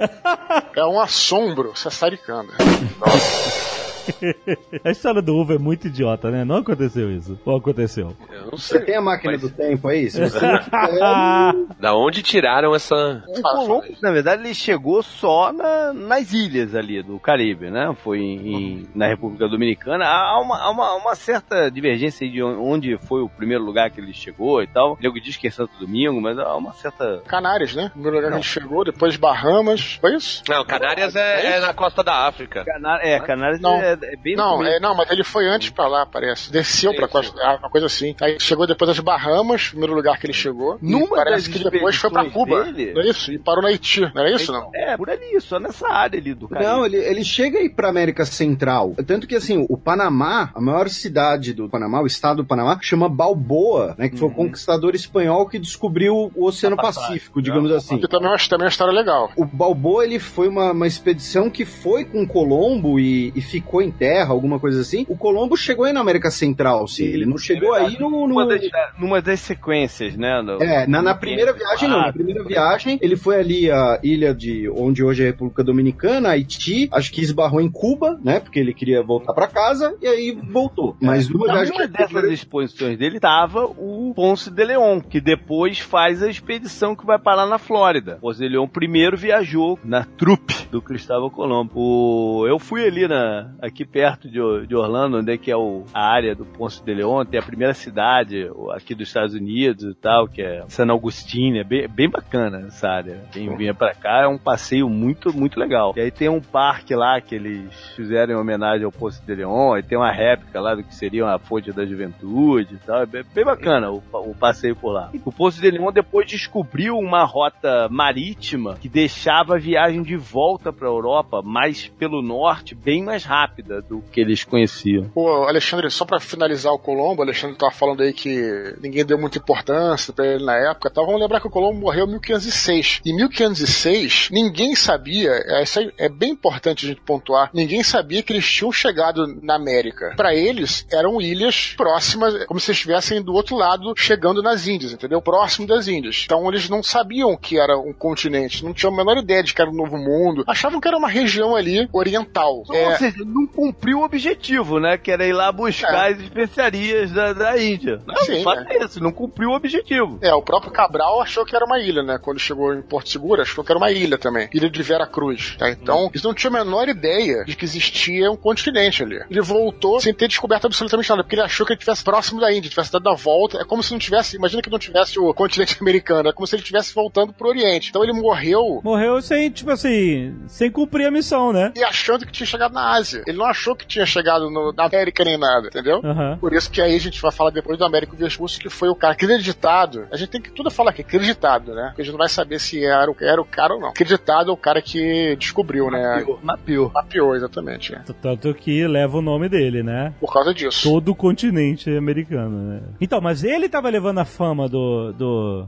É 0.76 0.84
um 0.84 1.00
assombro, 1.00 1.72
sassaricando. 1.74 2.52
a 4.84 4.90
história 4.90 5.22
do 5.22 5.34
ovo 5.36 5.52
é 5.54 5.58
muito 5.58 5.86
idiota, 5.86 6.30
né? 6.30 6.44
Não 6.44 6.56
aconteceu 6.56 7.10
isso. 7.10 7.38
Ou 7.44 7.56
aconteceu? 7.56 8.14
Eu 8.30 8.42
não 8.44 8.50
Você 8.58 8.76
sei. 8.78 8.80
tem 8.86 8.96
a 8.96 9.00
máquina 9.00 9.32
Mas- 9.32 9.40
do 9.42 9.50
tempo 9.50 9.88
aí? 9.88 10.10
Se 10.10 10.20
você 10.20 10.38
Da 11.78 11.94
onde 11.94 12.22
tiraram 12.22 12.74
essa. 12.74 13.22
O 13.28 13.42
Colombo, 13.42 13.84
na 14.02 14.10
verdade, 14.10 14.42
ele 14.42 14.54
chegou 14.54 15.02
só 15.02 15.52
na- 15.52 15.92
nas 15.92 16.32
ilhas 16.32 16.74
ali 16.74 17.02
do 17.02 17.18
Caribe, 17.18 17.70
né? 17.70 17.94
Foi 18.02 18.18
em- 18.18 18.54
em- 18.54 18.88
na 18.94 19.06
República 19.06 19.48
Dominicana. 19.48 20.04
Há 20.06 20.40
uma, 20.40 20.58
há 20.58 20.70
uma, 20.70 20.94
uma 20.94 21.14
certa 21.14 21.70
divergência 21.70 22.24
aí 22.24 22.30
de 22.30 22.42
onde 22.42 22.96
foi 22.98 23.22
o 23.22 23.28
primeiro 23.28 23.64
lugar 23.64 23.90
que 23.90 24.00
ele 24.00 24.12
chegou 24.12 24.62
e 24.62 24.66
tal. 24.66 24.96
Ele 25.00 25.20
diz 25.20 25.36
que 25.36 25.46
é 25.46 25.50
Santo 25.50 25.72
Domingo, 25.78 26.20
mas 26.20 26.38
há 26.38 26.54
uma 26.56 26.72
certa. 26.74 27.22
Canárias, 27.26 27.74
né? 27.74 27.90
Primeiro 27.92 28.16
lugar 28.16 28.28
que 28.30 28.34
a 28.34 28.40
gente 28.40 28.48
chegou, 28.50 28.84
depois 28.84 29.16
Bahamas. 29.16 29.98
Foi 30.00 30.14
isso? 30.16 30.42
Não, 30.48 30.64
Canárias 30.64 31.14
é, 31.16 31.56
é 31.56 31.60
na 31.60 31.72
costa 31.74 32.02
da 32.02 32.26
África. 32.26 32.64
Caná 32.64 32.98
é, 33.02 33.18
Canárias 33.20 33.60
Não. 33.60 33.74
é, 33.76 33.93
é 34.02 34.16
bem 34.16 34.36
no 34.36 34.42
Não, 34.42 34.64
é, 34.64 34.78
não, 34.80 34.94
mas 34.94 35.10
ele 35.10 35.24
foi 35.24 35.46
antes 35.48 35.70
pra 35.70 35.86
lá, 35.86 36.04
parece. 36.06 36.50
Desceu 36.50 36.94
pra 36.94 37.08
costa, 37.08 37.38
ah, 37.42 37.56
uma 37.60 37.70
coisa 37.70 37.86
assim. 37.86 38.14
Aí 38.20 38.38
chegou 38.40 38.66
depois 38.66 38.88
das 38.88 38.98
Bahamas, 39.00 39.68
primeiro 39.68 39.94
lugar 39.94 40.18
que 40.18 40.26
ele 40.26 40.32
chegou. 40.32 40.78
Numa 40.80 41.08
parece 41.16 41.48
das 41.50 41.58
que 41.58 41.70
depois 41.70 41.96
foi 41.96 42.10
pra 42.10 42.24
Cuba. 42.30 42.64
dele- 42.64 42.92
Não 42.94 43.02
é 43.02 43.06
isso? 43.06 43.32
E 43.32 43.38
parou 43.38 43.62
na 43.62 43.68
Haiti. 43.68 44.00
Não 44.00 44.22
era 44.22 44.30
isso, 44.34 44.52
não? 44.52 44.70
É, 44.74 44.96
por 44.96 45.08
ali, 45.10 45.40
só 45.40 45.58
nessa 45.58 45.88
área 45.88 46.18
ali 46.18 46.34
do 46.34 46.48
Caribe. 46.48 46.70
Não, 46.70 46.84
ele, 46.86 46.96
ele 46.96 47.24
chega 47.24 47.58
aí 47.58 47.68
pra 47.68 47.88
América 47.88 48.24
Central. 48.24 48.94
Tanto 49.06 49.26
que, 49.26 49.34
assim, 49.34 49.66
o 49.68 49.76
Panamá, 49.76 50.50
a 50.54 50.60
maior 50.60 50.88
cidade 50.88 51.52
do 51.52 51.68
Panamá, 51.68 52.00
o 52.00 52.06
estado 52.06 52.38
do 52.42 52.44
Panamá, 52.44 52.78
chama 52.82 53.08
Balboa, 53.08 53.94
né? 53.98 54.08
Que 54.08 54.16
foi 54.16 54.28
o 54.28 54.32
conquistador 54.32 54.94
espanhol 54.94 55.46
que 55.48 55.58
descobriu 55.58 56.30
o 56.34 56.46
Oceano 56.46 56.76
Pacífico, 56.76 57.42
digamos 57.42 57.70
assim. 57.72 57.98
Que 57.98 58.08
também, 58.08 58.30
também 58.48 58.64
é 58.64 58.66
uma 58.66 58.68
história 58.68 58.92
legal. 58.92 59.30
O 59.36 59.44
Balboa, 59.44 60.04
ele 60.04 60.18
foi 60.18 60.48
uma, 60.48 60.72
uma 60.72 60.86
expedição 60.86 61.50
que 61.50 61.64
foi 61.64 62.04
com 62.04 62.26
Colombo 62.26 62.98
e, 62.98 63.32
e 63.34 63.40
ficou 63.40 63.82
em 63.84 63.90
terra, 63.90 64.32
alguma 64.32 64.58
coisa 64.58 64.80
assim. 64.80 65.04
O 65.08 65.16
Colombo 65.16 65.56
chegou 65.56 65.84
aí 65.84 65.92
na 65.92 66.00
América 66.00 66.30
Central, 66.30 66.86
sim. 66.88 67.04
Ele 67.04 67.26
não 67.26 67.38
chegou 67.38 67.72
aí 67.72 67.98
no. 67.98 68.10
no... 68.10 68.34
Numa, 68.34 68.46
das, 68.46 68.62
numa 68.98 69.22
das 69.22 69.40
sequências, 69.40 70.16
né? 70.16 70.40
No... 70.42 70.62
É, 70.62 70.86
na, 70.86 71.02
na 71.02 71.14
primeira 71.14 71.52
viagem 71.52 71.88
não. 71.88 72.00
Na 72.00 72.12
primeira 72.12 72.42
viagem, 72.44 72.98
ele 73.00 73.16
foi 73.16 73.36
ali 73.36 73.70
a 73.70 74.00
ilha 74.02 74.34
de 74.34 74.68
onde 74.70 75.02
hoje 75.02 75.22
é 75.22 75.26
a 75.26 75.30
República 75.30 75.62
Dominicana, 75.62 76.30
Haiti, 76.30 76.88
acho 76.92 77.12
que 77.12 77.20
esbarrou 77.20 77.60
em 77.60 77.70
Cuba, 77.70 78.18
né? 78.22 78.40
Porque 78.40 78.58
ele 78.58 78.74
queria 78.74 79.02
voltar 79.02 79.32
para 79.32 79.46
casa 79.46 79.96
e 80.00 80.06
aí 80.06 80.38
voltou. 80.50 80.96
Mas 81.00 81.28
numa 81.28 81.46
Na 81.46 81.54
viagem 81.54 81.74
uma 81.74 81.86
dessas 81.86 82.30
exposições 82.30 82.98
dele 82.98 83.18
tava 83.18 83.64
o 83.64 84.12
Ponce 84.14 84.50
de 84.50 84.64
Leon, 84.64 85.00
que 85.00 85.20
depois 85.20 85.78
faz 85.78 86.22
a 86.22 86.28
expedição 86.28 86.94
que 86.94 87.06
vai 87.06 87.18
parar 87.18 87.46
na 87.46 87.58
Flórida. 87.58 88.18
Ponce 88.20 88.38
de 88.38 88.48
Leon 88.48 88.68
primeiro 88.68 89.16
viajou 89.16 89.78
na 89.84 90.04
trupe 90.04 90.54
do 90.70 90.80
Cristóvão 90.80 91.30
Colombo. 91.30 91.72
O... 91.74 92.46
Eu 92.46 92.58
fui 92.58 92.86
ali 92.86 93.08
na 93.08 93.52
aqui 93.60 93.73
perto 93.82 94.28
de, 94.28 94.66
de 94.66 94.76
Orlando, 94.76 95.16
onde 95.16 95.32
é 95.32 95.38
que 95.38 95.50
é 95.50 95.56
o, 95.56 95.84
a 95.94 96.04
área 96.04 96.34
do 96.34 96.44
Ponce 96.44 96.84
de 96.84 96.92
Leon, 96.92 97.24
tem 97.24 97.40
a 97.40 97.42
primeira 97.42 97.72
cidade 97.72 98.46
aqui 98.72 98.94
dos 98.94 99.08
Estados 99.08 99.34
Unidos 99.34 99.84
e 99.84 99.94
tal, 99.94 100.28
que 100.28 100.42
é 100.42 100.62
San 100.68 100.92
Agustín, 100.92 101.56
é 101.56 101.64
bem, 101.64 101.88
bem 101.88 102.10
bacana 102.10 102.66
essa 102.66 102.88
área. 102.88 103.22
Quem 103.32 103.56
vinha 103.56 103.72
pra 103.72 103.94
cá 103.94 104.24
é 104.24 104.28
um 104.28 104.36
passeio 104.36 104.90
muito, 104.90 105.34
muito 105.34 105.58
legal. 105.58 105.94
E 105.96 106.00
aí 106.00 106.10
tem 106.10 106.28
um 106.28 106.42
parque 106.42 106.94
lá 106.94 107.18
que 107.22 107.34
eles 107.34 107.72
fizeram 107.96 108.34
em 108.34 108.36
homenagem 108.36 108.84
ao 108.84 108.92
Ponce 108.92 109.24
de 109.24 109.34
Leon, 109.34 109.78
e 109.78 109.82
tem 109.82 109.96
uma 109.96 110.12
réplica 110.12 110.60
lá 110.60 110.74
do 110.74 110.82
que 110.84 110.94
seria 110.94 111.24
uma 111.24 111.38
fonte 111.38 111.72
da 111.72 111.86
juventude 111.86 112.74
e 112.74 112.78
tal. 112.78 113.02
É 113.02 113.06
bem, 113.06 113.24
bem 113.34 113.44
bacana 113.44 113.90
o, 113.90 114.02
o 114.12 114.34
passeio 114.34 114.76
por 114.76 114.92
lá. 114.92 115.10
O 115.24 115.32
Ponce 115.32 115.60
de 115.60 115.70
Leon 115.70 115.90
depois 115.90 116.26
descobriu 116.26 116.98
uma 116.98 117.24
rota 117.24 117.88
marítima 117.88 118.74
que 118.74 118.88
deixava 118.88 119.54
a 119.54 119.58
viagem 119.58 120.02
de 120.02 120.16
volta 120.16 120.72
pra 120.72 120.88
Europa, 120.88 121.40
mais 121.42 121.88
pelo 121.88 122.20
norte, 122.20 122.74
bem 122.74 123.02
mais 123.02 123.24
rápida 123.24 123.63
do 123.88 124.02
que 124.12 124.20
eles 124.20 124.44
conheciam. 124.44 125.04
Pô, 125.14 125.44
Alexandre, 125.44 125.90
só 125.90 126.04
pra 126.04 126.20
finalizar 126.20 126.72
o 126.72 126.78
Colombo, 126.78 127.20
o 127.20 127.24
Alexandre 127.24 127.56
tava 127.56 127.72
falando 127.72 128.02
aí 128.02 128.12
que 128.12 128.74
ninguém 128.80 129.04
deu 129.04 129.18
muita 129.18 129.38
importância 129.38 130.12
pra 130.12 130.26
ele 130.26 130.44
na 130.44 130.56
época, 130.56 130.90
tá? 130.90 131.00
Vamos 131.02 131.20
lembrar 131.20 131.40
que 131.40 131.46
o 131.46 131.50
Colombo 131.50 131.80
morreu 131.80 132.06
em 132.06 132.10
1506. 132.10 133.00
Em 133.04 133.14
1506, 133.16 134.28
ninguém 134.30 134.74
sabia, 134.74 135.30
é, 135.46 135.62
isso 135.62 135.78
aí 135.78 135.90
é 135.98 136.08
bem 136.08 136.30
importante 136.32 136.84
a 136.84 136.88
gente 136.88 137.00
pontuar, 137.00 137.50
ninguém 137.54 137.82
sabia 137.82 138.22
que 138.22 138.32
eles 138.32 138.46
tinham 138.48 138.72
chegado 138.72 139.26
na 139.42 139.54
América. 139.56 140.12
Pra 140.16 140.34
eles, 140.34 140.86
eram 140.92 141.20
ilhas 141.20 141.74
próximas, 141.76 142.44
como 142.46 142.60
se 142.60 142.72
estivessem 142.72 143.22
do 143.22 143.32
outro 143.32 143.56
lado, 143.56 143.94
chegando 143.96 144.42
nas 144.42 144.66
Índias, 144.66 144.92
entendeu? 144.92 145.20
Próximo 145.22 145.66
das 145.66 145.88
Índias. 145.88 146.22
Então 146.24 146.46
eles 146.48 146.68
não 146.68 146.82
sabiam 146.82 147.36
que 147.36 147.58
era 147.58 147.78
um 147.78 147.92
continente, 147.92 148.64
não 148.64 148.72
tinham 148.74 148.92
a 148.92 148.96
menor 148.96 149.16
ideia 149.18 149.42
de 149.42 149.54
que 149.54 149.60
era 149.60 149.70
um 149.70 149.74
novo 149.74 149.96
mundo, 149.96 150.44
achavam 150.46 150.80
que 150.80 150.88
era 150.88 150.96
uma 150.96 151.08
região 151.08 151.54
ali 151.56 151.88
oriental. 151.92 152.62
Ou 152.68 152.74
É, 152.74 152.96
seja, 152.98 153.24
não 153.24 153.46
cumpriu 153.54 154.00
o 154.00 154.04
objetivo, 154.04 154.78
né? 154.80 154.98
Que 154.98 155.10
era 155.10 155.26
ir 155.26 155.32
lá 155.32 155.50
buscar 155.52 156.12
as 156.12 156.20
especiarias 156.20 157.12
da, 157.12 157.32
da 157.32 157.62
Índia. 157.62 158.00
Não, 158.06 158.16
Sim, 158.24 158.40
o 158.40 158.42
fato 158.42 158.66
é 158.68 158.84
esse, 158.84 159.00
não 159.00 159.12
cumpriu 159.12 159.50
o 159.50 159.54
objetivo. 159.54 160.18
É, 160.20 160.34
o 160.34 160.42
próprio 160.42 160.72
Cabral 160.72 161.20
achou 161.20 161.44
que 161.44 161.54
era 161.54 161.64
uma 161.64 161.78
ilha, 161.80 162.02
né? 162.02 162.18
Quando 162.18 162.38
chegou 162.38 162.74
em 162.74 162.82
Porto 162.82 163.08
Seguro, 163.08 163.42
achou 163.42 163.64
que 163.64 163.70
era 163.70 163.78
uma 163.78 163.90
ilha 163.90 164.18
também. 164.18 164.48
Ilha 164.52 164.68
de 164.68 164.82
Vera 164.82 165.06
Cruz, 165.06 165.56
tá? 165.58 165.70
Então, 165.70 166.10
eles 166.12 166.22
não 166.22 166.34
tinham 166.34 166.54
a 166.54 166.64
menor 166.64 166.88
ideia 166.88 167.44
de 167.44 167.56
que 167.56 167.64
existia 167.64 168.30
um 168.30 168.36
continente 168.36 169.02
ali. 169.02 169.20
Ele 169.30 169.40
voltou 169.40 170.00
sem 170.00 170.12
ter 170.12 170.28
descoberto 170.28 170.66
absolutamente 170.66 171.08
nada, 171.08 171.22
porque 171.22 171.36
ele 171.36 171.42
achou 171.42 171.64
que 171.64 171.72
ele 171.72 171.78
estivesse 171.78 172.02
próximo 172.02 172.40
da 172.40 172.52
Índia, 172.52 172.70
tivesse 172.70 172.92
dado 172.92 173.08
a 173.08 173.14
volta. 173.14 173.58
É 173.58 173.64
como 173.64 173.82
se 173.82 173.92
não 173.92 173.98
tivesse, 173.98 174.36
imagina 174.36 174.62
que 174.62 174.70
não 174.70 174.78
tivesse 174.78 175.18
o 175.18 175.32
continente 175.32 175.76
americano, 175.80 176.28
é 176.28 176.32
como 176.32 176.46
se 176.46 176.54
ele 176.54 176.62
estivesse 176.62 176.94
voltando 176.94 177.32
pro 177.32 177.48
Oriente. 177.48 177.90
Então 177.90 178.02
ele 178.02 178.12
morreu 178.12 178.80
Morreu 178.82 179.20
sem, 179.20 179.50
tipo 179.50 179.70
assim, 179.70 180.34
sem 180.46 180.70
cumprir 180.70 181.06
a 181.06 181.10
missão, 181.10 181.52
né? 181.52 181.72
e 181.76 181.84
achando 181.84 182.26
que 182.26 182.32
tinha 182.32 182.46
chegado 182.46 182.72
na 182.72 182.92
Ásia. 182.92 183.22
Ele 183.26 183.38
não 183.38 183.43
achou 183.44 183.74
que 183.76 183.86
tinha 183.86 184.06
chegado 184.06 184.50
no- 184.50 184.72
na 184.72 184.84
América 184.86 185.24
nem 185.24 185.38
nada, 185.38 185.68
entendeu? 185.68 186.00
Aham. 186.04 186.36
Por 186.40 186.52
isso 186.52 186.70
que 186.70 186.80
aí 186.80 186.94
a 186.94 187.00
gente 187.00 187.20
vai 187.20 187.30
falar 187.32 187.50
depois 187.50 187.78
do 187.78 187.84
Américo 187.84 188.16
Vespucci, 188.16 188.58
que 188.58 188.68
foi 188.70 188.88
o 188.88 188.94
cara 188.94 189.12
acreditado. 189.14 190.06
A 190.10 190.16
gente 190.16 190.28
tem 190.30 190.40
que 190.40 190.50
tudo 190.50 190.70
falar 190.70 190.90
aqui, 190.90 191.02
acreditado, 191.02 191.74
né? 191.74 191.88
Porque 191.88 192.02
a 192.02 192.04
gente 192.04 192.12
não 192.12 192.18
vai 192.18 192.28
saber 192.28 192.58
se 192.58 192.84
era 192.84 193.10
o, 193.10 193.16
era 193.20 193.40
o 193.40 193.44
cara 193.44 193.74
ou 193.74 193.80
não. 193.80 193.88
Acreditado 193.88 194.50
é 194.50 194.52
o 194.52 194.56
cara 194.56 194.80
que 194.82 195.36
descobriu, 195.36 195.90
né? 195.90 196.24
Mapeou. 196.42 196.90
Mapeou, 196.92 197.34
exatamente. 197.34 197.94
é. 197.94 198.00
Tanto 198.22 198.52
que 198.54 198.86
leva 198.86 199.18
o 199.18 199.22
nome 199.22 199.48
dele, 199.48 199.82
né? 199.82 200.12
Por 200.20 200.32
causa 200.32 200.52
disso. 200.54 200.88
Todo 200.88 201.10
o 201.10 201.14
continente 201.14 201.90
americano, 201.96 202.56
né? 202.74 202.80
Então, 203.00 203.20
mas 203.20 203.44
ele 203.44 203.68
tava 203.68 203.88
levando 203.90 204.18
a 204.18 204.24
fama 204.24 204.68
do. 204.68 205.12
do... 205.12 205.66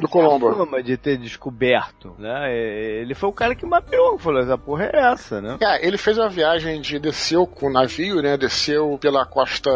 Do 0.00 0.08
Colombo. 0.08 0.48
A 0.48 0.54
fama 0.54 0.82
de 0.82 0.96
ter 0.96 1.16
descoberto, 1.16 2.14
né? 2.18 2.52
É, 2.52 3.02
Ele 3.02 3.14
foi 3.14 3.28
o 3.28 3.32
cara 3.32 3.54
que 3.54 3.66
mapeou, 3.66 4.18
falou, 4.18 4.40
essa 4.40 4.58
porra 4.58 4.90
é 4.92 5.12
essa, 5.12 5.40
né? 5.40 5.56
É, 5.60 5.86
ele 5.86 5.98
fez 5.98 6.18
uma 6.18 6.28
viagem 6.28 6.80
de 6.80 6.98
desceu 6.98 7.46
com 7.46 7.66
o 7.66 7.72
navio, 7.72 8.22
né? 8.22 8.36
Desceu 8.36 8.98
pela 9.00 9.24
costa 9.26 9.70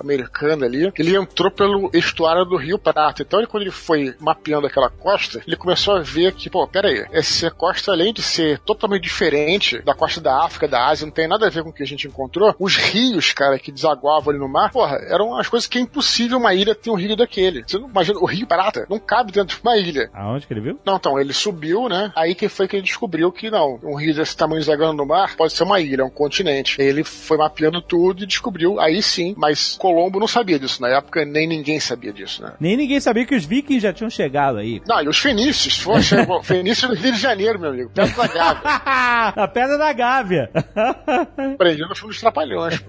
americana 0.00 0.66
ali. 0.66 0.92
Ele 0.98 1.16
entrou 1.16 1.50
pelo 1.50 1.90
estuário 1.92 2.44
do 2.44 2.56
Rio 2.56 2.78
Prata. 2.78 3.22
Então, 3.22 3.40
ele, 3.40 3.46
quando 3.46 3.62
ele 3.62 3.70
foi 3.70 4.14
mapeando 4.18 4.66
aquela 4.66 4.90
costa, 4.90 5.42
ele 5.46 5.56
começou 5.56 5.96
a 5.96 6.00
ver 6.00 6.32
que, 6.32 6.48
pô, 6.48 6.66
pera 6.66 6.88
aí, 6.88 7.06
essa 7.12 7.50
costa, 7.50 7.92
além 7.92 8.12
de 8.12 8.22
ser 8.22 8.58
totalmente 8.60 9.02
diferente 9.02 9.80
da 9.82 9.94
costa 9.94 10.20
da 10.20 10.44
África, 10.44 10.68
da 10.68 10.86
Ásia, 10.86 11.06
não 11.06 11.12
tem 11.12 11.28
nada 11.28 11.46
a 11.46 11.50
ver 11.50 11.62
com 11.62 11.70
o 11.70 11.72
que 11.72 11.82
a 11.82 11.86
gente 11.86 12.06
encontrou. 12.06 12.54
Os 12.58 12.76
rios, 12.76 13.32
cara, 13.32 13.58
que 13.58 13.72
desaguavam 13.72 14.30
ali 14.30 14.38
no 14.38 14.48
mar, 14.48 14.70
porra, 14.70 14.96
eram 15.08 15.36
as 15.36 15.48
coisas 15.48 15.68
que 15.68 15.78
é 15.78 15.80
impossível 15.80 16.38
uma 16.38 16.54
ilha 16.54 16.74
ter 16.74 16.90
um 16.90 16.94
rio 16.94 17.16
daquele. 17.16 17.62
Você 17.66 17.78
não 17.78 17.88
imagina, 17.88 18.18
o 18.18 18.26
Rio 18.26 18.46
Prata 18.46 18.86
não 18.88 18.98
cabe 18.98 19.32
dentro 19.32 19.49
de 19.56 19.62
uma 19.62 19.76
ilha. 19.76 20.10
Aonde 20.12 20.46
que 20.46 20.52
ele 20.52 20.60
viu? 20.60 20.78
Não, 20.84 20.96
então, 20.96 21.18
ele 21.20 21.32
subiu, 21.32 21.88
né? 21.88 22.12
Aí 22.16 22.34
que 22.34 22.48
foi 22.48 22.68
que 22.68 22.76
ele 22.76 22.82
descobriu 22.82 23.30
que 23.32 23.50
não, 23.50 23.78
um 23.82 23.96
rio 23.96 24.14
desse 24.14 24.36
tamanho 24.36 24.60
desagando 24.60 24.94
no 24.94 25.06
mar 25.06 25.36
pode 25.36 25.52
ser 25.52 25.64
uma 25.64 25.80
ilha, 25.80 26.04
um 26.04 26.10
continente. 26.10 26.80
Ele 26.80 27.04
foi 27.04 27.36
mapeando 27.36 27.80
tudo 27.82 28.22
e 28.22 28.26
descobriu, 28.26 28.78
aí 28.80 29.02
sim, 29.02 29.34
mas 29.36 29.76
Colombo 29.78 30.20
não 30.20 30.28
sabia 30.28 30.58
disso 30.58 30.80
na 30.80 30.88
época, 30.88 31.24
nem 31.24 31.46
ninguém 31.46 31.80
sabia 31.80 32.12
disso, 32.12 32.42
né? 32.42 32.52
Nem 32.60 32.76
ninguém 32.76 33.00
sabia 33.00 33.26
que 33.26 33.34
os 33.34 33.44
vikings 33.44 33.82
já 33.82 33.92
tinham 33.92 34.10
chegado 34.10 34.58
aí. 34.58 34.80
Não, 34.86 35.02
e 35.02 35.08
os 35.08 35.18
fenícios, 35.18 35.82
poxa, 35.82 36.26
fenícios 36.42 36.90
do 36.90 36.96
Rio 36.96 37.12
de 37.12 37.18
Janeiro, 37.18 37.58
meu 37.58 37.70
amigo, 37.70 37.90
perto 37.90 38.16
da 38.16 38.26
Gávea. 38.26 38.62
a 39.44 39.48
pedra 39.48 39.78
da 39.78 39.92
Gávea. 39.92 40.50
Aprendi 41.54 41.82
no 41.82 41.94
filme 41.94 42.12
dos 42.12 42.20
Trapalhões. 42.20 42.84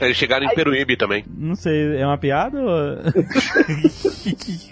Eles 0.00 0.16
chegaram 0.16 0.46
em 0.46 0.54
Peruíbe 0.54 0.96
também. 0.96 1.24
Não 1.28 1.54
sei, 1.54 1.96
é 1.96 2.06
uma 2.06 2.18
piada 2.18 2.60
ou... 2.60 2.96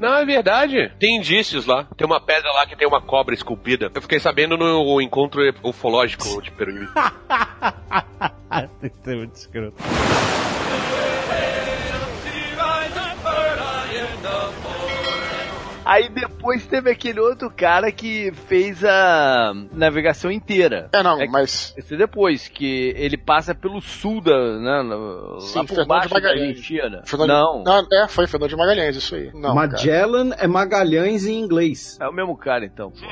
Não, 0.00 0.17
é 0.18 0.24
verdade. 0.24 0.92
Tem 0.98 1.16
indícios 1.16 1.66
lá. 1.66 1.86
Tem 1.96 2.06
uma 2.06 2.20
pedra 2.20 2.50
lá 2.52 2.66
que 2.66 2.76
tem 2.76 2.86
uma 2.86 3.00
cobra 3.00 3.34
esculpida. 3.34 3.90
Eu 3.94 4.02
fiquei 4.02 4.20
sabendo 4.20 4.56
no 4.56 5.00
encontro 5.00 5.42
ufológico 5.62 6.42
de 6.42 6.50
Peruíbe. 6.50 6.88
Isso 8.82 9.10
é 9.10 9.14
muito 9.14 9.34
escroto. 9.34 9.82
Aí 15.90 16.10
depois 16.10 16.66
teve 16.66 16.90
aquele 16.90 17.18
outro 17.18 17.50
cara 17.50 17.90
que 17.90 18.30
fez 18.46 18.84
a 18.84 19.54
navegação 19.72 20.30
inteira. 20.30 20.90
É, 20.92 21.02
não, 21.02 21.16
que- 21.16 21.26
mas. 21.28 21.72
Esse 21.78 21.96
depois, 21.96 22.46
que 22.46 22.92
ele 22.96 23.16
passa 23.16 23.54
pelo 23.54 23.80
sul 23.80 24.20
da. 24.20 24.58
Né, 24.58 24.82
no- 24.82 25.40
Sim, 25.40 25.58
lá 25.58 25.64
por 25.64 25.68
Fernando 25.68 25.88
baixo 25.88 26.08
de 26.08 26.14
da 26.14 26.20
Magalhães. 26.20 26.48
Argentina. 26.50 27.02
Fernando- 27.06 27.28
Não, 27.28 27.62
não. 27.64 27.86
É, 27.90 28.06
foi 28.08 28.26
Fernando 28.26 28.50
de 28.50 28.56
Magalhães, 28.56 28.96
isso 28.96 29.14
aí. 29.14 29.30
Não, 29.32 29.54
cara. 29.54 29.56
Magellan 29.68 30.30
é 30.38 30.46
Magalhães 30.46 31.24
em 31.26 31.40
inglês. 31.40 31.96
é 32.00 32.06
o 32.06 32.12
mesmo 32.12 32.36
cara 32.36 32.66
então. 32.66 32.92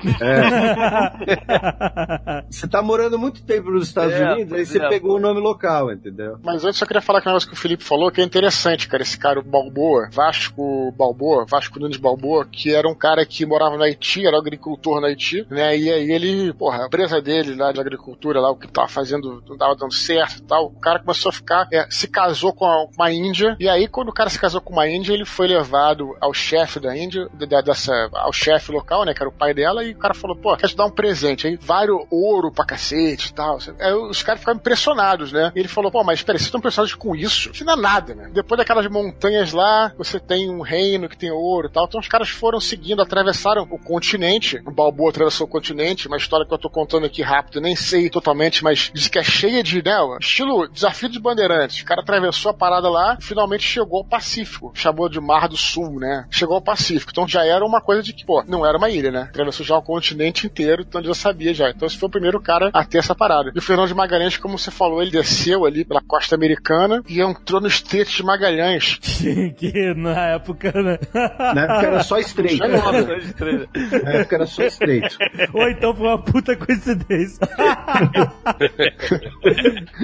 Você 2.51 2.67
tá 2.69 2.83
morando 2.83 3.19
muito 3.19 3.43
tempo 3.43 3.71
nos 3.71 3.89
Estados 3.89 4.15
É, 4.15 4.33
Unidos, 4.33 4.53
aí 4.53 4.67
você 4.67 4.83
é, 4.83 4.89
pegou 4.89 5.13
pô. 5.13 5.17
o 5.17 5.21
nome 5.21 5.41
local, 5.41 5.93
entendeu? 5.93 6.39
Mas 6.43 6.65
antes 6.65 6.79
só 6.79 6.87
queria 6.87 7.01
falar 7.01 7.21
que 7.21 7.29
um 7.29 7.33
negócio 7.33 7.49
que 7.49 7.55
o 7.55 7.59
Felipe 7.59 7.85
falou 7.85 8.11
que 8.11 8.21
é 8.21 8.25
interessante, 8.25 8.89
cara. 8.89 9.03
Esse 9.03 9.19
cara, 9.19 9.41
o 9.41 9.43
Balboa, 9.43 10.09
Vasco 10.13 10.93
Balboa, 10.93 11.45
Vasco 11.49 11.79
Nunes 11.79 11.97
Balboa, 11.97 12.47
que 12.51 12.66
era 12.75 12.89
um 12.89 12.95
cara 12.95 13.25
que 13.25 13.45
morava 13.47 13.77
no 13.77 13.83
Haiti, 13.83 14.27
era 14.27 14.39
agricultor 14.39 15.01
no 15.01 15.07
Haiti, 15.07 15.47
né? 15.51 15.77
E 15.77 15.91
aí 15.91 16.11
ele, 16.11 16.53
porra, 16.53 16.85
a 16.85 16.87
empresa 16.87 17.21
dele 17.21 17.55
lá 17.55 17.73
de 17.73 17.81
agricultura, 17.81 18.41
lá, 18.41 18.51
o 18.51 18.57
que 18.57 18.69
tava 18.69 18.89
fazendo, 18.89 19.43
não 19.49 19.57
tava 19.57 19.77
dando 19.77 19.95
certo 19.95 20.39
e 20.39 20.43
tal. 20.43 20.67
O 20.67 20.81
cara 20.81 20.99
começou 20.99 21.31
a 21.31 21.33
ficar, 21.33 21.69
é, 21.73 21.87
se 21.91 22.09
casou 22.09 22.53
com 22.53 22.67
uma 22.97 23.13
índia, 23.13 23.57
e 23.59 23.69
aí 23.69 23.89
quando 23.89 24.09
o 24.09 24.15
cara 24.15 24.31
se 24.31 24.39
casou 24.39 24.61
com 24.61 24.73
uma 24.73 24.89
índia, 24.89 25.13
ele 25.13 25.25
foi 25.25 25.47
levado 25.47 26.17
ao 26.21 26.33
chefe 26.33 26.81
da 26.81 26.97
Índia, 26.97 27.29
dessa, 27.65 28.09
ao 28.13 28.33
chefe 28.33 28.73
local, 28.73 29.05
né? 29.05 29.15
Que 29.15 29.23
era 29.23 29.29
o 29.29 29.33
pai 29.33 29.53
dela, 29.53 29.85
e 29.85 29.93
o 29.93 29.99
cara 29.99 30.15
falou, 30.15 30.37
pô, 30.37 30.57
quer 30.57 30.69
te 30.69 30.77
dar 30.77 30.87
um 30.87 30.91
presente 30.91 31.47
aí, 31.47 31.57
vários 31.57 31.97
ouro 32.11 32.53
pra 32.53 32.65
cacete 32.65 33.31
e 33.31 33.35
tal. 33.35 33.59
Aí 33.79 33.95
os 33.95 34.23
caras 34.23 34.41
ficaram 34.41 34.59
impressionados, 34.59 35.33
né? 35.33 35.53
E 35.55 35.59
ele 35.59 35.69
falou, 35.69 35.91
pô, 35.91 36.03
mas 36.03 36.23
peraí, 36.23 36.39
vocês 36.39 36.47
estão 36.47 36.59
impressionados 36.59 36.95
com 36.95 37.15
isso? 37.15 37.51
Isso 37.51 37.65
não 37.65 37.75
é 37.75 37.77
nada, 37.77 38.15
né? 38.15 38.31
Depois 38.33 38.59
daquelas 38.59 38.87
montanhas 38.89 39.53
lá, 39.53 39.93
você 39.97 40.19
tem 40.19 40.51
um 40.51 40.61
reino 40.61 41.09
que 41.09 41.17
tem 41.17 41.31
ouro 41.31 41.69
e 41.69 41.71
tal. 41.71 41.87
Então 41.87 42.01
os 42.01 42.09
caras 42.09 42.29
foram 42.29 42.46
foram 42.47 42.61
seguindo, 42.61 43.03
atravessaram 43.03 43.67
o 43.69 43.77
continente. 43.77 44.63
O 44.65 44.71
Balboa 44.71 45.11
atravessou 45.11 45.49
o 45.49 45.51
continente, 45.51 46.07
uma 46.07 46.17
história 46.17 46.47
que 46.47 46.55
eu 46.55 46.59
tô 46.59 46.71
contando 46.71 47.05
aqui 47.05 47.21
rápido, 47.21 47.61
nem 47.61 47.75
sei 47.75 48.09
totalmente, 48.09 48.63
mas 48.63 48.89
diz 48.95 49.09
que 49.09 49.19
é 49.19 49.25
cheia 49.25 49.65
de, 49.65 49.83
né, 49.83 49.97
estilo 50.21 50.69
desafio 50.69 51.09
de 51.09 51.19
bandeirantes. 51.19 51.83
O 51.83 51.85
cara 51.85 52.03
atravessou 52.03 52.53
a 52.53 52.55
parada 52.55 52.89
lá 52.89 53.17
e 53.19 53.25
finalmente 53.25 53.65
chegou 53.65 53.99
ao 53.99 54.05
Pacífico. 54.05 54.71
Chamou 54.75 55.09
de 55.09 55.21
Mar 55.21 55.49
do 55.49 55.57
Sul, 55.57 55.99
né? 55.99 56.25
Chegou 56.31 56.55
ao 56.55 56.63
Pacífico. 56.63 57.11
Então 57.11 57.27
já 57.27 57.45
era 57.45 57.65
uma 57.65 57.81
coisa 57.81 58.01
de 58.01 58.13
que, 58.13 58.25
pô, 58.25 58.45
não 58.47 58.65
era 58.65 58.79
uma 58.79 58.89
ilha, 58.89 59.11
né? 59.11 59.23
Atravessou 59.23 59.67
já 59.67 59.77
o 59.77 59.83
continente 59.83 60.47
inteiro, 60.47 60.85
então 60.87 61.01
ele 61.01 61.09
já 61.09 61.15
sabia 61.15 61.53
já. 61.53 61.71
Então 61.71 61.85
esse 61.85 61.99
foi 61.99 62.09
o 62.09 62.13
primeiro 62.13 62.41
cara 62.41 62.71
a 62.73 62.85
ter 62.85 62.99
essa 62.99 63.15
parada. 63.15 63.51
E 63.53 63.59
o 63.59 63.63
Fernando 63.63 63.89
de 63.89 63.95
Magalhães, 63.95 64.37
como 64.37 64.57
você 64.57 64.71
falou, 64.71 65.03
ele 65.03 65.11
desceu 65.11 65.65
ali 65.65 65.85
pela 65.85 66.01
costa 66.01 66.37
americana 66.37 67.03
e 67.09 67.21
entrou 67.21 67.61
no 67.61 67.67
Estreito 67.67 68.13
de 68.13 68.23
Magalhães. 68.23 69.01
que 69.59 69.95
na 69.97 70.29
época, 70.29 70.71
né? 70.81 70.99
Na 71.13 71.63
época 71.63 71.87
era 71.87 72.03
só 72.05 72.21
estreito. 72.45 74.05
Na 74.05 74.11
época 74.13 74.37
era 74.37 74.47
só 74.47 74.63
estreito. 74.65 75.17
Ou 75.55 75.69
então 75.69 75.95
foi 75.95 76.07
uma 76.07 76.19
puta 76.23 76.57
coincidência. 76.57 77.41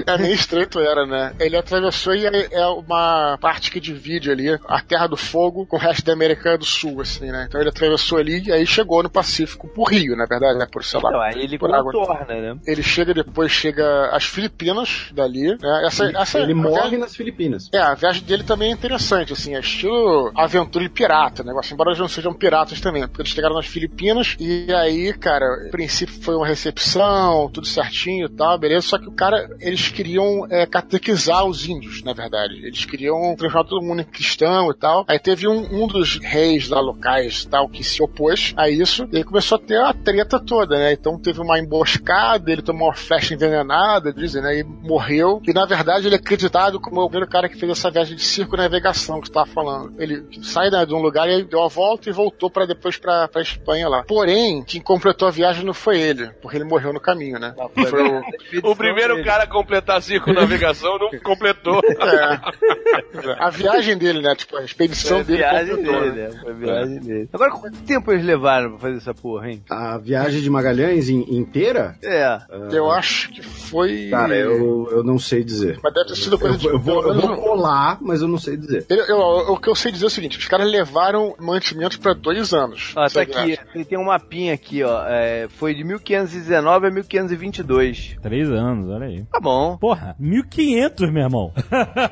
É 0.05 0.17
nem 0.17 0.33
estreito 0.33 0.79
era, 0.79 1.05
né? 1.05 1.33
Ele 1.39 1.55
atravessou 1.55 2.13
e 2.15 2.25
é 2.25 2.33
é 2.51 2.65
uma 2.67 3.37
parte 3.39 3.71
que 3.71 3.79
divide 3.79 4.31
ali 4.31 4.49
a 4.67 4.81
Terra 4.81 5.07
do 5.07 5.15
Fogo 5.15 5.65
com 5.65 5.77
o 5.77 5.79
resto 5.79 6.03
da 6.05 6.13
América 6.13 6.57
do 6.57 6.65
Sul, 6.65 7.01
assim, 7.01 7.31
né? 7.31 7.45
Então 7.47 7.59
ele 7.61 7.69
atravessou 7.69 8.17
ali 8.17 8.43
e 8.47 8.51
aí 8.51 8.65
chegou 8.65 9.03
no 9.03 9.09
Pacífico, 9.09 9.67
por 9.67 9.89
Rio, 9.91 10.15
na 10.15 10.25
verdade, 10.25 10.57
né? 10.57 10.67
Por, 10.71 10.83
sei 10.83 10.99
lá. 10.99 11.09
Então, 11.09 11.21
aí 11.21 11.41
ele 11.43 11.57
por 11.57 11.73
água. 11.73 11.91
contorna, 11.91 12.25
né? 12.33 12.57
Ele 12.65 12.81
chega 12.83 13.13
depois, 13.13 13.51
chega 13.51 14.09
às 14.11 14.25
Filipinas 14.25 15.09
dali, 15.13 15.49
né? 15.49 15.83
Essa, 15.85 16.11
essa, 16.17 16.39
Ele 16.39 16.53
morre 16.53 16.73
viagem- 16.81 16.99
nas 16.99 17.15
Filipinas. 17.15 17.69
É, 17.73 17.79
a 17.79 17.93
viagem 17.93 18.23
dele 18.23 18.43
também 18.43 18.69
é 18.69 18.73
interessante, 18.73 19.33
assim, 19.33 19.55
é 19.55 19.59
estilo 19.59 20.31
aventura 20.35 20.83
e 20.85 20.89
pirata, 20.89 21.43
negócio, 21.43 21.73
embora 21.73 21.89
eles 21.91 21.99
não 21.99 22.07
sejam 22.23 22.33
piratas 22.33 22.79
também, 22.79 23.05
porque 23.05 23.21
eles 23.21 23.31
chegaram 23.31 23.55
nas 23.55 23.65
Filipinas 23.65 24.37
e 24.39 24.73
aí, 24.73 25.13
cara, 25.13 25.67
a 25.67 25.69
princípio 25.69 26.15
foi 26.21 26.35
uma 26.35 26.47
recepção, 26.47 27.49
tudo 27.49 27.67
certinho 27.67 28.27
e 28.27 28.29
tal, 28.29 28.57
beleza, 28.57 28.87
só 28.87 28.97
que 28.97 29.07
o 29.07 29.11
cara, 29.11 29.49
eles 29.59 29.89
queriam 29.89 30.47
é, 30.49 30.65
catequizar 30.65 31.45
os 31.45 31.67
índios, 31.67 32.01
na 32.03 32.13
verdade, 32.13 32.55
eles 32.65 32.85
queriam 32.85 33.35
transformar 33.35 33.67
todo 33.67 33.85
mundo 33.85 34.01
em 34.01 34.05
cristão 34.05 34.71
e 34.71 34.73
tal, 34.75 35.03
aí 35.07 35.19
teve 35.19 35.47
um, 35.47 35.83
um 35.83 35.87
dos 35.87 36.17
reis 36.17 36.69
lá 36.69 36.79
locais 36.79 37.45
tal, 37.45 37.67
que 37.67 37.83
se 37.83 38.01
opôs 38.01 38.53
a 38.55 38.69
isso, 38.69 39.07
e 39.11 39.17
aí 39.17 39.23
começou 39.23 39.57
a 39.57 39.61
ter 39.61 39.81
a 39.81 39.93
treta 39.93 40.39
toda, 40.39 40.77
né, 40.77 40.93
então 40.93 41.19
teve 41.19 41.41
uma 41.41 41.59
emboscada, 41.59 42.51
ele 42.51 42.61
tomou 42.61 42.87
uma 42.87 42.95
flecha 42.95 43.33
envenenada, 43.33 44.13
dizem, 44.13 44.41
né, 44.41 44.59
e 44.59 44.63
morreu, 44.63 45.41
e 45.45 45.51
na 45.51 45.65
verdade 45.65 46.07
ele 46.07 46.15
é 46.15 46.19
acreditado 46.19 46.79
como 46.79 47.01
o 47.01 47.09
primeiro 47.09 47.29
cara 47.29 47.49
que 47.49 47.57
fez 47.57 47.71
essa 47.71 47.91
viagem 47.91 48.15
de 48.15 48.23
circo-navegação 48.23 49.19
que 49.19 49.27
você 49.27 49.33
tava 49.33 49.49
falando. 49.49 49.93
Ele 49.97 50.23
sai 50.41 50.69
né, 50.69 50.85
de 50.85 50.93
um 50.93 51.01
lugar 51.01 51.27
e 51.29 51.43
deu 51.43 51.61
a 51.63 51.67
volta 51.67 52.09
e 52.09 52.12
voltou 52.13 52.49
para 52.49 52.65
depois 52.65 52.97
pra, 52.97 53.27
pra 53.27 53.41
Espanha 53.41 53.89
lá. 53.89 54.03
Porém, 54.03 54.63
quem 54.63 54.79
completou 54.81 55.27
a 55.27 55.31
viagem 55.31 55.65
não 55.65 55.73
foi 55.73 55.99
ele, 55.99 56.29
porque 56.41 56.57
ele 56.57 56.63
morreu 56.65 56.93
no 56.93 56.99
caminho, 56.99 57.39
né? 57.39 57.53
Foi 57.89 58.03
o... 58.07 58.71
O 58.71 58.75
primeiro 58.75 59.23
cara 59.23 59.43
a 59.43 59.47
completar 59.47 59.97
a 59.97 60.01
circunnavegação 60.01 60.97
não 60.99 61.09
completou. 61.19 61.81
É. 61.83 63.33
A 63.39 63.49
viagem 63.49 63.97
dele, 63.97 64.21
né? 64.21 64.35
Tipo, 64.35 64.57
a 64.57 64.63
expedição 64.63 65.23
Foi 65.23 65.43
a 65.43 65.51
dele 65.63 65.71
completou, 65.75 66.01
dele, 66.01 66.11
né? 66.27 66.39
Foi 66.41 66.51
a 66.51 66.55
viagem 66.55 66.99
dele. 66.99 67.29
Agora, 67.33 67.51
quanto 67.51 67.77
tempo 67.83 68.11
eles 68.11 68.25
levaram 68.25 68.71
pra 68.71 68.79
fazer 68.79 68.97
essa 68.97 69.13
porra, 69.13 69.49
hein? 69.49 69.63
A 69.69 69.97
viagem 69.97 70.41
de 70.41 70.49
Magalhães 70.49 71.09
in- 71.09 71.25
inteira? 71.29 71.95
É. 72.03 72.37
Eu 72.71 72.91
acho 72.91 73.29
que 73.31 73.41
foi. 73.41 74.09
Cara, 74.09 74.35
eu, 74.35 74.87
eu 74.91 75.03
não 75.03 75.17
sei 75.19 75.43
dizer. 75.43 75.79
Mas 75.83 75.93
deve 75.93 76.07
ter 76.07 76.15
sido 76.15 76.37
coisa 76.37 76.55
Eu, 76.55 76.59
de. 76.59 76.67
eu 76.67 76.79
vou, 76.79 77.07
eu 77.07 77.19
vou 77.21 77.37
colar, 77.37 77.97
mas 78.01 78.21
eu 78.21 78.27
não 78.27 78.37
sei 78.37 78.57
dizer. 78.57 78.85
Eu- 78.89 79.05
eu- 79.05 79.17
o 79.53 79.57
que 79.57 79.69
eu 79.69 79.75
sei 79.75 79.91
dizer 79.91 80.05
é 80.05 80.07
o 80.07 80.11
seguinte: 80.11 80.37
os 80.37 80.47
caras 80.47 80.69
levaram 80.69 81.35
mantimentos 81.39 81.97
pra 82.03 82.13
dois 82.13 82.53
anos. 82.53 82.91
Ó, 82.95 82.99
tá 82.99 83.05
Essa 83.05 83.21
aqui, 83.21 83.57
ele 83.73 83.85
tem 83.85 83.97
um 83.97 84.05
mapinha 84.05 84.53
aqui, 84.53 84.83
ó. 84.83 85.03
é, 85.07 85.47
foi 85.47 85.73
de 85.73 85.83
1519 85.83 86.87
a 86.87 86.91
1522. 86.91 88.17
Três 88.21 88.51
anos, 88.51 88.89
olha 88.89 89.07
aí. 89.07 89.23
Tá 89.31 89.39
bom. 89.39 89.77
Porra, 89.77 90.15
1500, 90.19 91.09
meu 91.09 91.23
irmão. 91.23 91.53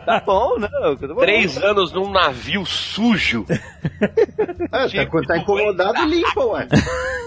Tá 0.05 0.23
bom, 0.25 0.57
não. 0.57 0.95
tá 0.95 1.07
bom. 1.07 1.19
Três 1.19 1.57
anos 1.57 1.91
num 1.91 2.09
navio 2.09 2.65
sujo. 2.65 3.45
É, 4.71 4.87
tá, 4.87 5.05
quando 5.07 5.27
tá 5.27 5.37
incomodado, 5.37 6.05
limpa, 6.05 6.43
ué. 6.45 6.67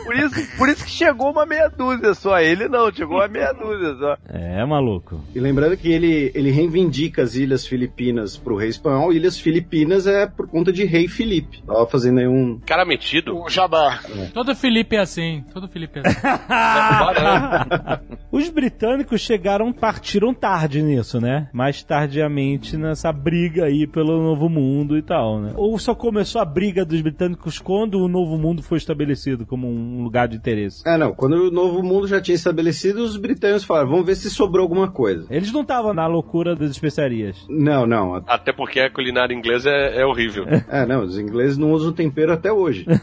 Por 0.05 0.17
isso, 0.17 0.57
por 0.59 0.69
isso 0.69 0.85
que 0.85 0.91
chegou 0.91 1.31
uma 1.31 1.47
meia 1.47 1.69
dúzia 1.69 2.15
só. 2.15 2.39
Ele 2.39 2.69
não, 2.69 2.93
chegou 2.93 3.17
uma 3.17 3.29
meia 3.29 3.53
dúzia 3.53 3.95
só. 3.97 4.17
É, 4.29 4.65
maluco. 4.65 5.21
E 5.35 5.41
lembrando 5.41 5.77
que 5.77 5.91
ele, 5.91 6.31
ele 6.35 6.51
reivindica 6.51 7.23
as 7.23 7.35
Ilhas 7.35 7.67
Filipinas 7.67 8.37
pro 8.37 8.57
rei 8.57 8.69
espanhol. 8.69 9.13
Ilhas 9.13 9.39
Filipinas 9.39 10.07
é 10.07 10.27
por 10.27 10.47
conta 10.47 10.73
de 10.73 10.85
rei 10.85 11.09
Felipe. 11.09 11.63
Tava 11.67 11.87
fazendo 11.87 12.21
aí 12.21 12.29
um... 12.29 12.54
Cara 12.67 12.85
metido. 12.85 13.37
O 13.37 13.49
Jabá. 13.49 14.01
Todo 14.33 14.55
Felipe 14.55 14.97
é 14.97 15.01
assim. 15.01 15.45
Todo 15.53 15.69
Felipe 15.69 16.01
é 16.01 16.09
assim. 16.09 16.21
Os 18.31 18.49
britânicos 18.49 19.21
chegaram, 19.21 19.73
partiram 19.73 20.35
tarde 20.35 20.83
nisso, 20.83 21.21
né? 21.21 21.49
Mais 21.53 21.83
tardiamente 21.83 22.77
nessa 22.77 23.13
briga 23.13 23.65
aí 23.65 23.87
pelo 23.87 24.23
Novo 24.23 24.49
Mundo 24.49 24.99
e 24.99 25.03
tal, 25.03 25.41
né? 25.41 25.53
Ou 25.57 25.79
só 25.79 25.95
começou 25.95 26.41
a 26.41 26.45
briga 26.45 26.85
dos 26.85 27.01
britânicos 27.01 27.59
quando 27.59 28.01
o 28.01 28.09
Novo 28.09 28.37
Mundo 28.37 28.63
foi 28.63 28.79
estabelecido 28.79 29.47
como 29.47 29.69
um 29.69 30.03
lugar 30.03 30.29
de 30.29 30.37
interesse? 30.37 30.83
É, 30.87 30.97
não. 30.97 31.15
Quando 31.15 31.49
o 31.49 31.51
Novo 31.51 31.83
Mundo 31.83 32.09
já 32.09 32.21
tinha 32.21 32.35
estabelecido, 32.35 33.03
os 33.03 33.17
britânicos 33.17 33.65
falaram, 33.65 33.89
vamos 33.89 34.07
ver 34.07 34.17
se 34.17 34.31
sobrou 34.31 34.63
alguma 34.63 34.91
coisa. 34.91 35.27
Eles 35.31 35.53
não 35.53 35.63
estavam 35.63 35.95
na 35.95 36.07
loucura 36.07 36.57
das 36.57 36.71
especiarias. 36.71 37.45
Não, 37.49 37.87
não. 37.87 38.23
Até 38.27 38.53
porque 38.53 38.81
a 38.81 38.91
culinária 38.91 39.35
inglesa 39.35 39.71
é, 39.71 40.01
é 40.01 40.07
horrível. 40.07 40.45
É, 40.69 40.87
não, 40.87 41.05
os 41.05 41.19
ingleses 41.19 41.57
não 41.57 41.73
usam 41.73 41.93
tempero 41.93 42.33
até 42.45 42.53
hoje. 42.53 42.85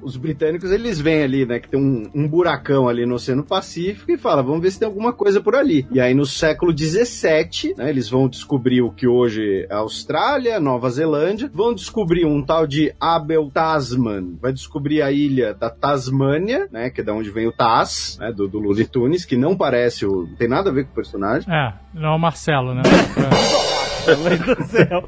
os 0.00 0.16
britânicos, 0.16 0.70
eles 0.70 1.00
vêm 1.00 1.22
ali, 1.22 1.44
né, 1.44 1.58
que 1.58 1.68
tem 1.68 1.80
um, 1.80 2.08
um 2.14 2.28
buracão 2.28 2.88
ali 2.88 3.04
no 3.04 3.16
Oceano 3.16 3.42
Pacífico 3.42 4.12
e 4.12 4.16
falam, 4.16 4.44
vamos 4.44 4.62
ver 4.62 4.70
se 4.70 4.78
tem 4.78 4.86
alguma 4.86 5.12
coisa 5.12 5.40
por 5.40 5.56
ali. 5.56 5.86
E 5.90 6.00
aí 6.00 6.14
no 6.14 6.24
século 6.24 6.72
17, 6.72 7.74
né, 7.76 7.90
eles 7.90 8.08
vão 8.08 8.28
descobrir 8.28 8.80
o 8.80 8.92
que 8.92 9.08
hoje 9.08 9.66
é 9.68 9.74
Austrália, 9.74 10.60
Nova 10.60 10.88
Zelândia, 10.88 11.50
vão 11.52 11.74
descobrir 11.74 12.24
um 12.24 12.42
tal 12.42 12.66
de 12.66 12.94
Abel 13.00 13.50
Tasman, 13.52 14.38
vai 14.40 14.52
descobrir 14.52 15.02
a 15.02 15.10
ilha 15.10 15.52
da 15.52 15.68
Tasmânia, 15.68 16.68
né, 16.70 16.90
que 16.90 17.00
é 17.00 17.04
da 17.04 17.12
onde 17.12 17.30
vem 17.30 17.48
o 17.48 17.52
Taz, 17.52 18.18
né, 18.20 18.32
do, 18.32 18.46
do 18.46 18.60
Looney 18.60 18.86
Tunes, 18.86 19.24
que 19.24 19.36
não 19.36 19.56
parece 19.56 20.06
o... 20.06 20.28
tem 20.38 20.48
nada 20.48 20.70
a 20.70 20.72
ver 20.72 20.84
com 20.84 20.92
o 20.92 20.94
personagem. 20.94 21.52
É, 21.52 21.74
não 21.92 22.10
é 22.10 22.14
o 22.14 22.18
Marcelo, 22.18 22.72
né? 22.72 22.82
Mãe 24.16 24.36
do 24.36 24.64
céu. 24.64 25.04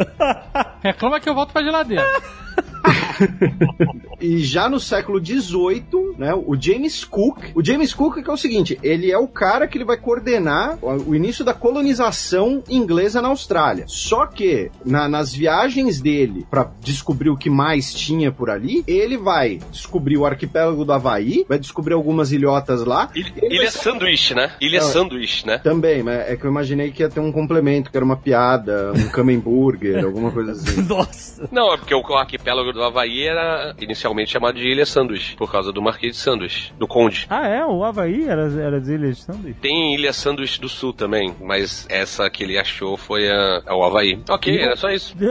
Reclama 0.83 1.21
que 1.21 1.29
eu 1.29 1.35
volto 1.35 1.53
pra 1.53 1.63
geladeira. 1.63 2.05
E 4.21 4.39
já 4.41 4.69
no 4.69 4.79
século 4.79 5.19
XVIII, 5.25 6.15
né, 6.19 6.35
o 6.35 6.55
James 6.61 7.05
Cook, 7.05 7.39
o 7.55 7.65
James 7.65 7.95
Cook 7.95 8.23
que 8.23 8.29
é 8.29 8.33
o 8.33 8.37
seguinte, 8.37 8.79
ele 8.83 9.11
é 9.11 9.17
o 9.19 9.27
cara 9.27 9.67
que 9.67 9.79
ele 9.79 9.85
vai 9.85 9.97
coordenar 9.97 10.79
o 10.83 11.15
início 11.15 11.43
da 11.45 11.55
colonização 11.55 12.63
inglesa 12.69 13.23
na 13.23 13.29
Austrália. 13.29 13.85
Só 13.89 14.27
que 14.27 14.71
na- 14.85 15.09
nas 15.09 15.33
viagens 15.35 16.01
dele 16.01 16.47
para 16.51 16.71
descobrir 16.81 17.31
o 17.31 17.37
que 17.37 17.49
mais 17.49 17.95
tinha 17.95 18.31
por 18.31 18.51
ali, 18.51 18.85
ele 18.87 19.17
vai 19.17 19.59
descobrir 19.73 20.19
o 20.19 20.27
arquipélago 20.27 20.85
do 20.85 20.93
Havaí, 20.93 21.45
vai 21.49 21.59
descobrir 21.59 21.95
algumas 21.95 22.31
ilhotas 22.33 22.85
lá. 22.85 23.09
Ilha, 23.15 23.33
Ele 23.37 23.49
vai 23.49 23.57
ilha 23.59 23.71
Sanduíche, 23.71 24.35
né? 24.35 24.53
Ilha 24.61 24.81
Não. 24.81 24.87
Sanduíche, 24.89 25.47
né? 25.47 25.59
Também, 25.59 26.03
mas 26.03 26.29
é 26.29 26.37
que 26.37 26.45
eu 26.45 26.51
imaginei 26.51 26.91
que 26.91 27.03
ia 27.03 27.09
ter 27.09 27.21
um 27.21 27.33
complemento, 27.33 27.91
que 27.91 27.97
era 27.97 28.05
uma 28.05 28.17
piada, 28.17 28.93
um 28.95 29.09
camembert, 29.09 29.81
alguma 30.05 30.31
coisa 30.31 30.53
assim. 30.53 30.83
Nossa. 30.83 31.49
Não, 31.51 31.73
é 31.73 31.77
porque 31.79 31.95
o 31.95 32.03
arquipélago 32.17 32.70
do 32.73 32.83
Havaí 32.83 33.25
era 33.27 33.75
inicialmente 33.81 34.31
chamado 34.33 34.59
de 34.59 34.67
Ilha 34.67 34.87
Sanduíche, 34.87 35.37
por 35.37 35.51
causa 35.51 35.73
do 35.73 35.83
Marquês 35.83 36.13
de 36.15 36.19
Sanduíche, 36.19 36.73
do 36.79 36.87
Conde. 36.87 37.27
Ah, 37.31 37.47
é? 37.47 37.65
O 37.65 37.85
Havaí 37.85 38.29
era, 38.29 38.43
era 38.61 38.77
as 38.79 38.89
ilhas 38.89 39.17
de 39.19 39.23
sanduíche. 39.25 39.57
Tem 39.61 39.95
Ilha 39.95 40.13
Sanduíche 40.13 40.61
do 40.61 40.69
Sul 40.69 40.93
também, 40.93 41.35
mas 41.41 41.87
essa 41.89 42.29
que 42.31 42.43
ele 42.45 42.59
achou 42.59 42.97
foi 42.97 43.29
a, 43.31 43.63
a 43.67 43.77
o 43.77 43.83
Havaí. 43.85 44.19
Ok, 44.29 44.59
era 44.59 44.77
só 44.77 44.91
isso. 44.91 45.15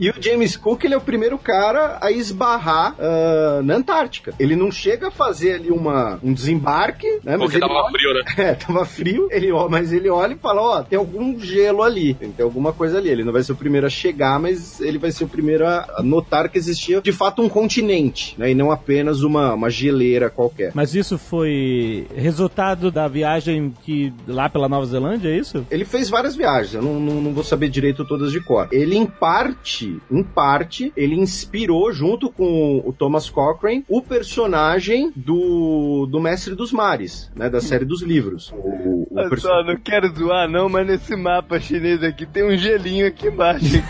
E 0.00 0.10
o 0.10 0.14
James 0.20 0.56
Cook, 0.56 0.84
ele 0.84 0.94
é 0.94 0.96
o 0.96 1.00
primeiro 1.00 1.38
cara 1.38 1.98
a 2.00 2.10
esbarrar 2.10 2.94
ah, 2.98 3.60
na 3.62 3.74
Antártica. 3.76 4.34
Ele 4.38 4.56
não 4.56 4.70
chega 4.70 5.08
a 5.08 5.10
fazer 5.10 5.54
ali 5.54 5.70
uma, 5.70 6.18
um 6.22 6.32
desembarque, 6.32 7.06
né? 7.22 7.38
Porque 7.38 7.56
ele 7.56 7.60
tava 7.60 7.74
olha- 7.74 7.90
frio, 7.92 8.14
né? 8.14 8.22
É, 8.42 8.54
tava 8.54 8.84
frio, 8.84 9.28
ele, 9.30 9.52
ó- 9.52 9.68
mas 9.68 9.92
ele 9.92 10.08
olha 10.08 10.32
e 10.34 10.38
fala, 10.38 10.60
ó, 10.60 10.82
tem 10.82 10.98
algum 10.98 11.38
gelo 11.38 11.82
ali, 11.82 12.14
tem, 12.14 12.32
tem 12.32 12.44
alguma 12.44 12.72
coisa 12.72 12.98
ali. 12.98 13.08
Ele 13.10 13.22
não 13.24 13.32
vai 13.32 13.42
ser 13.42 13.52
o 13.52 13.56
primeiro 13.56 13.86
a 13.86 13.90
chegar, 13.90 14.40
mas 14.40 14.80
ele 14.80 14.98
vai 14.98 15.12
ser 15.12 15.24
o 15.24 15.28
primeiro 15.28 15.66
a 15.66 15.86
notar 16.02 16.48
que 16.48 16.58
existia, 16.58 17.00
de 17.00 17.12
fato, 17.12 17.42
um 17.42 17.48
continente, 17.48 18.34
né? 18.38 18.50
E 18.50 18.54
não 18.54 18.70
apenas 18.70 19.22
uma, 19.22 19.54
uma 19.54 19.68
geleira 19.70 20.30
qualquer. 20.30 20.72
Mas 20.74 20.94
isso 20.94 21.18
foi 21.18 22.06
resultado 22.14 22.90
da 22.90 23.08
viagem 23.08 23.74
que 23.84 24.12
lá 24.26 24.48
pela 24.48 24.68
Nova 24.68 24.86
Zelândia, 24.86 25.28
é 25.30 25.36
isso? 25.36 25.66
Ele 25.70 25.84
fez 25.84 26.08
várias 26.08 26.34
viagens, 26.36 26.74
eu 26.74 26.82
não, 26.82 26.98
não, 27.00 27.20
não 27.20 27.32
vou 27.32 27.44
saber 27.44 27.68
direito 27.68 28.04
todas 28.04 28.30
de 28.32 28.40
cor. 28.40 28.68
Ele, 28.70 28.96
em 28.96 29.06
parte, 29.06 29.98
em 30.10 30.22
parte, 30.22 30.92
ele 30.96 31.14
inspirou, 31.14 31.92
junto 31.92 32.30
com 32.30 32.82
o 32.84 32.92
Thomas 32.92 33.28
Cochrane, 33.28 33.84
o 33.88 34.00
personagem 34.02 35.12
do, 35.16 36.06
do 36.10 36.20
Mestre 36.20 36.54
dos 36.54 36.72
Mares, 36.72 37.30
né? 37.34 37.48
Da 37.50 37.60
série 37.60 37.84
dos 37.84 38.02
livros. 38.02 38.52
O, 38.56 39.06
o 39.10 39.28
perso- 39.28 39.46
só, 39.46 39.64
não 39.64 39.76
quero 39.76 40.12
zoar 40.14 40.48
não, 40.48 40.68
mas 40.68 40.86
nesse 40.86 41.16
mapa 41.16 41.58
chinês 41.58 42.02
aqui 42.02 42.24
tem 42.26 42.44
um 42.44 42.56
gelinho 42.56 43.06
aqui 43.06 43.28
embaixo. 43.28 43.64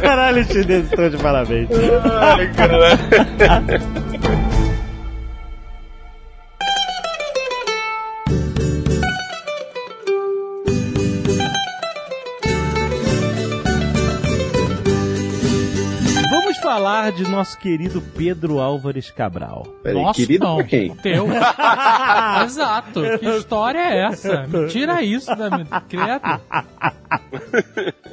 Caralho, 0.00 0.44
chinês, 0.44 0.84
estão 0.84 1.08
de 1.08 1.16
parabéns. 1.18 1.68
Ai, 2.20 2.46
caralho. 2.54 2.98
falar 16.78 17.10
de 17.10 17.28
nosso 17.28 17.58
querido 17.58 18.00
Pedro 18.00 18.60
Álvares 18.60 19.10
Cabral. 19.10 19.66
Peraí, 19.82 20.00
Nossa, 20.00 20.20
querido 20.20 20.44
não. 20.44 20.56
por 20.58 20.64
quem? 20.66 20.94
Teu. 20.94 21.26
Exato. 22.44 23.02
Que 23.18 23.26
história 23.36 23.78
é 23.80 24.04
essa? 24.06 24.46
Me 24.46 24.68
tira 24.68 25.02
isso 25.02 25.34
da 25.34 25.50
minha... 25.50 25.66
Credo. 25.88 26.40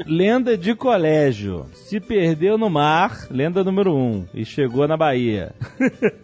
Lenda 0.08 0.58
de 0.58 0.74
colégio. 0.74 1.68
Se 1.74 2.00
perdeu 2.00 2.58
no 2.58 2.70
mar, 2.70 3.28
lenda 3.30 3.64
número 3.64 3.94
um, 3.96 4.26
e 4.34 4.44
chegou 4.44 4.88
na 4.88 4.98
Bahia. 4.98 5.52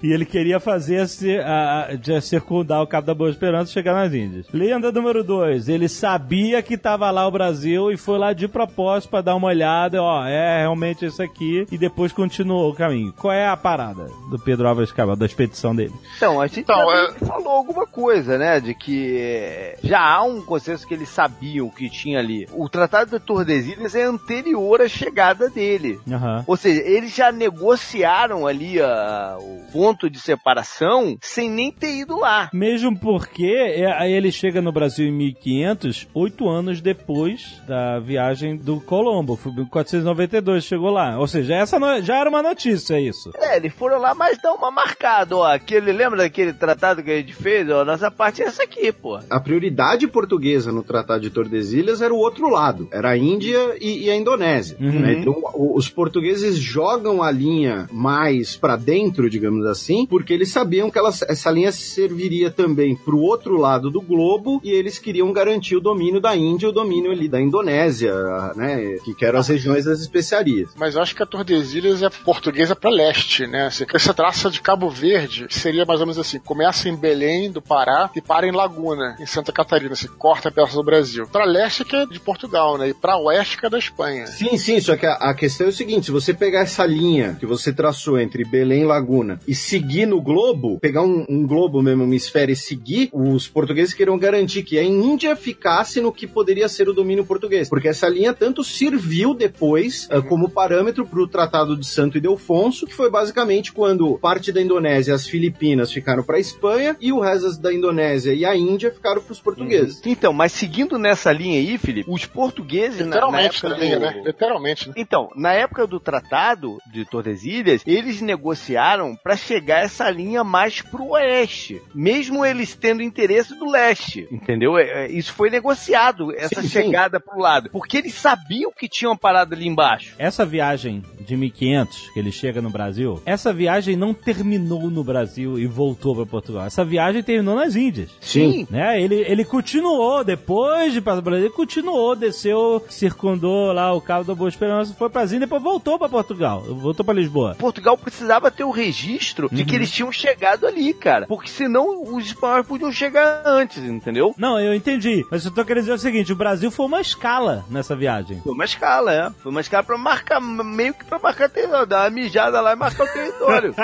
e 0.01 0.11
ele 0.11 0.25
queria 0.25 0.59
fazer 0.59 1.07
se, 1.07 1.37
a, 1.37 1.89
a- 1.91 1.95
de 1.95 2.19
circundar 2.21 2.81
o 2.81 2.87
Cabo 2.87 3.05
da 3.05 3.13
Boa 3.13 3.29
Esperança 3.29 3.69
e 3.69 3.73
chegar 3.73 3.93
nas 3.93 4.11
Índias. 4.13 4.47
Lenda 4.51 4.91
número 4.91 5.23
dois, 5.23 5.69
ele 5.69 5.87
sabia 5.87 6.61
que 6.63 6.75
tava 6.77 7.11
lá 7.11 7.27
o 7.27 7.31
Brasil 7.31 7.91
e 7.91 7.97
foi 7.97 8.17
lá 8.17 8.33
de 8.33 8.47
propósito 8.47 9.11
pra 9.11 9.21
dar 9.21 9.35
uma 9.35 9.47
olhada, 9.47 10.01
ó, 10.01 10.25
é 10.25 10.59
realmente 10.61 11.05
isso 11.05 11.21
aqui, 11.21 11.65
e 11.71 11.77
depois 11.77 12.11
continuou 12.31 12.69
o 12.71 12.73
caminho. 12.73 13.13
Qual 13.17 13.33
é 13.33 13.45
a 13.45 13.57
parada 13.57 14.07
do 14.29 14.39
Pedro 14.39 14.65
Álvares 14.67 14.91
Cabral, 14.91 15.17
da 15.17 15.25
expedição 15.25 15.75
dele? 15.75 15.93
Então, 16.15 16.39
a 16.39 16.47
gente 16.47 16.61
Então, 16.61 16.77
também 16.85 17.27
falou 17.27 17.49
alguma 17.49 17.85
coisa, 17.85 18.37
né? 18.37 18.59
De 18.61 18.73
que 18.73 19.17
eh, 19.19 19.77
já 19.83 19.99
há 19.99 20.23
um 20.23 20.41
consenso 20.41 20.87
que 20.87 20.93
eles 20.93 21.09
sabiam 21.09 21.67
o 21.67 21.71
que 21.71 21.89
tinha 21.89 22.19
ali. 22.19 22.47
O 22.53 22.69
Tratado 22.69 23.11
de 23.11 23.25
Tordesilhas 23.25 23.95
é 23.95 24.03
anterior 24.03 24.81
à 24.81 24.87
chegada 24.87 25.49
dele. 25.49 25.99
Aham. 26.09 26.45
Ou 26.47 26.55
seja, 26.55 26.81
eles 26.81 27.13
já 27.13 27.31
negociaram 27.31 28.47
ali 28.47 28.81
a- 28.81 29.37
o 29.39 29.71
ponto 29.73 30.09
de 30.09 30.19
separação 30.19 31.17
sem 31.21 31.49
nem 31.49 31.69
ter 31.71 31.97
ido 31.99 32.17
lá. 32.17 32.49
Mesmo 32.53 32.97
porque 32.97 33.45
é, 33.75 33.91
aí 33.99 34.13
ele 34.13 34.31
chega 34.31 34.61
no 34.61 34.71
Brasil 34.71 35.07
em 35.07 35.11
1500, 35.11 36.07
oito 36.13 36.47
anos 36.47 36.79
depois 36.79 37.61
da 37.67 37.99
viagem 37.99 38.55
do 38.55 38.79
Colombo. 38.79 39.35
Foi 39.35 39.51
em 39.51 39.65
492 39.65 40.63
chegou 40.63 40.89
lá. 40.91 41.17
Ou 41.19 41.27
seja, 41.27 41.55
essa 41.55 41.77
no- 41.77 42.01
já 42.01 42.20
era 42.21 42.29
uma 42.29 42.41
notícia 42.41 42.99
isso. 42.99 43.31
É, 43.35 43.57
eles 43.57 43.73
foram 43.73 43.99
lá, 43.99 44.13
mas 44.15 44.37
dá 44.41 44.53
uma 44.53 44.71
marcada, 44.71 45.35
ó. 45.35 45.45
Aquele, 45.45 45.91
lembra 45.91 46.19
daquele 46.19 46.53
tratado 46.53 47.03
que 47.03 47.11
a 47.11 47.17
gente 47.17 47.33
fez? 47.33 47.69
Ó, 47.69 47.83
nossa 47.83 48.09
parte 48.09 48.41
é 48.41 48.45
essa 48.45 48.63
aqui, 48.63 48.91
pô. 48.91 49.19
A 49.29 49.39
prioridade 49.39 50.07
portuguesa 50.07 50.71
no 50.71 50.83
Tratado 50.83 51.21
de 51.21 51.29
Tordesilhas 51.29 52.01
era 52.01 52.13
o 52.13 52.17
outro 52.17 52.49
lado, 52.49 52.87
era 52.91 53.09
a 53.09 53.17
Índia 53.17 53.75
e, 53.79 54.05
e 54.05 54.09
a 54.09 54.15
Indonésia. 54.15 54.77
Uhum. 54.79 54.99
né? 54.99 55.13
Então, 55.13 55.33
o- 55.53 55.75
os 55.77 55.89
portugueses 55.89 56.57
jogam 56.57 57.21
a 57.23 57.31
linha 57.31 57.87
mais 57.91 58.55
pra 58.55 58.75
dentro, 58.75 59.29
digamos 59.29 59.65
assim, 59.65 60.05
porque 60.05 60.33
eles 60.33 60.49
sabiam 60.49 60.89
que 60.89 60.97
ela- 60.97 61.09
essa 61.27 61.49
linha 61.51 61.71
serviria 61.71 62.49
também 62.51 62.95
pro 62.95 63.19
outro 63.19 63.57
lado 63.57 63.89
do 63.89 64.01
globo 64.01 64.61
e 64.63 64.71
eles 64.71 64.97
queriam 64.99 65.31
garantir 65.33 65.75
o 65.75 65.81
domínio 65.81 66.19
da 66.21 66.35
Índia 66.35 66.65
e 66.67 66.69
o 66.69 66.73
domínio 66.73 67.11
ali 67.11 67.27
da 67.27 67.41
Indonésia, 67.41 68.13
né? 68.55 68.97
Que, 69.03 69.13
que 69.13 69.25
eram 69.25 69.39
as 69.39 69.47
regiões 69.47 69.85
das 69.85 69.99
especiarias. 69.99 70.69
Mas 70.75 70.95
eu 70.95 71.01
acho 71.01 71.15
que 71.15 71.23
a 71.23 71.25
Tordesilhas 71.25 72.00
é 72.01 72.09
portuguesa 72.09 72.75
para 72.75 72.89
leste, 72.89 73.47
né? 73.47 73.67
Assim, 73.67 73.85
essa 73.93 74.13
traça 74.13 74.49
de 74.49 74.61
Cabo 74.61 74.89
Verde 74.89 75.47
seria 75.49 75.85
mais 75.85 75.99
ou 75.99 76.05
menos 76.05 76.19
assim: 76.19 76.39
começa 76.39 76.89
em 76.89 76.95
Belém, 76.95 77.51
do 77.51 77.61
Pará, 77.61 78.09
e 78.15 78.21
para 78.21 78.47
em 78.47 78.51
Laguna, 78.51 79.15
em 79.19 79.25
Santa 79.25 79.51
Catarina, 79.51 79.95
se 79.95 80.07
corta 80.07 80.51
peça 80.51 80.75
do 80.75 80.83
Brasil. 80.83 81.27
Para 81.27 81.45
leste 81.45 81.85
que 81.85 81.95
é 81.95 82.05
de 82.05 82.19
Portugal, 82.19 82.77
né? 82.77 82.89
E 82.89 82.93
para 82.93 83.17
oeste 83.17 83.57
que 83.57 83.65
é 83.65 83.69
da 83.69 83.79
Espanha. 83.79 84.27
Sim, 84.27 84.57
sim, 84.57 84.79
só 84.79 84.95
que 84.95 85.05
a, 85.05 85.13
a 85.13 85.33
questão 85.33 85.67
é 85.67 85.69
o 85.69 85.73
seguinte: 85.73 86.05
se 86.05 86.11
você 86.11 86.33
pegar 86.33 86.61
essa 86.61 86.85
linha 86.85 87.35
que 87.39 87.45
você 87.45 87.73
traçou 87.73 88.19
entre 88.19 88.43
Belém 88.43 88.81
e 88.81 88.85
Laguna 88.85 89.39
e 89.47 89.55
seguir 89.55 90.05
no 90.05 90.21
globo, 90.21 90.79
pegar 90.79 91.01
um, 91.01 91.25
um 91.29 91.45
globo 91.45 91.81
mesmo, 91.81 92.03
uma 92.03 92.15
esfera 92.15 92.51
e 92.51 92.55
seguir, 92.55 93.09
os 93.13 93.47
portugueses 93.47 93.93
queriam 93.93 94.17
garantir 94.17 94.63
que 94.63 94.77
a 94.77 94.83
Índia 94.83 95.35
ficasse 95.35 96.01
no 96.01 96.11
que 96.11 96.27
poderia 96.27 96.67
ser 96.67 96.89
o 96.89 96.93
domínio 96.93 97.25
português. 97.25 97.69
Porque 97.69 97.87
essa 97.87 98.07
linha 98.07 98.33
tanto 98.33 98.63
serviu 98.63 99.33
depois 99.33 100.07
ah, 100.09 100.21
como 100.21 100.49
parâmetro 100.49 101.05
para 101.05 101.21
o 101.21 101.27
Tratado 101.27 101.77
de 101.77 101.85
Santo 101.91 102.17
Ildefonso, 102.17 102.85
que 102.85 102.93
foi 102.93 103.09
basicamente 103.09 103.71
quando 103.71 104.17
parte 104.19 104.51
da 104.51 104.61
Indonésia 104.61 105.11
e 105.11 105.15
as 105.15 105.27
Filipinas 105.27 105.91
ficaram 105.91 106.23
para 106.23 106.37
a 106.37 106.39
Espanha 106.39 106.95
e 106.99 107.11
o 107.11 107.19
resto 107.19 107.61
da 107.61 107.73
Indonésia 107.73 108.33
e 108.33 108.45
a 108.45 108.55
Índia 108.55 108.91
ficaram 108.91 109.21
para 109.21 109.31
os 109.31 109.39
portugueses. 109.39 110.01
Então, 110.05 110.33
mas 110.33 110.51
seguindo 110.51 110.97
nessa 110.97 111.31
linha 111.31 111.59
aí, 111.59 111.77
Felipe, 111.77 112.09
os 112.09 112.25
portugueses 112.25 112.99
na, 112.99 113.05
na 113.05 113.15
Literalmente 113.15 113.55
época 113.57 113.69
na 113.69 113.75
do... 113.75 113.81
linha, 113.81 113.99
né? 113.99 114.21
Literalmente, 114.25 114.87
né? 114.89 114.93
Então, 114.97 115.29
na 115.35 115.53
época 115.53 115.87
do 115.87 115.99
tratado 115.99 116.77
de 116.91 117.05
Tordesilhas, 117.05 117.81
eles 117.85 118.21
negociaram 118.21 119.15
para 119.15 119.35
chegar 119.35 119.83
essa 119.83 120.09
linha 120.09 120.43
mais 120.43 120.81
pro 120.81 121.11
oeste, 121.11 121.81
mesmo 121.93 122.45
eles 122.45 122.75
tendo 122.75 123.01
interesse 123.01 123.57
do 123.57 123.69
leste, 123.69 124.27
entendeu? 124.31 124.77
É, 124.77 125.05
é, 125.05 125.11
Isso 125.11 125.33
foi 125.33 125.49
negociado, 125.49 126.33
essa 126.35 126.61
Sim, 126.61 126.67
sim. 126.67 126.83
chegada 126.83 127.19
pro 127.19 127.39
lado, 127.39 127.69
porque 127.71 127.97
eles 127.97 128.13
sabiam 128.13 128.71
que 128.71 128.87
tinha 128.87 129.09
uma 129.09 129.17
parada 129.17 129.55
ali 129.55 129.67
embaixo. 129.67 130.15
Essa 130.17 130.45
viagem 130.45 131.03
de 131.19 131.35
1500, 131.35 131.80
que 131.85 132.19
ele 132.19 132.31
chega 132.31 132.61
no 132.61 132.69
Brasil, 132.69 133.21
essa 133.25 133.53
viagem 133.53 133.95
não 133.95 134.13
terminou 134.13 134.89
no 134.89 135.03
Brasil 135.03 135.59
e 135.59 135.65
voltou 135.65 136.15
para 136.15 136.25
Portugal. 136.25 136.65
Essa 136.65 136.83
viagem 136.83 137.23
terminou 137.23 137.55
nas 137.55 137.75
Índias. 137.75 138.09
Sim. 138.19 138.67
Né? 138.69 139.01
Ele, 139.01 139.15
ele 139.15 139.45
continuou, 139.45 140.23
depois 140.23 140.93
de 140.93 141.01
passar 141.01 141.19
o 141.19 141.21
Brasil, 141.21 141.45
ele 141.45 141.53
continuou, 141.53 142.15
desceu, 142.15 142.83
circundou 142.89 143.71
lá 143.71 143.93
o 143.93 144.01
Cabo 144.01 144.23
da 144.23 144.35
Boa 144.35 144.49
Esperança, 144.49 144.93
foi 144.93 145.09
para 145.09 145.21
as 145.21 145.31
Índias, 145.31 145.49
depois 145.49 145.61
voltou 145.61 145.97
para 145.97 146.09
Portugal, 146.09 146.61
voltou 146.61 147.05
para 147.05 147.15
Lisboa. 147.15 147.55
Portugal 147.55 147.97
precisava 147.97 148.51
ter 148.51 148.63
o 148.63 148.71
registro 148.71 149.49
de 149.51 149.65
que 149.65 149.75
eles 149.75 149.91
tinham 149.91 150.11
chegado 150.11 150.65
ali, 150.65 150.93
cara, 150.93 151.25
porque 151.27 151.49
senão 151.49 152.03
os 152.03 152.25
espanhóis 152.25 152.65
podiam 152.65 152.91
chegar 152.91 153.43
antes, 153.45 153.83
entendeu? 153.83 154.33
Não, 154.37 154.59
eu 154.59 154.73
entendi, 154.73 155.25
mas 155.29 155.45
eu 155.45 155.51
tô 155.51 155.63
querendo 155.63 155.83
dizer 155.83 155.93
o 155.93 155.97
seguinte, 155.97 156.31
o 156.31 156.35
Brasil 156.35 156.71
foi 156.71 156.85
uma 156.85 157.01
escala 157.01 157.65
nessa 157.69 157.95
viagem. 157.95 158.39
Foi 158.41 158.53
uma 158.53 158.65
escala, 158.65 159.13
é. 159.13 159.29
Foi 159.41 159.51
uma 159.51 159.61
escala 159.61 159.83
pra 159.83 159.97
marcar, 159.97 160.39
meio 160.39 160.93
que 160.93 161.05
pra 161.05 161.19
marcar 161.19 161.49
dar 161.85 162.03
uma 162.03 162.09
mijada 162.09 162.61
lá 162.61 162.73
e 162.73 162.75
marcar 162.75 163.03
o 163.03 163.13
território. 163.13 163.75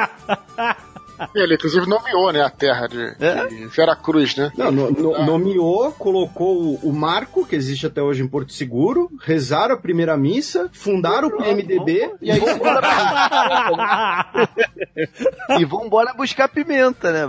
Ele, 1.35 1.55
inclusive, 1.55 1.87
nomeou, 1.87 2.31
né, 2.31 2.41
a 2.41 2.49
terra 2.49 2.87
de, 2.87 3.15
É? 3.19 3.45
de 3.47 3.67
Veracruz, 3.67 4.35
né? 4.35 4.51
Não, 4.57 4.71
no- 4.71 4.91
no- 4.91 5.25
nomeou, 5.25 5.91
colocou 5.93 6.77
o, 6.83 6.89
o 6.89 6.93
marco, 6.93 7.45
que 7.45 7.55
existe 7.55 7.85
até 7.87 8.01
hoje 8.01 8.21
em 8.23 8.27
Porto 8.27 8.51
Seguro, 8.53 9.09
rezaram 9.23 9.75
a 9.75 9.79
primeira 9.79 10.15
missa, 10.17 10.69
fundaram 10.73 11.27
o 11.29 11.37
PMDB 11.37 12.11
e 12.21 12.31
aí 12.31 12.39
e 15.59 15.65
vambora 15.65 16.13
buscar 16.13 16.47
pimenta, 16.47 17.11
né? 17.11 17.27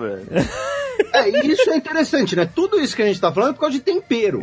É, 1.13 1.29
e 1.31 1.53
isso 1.53 1.71
é 1.71 1.77
interessante, 1.77 2.35
né? 2.35 2.49
Tudo 2.53 2.81
isso 2.81 2.95
que 2.97 3.03
a 3.03 3.07
gente 3.07 3.21
tá 3.21 3.33
falando 3.33 3.51
é 3.51 3.53
por 3.55 3.61
causa 3.61 3.77
de 3.77 3.83
tempero. 3.83 4.41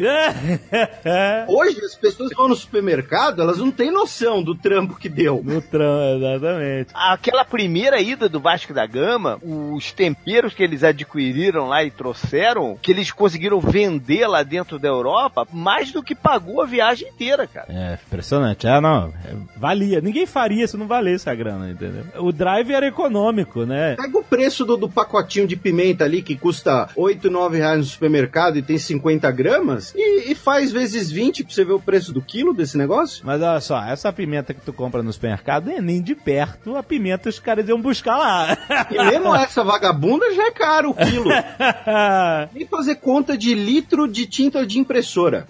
Hoje 1.48 1.80
as 1.84 1.96
pessoas 1.96 2.32
vão 2.36 2.48
no 2.48 2.56
supermercado, 2.56 3.42
elas 3.42 3.58
não 3.58 3.72
têm 3.72 3.92
noção 3.92 4.42
do 4.42 4.56
trampo 4.56 4.96
que 4.96 5.10
deu. 5.10 5.42
No 5.44 5.62
tram, 5.62 6.16
exatamente. 6.18 6.90
Aquela 6.94 7.44
primeira 7.44 8.00
ida 8.00 8.30
do 8.30 8.40
Vasco 8.40 8.74
da 8.74 8.86
Gama, 8.86 9.35
os 9.42 9.92
temperos 9.92 10.54
que 10.54 10.64
eles 10.64 10.84
adquiriram 10.84 11.68
lá 11.68 11.84
e 11.84 11.92
trouxeram, 11.92 12.78
que 12.82 12.92
eles 12.92 13.12
conseguiram 13.12 13.60
vender 13.60 14.28
lá 14.28 14.44
dentro 14.44 14.80
da 14.80 14.88
Europa, 14.88 15.48
mais 15.52 15.92
do 15.92 16.04
que 16.04 16.16
pagou 16.16 16.62
a 16.62 16.66
viagem 16.66 17.10
inteira, 17.10 17.48
cara. 17.48 17.68
É, 17.70 18.00
impressionante. 18.06 18.68
É, 18.68 18.80
não, 18.80 19.14
é, 19.26 19.36
valia. 19.56 20.02
Ninguém 20.02 20.26
faria 20.26 20.68
se 20.68 20.78
não 20.78 20.88
valesse 20.88 21.30
a 21.30 21.36
grana, 21.36 21.70
entendeu? 21.70 22.04
O 22.20 22.32
drive 22.32 22.72
era 22.72 22.88
econômico, 22.88 23.66
né? 23.66 23.96
Pega 23.96 24.18
o 24.18 24.24
preço 24.24 24.66
do, 24.66 24.78
do 24.78 24.90
pacotinho 24.90 25.48
de 25.48 25.56
pimenta 25.56 26.04
ali, 26.04 26.22
que 26.22 26.36
custa 26.36 26.90
8, 26.96 27.30
9 27.30 27.58
reais 27.58 27.78
no 27.78 27.86
supermercado 27.86 28.58
e 28.58 28.62
tem 28.62 28.78
50 28.78 29.30
gramas, 29.32 29.94
e, 29.96 30.32
e 30.32 30.36
faz 30.36 30.72
vezes 30.72 31.12
20 31.12 31.44
pra 31.44 31.54
você 31.54 31.64
ver 31.64 31.74
o 31.74 31.80
preço 31.80 32.14
do 32.14 32.22
quilo 32.22 32.54
desse 32.54 32.78
negócio. 32.78 33.24
Mas 33.26 33.42
olha 33.42 33.60
só, 33.60 33.84
essa 33.84 34.12
pimenta 34.12 34.54
que 34.54 34.62
tu 34.62 34.74
compra 34.74 35.04
no 35.04 35.12
supermercado 35.12 35.70
é 35.70 35.82
nem 35.82 36.02
de 36.02 36.16
perto 36.16 36.76
a 36.76 36.84
pimenta 36.84 37.24
que 37.24 37.30
os 37.30 37.40
caras 37.40 37.68
iam 37.68 37.82
buscar 37.82 38.18
lá. 38.18 38.58
E 38.92 38.98
mesmo 38.98 39.25
essa 39.34 39.64
vagabunda 39.64 40.34
já 40.34 40.48
é 40.48 40.52
caro 40.52 40.90
o 40.90 40.94
quilo. 40.94 41.30
Nem 42.54 42.66
fazer 42.68 42.96
conta 42.96 43.38
de 43.38 43.54
litro 43.54 44.08
de 44.08 44.26
tinta 44.26 44.66
de 44.66 44.80
impressora. 44.80 45.48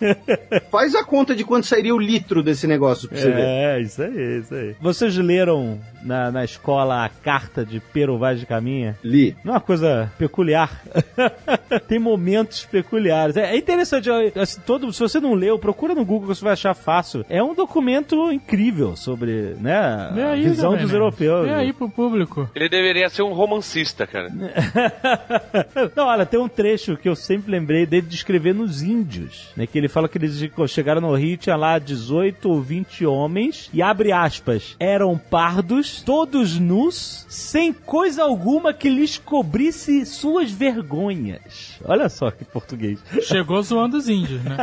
Faz 0.70 0.94
a 0.94 1.04
conta 1.04 1.34
de 1.34 1.44
quanto 1.44 1.66
sairia 1.66 1.94
o 1.94 1.98
litro 1.98 2.42
desse 2.42 2.66
negócio 2.66 3.08
pra 3.08 3.18
você 3.18 3.30
ver. 3.30 3.42
É, 3.42 3.80
isso 3.80 4.02
aí, 4.02 4.38
isso 4.40 4.54
aí. 4.54 4.76
Vocês 4.80 5.16
leram 5.16 5.78
na, 6.02 6.30
na 6.30 6.44
escola 6.44 7.04
a 7.04 7.08
carta 7.08 7.64
de 7.64 7.80
Pero 7.92 8.18
Vaz 8.18 8.40
de 8.40 8.46
Caminha? 8.46 8.96
Li. 9.02 9.36
Não 9.44 9.52
é 9.52 9.56
uma 9.56 9.60
coisa 9.60 10.10
peculiar. 10.18 10.82
tem 11.86 11.98
momentos 11.98 12.64
peculiares. 12.64 13.36
É, 13.36 13.54
é 13.54 13.56
interessante, 13.56 14.10
assim, 14.34 14.60
todo, 14.66 14.92
se 14.92 15.00
você 15.00 15.20
não 15.20 15.34
leu, 15.34 15.58
procura 15.58 15.94
no 15.94 16.04
Google 16.04 16.28
que 16.28 16.34
você 16.34 16.44
vai 16.44 16.52
achar 16.52 16.74
fácil. 16.74 17.24
É 17.28 17.42
um 17.42 17.54
documento 17.54 18.32
incrível 18.32 18.96
sobre 18.96 19.56
né, 19.60 19.76
a 19.76 20.34
visão 20.34 20.70
Jovem 20.70 20.82
dos 20.82 20.92
Nerd. 20.92 20.94
europeus. 20.94 21.46
Vê 21.46 21.54
aí 21.54 21.72
pro 21.72 21.88
público. 21.88 22.48
Ele 22.54 22.68
deveria 22.68 23.05
ser 23.08 23.22
um 23.22 23.32
romancista, 23.32 24.06
cara. 24.06 24.30
Não, 25.94 26.06
olha, 26.06 26.26
tem 26.26 26.40
um 26.40 26.48
trecho 26.48 26.96
que 26.96 27.08
eu 27.08 27.16
sempre 27.16 27.50
lembrei 27.50 27.86
dele 27.86 28.06
descrevendo 28.06 28.62
os 28.62 28.82
índios, 28.82 29.50
né? 29.56 29.66
Que 29.66 29.78
ele 29.78 29.88
fala 29.88 30.08
que 30.08 30.18
eles 30.18 30.42
chegaram 30.68 31.00
no 31.00 31.14
Rio, 31.14 31.36
tinha 31.36 31.56
lá 31.56 31.78
18 31.78 32.48
ou 32.48 32.60
20 32.60 33.06
homens, 33.06 33.70
e 33.72 33.82
abre 33.82 34.12
aspas, 34.12 34.76
eram 34.78 35.18
pardos, 35.18 36.02
todos 36.02 36.58
nus, 36.58 37.26
sem 37.28 37.72
coisa 37.72 38.22
alguma 38.22 38.72
que 38.72 38.88
lhes 38.88 39.18
cobrisse 39.18 40.04
suas 40.06 40.50
vergonhas. 40.50 41.78
Olha 41.84 42.08
só 42.08 42.30
que 42.30 42.44
português. 42.44 42.98
Chegou 43.22 43.62
zoando 43.62 43.96
os 43.96 44.08
índios, 44.08 44.42
né? 44.42 44.56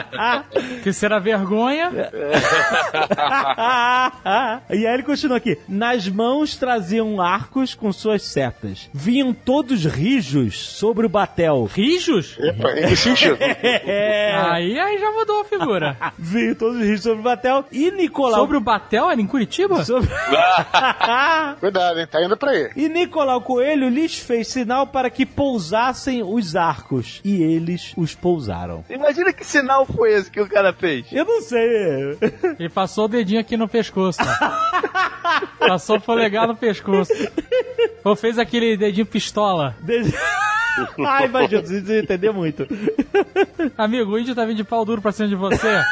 que 0.82 0.92
será 0.92 1.18
vergonha. 1.18 1.90
e 4.70 4.86
aí 4.86 4.94
ele 4.94 5.02
continua 5.02 5.36
aqui. 5.36 5.58
Nas 5.68 6.08
mãos 6.08 6.56
traziam 6.56 7.14
arcos 7.40 7.74
com 7.74 7.90
suas 7.92 8.22
setas. 8.22 8.90
Vinham 8.92 9.32
todos 9.32 9.84
rijos 9.84 10.58
sobre 10.60 11.06
o 11.06 11.08
batel. 11.08 11.64
Rijos? 11.64 12.36
Epa, 12.38 12.72
em 12.72 12.88
que 12.88 12.96
sentido? 12.96 13.38
É. 13.90 14.34
Aí, 14.36 14.78
aí 14.78 14.98
já 14.98 15.10
mudou 15.10 15.40
a 15.40 15.44
figura. 15.44 15.96
Vinham 16.18 16.54
todos 16.54 16.80
rijos 16.80 17.02
sobre 17.02 17.20
o 17.20 17.22
batel. 17.22 17.64
E 17.72 17.90
Nicolau... 17.90 18.40
Sobre 18.40 18.56
o 18.56 18.60
Batel, 18.60 19.10
era 19.10 19.20
em 19.20 19.26
Curitiba? 19.26 19.84
Sobre- 19.84 20.08
Cuidado, 21.60 21.98
hein? 22.00 22.06
Tá 22.06 22.22
indo 22.24 22.36
pra 22.36 22.50
aí. 22.50 22.70
E 22.76 22.88
Nicolau 22.88 23.40
Coelho 23.40 23.88
lhes 23.88 24.18
fez 24.18 24.48
sinal 24.48 24.86
para 24.86 25.08
que 25.10 25.24
pousassem 25.24 26.22
os 26.22 26.54
arcos. 26.56 27.20
E 27.24 27.42
eles 27.42 27.92
os 27.96 28.14
pousaram. 28.14 28.84
Imagina 28.88 29.32
que 29.32 29.44
sinal 29.44 29.86
foi 29.86 30.12
esse 30.12 30.30
que 30.30 30.40
o 30.40 30.48
cara 30.48 30.72
fez. 30.72 31.06
Eu 31.12 31.24
não 31.24 31.40
sei. 31.40 32.18
Ele 32.58 32.68
passou 32.68 33.04
o 33.06 33.08
dedinho 33.08 33.40
aqui 33.40 33.56
no 33.56 33.68
pescoço. 33.68 34.18
ó. 34.20 35.66
passou 35.66 35.96
o 35.96 36.00
polegar 36.00 36.46
no 36.46 36.56
pescoço. 36.56 37.12
Ou 38.04 38.16
fez 38.16 38.38
aquele 38.38 38.76
dedinho 38.76 39.06
pistola. 39.06 39.76
Desde- 39.80 40.14
Ai, 41.06 41.26
imagina, 41.26 41.62
você 41.62 41.80
não 41.80 41.94
entender 41.94 42.32
muito. 42.32 42.66
Amigo, 43.76 44.12
o 44.12 44.18
índio 44.18 44.34
tá 44.34 44.44
vindo 44.44 44.56
de 44.56 44.64
pau 44.64 44.84
duro 44.84 45.02
pra 45.02 45.12
cima 45.12 45.28
de 45.28 45.36
você. 45.36 45.80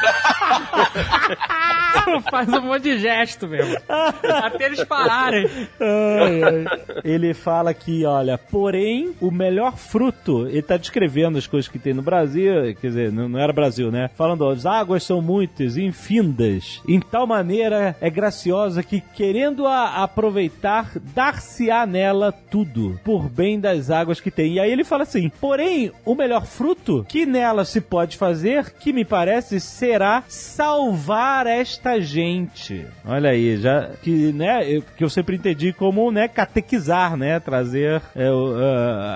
Faz 2.30 2.48
um 2.48 2.62
monte 2.62 2.84
de 2.84 2.98
gesto 2.98 3.46
mesmo. 3.46 3.76
Até 3.88 4.66
eles 4.66 4.82
pararem. 4.84 5.48
Ai, 5.80 6.42
ai. 6.42 6.64
Ele 7.04 7.34
fala 7.34 7.70
aqui, 7.70 8.04
olha, 8.04 8.38
porém, 8.38 9.14
o 9.20 9.30
melhor 9.30 9.76
fruto, 9.76 10.46
ele 10.46 10.62
tá 10.62 10.76
descrevendo 10.76 11.38
as 11.38 11.46
coisas 11.46 11.70
que 11.70 11.78
tem 11.78 11.92
no 11.92 12.02
Brasil, 12.02 12.74
quer 12.80 12.88
dizer, 12.88 13.12
não, 13.12 13.28
não 13.28 13.38
era 13.38 13.52
Brasil, 13.52 13.90
né? 13.90 14.10
Falando, 14.14 14.48
as 14.48 14.64
águas 14.64 15.02
são 15.02 15.20
muitas, 15.20 15.76
infindas, 15.76 16.80
em 16.88 17.00
tal 17.00 17.26
maneira 17.26 17.96
é 18.00 18.10
graciosa 18.10 18.82
que, 18.82 19.00
querendo 19.00 19.66
a 19.66 20.02
aproveitar, 20.02 20.92
dar-se-á 21.14 21.86
nela 21.86 22.32
tudo, 22.32 22.98
por 23.04 23.28
bem 23.28 23.60
das 23.60 23.90
águas 23.90 24.20
que 24.20 24.30
tem. 24.30 24.54
E 24.54 24.60
aí 24.60 24.70
ele 24.78 24.84
fala 24.84 25.02
assim, 25.02 25.28
porém, 25.40 25.90
o 26.04 26.14
melhor 26.14 26.46
fruto 26.46 27.04
que 27.08 27.26
nela 27.26 27.64
se 27.64 27.80
pode 27.80 28.16
fazer, 28.16 28.72
que 28.78 28.92
me 28.92 29.04
parece, 29.04 29.58
será 29.58 30.22
salvar 30.28 31.46
esta 31.48 32.00
gente. 32.00 32.86
Olha 33.04 33.30
aí, 33.30 33.56
já 33.56 33.90
que, 34.02 34.32
né, 34.32 34.70
eu, 34.70 34.82
que 34.96 35.02
eu 35.02 35.10
sempre 35.10 35.34
entendi 35.34 35.72
como, 35.72 36.12
né, 36.12 36.28
catequizar, 36.28 37.16
né, 37.16 37.40
trazer 37.40 38.00
é, 38.14 38.28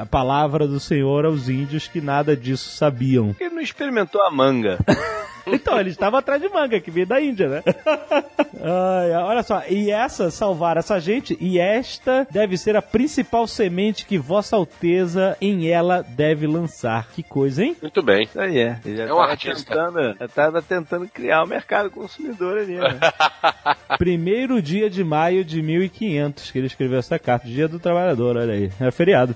a 0.00 0.06
palavra 0.06 0.66
do 0.66 0.80
Senhor 0.80 1.24
aos 1.24 1.48
índios 1.48 1.86
que 1.86 2.00
nada 2.00 2.36
disso 2.36 2.76
sabiam. 2.76 3.34
Ele 3.38 3.54
não 3.54 3.62
experimentou 3.62 4.20
a 4.22 4.30
manga. 4.30 4.78
Então, 5.62 5.78
ele 5.78 5.90
estava 5.90 6.18
atrás 6.18 6.40
de 6.40 6.48
manga, 6.48 6.80
que 6.80 6.90
veio 6.90 7.06
da 7.06 7.20
Índia, 7.20 7.48
né? 7.48 7.62
Ai, 8.64 9.12
olha 9.12 9.42
só, 9.42 9.62
e 9.68 9.90
essa, 9.90 10.30
salvar 10.30 10.76
essa 10.76 11.00
gente, 11.00 11.36
e 11.40 11.58
esta 11.58 12.26
deve 12.30 12.56
ser 12.56 12.76
a 12.76 12.82
principal 12.82 13.46
semente 13.46 14.06
que 14.06 14.16
Vossa 14.16 14.56
Alteza 14.56 15.36
em 15.40 15.68
ela 15.68 16.02
deve 16.02 16.46
lançar. 16.46 17.08
Que 17.12 17.22
coisa, 17.22 17.64
hein? 17.64 17.76
Muito 17.82 18.02
bem. 18.02 18.22
Isso 18.22 18.40
aí 18.40 18.58
é. 18.58 18.78
Ele 18.84 18.96
já 18.96 19.04
É 19.04 19.12
um 19.12 19.16
tava 19.16 19.30
artista. 19.30 19.74
Tentando, 19.74 20.16
já 20.18 20.28
tava 20.28 20.62
tentando 20.62 21.08
criar 21.08 21.42
o 21.42 21.46
mercado 21.46 21.90
consumidor 21.90 22.58
ali, 22.58 22.76
né? 22.76 22.98
Primeiro 23.98 24.62
dia 24.62 24.88
de 24.88 25.02
maio 25.02 25.44
de 25.44 25.60
1500 25.60 26.50
que 26.50 26.58
ele 26.58 26.66
escreveu 26.66 26.98
essa 26.98 27.18
carta, 27.18 27.46
dia 27.46 27.66
do 27.66 27.78
trabalhador, 27.80 28.36
olha 28.36 28.54
aí. 28.54 28.70
Era 28.80 28.92
feriado. 28.92 29.34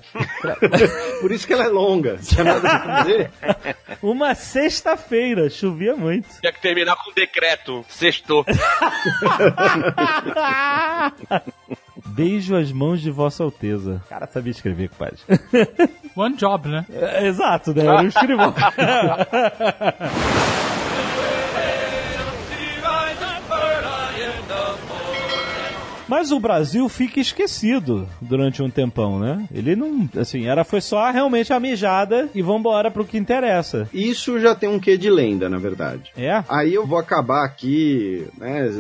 Por 1.20 1.32
isso 1.32 1.46
que 1.46 1.52
ela 1.52 1.64
é 1.64 1.68
longa. 1.68 2.18
Uma 4.02 4.34
sexta-feira, 4.34 5.50
chovia 5.50 5.95
muito. 5.96 6.28
Tinha 6.40 6.52
que 6.52 6.60
terminar 6.60 6.96
com 6.96 7.10
um 7.10 7.14
decreto. 7.14 7.84
Sextou. 7.88 8.44
Beijo 12.06 12.54
as 12.56 12.70
mãos 12.72 13.00
de 13.00 13.10
Vossa 13.10 13.42
Alteza. 13.42 14.02
O 14.04 14.08
cara 14.08 14.26
sabia 14.26 14.50
escrever, 14.50 14.88
compadre. 14.90 15.18
One 16.16 16.36
job, 16.36 16.68
né? 16.68 16.86
É, 16.90 17.26
Exato, 17.26 17.74
né? 17.74 17.84
Era 17.84 18.02
um 18.02 18.06
escrivão. 18.06 18.54
Mas 26.08 26.30
o 26.30 26.40
Brasil 26.40 26.88
fica 26.88 27.20
esquecido 27.20 28.08
durante 28.20 28.62
um 28.62 28.70
tempão, 28.70 29.18
né? 29.18 29.46
Ele 29.52 29.74
não, 29.74 30.08
assim, 30.16 30.46
era 30.46 30.64
foi 30.64 30.80
só 30.80 31.10
realmente 31.10 31.52
a 31.52 31.60
mijada 31.60 32.28
e 32.34 32.42
vambora 32.42 32.90
pro 32.90 33.04
que 33.04 33.18
interessa. 33.18 33.88
Isso 33.92 34.38
já 34.40 34.54
tem 34.54 34.68
um 34.68 34.78
quê 34.78 34.96
de 34.96 35.10
lenda, 35.10 35.48
na 35.48 35.58
verdade. 35.58 36.12
É? 36.16 36.42
Aí 36.48 36.74
eu 36.74 36.86
vou 36.86 36.98
acabar 36.98 37.44
aqui, 37.44 38.26
né, 38.38 38.70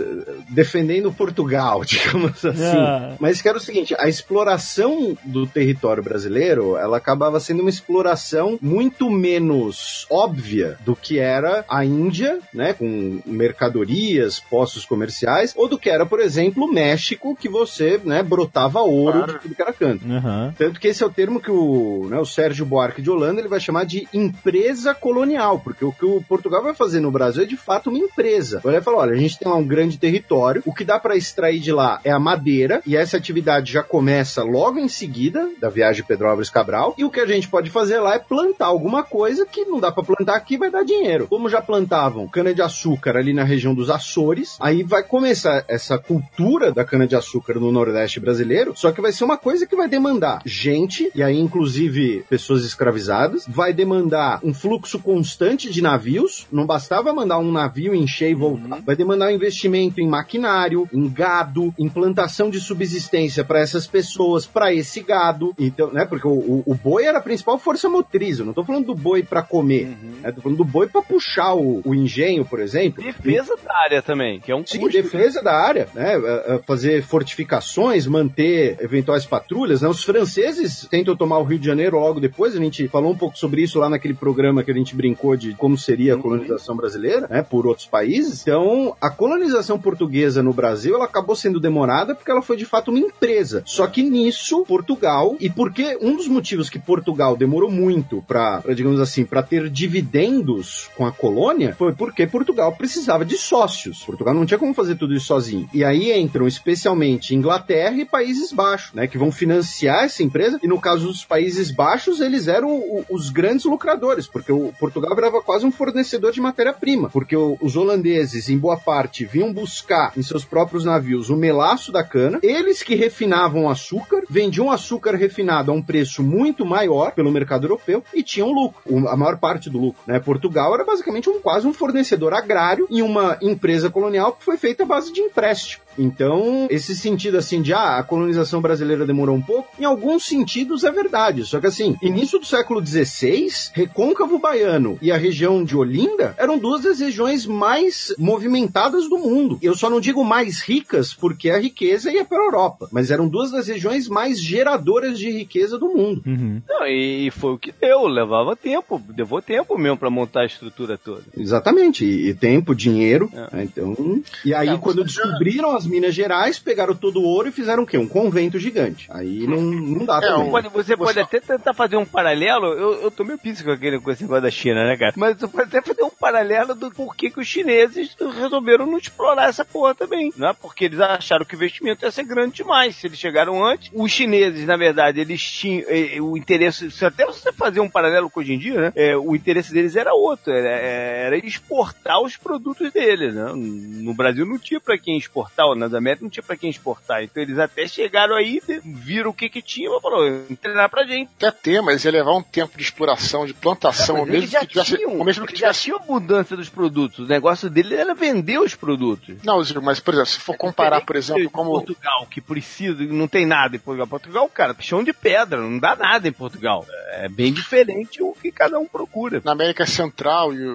defendendo 0.48 1.12
Portugal, 1.12 1.82
digamos 1.86 2.44
assim. 2.44 2.76
Ah. 2.76 3.14
Mas 3.18 3.42
que 3.42 3.48
era 3.48 3.58
o 3.58 3.60
seguinte, 3.60 3.94
a 3.98 4.08
exploração 4.08 5.16
do 5.24 5.46
território 5.46 6.02
brasileiro, 6.02 6.76
ela 6.76 6.96
acabava 6.96 7.40
sendo 7.40 7.60
uma 7.60 7.70
exploração 7.70 8.58
muito 8.60 9.10
menos 9.10 10.06
óbvia 10.10 10.76
do 10.84 10.94
que 10.94 11.18
era 11.18 11.64
a 11.68 11.84
Índia, 11.84 12.38
né, 12.52 12.72
com 12.72 13.20
mercadorias, 13.24 14.40
postos 14.40 14.84
comerciais, 14.84 15.52
ou 15.56 15.68
do 15.68 15.78
que 15.78 15.90
era, 15.90 16.06
por 16.06 16.20
exemplo, 16.20 16.64
o 16.64 16.72
México, 16.72 17.15
que 17.36 17.48
você, 17.48 18.00
né, 18.04 18.22
brotava 18.22 18.80
ouro 18.80 19.26
de 19.26 19.38
tudo 19.38 19.54
que 19.54 19.62
era 19.62 19.72
canto. 19.72 20.04
Aham. 20.10 20.54
Tanto 20.56 20.80
que 20.80 20.88
esse 20.88 21.02
é 21.02 21.06
o 21.06 21.10
termo 21.10 21.40
que 21.40 21.50
o, 21.50 22.06
né, 22.10 22.18
o 22.18 22.26
Sérgio 22.26 22.66
Buarque 22.66 23.02
de 23.02 23.10
Holanda 23.10 23.40
ele 23.40 23.48
vai 23.48 23.60
chamar 23.60 23.84
de 23.84 24.08
empresa 24.12 24.94
colonial, 24.94 25.60
porque 25.60 25.84
o 25.84 25.92
que 25.92 26.04
o 26.04 26.22
Portugal 26.22 26.62
vai 26.62 26.74
fazer 26.74 27.00
no 27.00 27.10
Brasil 27.10 27.42
é 27.42 27.46
de 27.46 27.56
fato 27.56 27.90
uma 27.90 27.98
empresa. 27.98 28.60
Ele 28.64 28.74
vai 28.74 28.82
falar: 28.82 28.98
olha, 28.98 29.12
a 29.12 29.18
gente 29.18 29.38
tem 29.38 29.48
lá 29.48 29.56
um 29.56 29.66
grande 29.66 29.98
território, 29.98 30.62
o 30.64 30.74
que 30.74 30.84
dá 30.84 30.98
para 30.98 31.16
extrair 31.16 31.60
de 31.60 31.72
lá 31.72 32.00
é 32.04 32.10
a 32.10 32.18
madeira, 32.18 32.82
e 32.86 32.96
essa 32.96 33.16
atividade 33.16 33.72
já 33.72 33.82
começa 33.82 34.42
logo 34.42 34.78
em 34.78 34.88
seguida 34.88 35.48
da 35.60 35.68
viagem 35.68 36.02
de 36.02 36.08
Pedro 36.08 36.28
Álvares 36.28 36.50
Cabral, 36.50 36.94
e 36.98 37.04
o 37.04 37.10
que 37.10 37.20
a 37.20 37.26
gente 37.26 37.48
pode 37.48 37.70
fazer 37.70 37.98
lá 37.98 38.14
é 38.14 38.18
plantar 38.18 38.66
alguma 38.66 39.02
coisa 39.02 39.46
que 39.46 39.64
não 39.64 39.80
dá 39.80 39.90
para 39.90 40.04
plantar 40.04 40.36
aqui, 40.36 40.56
vai 40.56 40.70
dar 40.70 40.84
dinheiro. 40.84 41.26
Como 41.28 41.48
já 41.48 41.60
plantavam 41.60 42.28
cana-de-açúcar 42.28 43.16
ali 43.16 43.32
na 43.32 43.44
região 43.44 43.74
dos 43.74 43.90
Açores, 43.90 44.56
aí 44.60 44.82
vai 44.82 45.02
começar 45.02 45.64
essa 45.68 45.98
cultura 45.98 46.72
da 46.72 46.84
cana-de-açúcar 47.06 47.54
no 47.54 47.70
Nordeste 47.72 48.18
brasileiro, 48.20 48.72
só 48.76 48.90
que 48.92 49.00
vai 49.00 49.12
ser 49.12 49.24
uma 49.24 49.38
coisa 49.38 49.66
que 49.66 49.76
vai 49.76 49.88
demandar 49.88 50.42
gente, 50.44 51.10
e 51.14 51.22
aí 51.22 51.38
inclusive 51.38 52.24
pessoas 52.28 52.64
escravizadas, 52.64 53.44
vai 53.48 53.72
demandar 53.72 54.40
um 54.42 54.52
fluxo 54.52 54.98
constante 54.98 55.70
de 55.70 55.80
navios, 55.82 56.46
não 56.50 56.66
bastava 56.66 57.12
mandar 57.12 57.38
um 57.38 57.52
navio 57.52 57.94
encher 57.94 58.30
e 58.30 58.34
voltar, 58.34 58.80
vai 58.84 58.96
demandar 58.96 59.28
um 59.28 59.34
investimento 59.34 60.00
em 60.00 60.08
maquinário, 60.08 60.88
em 60.92 61.08
gado, 61.08 61.72
em 61.78 61.88
plantação 61.88 62.50
de 62.50 62.60
subsistência 62.60 63.44
para 63.44 63.60
essas 63.60 63.86
pessoas, 63.86 64.46
para 64.46 64.72
esse 64.74 65.00
gado, 65.00 65.54
então, 65.58 65.92
né, 65.92 66.04
porque 66.04 66.26
o, 66.26 66.30
o- 66.32 66.62
o 66.66 66.74
boi 66.74 67.04
era 67.04 67.18
a 67.18 67.22
principal 67.22 67.58
força 67.58 67.88
motriz, 67.88 68.38
eu 68.38 68.44
não 68.46 68.52
tô 68.52 68.64
falando 68.64 68.86
do 68.86 68.94
boi 68.94 69.22
para 69.22 69.42
comer, 69.42 69.96
né, 70.22 70.32
tô 70.32 70.40
falando 70.40 70.58
do 70.58 70.64
boi 70.64 70.88
para 70.88 71.02
puxar 71.02 71.54
o, 71.54 71.80
o 71.84 71.94
engenho, 71.94 72.44
por 72.44 72.60
exemplo. 72.60 73.02
Defesa 73.02 73.56
da 73.64 73.76
área 73.76 74.02
também, 74.02 74.40
que 74.40 74.50
é 74.50 74.56
um 74.56 74.66
Sim, 74.66 74.80
custo. 74.80 74.96
defesa 75.02 75.42
da 75.42 75.54
área, 75.54 75.88
né? 75.94 76.14
é, 76.16 76.58
fortificações, 77.02 78.06
manter 78.06 78.76
eventuais 78.80 79.26
patrulhas. 79.26 79.82
Né? 79.82 79.88
Os 79.88 80.04
franceses 80.04 80.86
tentam 80.90 81.16
tomar 81.16 81.38
o 81.38 81.44
Rio 81.44 81.58
de 81.58 81.66
Janeiro 81.66 81.98
logo 81.98 82.20
depois. 82.20 82.54
A 82.54 82.58
gente 82.58 82.88
falou 82.88 83.12
um 83.12 83.16
pouco 83.16 83.38
sobre 83.38 83.62
isso 83.62 83.78
lá 83.78 83.88
naquele 83.88 84.14
programa 84.14 84.62
que 84.62 84.70
a 84.70 84.74
gente 84.74 84.94
brincou 84.94 85.36
de 85.36 85.54
como 85.54 85.76
seria 85.76 86.14
a 86.14 86.18
colonização 86.18 86.76
brasileira, 86.76 87.26
né? 87.28 87.42
Por 87.42 87.66
outros 87.66 87.86
países. 87.86 88.42
Então, 88.42 88.96
a 89.00 89.10
colonização 89.10 89.78
portuguesa 89.78 90.42
no 90.42 90.52
Brasil, 90.52 90.94
ela 90.94 91.04
acabou 91.04 91.36
sendo 91.36 91.60
demorada 91.60 92.14
porque 92.14 92.30
ela 92.30 92.42
foi 92.42 92.56
de 92.56 92.64
fato 92.64 92.90
uma 92.90 92.98
empresa. 92.98 93.62
Só 93.66 93.86
que 93.86 94.02
nisso, 94.02 94.64
Portugal, 94.66 95.36
e 95.40 95.50
porque 95.50 95.98
um 96.00 96.16
dos 96.16 96.28
motivos 96.28 96.70
que 96.70 96.78
Portugal 96.78 97.36
demorou 97.36 97.70
muito 97.70 98.22
para, 98.26 98.62
digamos 98.74 99.00
assim, 99.00 99.24
para 99.24 99.42
ter 99.42 99.68
dividendos 99.68 100.88
com 100.96 101.06
a 101.06 101.12
colônia, 101.12 101.74
foi 101.76 101.92
porque 101.92 102.26
Portugal 102.26 102.72
precisava 102.72 103.24
de 103.24 103.36
sócios. 103.36 104.02
Portugal 104.04 104.34
não 104.34 104.46
tinha 104.46 104.58
como 104.58 104.74
fazer 104.74 104.96
tudo 104.96 105.14
isso 105.14 105.26
sozinho. 105.26 105.68
E 105.72 105.84
aí 105.84 106.12
entram 106.18 106.46
especialistas 106.46 106.85
inicialmente 106.86 107.34
Inglaterra 107.34 107.96
e 107.96 108.04
Países 108.04 108.52
Baixos, 108.52 108.92
né, 108.94 109.06
que 109.06 109.18
vão 109.18 109.32
financiar 109.32 110.04
essa 110.04 110.22
empresa. 110.22 110.58
E 110.62 110.68
no 110.68 110.80
caso 110.80 111.06
dos 111.06 111.24
Países 111.24 111.70
Baixos, 111.70 112.20
eles 112.20 112.46
eram 112.46 113.04
os 113.10 113.30
grandes 113.30 113.64
lucradores, 113.64 114.26
porque 114.26 114.52
o 114.52 114.72
Portugal 114.78 115.14
virava 115.14 115.42
quase 115.42 115.66
um 115.66 115.72
fornecedor 115.72 116.32
de 116.32 116.40
matéria-prima, 116.40 117.10
porque 117.10 117.36
os 117.36 117.76
holandeses, 117.76 118.48
em 118.48 118.58
boa 118.58 118.76
parte, 118.76 119.24
vinham 119.24 119.52
buscar 119.52 120.12
em 120.16 120.22
seus 120.22 120.44
próprios 120.44 120.84
navios 120.84 121.28
o 121.28 121.36
melaço 121.36 121.90
da 121.90 122.04
cana, 122.04 122.38
eles 122.42 122.82
que 122.82 122.94
refinavam 122.94 123.68
açúcar, 123.68 124.22
vendiam 124.30 124.70
açúcar 124.70 125.16
refinado 125.16 125.70
a 125.70 125.74
um 125.74 125.82
preço 125.82 126.22
muito 126.22 126.64
maior 126.64 127.12
pelo 127.12 127.32
mercado 127.32 127.64
europeu 127.64 128.04
e 128.14 128.22
tinham 128.22 128.52
lucro, 128.52 129.08
a 129.08 129.16
maior 129.16 129.38
parte 129.38 129.68
do 129.68 129.78
lucro. 129.78 130.02
Né? 130.06 130.20
Portugal 130.20 130.74
era 130.74 130.84
basicamente 130.84 131.28
um, 131.28 131.40
quase 131.40 131.66
um 131.66 131.72
fornecedor 131.72 132.32
agrário 132.32 132.86
em 132.90 133.02
uma 133.02 133.38
empresa 133.42 133.90
colonial 133.90 134.32
que 134.32 134.44
foi 134.44 134.56
feita 134.56 134.84
à 134.84 134.86
base 134.86 135.12
de 135.12 135.20
empréstimo. 135.20 135.86
Então, 135.98 136.68
esse 136.76 136.96
sentido 136.96 137.36
assim 137.36 137.60
de 137.62 137.72
ah, 137.72 137.98
a 137.98 138.02
colonização 138.02 138.60
brasileira 138.60 139.06
demorou 139.06 139.34
um 139.34 139.42
pouco, 139.42 139.70
em 139.78 139.84
alguns 139.84 140.26
sentidos 140.26 140.84
é 140.84 140.90
verdade. 140.90 141.44
Só 141.44 141.60
que 141.60 141.66
assim, 141.66 141.96
início 142.00 142.38
do 142.38 142.46
século 142.46 142.84
XVI, 142.84 143.48
Recôncavo 143.72 144.38
Baiano 144.38 144.98
e 145.02 145.10
a 145.10 145.16
região 145.16 145.64
de 145.64 145.76
Olinda 145.76 146.34
eram 146.38 146.58
duas 146.58 146.82
das 146.82 147.00
regiões 147.00 147.46
mais 147.46 148.14
movimentadas 148.18 149.08
do 149.08 149.18
mundo. 149.18 149.58
Eu 149.62 149.74
só 149.74 149.90
não 149.90 150.00
digo 150.00 150.24
mais 150.24 150.60
ricas 150.60 151.14
porque 151.14 151.50
a 151.50 151.58
riqueza 151.58 152.12
ia 152.12 152.24
para 152.24 152.38
a 152.38 152.44
Europa, 152.44 152.88
mas 152.92 153.10
eram 153.10 153.28
duas 153.28 153.50
das 153.50 153.68
regiões 153.68 154.08
mais 154.08 154.40
geradoras 154.40 155.18
de 155.18 155.30
riqueza 155.30 155.78
do 155.78 155.88
mundo. 155.88 156.22
Uhum. 156.26 156.62
Não, 156.68 156.86
e 156.86 157.30
foi 157.30 157.52
o 157.52 157.58
que 157.58 157.72
deu, 157.72 158.06
levava 158.06 158.54
tempo, 158.56 159.02
levou 159.16 159.40
tempo 159.40 159.78
mesmo 159.78 159.96
para 159.96 160.10
montar 160.10 160.42
a 160.42 160.46
estrutura 160.46 160.98
toda. 160.98 161.22
Exatamente, 161.36 162.04
e, 162.04 162.28
e 162.28 162.34
tempo, 162.34 162.74
dinheiro. 162.74 163.30
É. 163.32 163.56
Né? 163.56 163.64
Então, 163.64 164.22
e 164.44 164.54
aí 164.54 164.68
é, 164.68 164.78
quando 164.78 165.04
descobriram 165.04 165.74
as 165.74 165.86
Minas 165.86 166.14
Gerais, 166.14 166.58
pegaram 166.66 166.96
todo 166.96 167.20
o 167.20 167.24
ouro 167.24 167.48
e 167.48 167.52
fizeram 167.52 167.84
o 167.84 167.86
quê? 167.86 167.96
Um 167.96 168.08
convento 168.08 168.58
gigante. 168.58 169.06
Aí 169.08 169.46
não, 169.46 169.62
não 169.62 170.04
dá 170.04 170.18
é, 170.18 170.20
também. 170.22 170.50
Pode, 170.50 170.68
você 170.68 170.96
pode 170.96 171.20
até 171.20 171.38
tentar 171.38 171.72
fazer 171.72 171.96
um 171.96 172.04
paralelo, 172.04 172.66
eu, 172.66 173.02
eu 173.02 173.10
tô 173.10 173.22
meio 173.22 173.38
pisse 173.38 173.62
com, 173.62 173.70
aquele, 173.70 174.00
com 174.00 174.10
esse 174.10 174.24
negócio 174.24 174.42
da 174.42 174.50
China, 174.50 174.84
né, 174.84 174.96
cara? 174.96 175.12
Mas 175.16 175.38
você 175.38 175.46
pode 175.46 175.68
até 175.68 175.80
fazer 175.80 176.02
um 176.02 176.10
paralelo 176.10 176.74
do 176.74 176.90
porquê 176.90 177.30
que 177.30 177.38
os 177.38 177.46
chineses 177.46 178.16
resolveram 178.36 178.84
não 178.84 178.98
explorar 178.98 179.48
essa 179.48 179.64
porra 179.64 179.94
também, 179.94 180.32
né? 180.36 180.52
Porque 180.60 180.86
eles 180.86 180.98
acharam 180.98 181.44
que 181.44 181.54
o 181.54 181.56
investimento 181.56 182.04
ia 182.04 182.10
ser 182.10 182.24
grande 182.24 182.56
demais. 182.56 182.96
Se 182.96 183.06
eles 183.06 183.18
chegaram 183.18 183.64
antes, 183.64 183.88
os 183.94 184.10
chineses, 184.10 184.66
na 184.66 184.76
verdade, 184.76 185.20
eles 185.20 185.40
tinham 185.40 185.84
eh, 185.88 186.20
o 186.20 186.36
interesse, 186.36 186.90
se 186.90 187.04
até 187.04 187.24
você 187.24 187.52
fazer 187.52 187.78
um 187.78 187.88
paralelo 187.88 188.28
com 188.28 188.40
hoje 188.40 188.54
em 188.54 188.58
dia, 188.58 188.80
né? 188.80 188.92
É, 188.96 189.16
o 189.16 189.36
interesse 189.36 189.72
deles 189.72 189.94
era 189.94 190.12
outro, 190.14 190.52
era, 190.52 190.68
era 190.68 191.36
exportar 191.36 192.20
os 192.20 192.36
produtos 192.36 192.90
deles, 192.90 193.34
né? 193.34 193.52
No 193.54 194.14
Brasil 194.14 194.44
não 194.44 194.58
tinha 194.58 194.80
para 194.80 194.98
quem 194.98 195.16
exportar, 195.16 195.66
nas 195.76 195.94
Américas 195.94 196.22
não 196.22 196.30
tinha 196.30 196.42
para 196.42 196.55
quem 196.56 196.70
exportar. 196.70 197.22
Então 197.22 197.42
eles 197.42 197.58
até 197.58 197.86
chegaram 197.86 198.34
aí, 198.34 198.60
viram 198.84 199.30
o 199.30 199.34
que 199.34 199.48
que 199.48 199.62
tinha 199.62 199.88
e 199.88 200.00
falou, 200.00 200.42
treinar 200.60 200.90
pra 200.90 201.04
gente. 201.04 201.30
Até 201.36 201.50
ter, 201.50 201.82
mas 201.82 202.04
ia 202.04 202.10
levar 202.10 202.32
um 202.32 202.42
tempo 202.42 202.76
de 202.76 202.82
exploração, 202.82 203.46
de 203.46 203.54
plantação, 203.54 204.18
é, 204.18 204.24
mesmo 204.24 204.58
que 204.60 204.66
tivesse, 204.66 204.96
tinham, 204.96 205.24
mesmo 205.24 205.46
que 205.46 205.54
tivesse... 205.54 205.90
já 205.90 205.96
tinha 205.96 206.08
mudança 206.08 206.56
dos 206.56 206.68
produtos. 206.68 207.20
O 207.20 207.28
negócio 207.28 207.68
dele 207.70 207.94
era 207.94 208.14
vender 208.14 208.58
os 208.58 208.74
produtos. 208.74 209.36
Não, 209.44 209.62
mas 209.82 210.00
por 210.00 210.14
exemplo, 210.14 210.30
se 210.30 210.40
for 210.40 210.56
comparar, 210.56 211.00
por 211.02 211.16
exemplo, 211.16 211.50
como 211.50 211.70
Portugal, 211.70 212.26
que 212.30 212.40
precisa, 212.40 213.02
não 213.04 213.28
tem 213.28 213.46
nada 213.46 213.76
em 213.76 213.78
Portugal. 213.78 214.06
Portugal, 214.06 214.48
cara, 214.48 214.76
chão 214.80 215.02
de 215.02 215.12
pedra, 215.12 215.60
não 215.60 215.78
dá 215.78 215.96
nada 215.96 216.28
em 216.28 216.32
Portugal. 216.32 216.86
É 217.12 217.28
bem 217.28 217.52
diferente 217.52 218.22
o 218.22 218.32
que 218.32 218.52
cada 218.52 218.78
um 218.78 218.86
procura. 218.86 219.40
Na 219.44 219.52
América 219.52 219.86
Central 219.86 220.52
e 220.52 220.66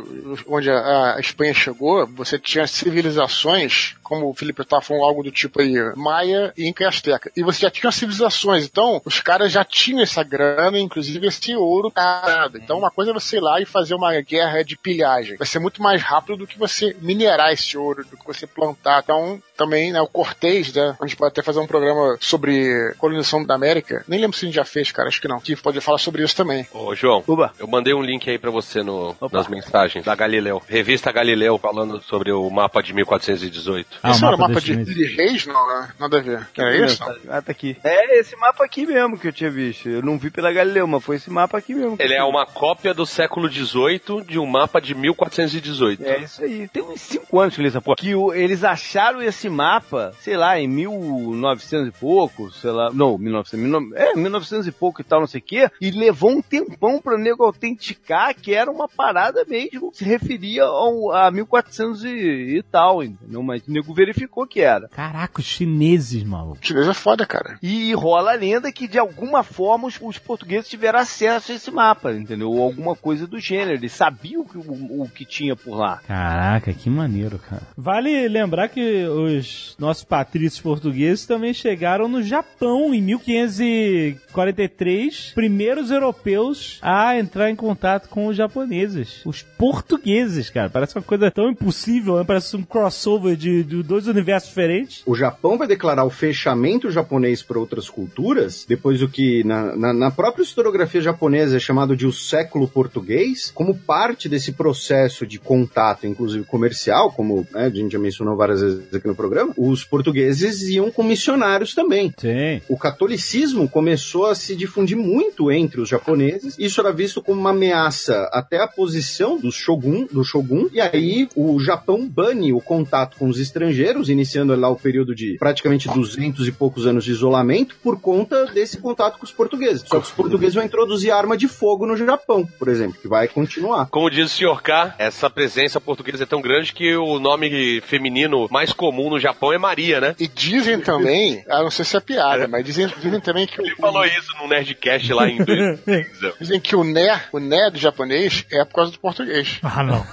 onde 0.48 0.70
a 0.70 1.18
Espanha 1.20 1.54
chegou, 1.54 2.06
você 2.08 2.38
tinha 2.40 2.68
civilizações, 2.68 3.96
como 4.04 4.30
o 4.30 4.34
Felipe 4.34 4.62
estava 4.62 4.82
falando 4.82 5.04
algo 5.04 5.24
do 5.24 5.32
tipo 5.32 5.61
aí, 5.62 5.76
Maia, 5.96 6.54
Inca 6.58 6.84
e 6.84 6.88
Azteca. 6.88 7.32
E 7.36 7.44
você 7.44 7.62
já 7.62 7.72
tinha 7.72 7.92
civilizações, 7.92 8.66
então 8.66 9.02
os 9.06 9.20
caras 9.20 9.52
já 9.52 9.64
tinham 9.64 10.02
essa 10.02 10.24
grana, 10.24 10.80
inclusive 10.80 11.28
esse 11.28 11.56
ouro 11.56 11.92
parado. 11.92 12.58
Então 12.58 12.78
uma 12.78 12.92
coisa 12.92 13.12
é 13.12 13.14
você 13.14 13.38
ir 13.38 13.42
lá 13.42 13.62
e 13.62 13.66
fazer 13.66 13.96
uma 13.96 14.20
guerra 14.22 14.64
de 14.64 14.78
pilhagem. 14.78 15.38
Vai 15.38 15.48
ser 15.48 15.60
muito 15.60 15.82
mais 15.82 16.02
rápido 16.02 16.38
do 16.38 16.48
que 16.48 16.58
você 16.58 16.96
minerar 17.02 17.52
esse 17.52 17.78
ouro, 17.78 18.06
do 18.06 18.18
que 18.18 18.26
você 18.26 18.46
plantar. 18.46 19.02
Então 19.04 19.42
também, 19.56 19.92
né, 19.92 20.02
o 20.02 20.08
Cortez, 20.08 20.74
né, 20.74 20.96
a 21.00 21.06
gente 21.06 21.16
pode 21.16 21.32
até 21.32 21.44
fazer 21.44 21.60
um 21.60 21.68
programa 21.68 22.18
sobre 22.20 22.94
colonização 22.98 23.44
da 23.44 23.54
América. 23.56 24.04
Nem 24.08 24.20
lembro 24.20 24.36
se 24.36 24.46
a 24.46 24.48
gente 24.48 24.56
já 24.56 24.66
fez, 24.66 24.92
cara, 24.92 25.08
acho 25.08 25.22
que 25.22 25.28
não. 25.28 25.40
Que 25.40 25.56
pode 25.56 25.80
falar 25.82 26.00
sobre 26.00 26.24
isso 26.24 26.36
também. 26.36 26.66
Ô, 26.74 26.96
João, 26.96 27.24
Uba. 27.28 27.54
eu 27.60 27.68
mandei 27.68 27.94
um 27.94 28.02
link 28.02 28.30
aí 28.30 28.40
para 28.40 28.50
você 28.50 28.82
no, 28.82 29.16
nas 29.32 29.48
mensagens 29.48 30.04
da 30.04 30.16
Galileu. 30.16 30.62
Revista 30.68 31.12
Galileu 31.12 31.58
falando 31.58 32.02
sobre 32.02 32.32
o 32.32 32.50
mapa 32.50 32.82
de 32.82 32.94
1418. 32.94 34.00
Ah, 34.02 34.12
Esse 34.12 34.26
era 34.26 34.36
o 34.36 34.40
mapa 34.40 34.60
de, 34.60 34.76
de 34.84 35.06
reis? 35.16 35.46
Não, 35.52 35.68
né? 35.68 35.90
Nada 36.00 36.18
a 36.18 36.22
ver. 36.22 36.48
Que 36.54 36.62
era 36.62 36.86
isso? 36.86 37.04
Ah, 37.30 37.42
tá 37.42 37.52
aqui. 37.52 37.78
É 37.84 38.20
esse 38.20 38.36
mapa 38.36 38.64
aqui 38.64 38.86
mesmo 38.86 39.18
que 39.18 39.28
eu 39.28 39.34
tinha 39.34 39.50
visto. 39.50 39.90
Eu 39.90 40.02
não 40.02 40.18
vi 40.18 40.30
pela 40.30 40.52
Galileu, 40.52 40.88
mas 40.88 41.04
foi 41.04 41.16
esse 41.16 41.30
mapa 41.30 41.58
aqui 41.58 41.74
mesmo. 41.74 41.98
Ele 42.00 42.14
é 42.14 42.24
uma 42.24 42.46
cópia 42.46 42.94
do 42.94 43.06
século 43.06 43.50
XVIII 43.50 44.24
de 44.26 44.40
um 44.40 44.46
mapa 44.46 44.80
de 44.80 44.94
1418. 44.94 46.04
É 46.04 46.20
isso 46.20 46.44
aí. 46.44 46.68
Tem 46.68 46.84
uns 46.84 47.02
5 47.02 47.40
anos 47.40 47.56
que 47.56 47.66
essa 47.66 47.82
porra. 47.82 47.98
Que 47.98 48.16
o, 48.16 48.34
eles 48.34 48.64
acharam 48.64 49.22
esse 49.22 49.50
mapa, 49.50 50.14
sei 50.20 50.38
lá, 50.38 50.60
em 50.60 50.68
1900 50.68 51.88
e 51.88 51.92
pouco, 51.92 52.52
sei 52.52 52.72
lá. 52.72 52.92
Não, 52.92 53.18
1900, 53.18 53.94
é, 53.94 54.16
1900 54.16 54.68
e 54.68 54.72
pouco 54.72 55.02
e 55.02 55.04
tal, 55.04 55.22
não 55.22 55.28
sei 55.28 55.40
o 55.40 55.44
quê. 55.44 55.70
E 55.80 55.92
levou 55.92 56.32
um 56.32 56.42
tempão 56.42 57.02
pra 57.02 57.18
nego 57.18 57.44
autenticar 57.44 58.36
que 58.36 58.54
era 58.54 58.70
uma 58.70 58.88
parada 58.88 59.46
mesmo. 59.46 59.92
Se 59.94 60.04
referia 60.04 60.64
ao, 60.64 61.12
a 61.12 61.32
1400 61.32 62.04
e, 62.04 62.10
e 62.58 62.64
tal, 62.64 63.04
entendeu? 63.04 63.44
Mas 63.44 63.66
o 63.68 63.72
nego 63.72 63.94
verificou 63.94 64.46
que 64.46 64.62
era. 64.62 64.88
Caraca, 64.90 65.41
chineses, 65.46 66.24
maluco. 66.24 66.60
Chinês 66.62 66.88
é 66.88 66.94
foda, 66.94 67.26
cara. 67.26 67.58
E 67.62 67.94
rola 67.94 68.32
a 68.32 68.36
lenda 68.36 68.72
que 68.72 68.88
de 68.88 68.98
alguma 68.98 69.44
forma 69.44 69.88
os, 69.88 70.00
os 70.02 70.18
portugueses 70.18 70.70
tiveram 70.70 71.00
acesso 71.00 71.52
a 71.52 71.56
esse 71.56 71.70
mapa, 71.72 72.14
entendeu? 72.14 72.50
Ou 72.52 72.62
alguma 72.62 72.96
coisa 72.96 73.28
do 73.28 73.40
gênero. 73.40 73.78
Eles 73.78 73.92
sabiam 73.92 74.46
que, 74.46 74.58
o, 74.58 75.02
o 75.02 75.10
que 75.10 75.26
tinha 75.26 75.56
por 75.56 75.76
lá. 75.76 76.02
Caraca, 76.08 76.74
que 76.74 76.90
maneiro, 76.90 77.38
cara. 77.40 77.62
Vale 77.78 78.28
lembrar 78.28 78.70
que 78.70 79.06
os 79.06 79.76
nossos 79.80 80.04
patrícios 80.04 80.62
portugueses 80.62 81.26
também 81.26 81.54
chegaram 81.54 82.08
no 82.08 82.24
Japão 82.24 82.94
em 82.94 83.02
1543, 83.02 85.32
primeiros 85.34 85.90
europeus 85.92 86.80
a 86.82 87.18
entrar 87.18 87.50
em 87.50 87.56
contato 87.56 88.10
com 88.10 88.28
os 88.28 88.36
japoneses. 88.36 89.22
Os 89.26 89.42
portugueses, 89.42 90.50
cara. 90.50 90.70
Parece 90.70 90.96
uma 90.96 91.04
coisa 91.04 91.32
tão 91.32 91.50
impossível, 91.50 92.18
né? 92.18 92.24
Parece 92.26 92.56
um 92.56 92.64
crossover 92.64 93.36
de, 93.36 93.64
de 93.64 93.84
dois 93.84 94.08
universos 94.08 94.50
diferentes. 94.50 95.04
O 95.06 95.16
Japão 95.16 95.31
vai 95.58 95.68
declarar 95.68 96.06
o 96.06 96.10
fechamento 96.10 96.90
japonês 96.90 97.42
para 97.42 97.60
outras 97.60 97.90
culturas, 97.90 98.66
depois 98.68 99.00
do 99.00 99.08
que 99.08 99.44
na, 99.44 99.76
na, 99.76 99.94
na, 99.94 100.12
própria 100.12 100.44
historiografia 100.44 101.02
japonesa 101.02 101.58
é 101.58 101.60
chamado 101.60 101.96
de 101.96 102.06
o 102.06 102.12
século 102.12 102.68
português, 102.68 103.52
como 103.54 103.78
parte 103.78 104.28
desse 104.28 104.52
processo 104.52 105.26
de 105.26 105.40
contato, 105.40 106.08
inclusive 106.08 106.46
comercial, 106.46 107.12
como 107.12 107.48
né, 107.52 107.66
a 107.66 107.70
gente 107.70 107.92
já 107.92 108.00
mencionou 108.00 108.36
várias 108.36 108.62
vezes 108.62 108.94
aqui 108.94 109.08
no 109.08 109.16
programa, 109.16 109.54
os 109.58 109.84
portugueses 109.84 110.62
iam 110.64 110.90
com 110.92 111.04
missionários 111.04 111.74
também. 111.74 112.14
Sim. 112.18 112.62
O 112.68 112.78
catolicismo 112.78 113.70
começou 113.70 114.28
a 114.28 114.36
se 114.36 114.56
difundir 114.56 114.98
muito 114.98 115.52
entre 115.52 115.82
os 115.82 115.90
japoneses, 115.90 116.56
isso 116.58 116.82
era 116.82 116.92
visto 116.92 117.22
como 117.22 117.40
uma 117.40 117.52
ameaça 117.52 118.30
até 118.32 118.62
a 118.62 118.68
posição 118.68 119.38
do 119.38 119.52
shogun, 119.52 120.08
do 120.12 120.24
shogun, 120.24 120.68
e 120.72 120.82
aí 120.82 121.28
o 121.36 121.60
Japão 121.60 122.08
bane 122.08 122.54
o 122.54 122.62
contato 122.62 123.18
com 123.18 123.28
os 123.28 123.40
estrangeiros, 123.40 124.10
iniciando 124.10 124.56
lá 124.56 124.70
o 124.70 124.76
período 124.76 125.14
de 125.14 125.21
praticamente 125.38 125.88
200 125.88 126.48
e 126.48 126.52
poucos 126.52 126.86
anos 126.86 127.04
de 127.04 127.12
isolamento 127.12 127.76
por 127.84 128.00
conta 128.00 128.46
desse 128.48 128.78
contato 128.80 129.18
com 129.18 129.26
os 129.26 129.32
portugueses. 129.32 129.84
Só 129.86 130.00
que 130.00 130.06
os 130.08 130.12
portugueses 130.12 130.56
vão 130.56 130.64
introduzir 130.64 131.12
arma 131.12 131.38
de 131.38 131.48
fogo 131.48 131.86
no 131.86 131.98
Japão, 131.98 132.48
por 132.60 132.68
exemplo, 132.68 132.98
que 133.02 133.08
vai 133.08 133.28
continuar. 133.28 133.88
Como 133.88 134.10
diz 134.10 134.26
o 134.26 134.36
Sr. 134.36 134.62
K, 134.62 134.96
essa 134.98 135.30
presença 135.30 135.80
portuguesa 135.80 136.24
é 136.24 136.26
tão 136.26 136.42
grande 136.42 136.74
que 136.74 136.96
o 136.96 137.20
nome 137.20 137.82
feminino 137.82 138.48
mais 138.52 138.74
comum 138.74 139.10
no 139.10 139.20
Japão 139.20 139.54
é 139.54 139.58
Maria, 139.58 140.00
né? 140.00 140.16
E 140.20 140.28
dizem 140.28 140.80
também, 140.80 141.44
ah, 141.50 141.64
não 141.64 141.72
sei 141.72 141.86
se 141.86 141.98
é 141.98 142.00
piada, 142.00 142.44
é. 142.44 142.48
mas 142.48 142.66
dizem, 142.66 142.88
dizem 143.02 143.20
também 143.20 143.48
que... 143.48 143.62
Ele 143.62 143.74
o, 143.74 143.78
falou 143.78 144.06
isso 144.06 144.34
no 144.42 144.48
Nerdcast 144.48 145.14
lá 145.14 145.30
em 145.30 145.38
2015. 145.44 146.34
dizem 146.40 146.60
que 146.60 146.76
o 146.76 146.84
Né, 146.84 147.22
o 147.32 147.40
Né 147.40 147.70
do 147.72 147.78
japonês 147.78 148.46
é 148.52 148.64
por 148.66 148.76
causa 148.76 148.92
do 148.92 149.00
português. 149.00 149.60
Ah, 149.62 149.84
não. 149.84 150.06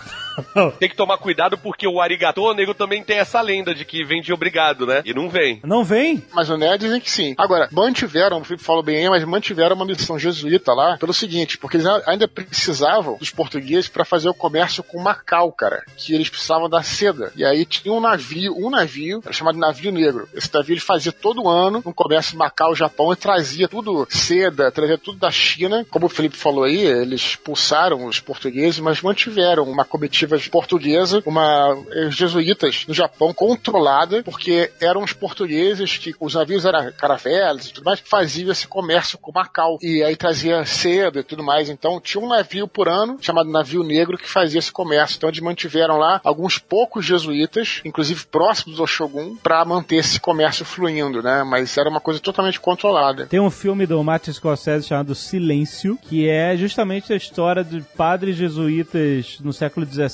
tem 0.78 0.88
que 0.88 0.96
tomar 0.96 1.18
cuidado 1.18 1.58
porque 1.58 1.86
o 1.86 2.00
arigatô, 2.00 2.52
nego, 2.54 2.74
também 2.74 3.02
tem 3.02 3.18
essa 3.18 3.40
lenda 3.40 3.74
de 3.74 3.84
que 3.84 4.04
vem 4.04 4.20
de 4.20 4.32
obrigado, 4.32 4.86
né? 4.86 5.02
E 5.04 5.14
não 5.14 5.28
vem. 5.28 5.60
Não 5.64 5.84
vem? 5.84 6.22
Mas 6.32 6.50
o 6.50 6.56
Nerd 6.56 6.80
dizem 6.80 7.00
que 7.00 7.10
sim. 7.10 7.34
Agora, 7.36 7.68
mantiveram, 7.72 8.40
o 8.40 8.44
Felipe 8.44 8.64
falou 8.64 8.82
bem 8.82 8.98
aí, 8.98 9.08
mas 9.08 9.24
mantiveram 9.24 9.76
uma 9.76 9.84
missão 9.84 10.18
jesuíta 10.18 10.72
lá 10.72 10.96
pelo 10.98 11.12
seguinte, 11.12 11.58
porque 11.58 11.76
eles 11.76 11.86
ainda 12.06 12.28
precisavam 12.28 13.16
dos 13.16 13.30
portugueses 13.30 13.88
para 13.88 14.04
fazer 14.04 14.28
o 14.28 14.34
comércio 14.34 14.82
com 14.82 15.00
Macau, 15.00 15.52
cara, 15.52 15.82
que 15.96 16.14
eles 16.14 16.28
precisavam 16.28 16.68
da 16.68 16.82
seda. 16.82 17.32
E 17.36 17.44
aí 17.44 17.64
tinha 17.64 17.92
um 17.92 18.00
navio, 18.00 18.54
um 18.56 18.70
navio, 18.70 19.20
era 19.24 19.32
chamado 19.32 19.58
navio 19.58 19.92
negro. 19.92 20.28
Esse 20.34 20.52
navio 20.52 20.74
ele 20.74 20.80
fazia 20.80 21.12
todo 21.12 21.48
ano 21.48 21.82
um 21.84 21.92
comércio 21.92 22.36
Macau, 22.36 22.74
Japão 22.74 23.12
e 23.12 23.16
trazia 23.16 23.68
tudo 23.68 24.06
seda, 24.10 24.70
trazia 24.70 24.98
tudo 24.98 25.18
da 25.18 25.30
China. 25.30 25.86
Como 25.90 26.06
o 26.06 26.10
Felipe 26.10 26.36
falou 26.36 26.64
aí, 26.64 26.78
eles 26.78 27.20
expulsaram 27.20 28.06
os 28.06 28.20
portugueses, 28.20 28.80
mas 28.80 29.00
mantiveram 29.00 29.64
uma 29.64 29.84
comitiva 29.84 30.27
comitiva 30.28 30.50
portuguesa, 30.50 31.22
uma 31.24 31.76
jesuítas 32.10 32.84
no 32.86 32.94
Japão 32.94 33.32
controlada, 33.32 34.22
porque 34.22 34.70
eram 34.80 35.02
os 35.02 35.12
portugueses 35.12 35.96
que 35.96 36.14
os 36.20 36.34
navios 36.34 36.64
eram 36.64 36.92
caravelas 36.92 37.66
e 37.66 37.72
tudo 37.72 37.84
mais, 37.84 38.00
que 38.00 38.08
faziam 38.08 38.50
esse 38.50 38.66
comércio 38.66 39.18
com 39.18 39.32
Macau. 39.32 39.78
E 39.82 40.02
aí 40.02 40.16
trazia 40.16 40.64
seda 40.64 41.20
e 41.20 41.22
tudo 41.22 41.42
mais. 41.42 41.68
Então 41.68 42.00
tinha 42.00 42.22
um 42.22 42.28
navio 42.28 42.68
por 42.68 42.88
ano, 42.88 43.18
chamado 43.20 43.50
navio 43.50 43.82
negro, 43.82 44.18
que 44.18 44.28
fazia 44.28 44.58
esse 44.58 44.72
comércio. 44.72 45.16
Então 45.16 45.28
eles 45.28 45.40
mantiveram 45.40 45.96
lá 45.96 46.20
alguns 46.24 46.58
poucos 46.58 47.04
jesuítas, 47.04 47.80
inclusive 47.84 48.26
próximos 48.26 48.80
ao 48.80 48.86
Shogun, 48.86 49.36
para 49.36 49.64
manter 49.64 49.96
esse 49.96 50.20
comércio 50.20 50.64
fluindo, 50.64 51.22
né? 51.22 51.44
Mas 51.44 51.76
era 51.76 51.88
uma 51.88 52.00
coisa 52.00 52.20
totalmente 52.20 52.60
controlada. 52.60 53.26
Tem 53.26 53.40
um 53.40 53.50
filme 53.50 53.86
do 53.86 54.02
Martin 54.02 54.32
Scorsese 54.32 54.88
chamado 54.88 55.14
Silêncio, 55.14 55.98
que 56.02 56.28
é 56.28 56.56
justamente 56.56 57.12
a 57.12 57.16
história 57.16 57.64
de 57.64 57.80
padres 57.96 58.36
jesuítas 58.36 59.38
no 59.40 59.52
século 59.52 59.86
XVII, 59.86 60.08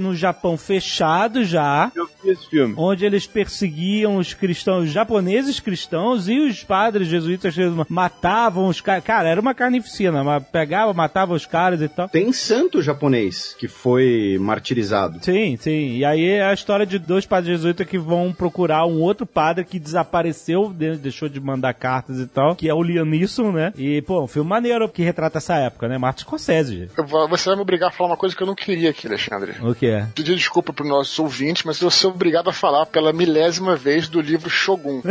no 0.00 0.14
Japão 0.14 0.56
fechado 0.56 1.44
já. 1.44 1.90
Eu 1.94 2.08
vi 2.22 2.30
esse 2.30 2.48
filme. 2.48 2.74
Onde 2.76 3.04
eles 3.04 3.26
perseguiam 3.26 4.16
os 4.16 4.34
cristãos, 4.34 4.84
os 4.84 4.90
japoneses 4.90 5.60
cristãos 5.60 6.28
e 6.28 6.38
os 6.38 6.62
padres 6.62 7.08
jesuítas 7.08 7.54
matavam 7.88 8.68
os 8.68 8.80
caras. 8.80 9.04
Cara, 9.04 9.28
era 9.28 9.40
uma 9.40 9.54
carnificina, 9.54 10.22
mas 10.22 10.42
pegava, 10.44 10.92
matava 10.92 11.34
os 11.34 11.46
caras 11.46 11.80
e 11.80 11.88
tal. 11.88 12.08
Tem 12.08 12.32
santo 12.32 12.82
japonês 12.82 13.54
que 13.58 13.68
foi 13.68 14.38
martirizado. 14.40 15.18
Sim, 15.22 15.56
sim. 15.58 15.96
E 15.96 16.04
aí 16.04 16.26
é 16.26 16.44
a 16.44 16.52
história 16.52 16.86
de 16.86 16.98
dois 16.98 17.26
padres 17.26 17.56
jesuítas 17.56 17.86
que 17.86 17.98
vão 17.98 18.32
procurar 18.32 18.86
um 18.86 19.00
outro 19.00 19.26
padre 19.26 19.64
que 19.64 19.78
desapareceu, 19.78 20.72
deixou 21.00 21.28
de 21.28 21.40
mandar 21.40 21.74
cartas 21.74 22.18
e 22.18 22.26
tal, 22.26 22.54
que 22.54 22.68
é 22.68 22.74
o 22.74 22.82
Liam 22.82 23.04
Neeson, 23.04 23.52
né? 23.52 23.72
E, 23.76 24.02
pô, 24.02 24.22
um 24.22 24.26
filme 24.26 24.48
maneiro 24.48 24.88
que 24.88 25.02
retrata 25.02 25.38
essa 25.38 25.56
época, 25.56 25.88
né? 25.88 25.98
Martin 25.98 26.22
Scorsese. 26.22 26.88
Você 27.28 27.48
vai 27.48 27.56
me 27.56 27.62
obrigar 27.62 27.88
a 27.88 27.92
falar 27.92 28.10
uma 28.10 28.16
coisa 28.16 28.34
que 28.34 28.42
eu 28.42 28.46
não 28.46 28.54
queria 28.54 28.90
aqui, 28.90 29.06
Alexandre. 29.06 29.29
O 29.62 29.74
que 29.74 29.86
é? 29.86 30.06
Pedir 30.14 30.36
desculpa 30.36 30.72
para 30.72 30.86
nossos 30.86 31.18
ouvintes, 31.18 31.64
mas 31.64 31.80
eu 31.80 31.90
ser 31.90 32.06
obrigado 32.06 32.50
a 32.50 32.52
falar 32.52 32.86
pela 32.86 33.12
milésima 33.12 33.76
vez 33.76 34.08
do 34.08 34.20
livro 34.20 34.50
Shogun. 34.50 35.02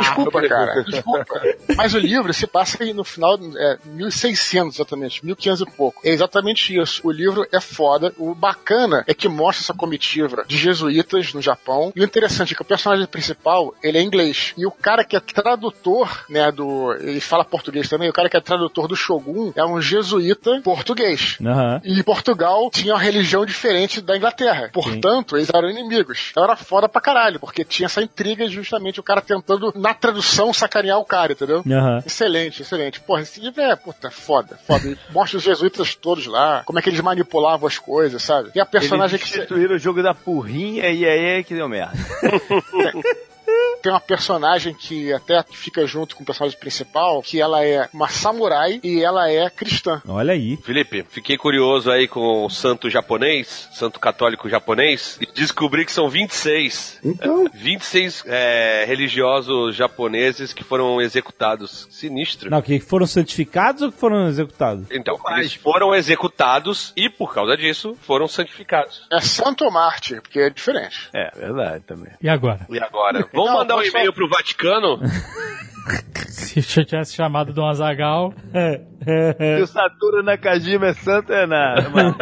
Desculpa, 0.00 0.48
cara. 0.48 0.82
Desculpa. 0.84 1.40
Mas 1.76 1.94
o 1.94 1.98
livro 1.98 2.32
se 2.32 2.46
passa 2.46 2.84
no 2.92 3.04
final, 3.04 3.38
é, 3.56 3.78
1600 3.84 4.76
exatamente, 4.76 5.24
1500 5.24 5.60
e 5.60 5.76
pouco. 5.76 6.00
É 6.04 6.10
exatamente 6.10 6.76
isso. 6.76 7.00
O 7.04 7.10
livro 7.10 7.46
é 7.52 7.60
foda. 7.60 8.12
O 8.18 8.34
bacana 8.34 9.04
é 9.06 9.14
que 9.14 9.28
mostra 9.28 9.64
essa 9.64 9.74
comitiva 9.74 10.44
de 10.46 10.56
jesuítas 10.56 11.32
no 11.32 11.42
Japão. 11.42 11.92
E 11.94 12.00
o 12.00 12.04
interessante 12.04 12.52
é 12.52 12.56
que 12.56 12.62
o 12.62 12.64
personagem 12.64 13.06
principal, 13.06 13.74
ele 13.82 13.98
é 13.98 14.02
inglês. 14.02 14.54
E 14.56 14.66
o 14.66 14.70
cara 14.70 15.04
que 15.04 15.16
é 15.16 15.20
tradutor, 15.20 16.24
né, 16.28 16.50
do... 16.52 16.92
Ele 16.94 17.20
fala 17.20 17.44
português 17.44 17.88
também. 17.88 18.08
O 18.08 18.12
cara 18.12 18.28
que 18.28 18.36
é 18.36 18.40
tradutor 18.40 18.86
do 18.88 18.96
Shogun 18.96 19.52
é 19.56 19.64
um 19.64 19.80
jesuíta 19.80 20.60
português. 20.62 21.36
Uhum. 21.40 21.80
E 21.84 22.02
Portugal 22.02 22.70
tinha 22.70 22.94
uma 22.94 23.00
religião 23.00 23.44
diferente 23.44 24.00
da 24.00 24.16
Inglaterra. 24.16 24.70
Portanto, 24.72 25.30
Sim. 25.30 25.36
eles 25.36 25.50
eram 25.52 25.70
inimigos. 25.70 26.28
Então 26.30 26.44
era 26.44 26.56
foda 26.56 26.88
pra 26.88 27.00
caralho, 27.00 27.38
porque 27.38 27.64
tinha 27.64 27.86
essa 27.86 28.02
intriga 28.02 28.46
de 28.46 28.54
justamente 28.54 29.00
o 29.00 29.02
cara 29.02 29.20
tentando, 29.20 29.72
na 29.76 29.94
tradução, 29.94 30.52
sacanear 30.52 30.98
o 30.98 31.04
cara, 31.04 31.32
entendeu? 31.32 31.62
Uhum. 31.64 31.98
Excelente, 32.04 32.62
excelente. 32.62 33.00
Porra, 33.00 33.22
esse 33.22 33.40
livro 33.40 33.60
é, 33.60 33.76
puta, 33.76 34.10
foda, 34.10 34.58
foda. 34.66 34.88
E 34.88 34.98
mostra 35.12 35.38
os 35.38 35.44
jesuítas 35.44 35.94
todos 35.94 36.26
lá, 36.26 36.62
como 36.64 36.78
é 36.78 36.82
que 36.82 36.88
eles 36.88 37.00
manipulavam 37.00 37.66
as 37.66 37.78
coisas, 37.78 38.22
sabe? 38.22 38.50
E 38.54 38.60
a 38.60 38.66
personagem 38.66 39.18
eles 39.18 39.30
que. 39.30 39.54
Eles 39.54 39.70
o 39.70 39.78
jogo 39.78 40.02
da 40.02 40.14
porrinha 40.14 40.88
e 40.90 41.04
aí 41.06 41.24
é 41.38 41.42
que 41.42 41.54
deu 41.54 41.68
merda. 41.68 41.92
tem 43.82 43.92
uma 43.92 44.00
personagem 44.00 44.74
que 44.74 45.12
até 45.12 45.42
fica 45.50 45.86
junto 45.86 46.16
com 46.16 46.22
o 46.22 46.26
personagem 46.26 46.58
principal, 46.58 47.22
que 47.22 47.40
ela 47.40 47.64
é 47.64 47.88
uma 47.92 48.08
samurai 48.08 48.80
e 48.82 49.02
ela 49.02 49.30
é 49.30 49.48
cristã. 49.50 50.02
Olha 50.06 50.32
aí. 50.32 50.56
Felipe, 50.58 51.04
fiquei 51.08 51.36
curioso 51.36 51.90
aí 51.90 52.06
com 52.08 52.44
o 52.44 52.50
santo 52.50 52.90
japonês, 52.90 53.68
santo 53.72 54.00
católico 54.00 54.48
japonês, 54.48 55.18
e 55.20 55.26
descobri 55.26 55.84
que 55.84 55.92
são 55.92 56.08
26. 56.08 57.00
Então. 57.04 57.46
26 57.54 58.24
é, 58.26 58.84
religiosos 58.86 59.74
japoneses 59.74 60.52
que 60.52 60.64
foram 60.64 61.00
executados. 61.00 61.86
Sinistro. 61.90 62.50
Não, 62.50 62.62
que 62.62 62.80
foram 62.80 63.06
santificados 63.06 63.82
ou 63.82 63.92
que 63.92 63.98
foram 63.98 64.28
executados? 64.28 64.86
Então, 64.90 65.18
eles 65.36 65.54
foram 65.54 65.94
executados 65.94 66.92
e, 66.96 67.08
por 67.08 67.34
causa 67.34 67.56
disso, 67.56 67.96
foram 68.02 68.26
santificados. 68.28 69.06
É 69.12 69.20
santo 69.20 69.70
Marte, 69.70 70.20
porque 70.20 70.40
é 70.40 70.50
diferente. 70.50 71.08
É, 71.14 71.30
verdade 71.36 71.84
também. 71.84 72.12
E 72.20 72.28
agora? 72.28 72.66
E 72.68 72.78
agora? 72.80 73.28
Vamos 73.32 73.60
mandar 73.68 73.76
um 73.76 73.82
e-mail 73.82 74.12
pro 74.12 74.28
Vaticano? 74.28 74.98
Se 76.28 76.80
eu 76.80 76.84
tivesse 76.84 77.14
chamado 77.14 77.52
Dom 77.52 77.66
Azagal. 77.66 78.32
Se 79.04 79.62
o 79.62 79.66
Saturno 79.66 80.22
Nakajima 80.22 80.88
é 80.88 80.92
santo, 80.92 81.32
é 81.32 81.46
nada, 81.46 81.88
mano. 81.88 82.16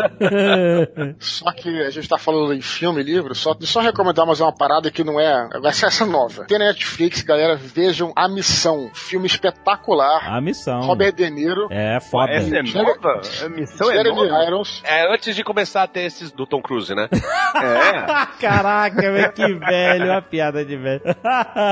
Só 1.19 1.51
que 1.53 1.83
a 1.83 1.91
gente 1.91 2.09
tá 2.09 2.19
falando 2.19 2.53
em 2.53 2.61
filme, 2.61 3.03
livro, 3.03 3.35
só, 3.35 3.57
só 3.61 3.81
recomendar 3.81 4.27
mais 4.27 4.41
uma 4.41 4.55
parada 4.55 4.91
que 4.91 5.03
não 5.03 5.19
é. 5.19 5.49
Vai 5.61 5.73
ser 5.73 5.87
essa 5.87 6.05
nova. 6.07 6.45
Tem 6.45 6.59
na 6.59 6.67
Netflix, 6.67 7.23
galera, 7.23 7.57
vejam 7.57 8.13
A 8.15 8.29
Missão. 8.29 8.91
Filme 8.95 9.27
espetacular. 9.27 10.29
A 10.29 10.41
Missão. 10.41 10.81
Robert 10.83 11.15
De 11.15 11.29
Niro. 11.31 11.67
É, 11.71 11.99
foda. 12.01 12.33
Essa 12.33 12.57
é 12.59 12.63
nova? 12.63 13.21
A 13.45 13.49
missão 13.49 13.91
é 13.91 14.05
nova? 14.05 14.45
Irons. 14.45 14.83
É 14.85 15.13
antes 15.13 15.35
de 15.35 15.43
começar 15.43 15.83
a 15.83 15.87
ter 15.87 16.03
esses 16.03 16.31
do 16.31 16.47
Tom 16.47 16.61
Cruise, 16.61 16.95
né? 16.95 17.09
é. 17.13 18.27
Caraca, 18.41 19.01
velho, 19.01 19.33
que 19.33 19.55
velho. 19.55 20.11
Uma 20.11 20.23
piada 20.23 20.65
de 20.65 20.77
velho. 20.77 21.01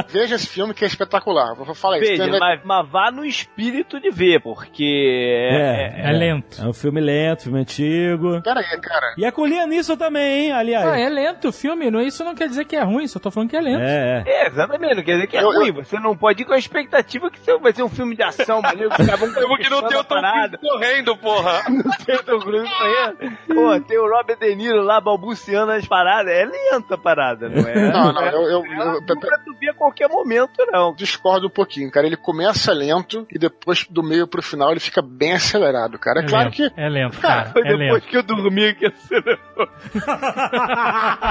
Veja 0.09 0.37
esse 0.37 0.47
filme 0.47 0.73
que 0.73 0.85
é 0.85 0.87
espetacular. 0.87 1.55
Vou 1.55 1.74
falar 1.75 1.99
isso. 1.99 2.11
Veja, 2.11 2.39
mas, 2.39 2.61
mas 2.65 2.89
vá 2.89 3.11
no 3.11 3.25
espírito 3.25 4.01
de 4.01 4.11
ver, 4.11 4.41
porque 4.41 5.49
é, 5.51 6.07
é, 6.07 6.11
é, 6.11 6.13
lento. 6.13 6.61
É 6.61 6.67
um 6.67 6.73
filme 6.73 7.01
lento, 7.01 7.45
filme 7.45 7.61
antigo. 7.61 8.43
Pera 8.43 8.61
aí, 8.61 8.81
cara. 8.81 9.15
E 9.17 9.25
a 9.25 9.33
Colia 9.33 9.67
nisso 9.67 9.97
também, 9.97 10.47
hein, 10.47 10.53
aliás. 10.53 10.87
Ah, 10.87 10.99
é 10.99 11.09
lento 11.09 11.49
o 11.49 11.53
filme, 11.53 11.91
não, 11.91 12.01
isso 12.01 12.25
não 12.25 12.35
quer 12.35 12.49
dizer 12.49 12.65
que 12.65 12.77
é 12.77 12.83
ruim, 12.83 13.07
só 13.07 13.19
tô 13.19 13.31
falando 13.31 13.51
que 13.51 13.57
é 13.57 13.61
lento. 13.61 13.83
É, 13.83 14.23
é. 14.27 14.43
é 14.43 14.47
exatamente, 14.49 14.97
não 14.97 15.03
quer 15.03 15.15
dizer 15.15 15.27
que 15.27 15.37
é 15.37 15.43
eu, 15.43 15.51
ruim. 15.51 15.73
Você 15.73 15.99
não 15.99 16.17
pode 16.17 16.43
ir 16.43 16.45
com 16.45 16.55
a 16.55 16.59
expectativa 16.59 17.31
que 17.31 17.41
vai 17.59 17.73
ser 17.73 17.83
um 17.83 17.89
filme 17.89 18.17
de 18.17 18.23
ação, 18.23 18.61
maneiro, 18.61 18.91
que 18.91 19.03
vão 19.03 19.29
que 19.57 19.71
não 19.71 19.83
tem 19.87 19.99
o 19.99 20.05
Tom 20.05 20.21
Cruise 20.21 20.59
correndo, 20.59 21.17
porra. 21.17 21.63
não 21.69 21.97
tem 22.05 22.17
o 22.17 22.23
Tom 22.23 22.39
Cruise 22.41 22.71
correndo. 22.71 23.39
Pô, 23.55 23.81
tem 23.81 23.99
o 23.99 24.09
Robert 24.09 24.39
De 24.39 24.55
Niro 24.55 24.83
lá 24.83 25.01
balbuciando 25.01 25.73
as 25.73 25.87
paradas. 25.87 26.33
É 26.33 26.45
lenta 26.45 26.95
a 26.95 26.99
parada, 26.99 27.49
não 27.49 27.69
é? 27.69 27.91
Não, 27.91 28.13
não, 28.13 28.23
eu... 28.27 28.43
eu, 28.43 28.65
eu, 28.65 28.95
eu 28.95 29.07
tu 29.07 29.55
ver 29.59 29.71
a 29.71 29.75
qualquer 29.75 30.09
momento, 30.09 30.65
não. 30.71 30.95
Discordo 30.95 31.47
um 31.47 31.51
pouquinho, 31.65 31.91
cara. 31.91 32.07
Ele 32.07 32.17
começa 32.17 32.73
lento 32.73 33.27
e 33.31 33.39
depois 33.39 33.87
do 33.89 34.03
meio 34.03 34.27
pro 34.27 34.43
final 34.43 34.71
ele 34.71 34.81
fica 34.81 35.01
bem 35.03 35.33
acelerado, 35.35 35.99
cara. 35.99 36.21
É, 36.21 36.25
é 36.25 36.29
claro 36.29 36.45
lento, 36.47 36.55
que. 36.57 36.73
É 36.81 36.89
lento, 36.89 37.19
cara. 37.21 37.51
Foi 37.51 37.63
é 37.63 37.65
depois 37.65 37.93
lento. 37.93 38.07
que 38.09 38.17
eu 38.17 38.23
dormi 38.23 38.75
que 38.75 38.87
acelerou. 38.87 39.69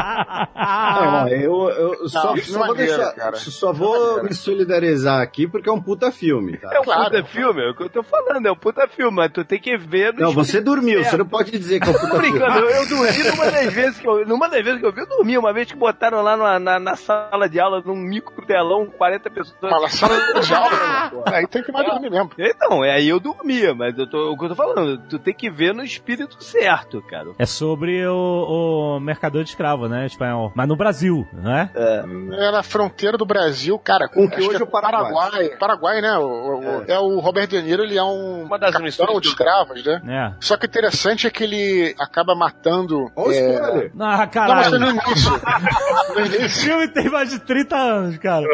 não, 0.56 1.28
eu, 1.30 1.70
eu 1.70 2.10
só, 2.10 2.36
Não, 2.36 2.38
só 2.44 2.58
vou, 2.60 2.68
maneiro, 2.68 2.98
deixar, 2.98 3.14
cara. 3.14 3.36
só 3.38 3.74
vou 3.74 4.24
me 4.24 4.34
solidarizar 4.34 5.22
aqui 5.22 5.48
porque 5.48 5.70
é 5.70 5.72
um 5.72 5.82
puta 5.82 6.12
filme, 6.12 6.58
tá? 6.58 6.70
É 6.74 6.80
um 6.80 6.84
Claro. 6.84 7.04
puta 7.06 7.24
filme, 7.26 7.62
é 7.64 7.70
o 7.70 7.76
que 7.76 7.84
eu 7.84 7.90
tô 7.90 8.04
falando, 8.04 8.46
é 8.46 8.52
um 8.52 8.56
puta 8.56 8.88
filme, 8.88 9.16
mas 9.18 9.32
tu 9.32 9.44
tem 9.46 9.60
que 9.60 9.78
ver 9.78 10.14
no 10.14 10.20
Não, 10.22 10.32
você 10.34 10.60
dormiu, 10.62 11.04
você 11.04 11.18
não 11.18 11.26
pode 11.28 11.52
dizer 11.52 11.80
que 11.80 11.88
é 11.88 11.92
um 11.92 11.94
Tô 11.94 12.00
puta 12.00 12.22
filme. 12.22 12.32
brincando, 12.40 12.60
eu, 12.60 12.70
eu 12.70 12.90
dormi 12.90 13.24
numa 13.32 13.52
das 13.52 13.74
vezes 13.74 14.00
que 14.00 14.08
eu. 14.08 14.26
Numa 14.28 14.50
das 14.50 14.64
vezes 14.64 14.80
que 14.80 14.86
eu 14.86 14.92
vi, 14.94 15.02
eu 15.02 15.08
dormi. 15.08 15.38
Uma 15.38 15.54
vez 15.54 15.72
que 15.72 15.78
botaram 15.78 16.22
lá 16.22 16.36
na, 16.38 16.60
na, 16.60 16.80
na 16.80 16.96
sala 16.96 17.48
de 17.50 17.60
aula, 17.60 17.82
num 17.86 17.96
micro 17.96 18.46
telão, 18.46 18.86
40 18.86 19.30
pessoas. 19.30 19.58
Fala 19.60 19.90
sala 19.90 20.16
Aí 21.26 21.48
tem 21.48 21.64
que 21.64 21.72
mais 21.72 21.86
dormir 21.88 22.10
mesmo. 22.10 22.30
Então, 22.38 22.84
é 22.84 22.92
aí 22.94 23.10
eu 23.10 23.20
dormia, 23.20 23.74
mas 23.74 23.98
eu 23.98 24.08
tô, 24.08 24.32
o 24.32 24.38
que 24.38 24.46
eu 24.46 24.50
tô 24.50 24.56
falando, 24.56 24.98
tu 25.10 25.18
tem 25.20 25.34
que 25.34 25.50
ver 25.50 25.74
no 25.74 25.84
espírito 25.84 26.42
certo, 26.44 27.02
cara. 27.04 27.30
É 27.40 27.46
sobre 27.46 28.06
o, 28.08 28.96
o 28.98 29.00
mercador 29.00 29.44
de 29.44 29.50
escravo, 29.50 29.88
né, 29.88 30.06
espanhol. 30.06 30.52
Mas 30.56 30.68
no 30.68 30.76
Brasil, 30.76 31.28
né? 31.34 31.70
É 31.76 32.52
na 32.52 32.64
fronteira 32.64 33.18
do 33.18 33.26
Brasil, 33.26 33.78
cara. 33.80 34.08
Com 34.08 34.28
que 34.30 34.36
acho 34.38 34.48
hoje 34.50 34.58
é 34.58 34.62
é 34.62 34.64
o 34.64 34.68
Paraguai. 34.68 35.14
Paraguai. 35.14 35.50
Paraguai, 35.58 36.02
né? 36.02 36.18
O, 36.18 36.24
o- 36.24 36.60
o- 36.80 36.84
é. 36.88 37.00
o 37.00 37.20
Robert 37.20 37.48
De 37.48 37.62
Niro, 37.62 37.84
ele 37.84 37.98
é 37.98 38.04
um 38.04 38.44
Uma 38.44 38.58
das 38.60 38.72
capitão 38.72 39.06
missões 39.06 39.22
de 39.22 39.28
escravos, 39.30 39.84
né? 39.84 40.02
É. 40.08 40.36
Só 40.40 40.58
que 40.58 40.66
o 40.66 40.68
interessante 40.68 41.28
é 41.28 41.30
que 41.30 41.44
ele 41.44 41.96
acaba 42.00 42.36
matando. 42.36 43.12
Olha 43.16 43.28
o 43.28 43.32
é... 43.32 43.54
spoiler. 43.56 43.92
Ah, 43.94 43.96
Não, 43.96 44.18
mas 44.18 44.30
caralho. 44.30 44.70
foi 44.70 44.80
no 44.80 44.90
início. 44.90 45.32
No 46.14 46.20
Esse 46.22 46.36
início. 46.38 46.64
filme 46.66 46.88
tem 46.90 47.10
mais 47.10 47.30
de 47.32 47.40
30 47.40 47.76
anos, 47.76 48.18
cara. 48.18 48.46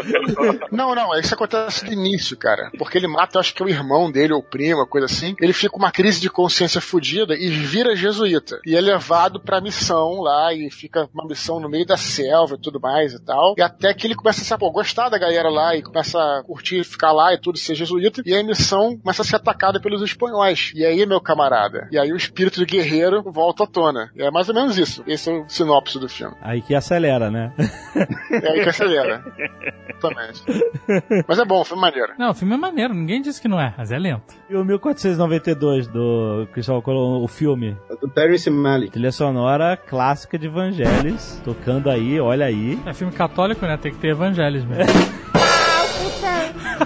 Não, 0.71 0.95
não, 0.95 1.13
isso 1.19 1.33
acontece 1.33 1.58
no 1.85 1.91
início, 1.91 2.37
cara. 2.37 2.71
Porque 2.77 2.97
ele 2.97 3.07
mata, 3.07 3.39
acho 3.39 3.53
que 3.53 3.61
é 3.61 3.65
o 3.65 3.69
irmão 3.69 4.11
dele 4.11 4.33
ou 4.33 4.43
primo, 4.43 4.85
coisa 4.87 5.05
assim. 5.05 5.35
Ele 5.39 5.53
fica 5.53 5.71
com 5.71 5.79
uma 5.79 5.91
crise 5.91 6.19
de 6.19 6.29
consciência 6.29 6.81
fodida 6.81 7.35
e 7.35 7.49
vira 7.49 7.95
jesuíta. 7.95 8.59
E 8.65 8.75
é 8.75 8.81
levado 8.81 9.39
pra 9.39 9.61
missão 9.61 10.21
lá 10.21 10.53
e 10.53 10.69
fica 10.69 11.09
uma 11.13 11.25
missão 11.25 11.59
no 11.59 11.69
meio 11.69 11.85
da 11.85 11.97
selva 11.97 12.55
e 12.55 12.61
tudo 12.61 12.79
mais 12.79 13.13
e 13.13 13.19
tal. 13.23 13.55
E 13.57 13.61
até 13.61 13.93
que 13.93 14.07
ele 14.07 14.15
começa 14.15 14.41
a 14.41 14.43
se 14.43 14.57
pô, 14.57 14.71
gostar 14.71 15.09
da 15.09 15.17
galera 15.17 15.49
lá 15.49 15.75
e 15.75 15.81
começa 15.81 16.19
a 16.19 16.43
curtir, 16.43 16.83
ficar 16.83 17.11
lá 17.11 17.33
e 17.33 17.37
tudo, 17.39 17.57
ser 17.57 17.75
jesuíta. 17.75 18.21
E 18.25 18.35
a 18.35 18.43
missão 18.43 18.97
começa 18.97 19.21
a 19.21 19.25
ser 19.25 19.35
atacada 19.37 19.79
pelos 19.79 20.01
espanhóis. 20.01 20.71
E 20.75 20.85
aí, 20.85 21.05
meu 21.05 21.21
camarada? 21.21 21.87
E 21.91 21.97
aí 21.97 22.11
o 22.11 22.17
espírito 22.17 22.59
do 22.59 22.65
guerreiro 22.65 23.23
volta 23.23 23.63
à 23.63 23.67
tona. 23.67 24.11
É 24.17 24.29
mais 24.31 24.49
ou 24.49 24.55
menos 24.55 24.77
isso. 24.77 25.03
Esse 25.07 25.29
é 25.29 25.33
o 25.33 25.49
sinopse 25.49 25.99
do 25.99 26.09
filme. 26.09 26.35
Aí 26.41 26.61
que 26.61 26.75
acelera, 26.75 27.29
né? 27.29 27.53
É 28.31 28.51
aí 28.51 28.63
que 28.63 28.69
acelera. 28.69 29.23
Exatamente. 29.99 30.43
Mas 31.27 31.39
é 31.39 31.45
bom, 31.49 31.65
foi 31.65 31.77
maneiro. 31.77 32.13
Não, 32.17 32.29
o 32.29 32.33
filme 32.35 32.53
é 32.53 32.57
maneiro, 32.57 32.93
ninguém 32.93 33.21
disse 33.21 33.41
que 33.41 33.47
não 33.47 33.59
é, 33.59 33.73
mas 33.75 33.91
é 33.91 33.97
lento. 33.97 34.35
E 34.47 34.55
o 34.55 34.63
1492 34.63 35.87
do 35.87 36.47
Cristóvão 36.53 36.81
Colombo, 36.81 37.25
o 37.25 37.27
filme. 37.27 37.75
Do 37.99 38.07
Terrence 38.07 38.49
Malick. 38.51 38.91
Trilha 38.91 39.11
sonora 39.11 39.75
clássica 39.75 40.37
de 40.37 40.45
Evangelis, 40.45 41.41
tocando 41.43 41.89
aí, 41.89 42.19
olha 42.19 42.45
aí. 42.45 42.79
É 42.85 42.93
filme 42.93 43.11
católico, 43.11 43.65
né? 43.65 43.75
Tem 43.77 43.91
que 43.91 43.97
ter 43.97 44.09
evangelhos 44.09 44.63
mesmo. 44.63 44.85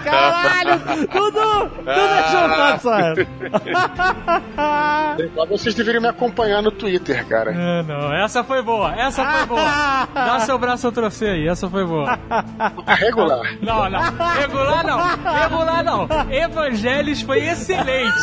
Caralho! 0.03 1.07
Tudo! 1.07 1.69
Tudo 1.69 1.89
é 1.89 2.31
jogado, 2.31 2.81
sabe? 2.81 3.27
Agora 4.57 5.49
vocês 5.49 5.75
deveriam 5.75 6.01
me 6.01 6.07
acompanhar 6.07 6.61
no 6.61 6.71
Twitter, 6.71 7.25
cara. 7.27 7.51
Não, 7.51 7.83
não, 7.83 8.13
essa 8.13 8.43
foi 8.43 8.61
boa, 8.61 8.93
essa 8.95 9.23
foi 9.23 9.45
boa. 9.45 10.07
Dá 10.13 10.39
seu 10.39 10.57
braço 10.57 10.87
ao 10.87 10.93
troféu 10.93 11.33
aí, 11.33 11.47
essa 11.47 11.69
foi 11.69 11.85
boa. 11.85 12.17
Regular. 12.87 13.41
Não, 13.61 13.89
não, 13.89 14.01
regular 14.39 14.83
não, 14.83 14.99
regular 15.41 15.83
não. 15.83 16.07
Evangelis 16.31 17.21
foi 17.21 17.39
excelente. 17.47 18.13